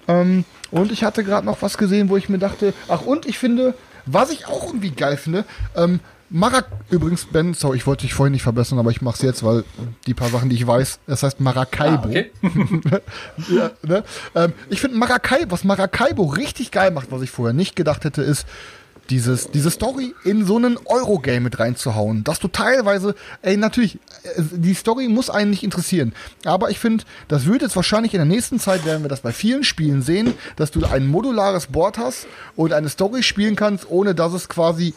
[0.09, 3.39] Ähm, und ich hatte gerade noch was gesehen, wo ich mir dachte, ach und ich
[3.39, 3.75] finde,
[4.07, 5.45] was ich auch irgendwie geil finde,
[5.77, 6.01] ähm,
[6.31, 9.63] Marak, übrigens, Ben, sorry, ich wollte dich vorhin nicht verbessern, aber ich mach's jetzt, weil
[10.07, 12.09] die paar Sachen, die ich weiß, das heißt Maracaibo.
[12.09, 12.31] Ah, okay.
[13.51, 14.03] ja, ne?
[14.35, 18.23] ähm, ich finde Maracaibo, was Maracaibo richtig geil macht, was ich vorher nicht gedacht hätte,
[18.23, 18.47] ist,
[19.11, 22.25] dieses, diese Story in so einen Eurogame mit reinzuhauen.
[22.25, 26.15] Dass du teilweise, ey, natürlich, äh, die Story muss einen nicht interessieren.
[26.45, 29.33] Aber ich finde, das wird jetzt wahrscheinlich in der nächsten Zeit, werden wir das bei
[29.33, 32.27] vielen Spielen sehen, dass du ein modulares Board hast
[32.57, 34.95] und eine Story spielen kannst, ohne dass es quasi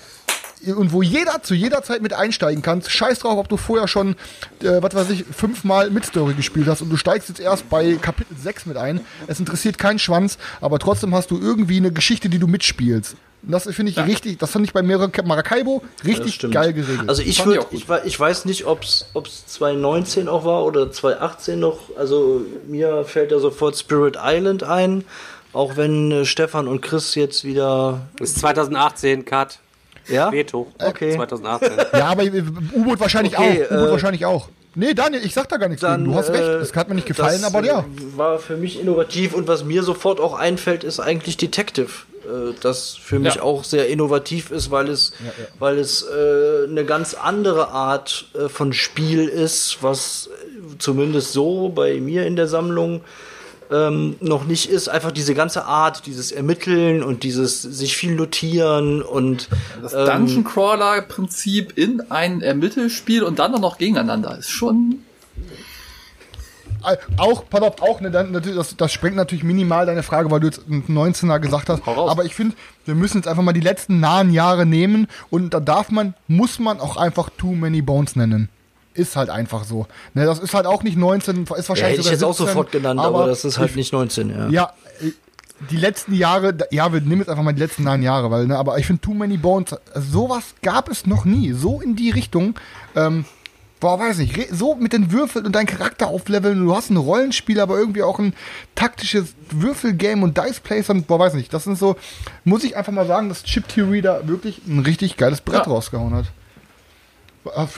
[0.65, 2.91] und wo jeder zu jeder Zeit mit einsteigen kannst.
[2.91, 4.15] Scheiß drauf, ob du vorher schon,
[4.61, 7.93] äh, was weiß ich, fünfmal mit Story gespielt hast und du steigst jetzt erst bei
[8.01, 9.01] Kapitel 6 mit ein.
[9.27, 13.15] Es interessiert keinen Schwanz, aber trotzdem hast du irgendwie eine Geschichte, die du mitspielst.
[13.47, 16.53] Und das finde ich richtig, das fand ich bei Mar Maracaibo Das richtig stimmt.
[16.53, 17.07] geil geregelt.
[17.07, 19.05] Also ich würde, ich, ich weiß nicht, ob es
[19.47, 21.79] 2019 auch war oder 2018 noch.
[21.97, 25.05] Also mir fällt da sofort Spirit Island ein,
[25.53, 28.01] auch wenn äh, Stefan und Chris jetzt wieder.
[28.19, 29.59] Das ist 2018, Cut.
[30.09, 30.29] Ja.
[30.29, 30.67] Veto.
[30.77, 31.15] Okay.
[31.15, 31.71] 2018.
[31.93, 32.43] ja, aber äh,
[32.75, 33.71] U-Boot wahrscheinlich Okay, auch.
[33.71, 34.49] U-Boot äh, wahrscheinlich auch.
[34.75, 36.03] Nee, Daniel, ich sag da gar nichts gegen.
[36.03, 36.69] Du hast äh, recht.
[36.69, 37.79] Es hat mir nicht gefallen, das, aber ja.
[37.79, 41.89] äh, War für mich innovativ und was mir sofort auch einfällt, ist eigentlich Detective.
[42.27, 43.41] Äh, Das für mich Ja.
[43.43, 45.13] auch sehr innovativ ist, weil es,
[45.59, 50.29] weil es äh, eine ganz andere Art äh, von Spiel ist, was
[50.79, 53.01] zumindest so bei mir in der Sammlung
[53.69, 54.87] ähm, noch nicht ist.
[54.87, 59.49] Einfach diese ganze Art, dieses Ermitteln und dieses sich viel notieren und
[59.81, 64.99] Das ähm, Dungeon Crawler Prinzip in ein Ermittelspiel und dann auch noch gegeneinander ist schon
[67.17, 70.39] Auch, pass auf, auch, ne, dann, natürlich, das, das sprengt natürlich minimal deine Frage, weil
[70.39, 71.87] du jetzt einen 19er gesagt hast.
[71.87, 72.55] Aber ich finde,
[72.85, 76.59] wir müssen jetzt einfach mal die letzten nahen Jahre nehmen und da darf man, muss
[76.59, 78.49] man auch einfach Too Many Bones nennen.
[78.93, 79.85] Ist halt einfach so.
[80.13, 82.47] Ne, das ist halt auch nicht 19, ist ja, wahrscheinlich hätte ich jetzt auch 17,
[82.47, 84.49] sofort genannt, aber, das ist halt nicht 19, ja.
[84.49, 85.11] Ja, äh,
[85.69, 88.57] die letzten Jahre, ja, wir nehmen jetzt einfach mal die letzten neun Jahre, weil, ne,
[88.57, 91.53] aber ich finde Too Many Bones, äh, sowas gab es noch nie.
[91.53, 92.55] So in die Richtung,
[92.95, 93.25] ähm,
[93.79, 97.59] boah, weiß nicht, so mit den Würfeln und deinen Charakter aufleveln, du hast ein Rollenspiel,
[97.59, 98.33] aber irgendwie auch ein
[98.75, 101.95] taktisches Würfelgame und Dice Plays und, boah, weiß nicht, das sind so,
[102.43, 105.71] muss ich einfach mal sagen, dass Chip Theory da wirklich ein richtig geiles Brett Ja.
[105.71, 106.25] rausgehauen hat.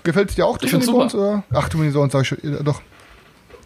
[0.03, 1.13] Gefällt es dir auch, Many find's Bones?
[1.15, 1.43] Oder?
[1.53, 2.81] Ach, Too Many Bones, sag ich schon, äh, doch.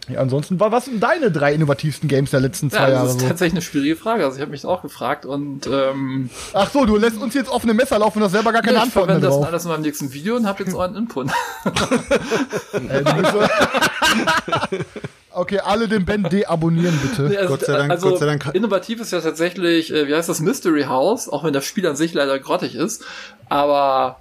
[0.09, 3.15] Ja, ansonsten, wa- was sind deine drei innovativsten Games der letzten zwei Ja, Jahre das
[3.15, 3.27] ist so?
[3.29, 4.25] tatsächlich eine schwierige Frage.
[4.25, 7.73] Also ich habe mich auch gefragt und ähm, Ach so, du lässt uns jetzt offene
[7.73, 9.47] Messer laufen und hast selber gar keine ich Antworten verwende mehr das drauf.
[9.47, 11.27] alles in meinem nächsten Video und habe jetzt euren Input.
[12.89, 13.03] Ey,
[15.31, 17.23] okay, alle den Ben deabonnieren bitte.
[17.23, 20.15] Nee, also, Gott sei Dank- also Gott sei Dank- innovativ ist ja tatsächlich, äh, wie
[20.15, 23.03] heißt das, Mystery House, auch wenn das Spiel an sich leider grottig ist.
[23.49, 24.19] Aber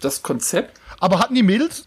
[0.00, 1.86] das Konzept, Aber hatten die Mädels,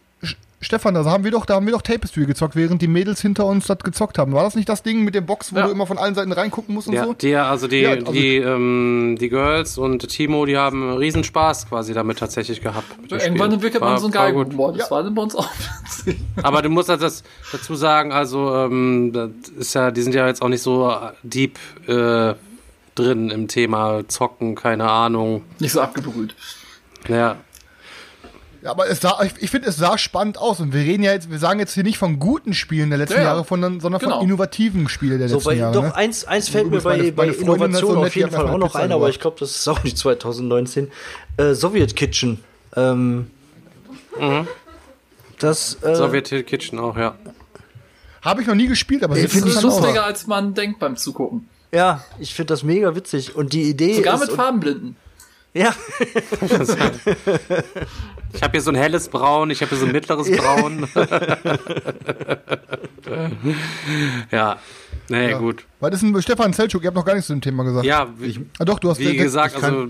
[0.66, 3.46] Stefan, da haben wir doch, da haben wir doch Tapestry gezockt, während die Mädels hinter
[3.46, 4.34] uns das gezockt haben.
[4.34, 5.66] War das nicht das Ding mit der Box, wo Ja.
[5.68, 7.14] du immer von allen Seiten reingucken musst und Ja, so?
[7.14, 11.94] die, also die, Ja, also- die, ähm, die Girls und Timo, die haben Riesenspaß quasi
[11.94, 12.86] damit tatsächlich gehabt.
[13.12, 14.12] dem irgendwann entwickelt man so ein.
[14.12, 14.80] Geigenboard.
[14.80, 14.96] Das Ja.
[14.96, 15.50] war dann bei uns auch.
[16.42, 19.30] Aber du musst halt das dazu sagen, also ähm, das
[19.60, 20.92] ist ja, die sind ja jetzt auch nicht so
[21.24, 22.34] deep äh,
[22.96, 25.44] drin im Thema Zocken, keine Ahnung.
[25.60, 26.34] Nicht so abgebrüht.
[27.08, 27.36] Ja,
[28.66, 30.60] aber es sah, ich, ich finde, es sah spannend aus.
[30.60, 33.16] Und wir reden ja jetzt, wir sagen jetzt hier nicht von guten Spielen der letzten
[33.16, 33.26] Ja, ja.
[33.34, 34.18] Jahre, sondern, sondern Genau.
[34.18, 35.74] von innovativen Spielen der So, letzten bei, Jahre.
[35.74, 35.96] doch, ne?
[35.96, 38.76] eins, eins fällt mir Übrigens, meine- bei, bei meine so auf jeden Fall auch noch
[38.76, 40.92] ein, aber ich glaube, das ist auch nicht 2019.
[41.38, 42.44] Äh, Soviet Kitchen.
[42.76, 43.28] Ähm,
[45.40, 47.16] Das, äh, Soviet Kitchen auch, ja.
[48.22, 49.88] Habe ich noch nie gespielt, aber Ich es Das find ist ich interessant aus.
[49.88, 51.48] lustiger, als man denkt beim Zugucken.
[51.72, 53.36] ja, ich finde das mega witzig.
[53.36, 54.22] Und die Idee Sogar ist.
[54.22, 54.96] mit Farbenblinden.
[55.56, 55.74] Ja,
[58.36, 60.88] Ich habe hier so ein helles Braun, ich habe hier so ein mittleres Braun.
[64.32, 64.60] ja,
[65.08, 65.66] naja, gut.
[65.80, 66.84] Was ist denn Stefan Selchuk?
[66.84, 67.86] Ihr habt noch gar nichts zu dem Thema gesagt.
[67.86, 69.88] Ja, ich, Ah, doch, du hast wie gesagt, also,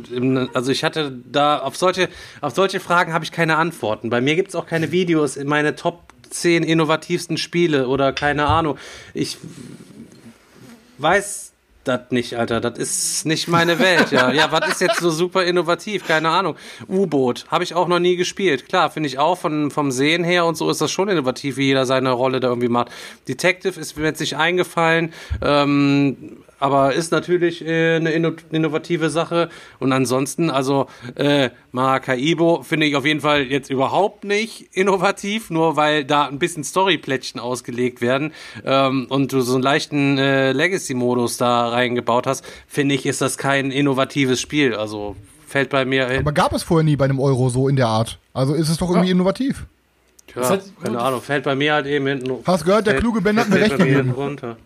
[0.53, 2.09] also ich hatte da auf solche,
[2.41, 4.09] auf solche Fragen habe ich keine Antworten.
[4.11, 8.45] Bei mir gibt es auch keine Videos in meine Top 10 innovativsten Spiele oder keine
[8.45, 8.77] Ahnung.
[9.13, 9.37] Ich
[10.97, 11.53] weiß
[11.87, 12.59] das nicht, Alter.
[12.59, 14.31] Das ist nicht meine Welt, ja.
[14.31, 16.05] Ja, was ist jetzt so super innovativ?
[16.05, 16.55] Keine Ahnung.
[16.89, 18.67] U-Boot habe ich auch noch nie gespielt.
[18.67, 21.67] Klar, finde ich auch von, vom Sehen her und so ist das schon innovativ, wie
[21.67, 22.89] jeder seine Rolle da irgendwie macht.
[23.27, 29.49] Detective ist mir jetzt nicht eingefallen, ähm, aber ist natürlich äh, eine inno innovative Sache.
[29.79, 35.75] Und ansonsten, also äh, Maracaibo finde ich auf jeden Fall jetzt überhaupt nicht innovativ, nur
[35.75, 38.33] weil da ein bisschen Storyplättchen ausgelegt werden
[38.65, 43.37] ähm, und du so einen leichten äh, Legacy-Modus da reingebaut hast, finde ich, ist das
[43.37, 44.73] kein innovatives Spiel.
[44.75, 45.15] Also
[45.47, 46.19] fällt bei mir hin.
[46.21, 48.17] Aber gab es vorher nie bei einem Euro so in der Art.
[48.33, 49.65] Also ist es doch irgendwie innovativ.
[50.35, 52.31] Ja, halt- keine Ahnung, fällt bei mir halt eben hinten.
[52.45, 54.09] Hast gehört, der fällt- kluge Ben hat mir recht gegeben.
[54.11, 54.57] runter.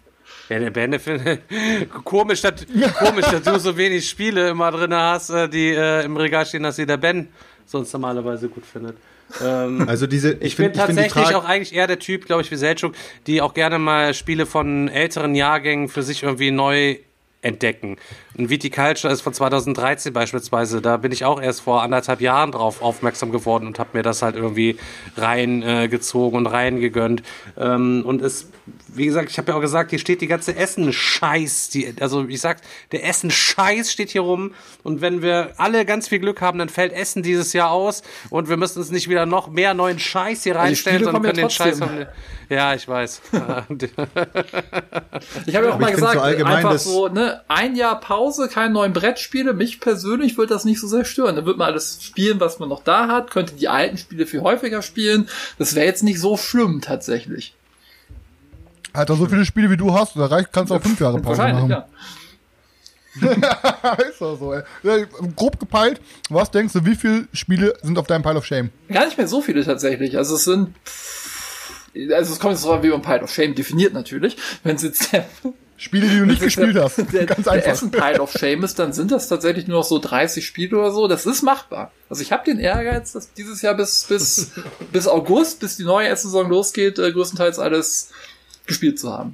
[0.50, 1.42] Ja, der Ben, findet
[2.04, 2.66] komisch, dass,
[2.98, 6.64] komisch, dass du so wenig Spiele immer drin hast, äh, die äh, im Regal stehen,
[6.64, 7.30] dass sie der Ben
[7.66, 8.98] sonst normalerweise gut findet.
[9.44, 12.42] Ähm, Also diese, ich, ich bin ich tatsächlich Frage, auch eigentlich eher der Typ, glaube
[12.42, 12.94] ich, wie Selchuk,
[13.28, 16.98] die auch gerne mal Spiele von älteren Jahrgängen für sich irgendwie neu
[17.42, 17.98] entdecken.
[18.38, 22.82] Ein Viticulture ist von 2013 beispielsweise, da bin ich auch erst vor anderthalb Jahren drauf
[22.82, 24.78] aufmerksam geworden und habe mir das halt irgendwie
[25.16, 27.24] reingezogen äh, und reingegönnt.
[27.58, 28.50] Ähm, und es,
[28.96, 32.42] wie gesagt, ich habe ja auch gesagt, hier steht die ganze Essen-Scheiß, die, also ich
[32.42, 32.62] sag,
[32.92, 34.54] der Essen-Scheiß steht hier rum
[34.84, 38.50] und wenn wir alle ganz viel Glück haben, dann fällt Essen dieses Jahr aus und
[38.50, 41.50] wir müssen uns nicht wieder noch mehr neuen Scheiß hier reinstellen, sondern können ja den
[41.50, 42.00] Scheiß trotzdem.
[42.00, 42.08] haben.
[42.50, 43.22] Ja, ich weiß.
[45.46, 48.94] Ich habe ja auch mal gesagt, so einfach so, ne, ein Jahr Pause, keine neuen
[48.94, 49.54] Brettspiele.
[49.54, 51.36] Mich persönlich würde das nicht so sehr stören.
[51.36, 54.42] Dann wird man alles spielen, was man noch da hat, könnte die alten Spiele viel
[54.42, 55.28] häufiger spielen.
[55.58, 57.54] Das wäre jetzt nicht so schlimm tatsächlich.
[58.94, 61.42] Alter, so viele Spiele wie du hast, da reicht, kannst du auch fünf Jahre Pause
[61.42, 61.70] machen.
[61.70, 61.88] ja.
[64.10, 64.64] ist doch so, ey.
[65.36, 66.00] Grob gepeilt,
[66.30, 68.70] was denkst du, wie viele Spiele sind auf deinem Pile of Shame?
[68.88, 70.18] Gar nicht mehr so viele tatsächlich.
[70.18, 70.76] Also es sind,
[72.14, 74.38] also es kommt jetzt drauf, wie man Pile of Shame definiert natürlich.
[74.64, 75.26] Wenn es jetzt der,
[75.80, 76.98] Spiele, die du nicht wenn es gespielt der, hast.
[77.14, 77.72] der, Ganz der einfach.
[77.72, 80.92] Essen Pile of Shame ist, dann sind das tatsächlich nur noch so 30 Spiele oder
[80.92, 81.08] so.
[81.08, 81.94] Das ist machbar.
[82.10, 84.52] Also ich habe den Ehrgeiz, dass dieses Jahr bis bis
[84.92, 88.12] bis August, bis die neue Esssaison losgeht, äh, größtenteils alles
[88.70, 89.34] gespielt zu haben.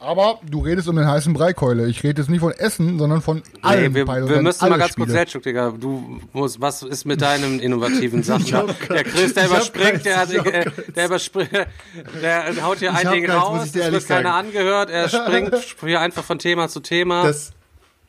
[0.00, 1.88] Aber du redest um den heißen Breikeule.
[1.88, 4.94] Ich rede jetzt nicht von Essen, sondern von allen Nee, wir, wir müssen mal ganz
[4.94, 5.10] kurz Spiele.
[5.10, 5.72] Selchuk, Digga.
[5.72, 8.46] Du musst, was ist mit deinen innovativen Sachen?
[8.48, 8.66] da?
[8.90, 11.50] der Chris, der überspringt, der, der, der überspringt,
[12.22, 14.46] der haut hier ein Ding raus, es wird keiner sagen.
[14.46, 17.24] angehört, er springt hier einfach von Thema zu Thema.
[17.24, 17.50] das,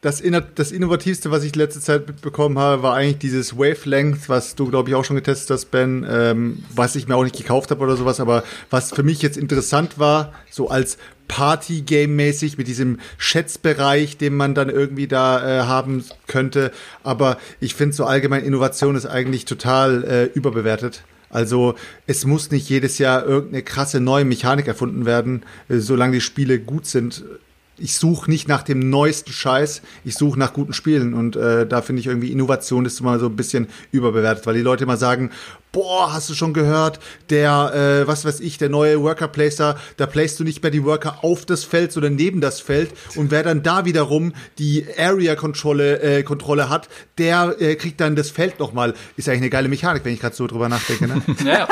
[0.02, 0.24] das,
[0.56, 4.90] das Innovativste, was ich letzte Zeit mitbekommen habe, war eigentlich dieses Wavelength, was du, glaube
[4.90, 7.98] ich, auch schon getestet hast, Ben, ähm, was ich mir auch nicht gekauft habe oder
[7.98, 10.98] sowas, aber was für mich jetzt interessant war, so als
[11.28, 16.72] Party-Game-mäßig mit diesem Schätzbereich, den man dann irgendwie da äh, haben könnte.
[17.04, 21.04] Aber ich finde so allgemein Innovation ist eigentlich total äh, überbewertet.
[21.30, 21.76] Also
[22.08, 26.58] es muss nicht jedes Jahr irgendeine krasse neue Mechanik erfunden werden, äh, solange die Spiele
[26.58, 27.24] gut sind
[27.80, 31.82] ich suche nicht nach dem neuesten Scheiß, ich suche nach guten Spielen und äh, da
[31.82, 35.32] finde ich irgendwie Innovation ist immer so ein bisschen überbewertet, weil die Leute immer sagen,
[35.72, 37.00] boah, hast du schon gehört,
[37.30, 40.84] der, äh, was weiß ich, der neue Worker Placer, da playst du nicht mehr die
[40.84, 45.36] Worker auf das Feld, sondern neben das Feld und wer dann da wiederum die Area
[45.36, 48.94] Kontrolle äh, Kontrolle hat, der äh, kriegt dann das Feld nochmal.
[49.16, 51.08] Ist eigentlich eine geile Mechanik, wenn ich gerade so drüber nachdenke.
[51.08, 51.22] Ne?
[51.46, 51.68] Ja,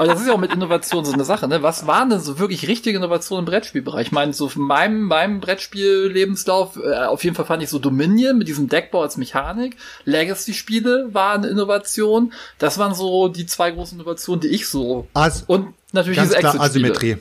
[0.00, 1.62] aber das ist ja auch mit Innovation so eine Sache, ne?
[1.62, 4.06] Was waren denn so wirklich richtige Innovationen im Brettspielbereich?
[4.06, 8.38] Ich meine, so von meinem, meinem Brettspiel-Lebenslauf, äh, auf jeden Fall fand ich so Dominion
[8.38, 9.76] mit diesem Deckbau als Mechanik.
[10.06, 12.32] Legacy-Spiele waren eine Innovation.
[12.56, 15.06] Das waren so die zwei großen Innovationen, die ich so.
[15.12, 16.64] As und natürlich diese Exit-Spiele.
[16.64, 17.16] Asymmetrie.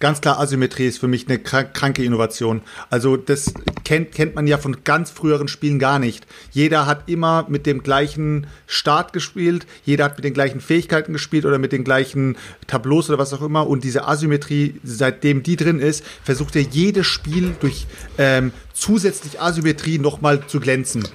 [0.00, 2.62] Ganz klar, Asymmetrie ist für mich eine krank- kranke Innovation.
[2.88, 3.52] Also das
[3.84, 6.26] kennt, kennt man ja von ganz früheren Spielen gar nicht.
[6.52, 11.44] Jeder hat immer mit dem gleichen Start gespielt, jeder hat mit den gleichen Fähigkeiten gespielt
[11.44, 13.66] oder mit den gleichen Tableaus oder was auch immer.
[13.66, 17.86] Und diese Asymmetrie, seitdem die drin ist, versucht ja jedes Spiel durch
[18.16, 21.06] ähm, zusätzlich Asymmetrie nochmal zu glänzen.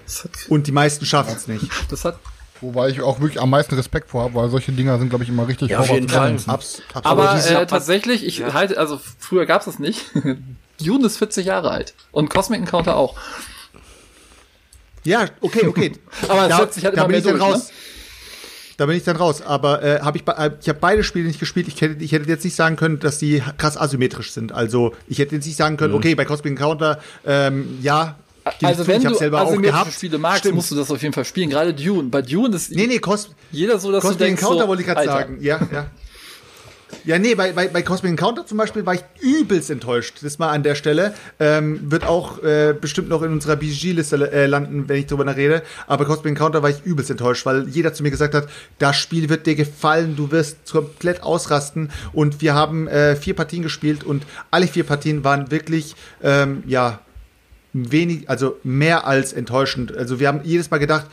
[0.48, 1.66] Und die meisten schaffen es nicht.
[1.90, 2.20] Das hat
[2.62, 5.30] Wobei ich auch wirklich am meisten Respekt vor habe, weil solche Dinger sind, glaube ich,
[5.30, 6.34] immer richtig Ja, auf jeden Fall.
[6.48, 7.06] Abs absolut.
[7.06, 10.06] Aber diese- äh, tatsächlich, ich halte, also früher gab's es nicht.
[10.82, 11.94] Dune ist 40 Jahre alt.
[12.12, 13.16] Und Cosmic Encounter auch.
[15.04, 15.92] Ja, okay, okay.
[16.28, 17.72] Aber da, setzt sich halt da immer bin ich dann durch, raus.
[18.78, 19.42] Da bin ich dann raus.
[19.42, 21.68] Aber äh, habe ich, äh, ich habe beide Spiele nicht gespielt.
[21.68, 24.52] Ich hätte, ich hätte jetzt nicht sagen können, dass die krass asymmetrisch sind.
[24.52, 28.16] Also ich hätte jetzt nicht sagen können, okay, bei Cosmic Encounter, ähm, ja.
[28.60, 29.94] Ich Also wenn ich du selber auch asymmetrische gehabt.
[29.94, 30.56] Spiele magst, Stimmt.
[30.56, 31.50] musst du das auf jeden Fall spielen.
[31.50, 32.10] Gerade Dune.
[32.10, 34.82] Bei Dune ist Nee, nee, Cos jeder so, dass Cosmic du denkst, Encounter so, wollte
[34.82, 35.38] ich gerade sagen.
[35.42, 35.88] Ja, ja.
[37.04, 40.18] Ja, nee, bei, bei, bei Cosmic Encounter zum Beispiel war ich übelst enttäuscht.
[40.22, 41.14] Das mal an der Stelle.
[41.40, 45.62] Ähm, wird auch äh, bestimmt noch in unserer BG-Liste äh, landen, wenn ich drüber rede.
[45.88, 48.48] Aber bei Cosmic Encounter war ich übelst enttäuscht, weil jeder zu mir gesagt hat,
[48.80, 51.92] das Spiel wird dir gefallen, du wirst komplett ausrasten.
[52.14, 57.00] Und wir haben äh, vier Partien gespielt und alle vier Partien waren wirklich, ähm, ja,
[57.76, 59.96] wenig, also mehr als enttäuschend.
[59.96, 61.08] Also wir haben jedes Mal gedacht,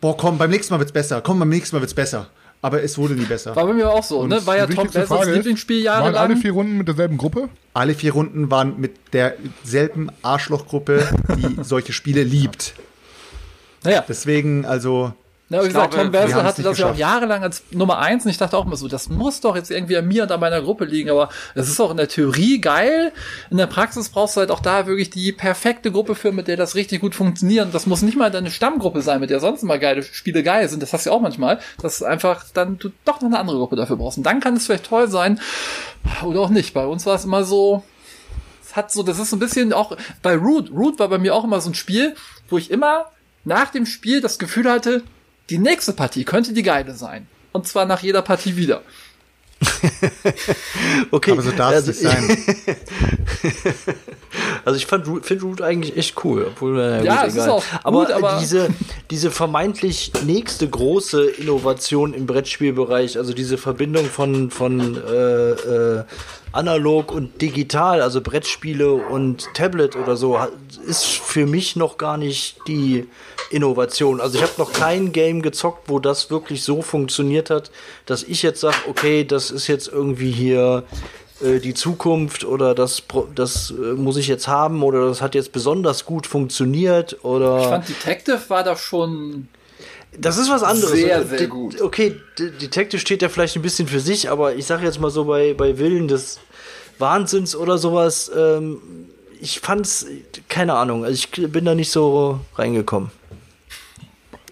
[0.00, 1.20] boah, komm, beim nächsten Mal wird's besser.
[1.20, 2.28] Komm, beim nächsten Mal wird's besser.
[2.64, 3.56] Aber es wurde nie besser.
[3.56, 4.46] War bei mir auch so, ne?
[4.46, 6.36] War ja Tom ist, Lieblingsspiel Waren alle jahrelang.
[6.40, 7.48] vier Runden mit derselben Gruppe?
[7.74, 12.74] Alle vier Runden waren mit derselben Arschlochgruppe, die solche Spiele liebt.
[13.82, 15.12] Naja, Deswegen, also,
[15.52, 16.98] Na, wie gesagt, glaube, Tom haben's hatte das ja auch geschafft.
[16.98, 19.98] jahrelang als Nummer eins und ich dachte auch immer so, das muss doch jetzt irgendwie
[19.98, 23.12] an mir und an meiner Gruppe liegen, aber es ist auch in der Theorie geil.
[23.50, 26.56] In der Praxis brauchst du halt auch da wirklich die perfekte Gruppe für, mit der
[26.56, 27.66] das richtig gut funktioniert.
[27.66, 30.66] Und das muss nicht mal deine Stammgruppe sein, mit der sonst immer geile Spiele geil
[30.70, 30.82] sind.
[30.82, 33.76] Das hast du ja auch manchmal, dass einfach dann du doch noch eine andere Gruppe
[33.76, 34.16] dafür brauchst.
[34.16, 35.38] Und dann kann es vielleicht toll sein
[36.24, 36.72] oder auch nicht.
[36.72, 37.82] Bei uns war es immer so,
[38.64, 40.70] es hat so, das ist so ein bisschen auch bei Root.
[40.70, 42.14] Root war bei mir auch immer so ein Spiel,
[42.48, 43.04] wo ich immer
[43.44, 45.02] nach dem Spiel das Gefühl hatte,
[45.52, 47.26] die nächste Partie könnte die geile sein.
[47.52, 48.80] Und zwar nach jeder Partie wieder.
[51.10, 51.32] Okay.
[51.32, 52.76] aber so darf es also, nicht sein.
[54.64, 57.42] Also ich fand Root- find Root eigentlich echt cool, obwohl na Ja, gut, es ist
[57.42, 57.50] egal.
[57.50, 58.68] auch aber, gut, aber- diese
[59.10, 66.04] diese vermeintlich nächste große Innovation im Brettspielbereich, also diese Verbindung von von äh, äh,
[66.52, 70.38] analog und digital, also Brettspiele und Tablet oder so,
[70.86, 73.08] ist für mich noch gar nicht die
[73.50, 74.20] Innovation.
[74.20, 77.70] Also ich habe noch kein Game gezockt, wo das wirklich so funktioniert hat,
[78.06, 80.84] dass ich jetzt sage, okay, das ist jetzt irgendwie hier
[81.42, 83.02] äh, die Zukunft oder das,
[83.34, 87.60] das äh, muss ich jetzt haben oder das hat jetzt besonders gut funktioniert Ich oder
[87.60, 89.48] fand Detective war da schon.
[90.18, 90.92] Das ist was anderes.
[90.92, 91.80] Sehr, sehr De- gut.
[91.80, 95.10] Okay, De- Detective steht ja vielleicht ein bisschen für sich, aber ich sage jetzt mal
[95.10, 96.38] so bei, bei Willen des
[96.98, 98.78] Wahnsinns oder sowas, ähm,
[99.40, 100.06] ich fand's,
[100.48, 103.10] keine Ahnung, also ich bin da nicht so reingekommen.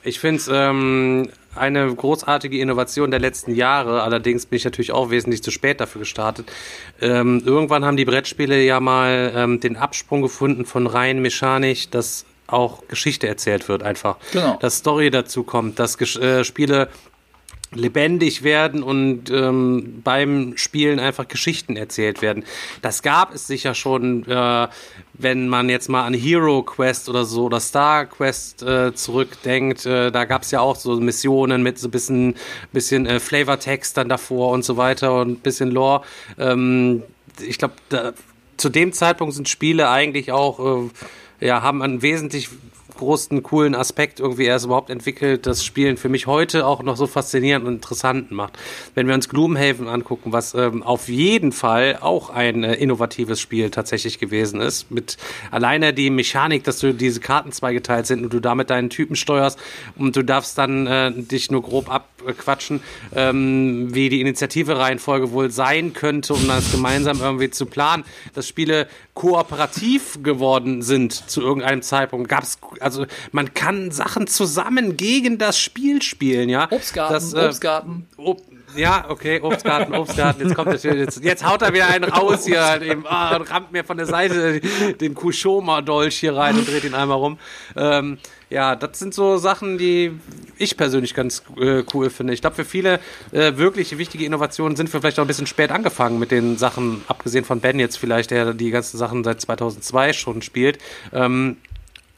[0.02, 4.02] Ich finde es ähm, eine großartige Innovation der letzten Jahre.
[4.02, 6.50] Allerdings bin ich natürlich auch wesentlich zu spät dafür gestartet.
[7.00, 12.24] Ähm, irgendwann haben die Brettspiele ja mal ähm, den Absprung gefunden von rein Mechanik, dass
[12.52, 14.16] auch Geschichte erzählt wird einfach.
[14.32, 14.58] Genau.
[14.60, 16.88] Dass Story dazu kommt, dass Gesch äh, Spiele
[17.72, 22.44] lebendig werden und ähm, beim Spielen einfach Geschichten erzählt werden.
[22.82, 24.68] Das gab es sicher schon, äh,
[25.14, 29.86] wenn man jetzt mal an Hero Quest oder so oder Star Quest äh, zurückdenkt.
[29.86, 32.34] Äh, da gab es ja auch so Missionen mit so ein bisschen,
[32.72, 36.02] bisschen äh, Flavortext dann davor und so weiter und ein bisschen Lore.
[36.38, 37.04] Ähm,
[37.40, 37.74] ich glaube,
[38.56, 40.90] zu dem Zeitpunkt sind Spiele eigentlich auch, äh,
[41.40, 42.48] ja, haben einen wesentlich
[43.00, 47.06] großen, coolen Aspekt irgendwie erst überhaupt entwickelt, das Spielen für mich heute auch noch so
[47.06, 48.58] faszinierend und interessant macht.
[48.94, 53.70] Wenn wir uns Gloomhaven angucken, was ähm, auf jeden Fall auch ein äh, innovatives Spiel
[53.70, 55.16] tatsächlich gewesen ist, mit
[55.50, 59.58] alleine die Mechanik, dass du diese Karten zweigeteilt sind und du damit deinen Typen steuerst
[59.96, 62.82] und du darfst dann äh, dich nur grob abquatschen,
[63.16, 68.04] ähm, wie die Initiative-Reihenfolge wohl sein könnte, um das gemeinsam irgendwie zu planen,
[68.34, 68.88] dass Spiele
[69.20, 72.30] kooperativ geworden sind zu irgendeinem Zeitpunkt.
[72.30, 76.68] Gab's also man kann Sachen zusammen gegen das Spiel spielen, ja.
[76.70, 78.06] Obstgarten, das, äh, Obstgarten.
[78.16, 78.40] Ob,
[78.76, 80.42] ja, okay, Obstgarten, Obstgarten.
[80.46, 83.36] Jetzt kommt das wieder, jetzt, jetzt haut er wieder einen raus hier halt eben, ah,
[83.36, 84.60] und rammt mir von der Seite
[85.00, 87.38] den Kushoma-Dolch hier rein und dreht ihn einmal rum.
[87.76, 88.18] Ähm,
[88.50, 90.12] ja, das sind so Sachen, die
[90.56, 92.32] ich persönlich ganz äh, cool finde.
[92.32, 92.98] Ich glaube, für viele
[93.30, 97.02] äh, wirklich wichtige Innovationen sind wir vielleicht auch ein bisschen spät angefangen mit den Sachen,
[97.06, 100.78] abgesehen von Ben jetzt vielleicht, der die ganzen Sachen seit 2002 schon spielt.
[101.12, 101.58] Ähm,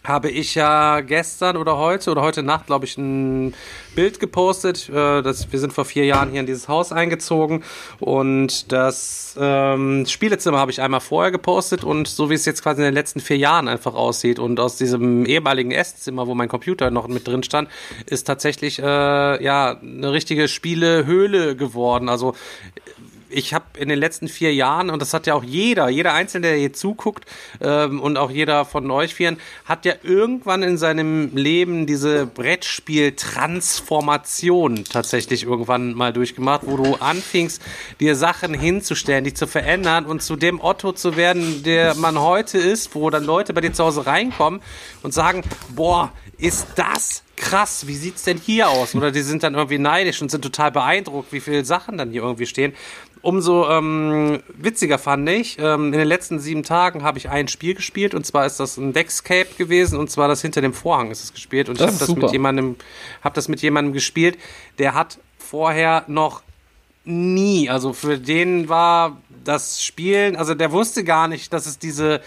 [0.05, 3.55] habe ich ja gestern oder heute oder heute Nacht, glaube ich, ein
[3.95, 4.89] Bild gepostet.
[4.89, 7.63] Äh, dass wir sind vor vier Jahren hier in dieses Haus eingezogen
[8.01, 12.81] und das ähm, Spielezimmer habe ich einmal vorher gepostet und so wie es jetzt quasi
[12.81, 16.91] in den letzten vier Jahren einfach aussieht und aus diesem ehemaligen Esszimmer, wo mein Computer
[16.91, 17.69] noch mit drin stand,
[18.07, 18.83] ist tatsächlich äh,
[19.43, 22.09] ja eine richtige Spielehöhle geworden.
[22.09, 22.35] Also
[23.33, 26.49] ich habe in den letzten vier Jahren, und das hat ja auch jeder, jeder Einzelne,
[26.49, 27.25] der hier zuguckt
[27.61, 34.85] ähm, und auch jeder von euch vieren, hat ja irgendwann in seinem Leben diese Brettspiel-Transformation
[34.85, 37.63] tatsächlich irgendwann mal durchgemacht, wo du anfingst,
[38.01, 42.59] dir Sachen hinzustellen, die zu verändern und zu dem Otto zu werden, der man heute
[42.59, 44.61] ist, wo dann Leute bei dir zu Hause reinkommen
[45.03, 45.43] und sagen,
[45.75, 48.95] boah, ist das krass, wie sieht's denn hier aus?
[48.95, 52.23] Oder die sind dann irgendwie neidisch und sind total beeindruckt, wie viele Sachen dann hier
[52.23, 52.73] irgendwie stehen.
[53.23, 57.75] Umso ähm, witziger fand ich, ähm, in den letzten sieben Tagen habe ich ein Spiel
[57.75, 61.23] gespielt und zwar ist das ein Deckscape gewesen und zwar das hinter dem Vorhang ist
[61.23, 62.23] es gespielt und Das ich habe ist das super.
[62.23, 62.77] mit jemandem,
[63.23, 64.39] habe das mit jemandem gespielt,
[64.79, 66.43] der hat vorher noch
[67.05, 72.21] nie, also für den war das Spielen, also der wusste gar nicht, dass es diese,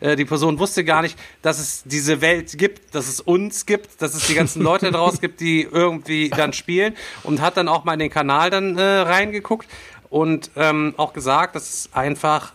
[0.00, 4.00] äh, die Person wusste gar nicht, dass es diese Welt gibt, dass es uns gibt,
[4.00, 7.84] dass es die ganzen Leute daraus gibt, die irgendwie dann spielen und hat dann auch
[7.84, 9.68] mal in den Kanal dann äh, reingeguckt
[10.12, 12.52] und ähm, auch gesagt, das ist einfach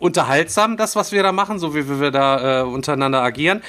[0.00, 3.62] unterhaltsam, das, was wir da machen, so wie wir da äh, untereinander agieren.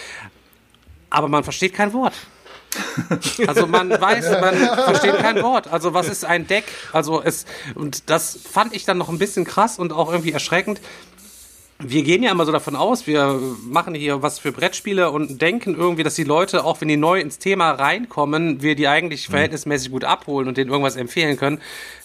[1.11, 2.13] Aber man versteht kein Wort.
[3.47, 5.71] Also man weiß, man versteht kein Wort.
[5.71, 6.65] Also was ist ein Deck?
[6.91, 10.81] Also es und das fand ich dann noch ein bisschen krass und auch irgendwie erschreckend.
[11.79, 15.75] Wir gehen ja immer so davon aus, wir machen hier was für Brettspiele und denken
[15.75, 19.91] irgendwie, dass die Leute, auch wenn die neu ins Thema reinkommen, wir die eigentlich verhältnismäßig
[19.91, 21.59] gut abholen und denen irgendwas empfehlen können.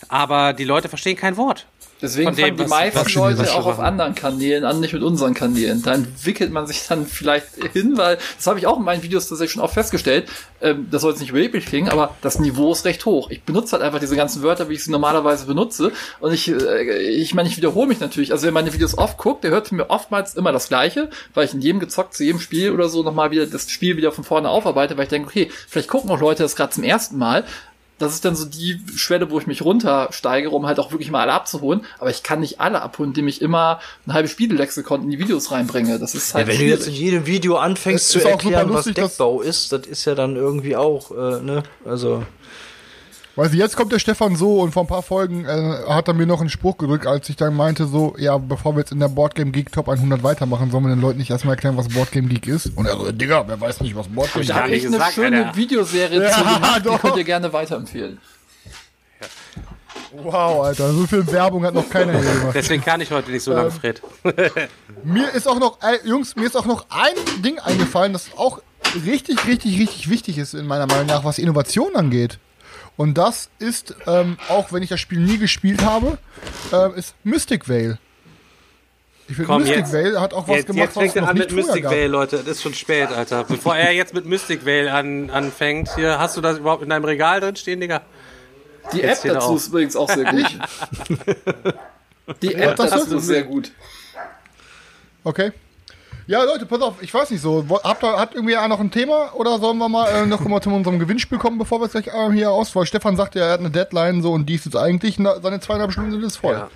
[0.09, 1.67] Aber die Leute verstehen kein Wort.
[2.03, 5.83] Deswegen dem, fangen die meisten Leute auch auf anderen Kanälen an, nicht mit unseren Kanälen.
[5.83, 9.29] Da entwickelt man sich dann vielleicht hin, weil das habe ich auch in meinen Videos
[9.29, 10.29] tatsächlich schon oft festgestellt.
[10.61, 13.31] Ähm, das soll jetzt nicht überheblich klingen, aber das Niveau ist recht hoch.
[13.31, 15.93] Ich benutze halt einfach diese ganzen Wörter, wie ich sie normalerweise benutze.
[16.21, 18.33] Und ich, äh, ich meine, ich wiederhole mich natürlich.
[18.33, 21.55] Also wer meine Videos oft guckt, der hört mir oftmals immer das Gleiche, weil ich
[21.55, 24.49] in jedem gezockt zu jedem Spiel oder so nochmal wieder das Spiel wieder von vorne
[24.49, 27.45] aufarbeite, weil ich denke, okay, vielleicht gucken auch Leute das gerade zum ersten Mal
[28.01, 31.21] das ist dann so die Schwelle, wo ich mich runtersteigere, um halt auch wirklich mal
[31.21, 31.83] alle abzuholen.
[31.99, 35.53] Aber ich kann nicht alle abholen, indem ich immer ein halbes Spiellexikon in die Videos
[35.53, 35.99] reinbringe.
[35.99, 38.45] Das ist halt Ja, wenn du jetzt in jedem Video anfängst zu ist auch super
[38.55, 41.63] erklären, was lustig, dass- Deckbau ist, das ist ja dann irgendwie auch, äh, ne?
[41.85, 42.25] Also.
[43.37, 45.49] Weißt du, jetzt kommt der Stefan so und vor ein paar Folgen äh,
[45.89, 48.81] hat er mir noch einen Spruch gedrückt, als ich dann meinte so, ja, bevor wir
[48.81, 51.77] jetzt in der Boardgame Geek Top 100 weitermachen, sollen wir den Leuten nicht erstmal erklären,
[51.77, 52.77] was Boardgame Geek ist?
[52.77, 54.67] Und er so, Digga, wer weiß nicht, was Boardgame Geek gar Da ist?
[54.67, 55.57] habe ich eine gesagt, schöne Alter.
[55.57, 57.01] Videoserie Ja, zu gemacht, die doch.
[57.01, 58.19] könnt ihr gerne weiterempfehlen.
[60.13, 62.55] Wow, Alter, so viel Werbung hat noch keiner hier gemacht.
[62.55, 64.03] Deswegen kann ich heute nicht so Ähm, lange, Fred.
[65.05, 68.61] Mir ist auch noch, äh, Jungs, mir ist auch noch ein Ding eingefallen, das auch
[69.07, 72.39] richtig, richtig, richtig wichtig ist in meiner Meinung nach, was Innovation angeht.
[72.97, 76.19] Und das ist, ähm, auch wenn ich das Spiel nie gespielt habe,
[76.73, 77.99] ähm, ist Mystic Vale.
[79.29, 81.29] Ich finde, Mystic jetzt- Vale hat auch was Jetzt, gemacht, jetzt fängt was er noch
[81.29, 81.93] an nicht mit Mystic gab.
[81.93, 82.37] Vale, Leute.
[82.39, 83.45] Das ist schon spät, Alter.
[83.45, 87.05] Bevor er jetzt mit Mystic Vale an, anfängt, hier, hast du das überhaupt in deinem
[87.05, 88.03] Regal drin stehen, Digga?
[88.93, 90.47] Die Jetzt App dazu ist übrigens auch sehr gut.
[92.43, 93.71] Die App dazu ist- ist sehr gut.
[95.25, 95.53] Okay.
[96.31, 97.67] Ja, Leute, pass auf, ich weiß nicht so.
[97.83, 100.71] Habt ihr, hat irgendwie noch ein Thema oder sollen wir mal äh, noch mal zu
[100.71, 102.77] unserem Gewinnspiel kommen, bevor wir es gleich äh, hier aus?
[102.77, 105.41] Weil Stefan sagt ja, er hat eine Deadline so und die ist jetzt eigentlich, na,
[105.41, 106.55] seine zweieinhalb Stunden sind jetzt voll.
[106.55, 106.71] Ja.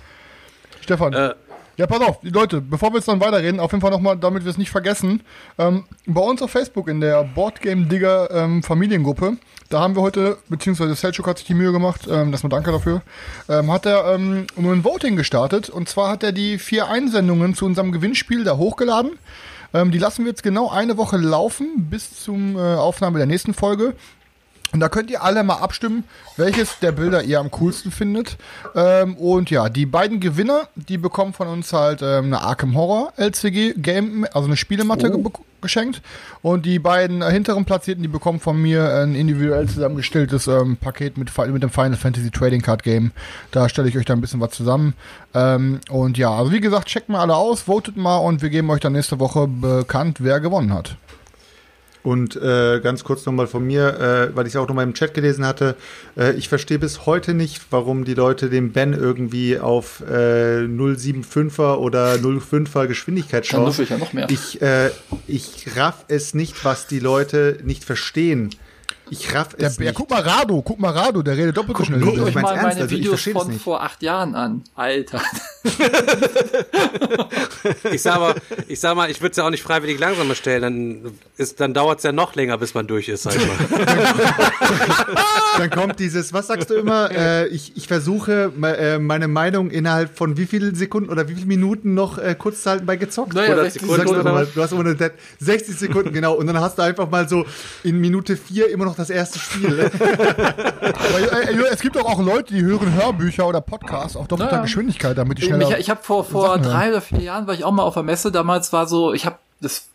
[0.81, 1.13] Stefan.
[1.13, 1.35] Äh,
[1.77, 4.51] Ja, pass auf, Leute, bevor wir jetzt dann weiterreden, auf jeden Fall nochmal, damit wir
[4.51, 5.21] es nicht vergessen,
[5.57, 9.35] ähm, bei uns auf Facebook in der Boardgame Digger ähm, Familiengruppe,
[9.69, 13.01] da haben wir heute, beziehungsweise Selchuk hat sich die Mühe gemacht, ähm, erstmal danke dafür,
[13.49, 17.55] ähm, hat er ähm, nur ein Voting gestartet und zwar hat er die vier Einsendungen
[17.55, 19.19] zu unserem Gewinnspiel da hochgeladen.
[19.73, 23.53] Ähm, die lassen wir jetzt genau eine Woche laufen bis zum äh, Aufnahme der nächsten
[23.53, 23.95] Folge.
[24.75, 26.03] Und da könnt ihr alle mal abstimmen,
[26.35, 28.35] welches der Bilder ihr am coolsten findet.
[28.75, 33.13] Ähm, und ja, die beiden Gewinner, die bekommen von uns halt ähm, eine Arkham Horror
[33.15, 35.23] LCG Game, also eine Spielematte ge
[35.61, 36.01] geschenkt.
[36.41, 41.17] Und die beiden äh, hinteren Platzierten, die bekommen von mir ein individuell zusammengestelltes ähm, Paket
[41.17, 43.11] mit, mit dem Final Fantasy Trading Card Game.
[43.51, 44.93] Da stelle ich euch da ein bisschen was zusammen.
[45.33, 48.69] Ähm, und ja, also wie gesagt, checkt mal alle aus, votet mal und wir geben
[48.71, 50.97] euch dann nächste Woche bekannt, wer gewonnen hat.
[52.05, 55.15] Und äh, ganz kurz nochmal von mir, äh, weil ich es auch nochmal im Chat
[55.15, 55.75] gelesen hatte,
[56.15, 61.77] äh, ich verstehe bis heute nicht, warum die Leute den Ben irgendwie auf äh, 075er
[61.77, 63.65] oder 05er Geschwindigkeit Dann schauen.
[63.65, 64.29] nuffel ich ja noch mehr.
[64.29, 64.91] Ich, äh,
[65.25, 68.51] ich raff es nicht, was die Leute nicht verstehen.
[69.09, 69.93] Ich raff Der, es ja, nicht.
[69.95, 71.99] guck mal, Rado, guck mal, Rado, der redet doppelt so schnell.
[71.99, 72.11] du.
[72.13, 73.61] ich euch mal ernst, meine also ich Videos von nicht.
[73.61, 74.63] vor acht Jahren an.
[74.75, 75.21] Alter.
[77.91, 78.35] Ich sag mal,
[78.67, 81.73] ich sag mal, ich würde es ja auch nicht freiwillig langsamer stellen, dann ist, dann
[81.73, 83.55] dauert es ja noch länger, bis man durch ist, sag ich mal.
[85.57, 87.09] Dann kommt dieses, was sagst du immer?
[87.11, 91.47] Äh, ich, ich versuche äh, meine Meinung innerhalb von wie vielen Sekunden oder wie vielen
[91.47, 93.33] Minuten noch äh, kurz zu halten bei gezockt?
[93.33, 96.11] Naja, oder 60 du sagst Sekunden oder mal, du hast immer eine Dead- 60 Sekunden,
[96.13, 96.33] genau.
[96.33, 97.45] Und dann hast du einfach mal so
[97.83, 99.91] in Minute 4 immer noch das erste Spiel.
[99.99, 104.51] Aber, äh, äh, es gibt doch auch Leute, die hören Hörbücher oder Podcasts auf doppelter
[104.53, 104.63] Naja.
[104.63, 105.79] Geschwindigkeit, damit die Ich, schneller.
[105.79, 108.31] ich habe vor, vor drei oder vier Jahren war ich auch mal auf der Messe.
[108.31, 109.87] Damals war so, ich habe das.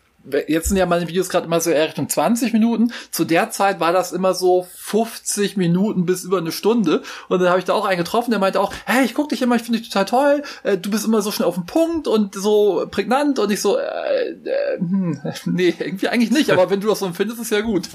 [0.47, 2.93] Jetzt sind ja meine Videos gerade immer so eher Richtung 20 Minuten.
[3.09, 7.01] Zu der Zeit war das immer so 50 Minuten bis über eine Stunde.
[7.27, 9.41] Und dann habe ich da auch einen getroffen, der meinte auch, hey, ich guck dich
[9.41, 10.43] immer, ich finde dich total toll.
[10.61, 13.39] Äh, du bist immer so schnell auf den Punkt und so prägnant.
[13.39, 16.51] Und ich so, äh, äh, hm, nee, irgendwie eigentlich nicht.
[16.51, 17.89] Aber wenn du das so empfindest, ist ja gut.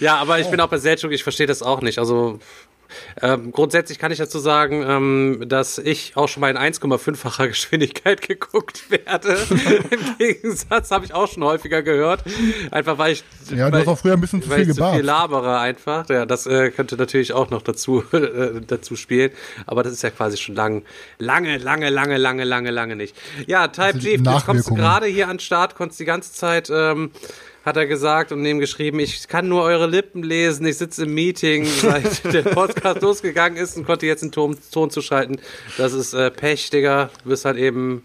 [0.00, 1.98] Ja, aber ich bin auch bei Selchuk, ich verstehe das auch nicht.
[1.98, 2.38] Also
[3.20, 8.26] ähm, grundsätzlich kann ich dazu sagen, ähm, dass ich auch schon mal in 1,5-facher Geschwindigkeit
[8.26, 9.36] geguckt werde.
[9.90, 12.24] Im Gegensatz habe ich auch schon häufiger gehört.
[12.70, 13.24] Einfach weil ich.
[13.50, 16.08] Ja, du weil, hast auch früher ein bisschen zu viel ich zu viel labere einfach.
[16.08, 19.30] Ja, das äh, könnte natürlich auch noch dazu, äh, dazu spielen.
[19.66, 20.84] Aber das ist ja quasi schon lang,
[21.18, 23.16] lange, lange, lange, lange, lange, lange nicht.
[23.46, 26.70] Ja, Type G, jetzt kommst du gerade hier an den Start, konntest die ganze Zeit.
[26.70, 27.10] Ähm,
[27.64, 31.14] hat er gesagt und neben geschrieben, ich kann nur eure Lippen lesen, ich sitze im
[31.14, 35.40] Meeting, seit der Podcast losgegangen ist und konnte jetzt einen Ton, Ton zuschalten.
[35.78, 37.10] Das ist äh, Pech, Digga.
[37.22, 38.02] Du bist halt eben,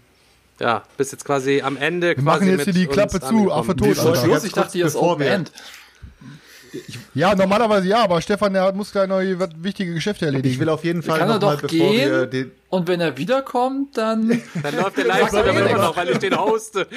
[0.60, 3.52] ja, bist jetzt quasi am Ende Wir machen jetzt mit hier die Klappe zu.
[3.52, 4.28] Affe tot, Wir Alter.
[4.28, 5.52] ganz ich dachte, hier ist Open wir- End.
[7.14, 9.20] Ja, normalerweise ja, aber Stefan, der muss gleich noch
[9.56, 10.52] wichtige Geschäfte erledigen.
[10.52, 13.00] Ich will auf jeden Fall Kann noch mal, doch bevor wir gehen den, und wenn
[13.00, 14.28] er wiederkommt, dann
[14.62, 16.86] Dann läuft der live aber immer noch, weil ich den hoste.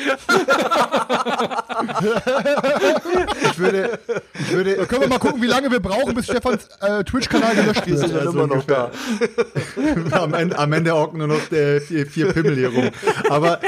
[3.41, 3.99] ich würde,
[4.33, 7.55] ich würde, Da können wir mal gucken, wie lange wir brauchen, bis Stefans äh, Twitch-Kanal
[7.55, 8.11] gelöscht wird.
[8.11, 8.91] Ja, so ungefähr.
[10.11, 12.89] am, Ende, am Ende hocken nur noch äh, vier, vier Pimmel hier rum.
[13.29, 13.61] Aber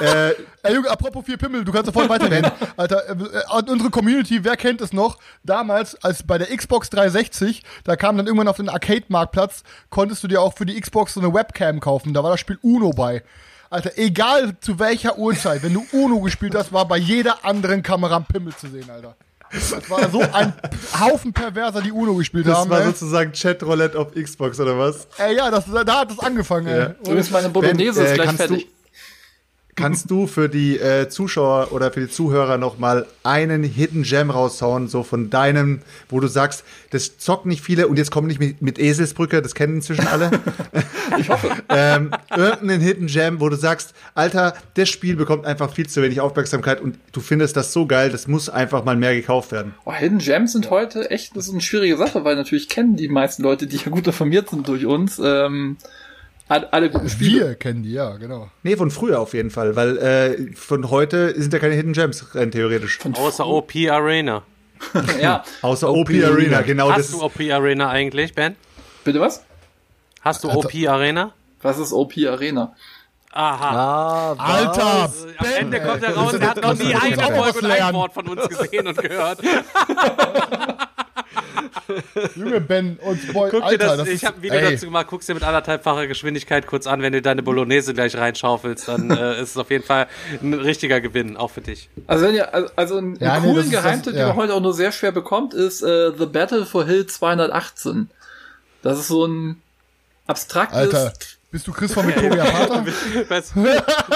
[0.00, 0.34] äh,
[0.66, 2.50] Ey, Junge, apropos vier Pimmel, du kannst sofort weiterreden.
[2.76, 5.18] Alter, äh, äh, unsere Community, wer kennt es noch?
[5.44, 10.28] Damals, als bei der Xbox 360, da kam dann irgendwann auf den Arcade-Marktplatz, konntest du
[10.28, 12.12] dir auch für die Xbox so eine Webcam kaufen.
[12.14, 13.22] Da war das Spiel Uno bei.
[13.70, 18.16] Alter, egal zu welcher Uhrzeit, wenn du Uno gespielt hast, war bei jeder anderen Kamera
[18.16, 19.16] ein Pimmel zu sehen, Alter.
[19.52, 20.52] Das war so ein
[21.00, 22.70] Haufen Perverser, die Uno gespielt das haben.
[22.70, 22.86] war ey.
[22.86, 25.06] sozusagen Chatroulette auf Xbox oder was?
[25.18, 26.78] Ey, ja, das, da hat es angefangen, ey.
[26.78, 26.94] Ja.
[27.00, 28.68] übrigens meine Bolognese Ben, ist äh, gleich kannst du- fertig.
[29.76, 34.30] Kannst du für die äh, Zuschauer oder für die Zuhörer noch mal einen Hidden Gem
[34.30, 38.40] raushauen, so von deinem, wo du sagst, das zocken nicht viele und jetzt kommen nicht
[38.40, 40.30] mit, mit Eselsbrücke, das kennen inzwischen alle.
[41.18, 41.50] ich hoffe.
[41.68, 46.20] ähm, irgendeinen Hidden Gem, wo du sagst, Alter, das Spiel bekommt einfach viel zu wenig
[46.20, 49.74] Aufmerksamkeit und du findest das so geil, das muss einfach mal mehr gekauft werden.
[49.84, 53.08] Oh, Hidden Gems sind heute echt, das ist eine schwierige Sache, weil natürlich kennen die
[53.08, 55.76] meisten Leute, die ja gut informiert sind durch uns, ähm,
[56.48, 57.46] alle, guten Spiele.
[57.48, 58.50] Wir kennen die, ja, genau.
[58.62, 62.34] Nee, von früher auf jeden Fall, weil äh, von heute sind ja keine Hidden Gems
[62.34, 62.98] rein theoretisch.
[63.14, 64.42] Außer OP Arena.
[65.20, 66.98] Ja, Außer OP, Arena, genau das.
[66.98, 68.56] Hast du OP Arena eigentlich, Ben?
[69.04, 69.42] bitte was?
[70.20, 71.32] Hast du OP Arena?
[71.62, 72.74] Was ist OP Arena?
[73.32, 74.32] Aha.
[74.32, 77.94] Ah, Alter, Also, Am Ende kommt er raus, er hat noch nie was ein lernen.
[77.94, 79.40] Wort von uns gesehen und gehört.
[82.36, 84.72] Junge Ben und Boy, Guck dir Alter, das, das ich habe ein Video ey.
[84.72, 88.88] dazu gemacht, guck's dir mit anderthalbfacher Geschwindigkeit kurz an, wenn du deine Bolognese gleich reinschaufelst,
[88.88, 90.06] dann äh, ist es auf jeden Fall
[90.42, 91.88] ein richtiger Gewinn, auch für dich.
[92.06, 94.20] Also wenn ihr, also- also einen, Ja, nee, coolen Geheimtipp, ja.
[94.20, 98.10] den man heute auch nur sehr schwer bekommt, ist äh, The Battle for Hill 218.
[98.82, 99.62] Das ist so ein
[100.26, 101.12] abstraktes Alter,
[101.56, 102.84] Bist du Chris von Victoria Pater?
[103.30, 103.66] Weißt du,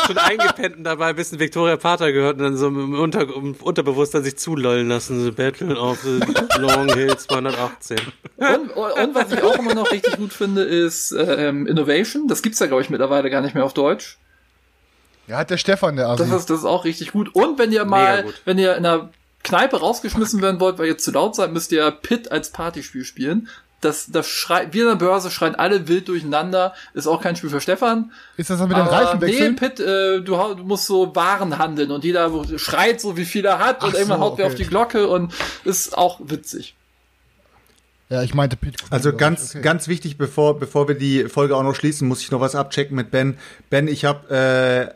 [0.06, 3.54] schon eingepennt und dabei ein bisschen Victoria Pater gehört und dann so im, Unter, im
[3.54, 5.24] Unterbewusstsein sich zulollen lassen.
[5.24, 6.20] The Battle of the
[6.58, 7.96] Long Hill 218.
[8.36, 12.28] Und, und, was ich auch immer noch richtig gut finde, ist ähm, Innovation.
[12.28, 14.18] Das gibt's ja, glaube ich, mittlerweile gar nicht mehr auf Deutsch.
[15.26, 16.22] Ja, hat der Stefan, der Asi.
[16.22, 17.34] Das ist, das ist auch richtig gut.
[17.34, 19.08] Und wenn ihr mal, wenn ihr in einer
[19.44, 23.48] Kneipe rausgeschmissen werden wollt, weil ihr zu laut seid, müsst ihr Pit als Partyspiel spielen.
[23.80, 26.74] Das, das schreit, wie in der Börse schreien alle wild durcheinander.
[26.94, 28.12] Ist auch kein Spiel für Stefan.
[28.36, 29.56] Ist das das mit den Aber Reifen nee, wechseln?
[29.56, 33.58] Pit, äh, du, du musst so Waren handeln und jeder schreit so, wie viel er
[33.58, 34.54] hat und Ach irgendwann so, haut wer okay.
[34.54, 35.32] auf die Glocke und
[35.64, 36.74] ist auch witzig.
[38.10, 38.74] Ja, ich meinte Pit.
[38.90, 39.62] Also ganz, Okay.
[39.62, 42.96] ganz wichtig, bevor, bevor wir die Folge auch noch schließen, muss ich noch was abchecken
[42.96, 43.36] mit Ben.
[43.70, 44.28] Ben, ich habe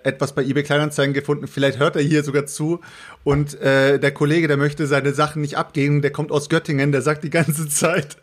[0.03, 1.47] äh, etwas bei eBay Kleinanzeigen gefunden.
[1.47, 2.81] Vielleicht hört er hier sogar zu.
[3.23, 6.03] Und äh, der Kollege, der möchte seine Sachen nicht abgeben.
[6.03, 6.91] Der kommt aus Göttingen.
[6.91, 8.17] Der sagt die ganze Zeit: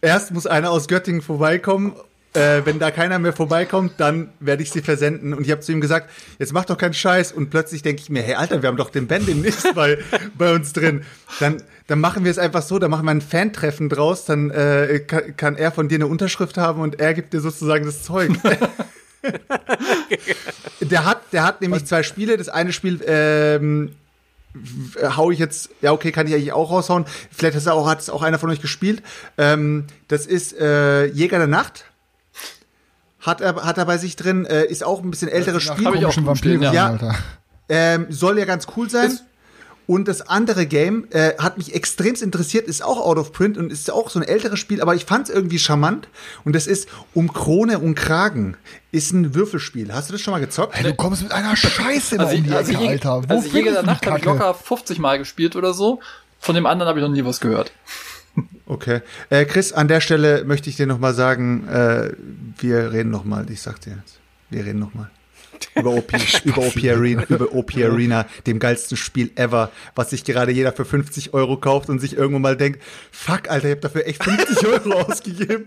[0.00, 1.92] Erst muss einer aus Göttingen vorbeikommen.
[2.34, 5.34] Äh, wenn da keiner mehr vorbeikommt, dann werde ich sie versenden.
[5.34, 7.32] Und ich habe zu ihm gesagt, jetzt mach doch keinen Scheiß.
[7.32, 9.98] Und plötzlich denke ich mir, hey Alter, wir haben doch den Ben demnächst bei,
[10.38, 11.02] bei uns drin.
[11.40, 15.00] Dann, dann machen wir es einfach so, dann machen wir ein Fan-Treffen draus, dann äh,
[15.06, 18.30] kann, kann er von dir eine Unterschrift haben und er gibt dir sozusagen das Zeug.
[20.80, 22.38] der hat, der hat nämlich zwei Spiele.
[22.38, 23.92] Das eine Spiel ähm,
[25.02, 27.04] hau ich jetzt, ja okay, kann ich eigentlich auch raushauen.
[27.30, 29.02] Vielleicht hat es auch, hat es auch einer von euch gespielt.
[29.38, 31.91] Ähm, das ist äh, Jäger der Nacht.
[33.22, 35.86] Hat er, hat er bei sich drin, äh, ist auch ein bisschen älteres Spiel.
[35.86, 36.86] hab ich auch Komischen gespielt, Vampire, ja.
[36.88, 37.14] Alter.
[37.68, 39.10] Ähm, soll ja ganz cool sein.
[39.12, 39.24] Ist-
[39.86, 43.72] und das andere Game äh, hat mich extremst interessiert, ist auch out of print und
[43.72, 46.08] ist auch so ein älteres Spiel, aber ich fand es irgendwie charmant.
[46.44, 48.56] Und das ist Um Krone und Kragen.
[48.92, 49.92] Ist ein Würfelspiel.
[49.92, 50.74] Hast du das schon mal gezockt?
[50.74, 53.22] Hey, du kommst mit einer Scheiße immer Also, um die also, Ecke, Alter.
[53.28, 56.00] Wo also Jäger der Nacht habe ich locker 50 Mal gespielt oder so.
[56.38, 57.72] Von dem anderen habe ich noch nie was gehört.
[58.66, 59.00] Okay.
[59.28, 62.10] Äh, Chris, an der Stelle möchte ich dir noch mal sagen, äh,
[62.58, 64.20] wir reden noch mal, ich sag dir jetzt,
[64.50, 65.10] wir reden noch mal.
[65.76, 66.12] Über OP,
[66.44, 70.84] über OP Arena, über OP Arena, dem geilsten Spiel ever, was sich gerade jeder für
[70.84, 74.66] 50 Euro kauft und sich irgendwann mal denkt, fuck, Alter, ich hab dafür echt 50
[74.66, 75.66] Euro ausgegeben.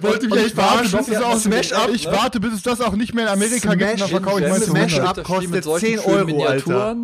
[0.00, 0.98] Wollte mich Und echt ich warte, verarschen.
[0.98, 3.74] bis es auch, Smash Up, ich warte, bis es das auch nicht mehr in Amerika
[3.74, 6.32] gibt, und dann Smash verkaufe ich in meine Smash Smash Up kostet solchen 10 schönen
[6.32, 6.96] Euro, Alter.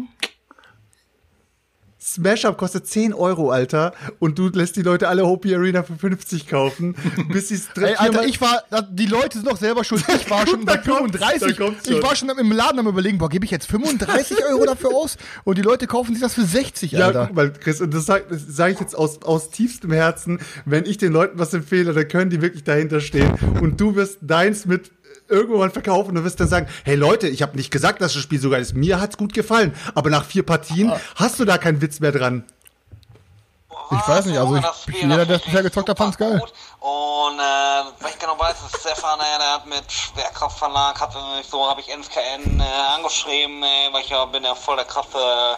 [2.19, 2.37] Miniaturen.
[2.37, 3.93] Smash Up kostet 10 Euro, Alter.
[4.19, 6.95] Und du lässt die Leute alle Hopi Arena für 50 kaufen,
[7.33, 10.05] bis sie es Alter, ich war, die Leute sind doch selber schuld.
[10.09, 11.57] Ich war schon bei Da kommt's, 35.
[11.57, 14.65] da kommt's ich war schon im Laden am überlegen, boah, gebe ich jetzt 35 Euro
[14.65, 15.17] dafür aus?
[15.45, 17.27] Und die Leute kaufen sich das für 60, Ja, Alter.
[17.27, 20.99] guck mal, Chris, und das sage sag ich jetzt aus, aus tiefstem Herzen, wenn ich
[20.99, 23.33] den Leuten was empfehle, dann können die wirklich dahinter stehen.
[23.61, 24.91] Und du wirst deins mit
[25.29, 28.41] irgendwann verkaufen und wirst dann sagen, hey Leute, ich habe nicht gesagt, dass das Spiel
[28.41, 28.75] so geil ist.
[28.75, 29.75] Mir hat's gut gefallen.
[29.95, 32.45] Aber nach vier Partien hast du da keinen Witz mehr dran.
[33.93, 36.39] Ich weiß nicht, also ich- Das Spiel, jeder, der es bisher gezockt hat, fand's geil.
[36.41, 36.53] gut.
[36.81, 37.43] Und äh,
[38.01, 41.13] weil ich genau weiß, dass Stefan, äh, der hat mit Schwerkraftverlag, hat
[41.49, 42.63] so, habe ich NSKN äh,
[42.97, 45.57] angeschrieben, äh, weil ich ja bin ja voll der krasse,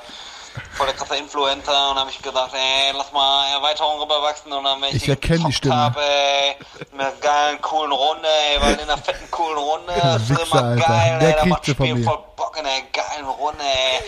[0.77, 4.81] voll der krasse Influencer und habe ich gesagt, ey, lass mal Erweiterung rüberwachsen und dann
[4.83, 5.77] wenn ich, Ich erkenn die Stimme.
[5.77, 6.57] Hab, ey,
[6.93, 10.43] mit einer geilen, coolen Runde, ey, weil in einer fetten, coolen Runde, das ist Wichser,
[10.43, 10.87] immer Alter.
[10.87, 14.05] geil, Der ey, da macht Spiel voll Bock in der geilen Runde, ey.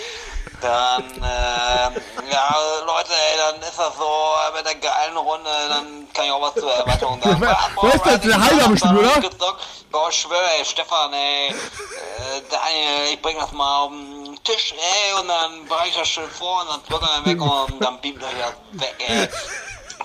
[0.61, 6.07] Dann, ähm, ja, Leute, ey, dann ist das so, äh, mit der geilen Runde, dann
[6.13, 7.41] kann ich auch was zur Erweiterung sagen.
[7.41, 10.09] Wer ist das, der Heiler Spiel, oder?
[10.11, 11.53] ich schwöre, ey, Stefan, ey, äh,
[12.51, 16.31] Daniel, ich bring das mal auf den Tisch, ey, und dann bereite ich das schön
[16.31, 19.29] vor und dann drücken wir weg und dann beamt euch das weg, ey.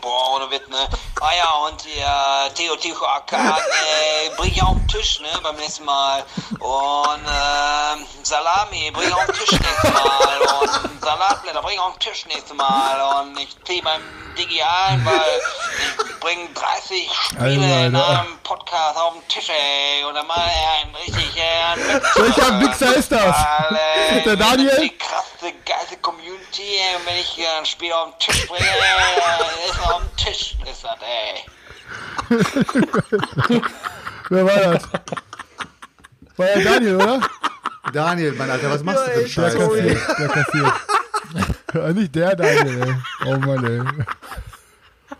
[0.01, 0.87] Boah, ohne Witz, ne?
[1.21, 5.55] Ah ja, und ihr Theo Ticho Akan, äh, bring ich auf den Tisch, ne, beim
[5.55, 6.23] nächsten Mal.
[6.59, 10.61] Und, ähm, Salami, bring ich auf den Tisch nächstes Mal.
[10.61, 13.21] Und Salatblätter, bring ich auf den Tisch nächstes Mal.
[13.21, 14.01] Und ich zieh beim
[14.37, 15.15] Digi ein, weil
[16.09, 20.03] ich bring 30 Spiele Alter, in einem Podcast auf den Tisch, ey.
[20.03, 23.35] Und dann mal ein richtig, äh, ein Welcher Wichser ist das?
[23.69, 23.79] Weil,
[24.17, 24.77] äh, der Daniel?
[24.81, 24.97] Die
[25.45, 26.95] krasse, geile Community, ey.
[26.97, 28.65] Und wenn ich äh, ein Spiel auf den Tisch bringe,
[29.69, 31.45] ist er auf dem Tisch, ist das, ey.
[34.29, 34.83] Wer war das?
[36.37, 37.19] War ja Daniel, oder?
[37.93, 39.55] Daniel, mein Alter, was machst du für einen Der Scheiß?
[39.55, 40.73] kassiert, der kassiert.
[41.73, 42.95] Ja, nicht der Daniel, ey.
[43.27, 43.81] Oh Mann, ey.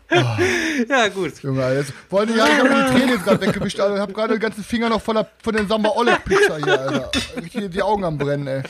[0.88, 1.42] Ja, gut.
[1.42, 3.95] Junge, jetzt wollte ich, ja, ich habe mir die Tränen jetzt gerade weggewischt, Alter.
[3.95, 7.10] Ich habe gerade den ganzen Finger noch voller von den Samba Oleg Pizza hier, Alter.
[7.38, 8.62] Richtig die Augen am brennen, ey.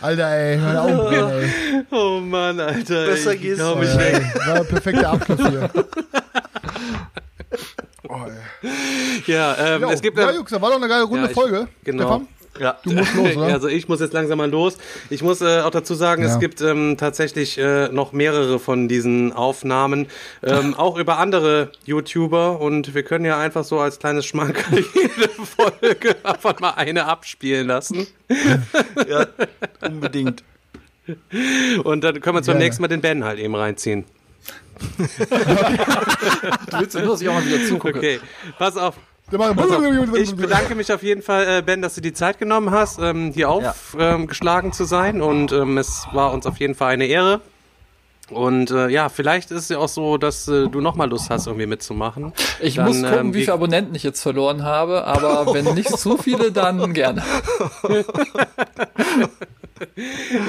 [0.00, 1.84] Alter, ey, meine Augen brennen, ey.
[1.90, 3.06] Oh Mann, Alter.
[3.06, 3.88] Besser ich geht's glaub, ich.
[3.94, 5.70] War ein perfekter Abschluss hier.
[8.08, 8.16] Oh,
[8.62, 8.70] ey.
[9.26, 11.28] Ja, ähm, Jo, es gibt ja, ja, Jungs, da war doch eine geile runde Ja,
[11.28, 11.68] ich- Folge.
[11.84, 12.02] genau.
[12.04, 12.28] Stefan?
[12.60, 12.78] Ja.
[12.84, 13.46] Du musst los, oder?
[13.54, 14.76] Also ich muss jetzt langsam mal los.
[15.08, 16.28] Ich muss äh, auch dazu sagen, Ja.
[16.32, 20.06] es gibt ähm, tatsächlich äh, noch mehrere von diesen Aufnahmen,
[20.42, 25.28] ähm, auch über andere YouTuber und wir können ja einfach so als kleines Schmankerl jede
[25.30, 28.06] Folge davon mal eine abspielen lassen.
[29.08, 29.26] ja,
[29.80, 30.44] unbedingt.
[31.82, 32.64] Und dann können wir zum Gerne.
[32.66, 34.04] nächsten Mal den Ben halt eben reinziehen.
[36.78, 37.98] Willst du nur, dass ich auch mal wieder zugucke?
[37.98, 38.20] Okay,
[38.58, 38.96] pass auf.
[40.16, 43.32] Ich bedanke mich auf jeden Fall, äh, Ben, dass du die Zeit genommen hast, ähm,
[43.32, 45.22] hier aufgeschlagen zu sein.
[45.22, 47.40] Und ähm, es war uns auf jeden Fall eine Ehre.
[48.30, 51.48] Und äh, ja, vielleicht ist es ja auch so, dass äh, du nochmal Lust hast,
[51.48, 52.32] irgendwie mitzumachen.
[52.60, 55.74] Ich Dann, muss gucken, ähm, wie wie- viele Abonnenten ich jetzt verloren habe, aber wenn
[55.74, 57.24] nicht zu viele, dann gerne.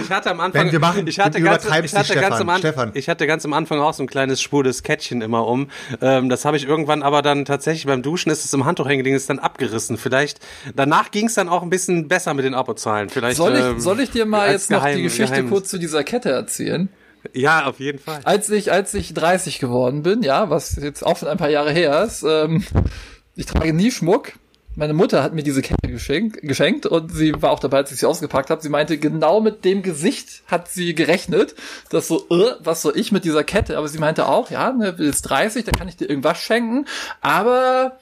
[0.01, 2.35] Ich hatte am Anfang, Ben, wir machen- ich hatte ganz, übertreibst ich hatte nicht, ganz
[2.35, 2.41] Stefan.
[2.41, 2.91] am An- Stefan.
[2.93, 5.69] ich hatte ganz am Anfang auch so ein kleines schwules Kettchen immer um.
[6.01, 8.99] Ähm, das habe ich irgendwann aber dann tatsächlich beim Duschen ist es im Handtuch hängen
[8.99, 9.97] gelegen, ist dann abgerissen.
[9.97, 10.39] Vielleicht
[10.75, 13.09] danach ging es dann auch ein bisschen besser mit den Abozahlen.
[13.09, 15.51] Vielleicht Soll ähm, ich, soll ich dir mal jetzt noch die Geheim- Geschichte Geheimnis.
[15.51, 16.89] kurz zu dieser Kette erzählen?
[17.33, 18.19] Ja, auf jeden Fall.
[18.23, 21.71] Als ich, als ich 30 geworden bin, ja, was jetzt auch schon ein paar Jahre
[21.71, 22.63] her ist, ähm,
[23.35, 24.33] ich trage nie Schmuck.
[24.75, 27.99] Meine Mutter hat mir diese Kette geschenkt, geschenkt und sie war auch dabei, als ich
[27.99, 28.61] sie ausgepackt habe.
[28.61, 31.55] Sie meinte, genau mit dem Gesicht hat sie gerechnet,
[31.89, 33.77] dass so, äh, was soll ich mit dieser Kette?
[33.77, 36.85] Aber sie meinte auch, ja, ne, du bist 30, dann kann ich dir irgendwas schenken,
[37.19, 37.99] aber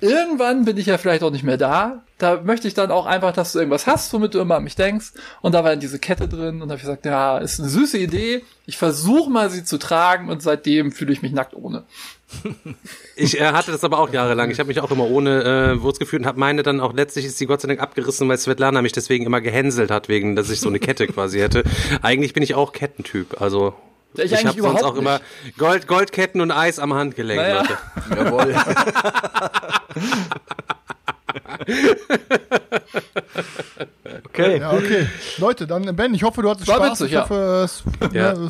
[0.00, 2.02] irgendwann bin ich ja vielleicht auch nicht mehr da.
[2.18, 4.76] Da möchte ich dann auch einfach, dass du irgendwas hast, womit du immer an mich
[4.76, 5.12] denkst.
[5.40, 7.68] Und da war dann diese Kette drin und da habe ich gesagt, ja, ist eine
[7.68, 8.42] süße Idee.
[8.66, 11.84] Ich versuche mal sie zu tragen und seitdem fühle ich mich nackt ohne.
[13.16, 14.50] Ich äh, hatte das aber auch jahrelang.
[14.50, 17.26] Ich habe mich auch immer ohne äh, Wurz gefühlt und habe meine dann auch letztlich
[17.26, 20.48] ist die Gott sei Dank abgerissen, weil Svetlana mich deswegen immer gehänselt hat, wegen dass
[20.48, 21.64] ich so eine Kette quasi hätte.
[22.02, 23.42] Eigentlich bin ich auch Kettentyp.
[23.42, 23.74] Also
[24.14, 25.20] ich ich eigentlich habe sonst überhaupt auch immer
[25.58, 27.62] Gold, Goldketten und Eis am Handgelenk, Naja.
[27.62, 27.78] Leute.
[28.24, 28.54] Jawohl.
[34.26, 34.58] okay.
[34.60, 35.06] Ja, okay.
[35.38, 36.90] Leute, dann Ben, ich hoffe, du hattest War Spaß.
[36.92, 37.22] witzig, ich ja.
[37.22, 37.82] hoffe, es,
[38.12, 38.32] Ja.
[38.32, 38.48] ja.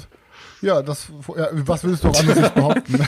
[0.62, 1.06] ja, das,
[1.36, 2.94] ja, was willst du auch anderes nicht behaupten?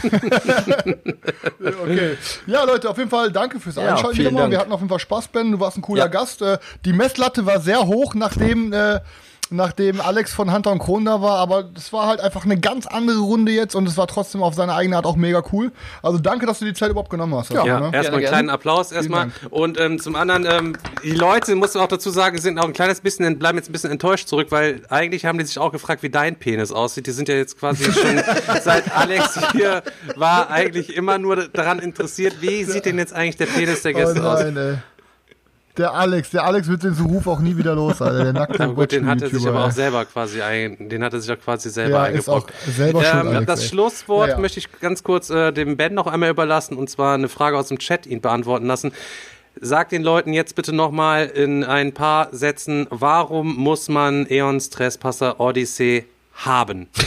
[1.84, 2.16] okay.
[2.46, 4.34] Ja, Leute, auf jeden Fall danke fürs Ja, Einschalten.
[4.36, 4.50] Dank.
[4.50, 5.52] Wir hatten auf jeden Fall Spaß, Ben.
[5.52, 6.08] Du warst ein cooler Ja.
[6.08, 6.42] Gast.
[6.42, 9.00] Äh, Die Messlatte war sehr hoch, nachdem, äh,
[9.52, 12.86] nachdem Alex von Hunter und Kron da war, aber das war halt einfach eine ganz
[12.86, 15.72] andere Runde jetzt und es war trotzdem auf seine eigene Art auch mega cool.
[16.02, 17.50] Also danke, dass du die Zeit überhaupt genommen hast.
[17.50, 17.96] Ja, dafür, ne?
[17.96, 19.30] erstmal einen kleinen Applaus erstmal.
[19.50, 22.72] Und ähm, zum anderen, ähm, die Leute, musst du auch dazu sagen, sind auch ein
[22.72, 26.02] kleines bisschen, bleiben jetzt ein bisschen enttäuscht zurück, weil eigentlich haben die sich auch gefragt,
[26.02, 27.06] wie dein Penis aussieht.
[27.06, 28.22] Die sind ja jetzt quasi schon
[28.62, 29.82] seit Alex hier
[30.16, 33.98] war eigentlich immer nur daran interessiert, wie sieht denn jetzt eigentlich der Penis der Oh
[33.98, 34.40] Gäste aus.
[34.40, 34.78] nein, ey.
[35.78, 38.24] Der Alex, der Alex wird den Ruf auch nie wieder los, Alter.
[38.24, 41.14] Der nackte Aber gut, den hat er sich aber auch selber quasi ein, den hat
[41.14, 42.74] er sich auch quasi selber Ja, ist auch eingebrockt.
[42.76, 43.68] schuld, Ähm, Alex, das ey.
[43.68, 44.40] Schlusswort Ja, ja.
[44.40, 47.68] möchte ich ganz kurz äh, dem Ben noch einmal überlassen und zwar eine Frage aus
[47.68, 48.92] dem Chat ihn beantworten lassen.
[49.60, 55.40] Sag den Leuten jetzt bitte nochmal in ein paar Sätzen, warum muss man Eons Trespasser
[55.40, 56.04] Odyssey
[56.34, 56.88] haben?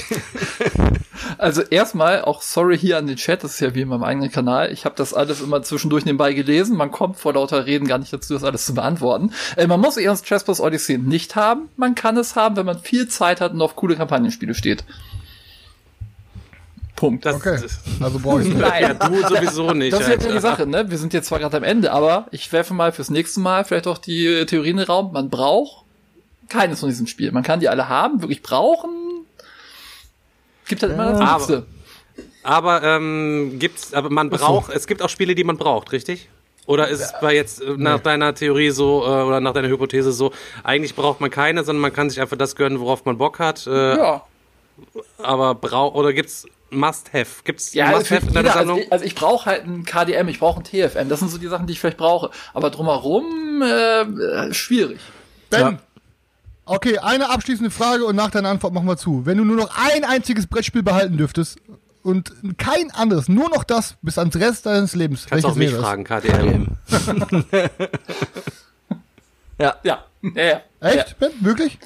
[1.37, 4.31] Also erstmal auch sorry hier an den Chat, das ist ja wie in meinem eigenen
[4.31, 4.71] Kanal.
[4.71, 6.77] Ich habe das alles immer zwischendurch nebenbei gelesen.
[6.77, 9.31] Man kommt vor lauter Reden gar nicht dazu, das alles zu beantworten.
[9.57, 11.69] Äh, man muss Eons Trespass Odyssey nicht haben.
[11.77, 14.85] Man kann es haben, wenn man viel Zeit hat und auf coole Kampagnenspiele steht.
[16.95, 17.25] Punkt.
[17.25, 18.59] Das, Okay, das, also brauche ich nicht.
[18.59, 19.93] ja, du sowieso nicht.
[19.93, 20.39] Das ist jetzt ja die.
[20.39, 20.89] Sache, ne?
[20.89, 23.87] Wir sind jetzt zwar gerade am Ende, aber ich werfe mal fürs nächste Mal vielleicht
[23.87, 25.11] auch die äh, Theorie in den Raum.
[25.11, 25.83] Man braucht
[26.49, 27.33] keines von diesen Spielen.
[27.33, 28.89] Man kann die alle haben, wirklich brauchen.
[30.67, 31.65] Gibt halt immer das Aber-.
[32.43, 36.29] Aber ähm, gibt's, aber man braucht, es gibt auch Spiele, die man braucht, richtig?
[36.67, 40.11] Oder ist es bei jetzt äh, nach deiner Theorie so äh, oder nach deiner Hypothese
[40.11, 40.31] so,
[40.63, 43.67] eigentlich braucht man keine, sondern man kann sich einfach das gönnen, worauf man Bock hat.
[43.67, 44.21] Äh, Ja.
[45.17, 47.43] Aber braucht oder gibt's Must-Have?
[47.45, 48.85] Gibt's Ja, also, Must-Have für in deiner jeder, also Sammlung?
[48.85, 51.09] ich, also ich brauche halt ein KDM, ich brauche ein TFM.
[51.09, 52.29] Das sind so die Sachen, die ich vielleicht brauche.
[52.53, 54.99] Aber drumherum äh, schwierig.
[55.49, 55.79] Ben.
[56.65, 59.25] Okay, eine abschließende Frage und nach deiner Antwort machen wir zu.
[59.25, 61.59] Wenn du nur noch ein einziges Brettspiel behalten dürftest
[62.01, 66.03] und kein anderes, nur noch das bis ans Rest deines Lebens, Kannst auch mich fragen,
[66.03, 66.77] KDM.
[69.57, 70.61] Ja, ja, ja.
[70.81, 71.31] Echt, Ben?
[71.39, 71.79] Wirklich?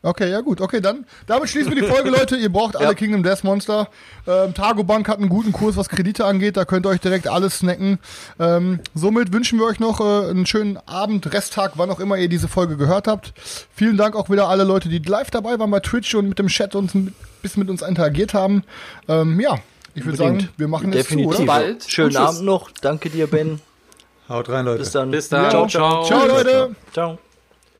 [0.00, 0.60] Okay, ja gut.
[0.60, 2.36] Okay, dann damit schließen wir die Folge, Leute.
[2.36, 3.88] Ihr braucht alle Kingdom Death Monster.
[4.28, 6.56] Ähm, Targo Bank hat einen guten Kurs, was Kredite angeht.
[6.56, 7.98] Da könnt ihr euch direkt alles snacken.
[8.38, 12.28] Ähm, somit wünschen wir euch noch äh, einen schönen Abend, Resttag, wann auch immer ihr
[12.28, 13.32] diese Folge gehört habt.
[13.74, 16.46] Vielen Dank auch wieder alle Leute, die live dabei waren bei Twitch und mit dem
[16.46, 18.62] Chat und ein bisschen mit uns interagiert haben.
[19.08, 19.58] Ähm, ja,
[19.94, 21.40] ich würde sagen, wir machen jetzt zu, Definitiv.
[21.40, 21.46] oder?
[21.46, 21.84] Bald.
[21.88, 22.16] Schönen.
[22.16, 22.70] Abend noch.
[22.80, 23.60] Danke dir, Ben.
[24.28, 24.78] Haut rein, Leute.
[24.80, 25.10] Bis dann.
[25.10, 25.44] Bis dann.
[25.44, 25.68] Ja.
[25.68, 26.04] Ciao.
[26.04, 26.76] Ciao, Leute.
[26.92, 27.18] Ciao.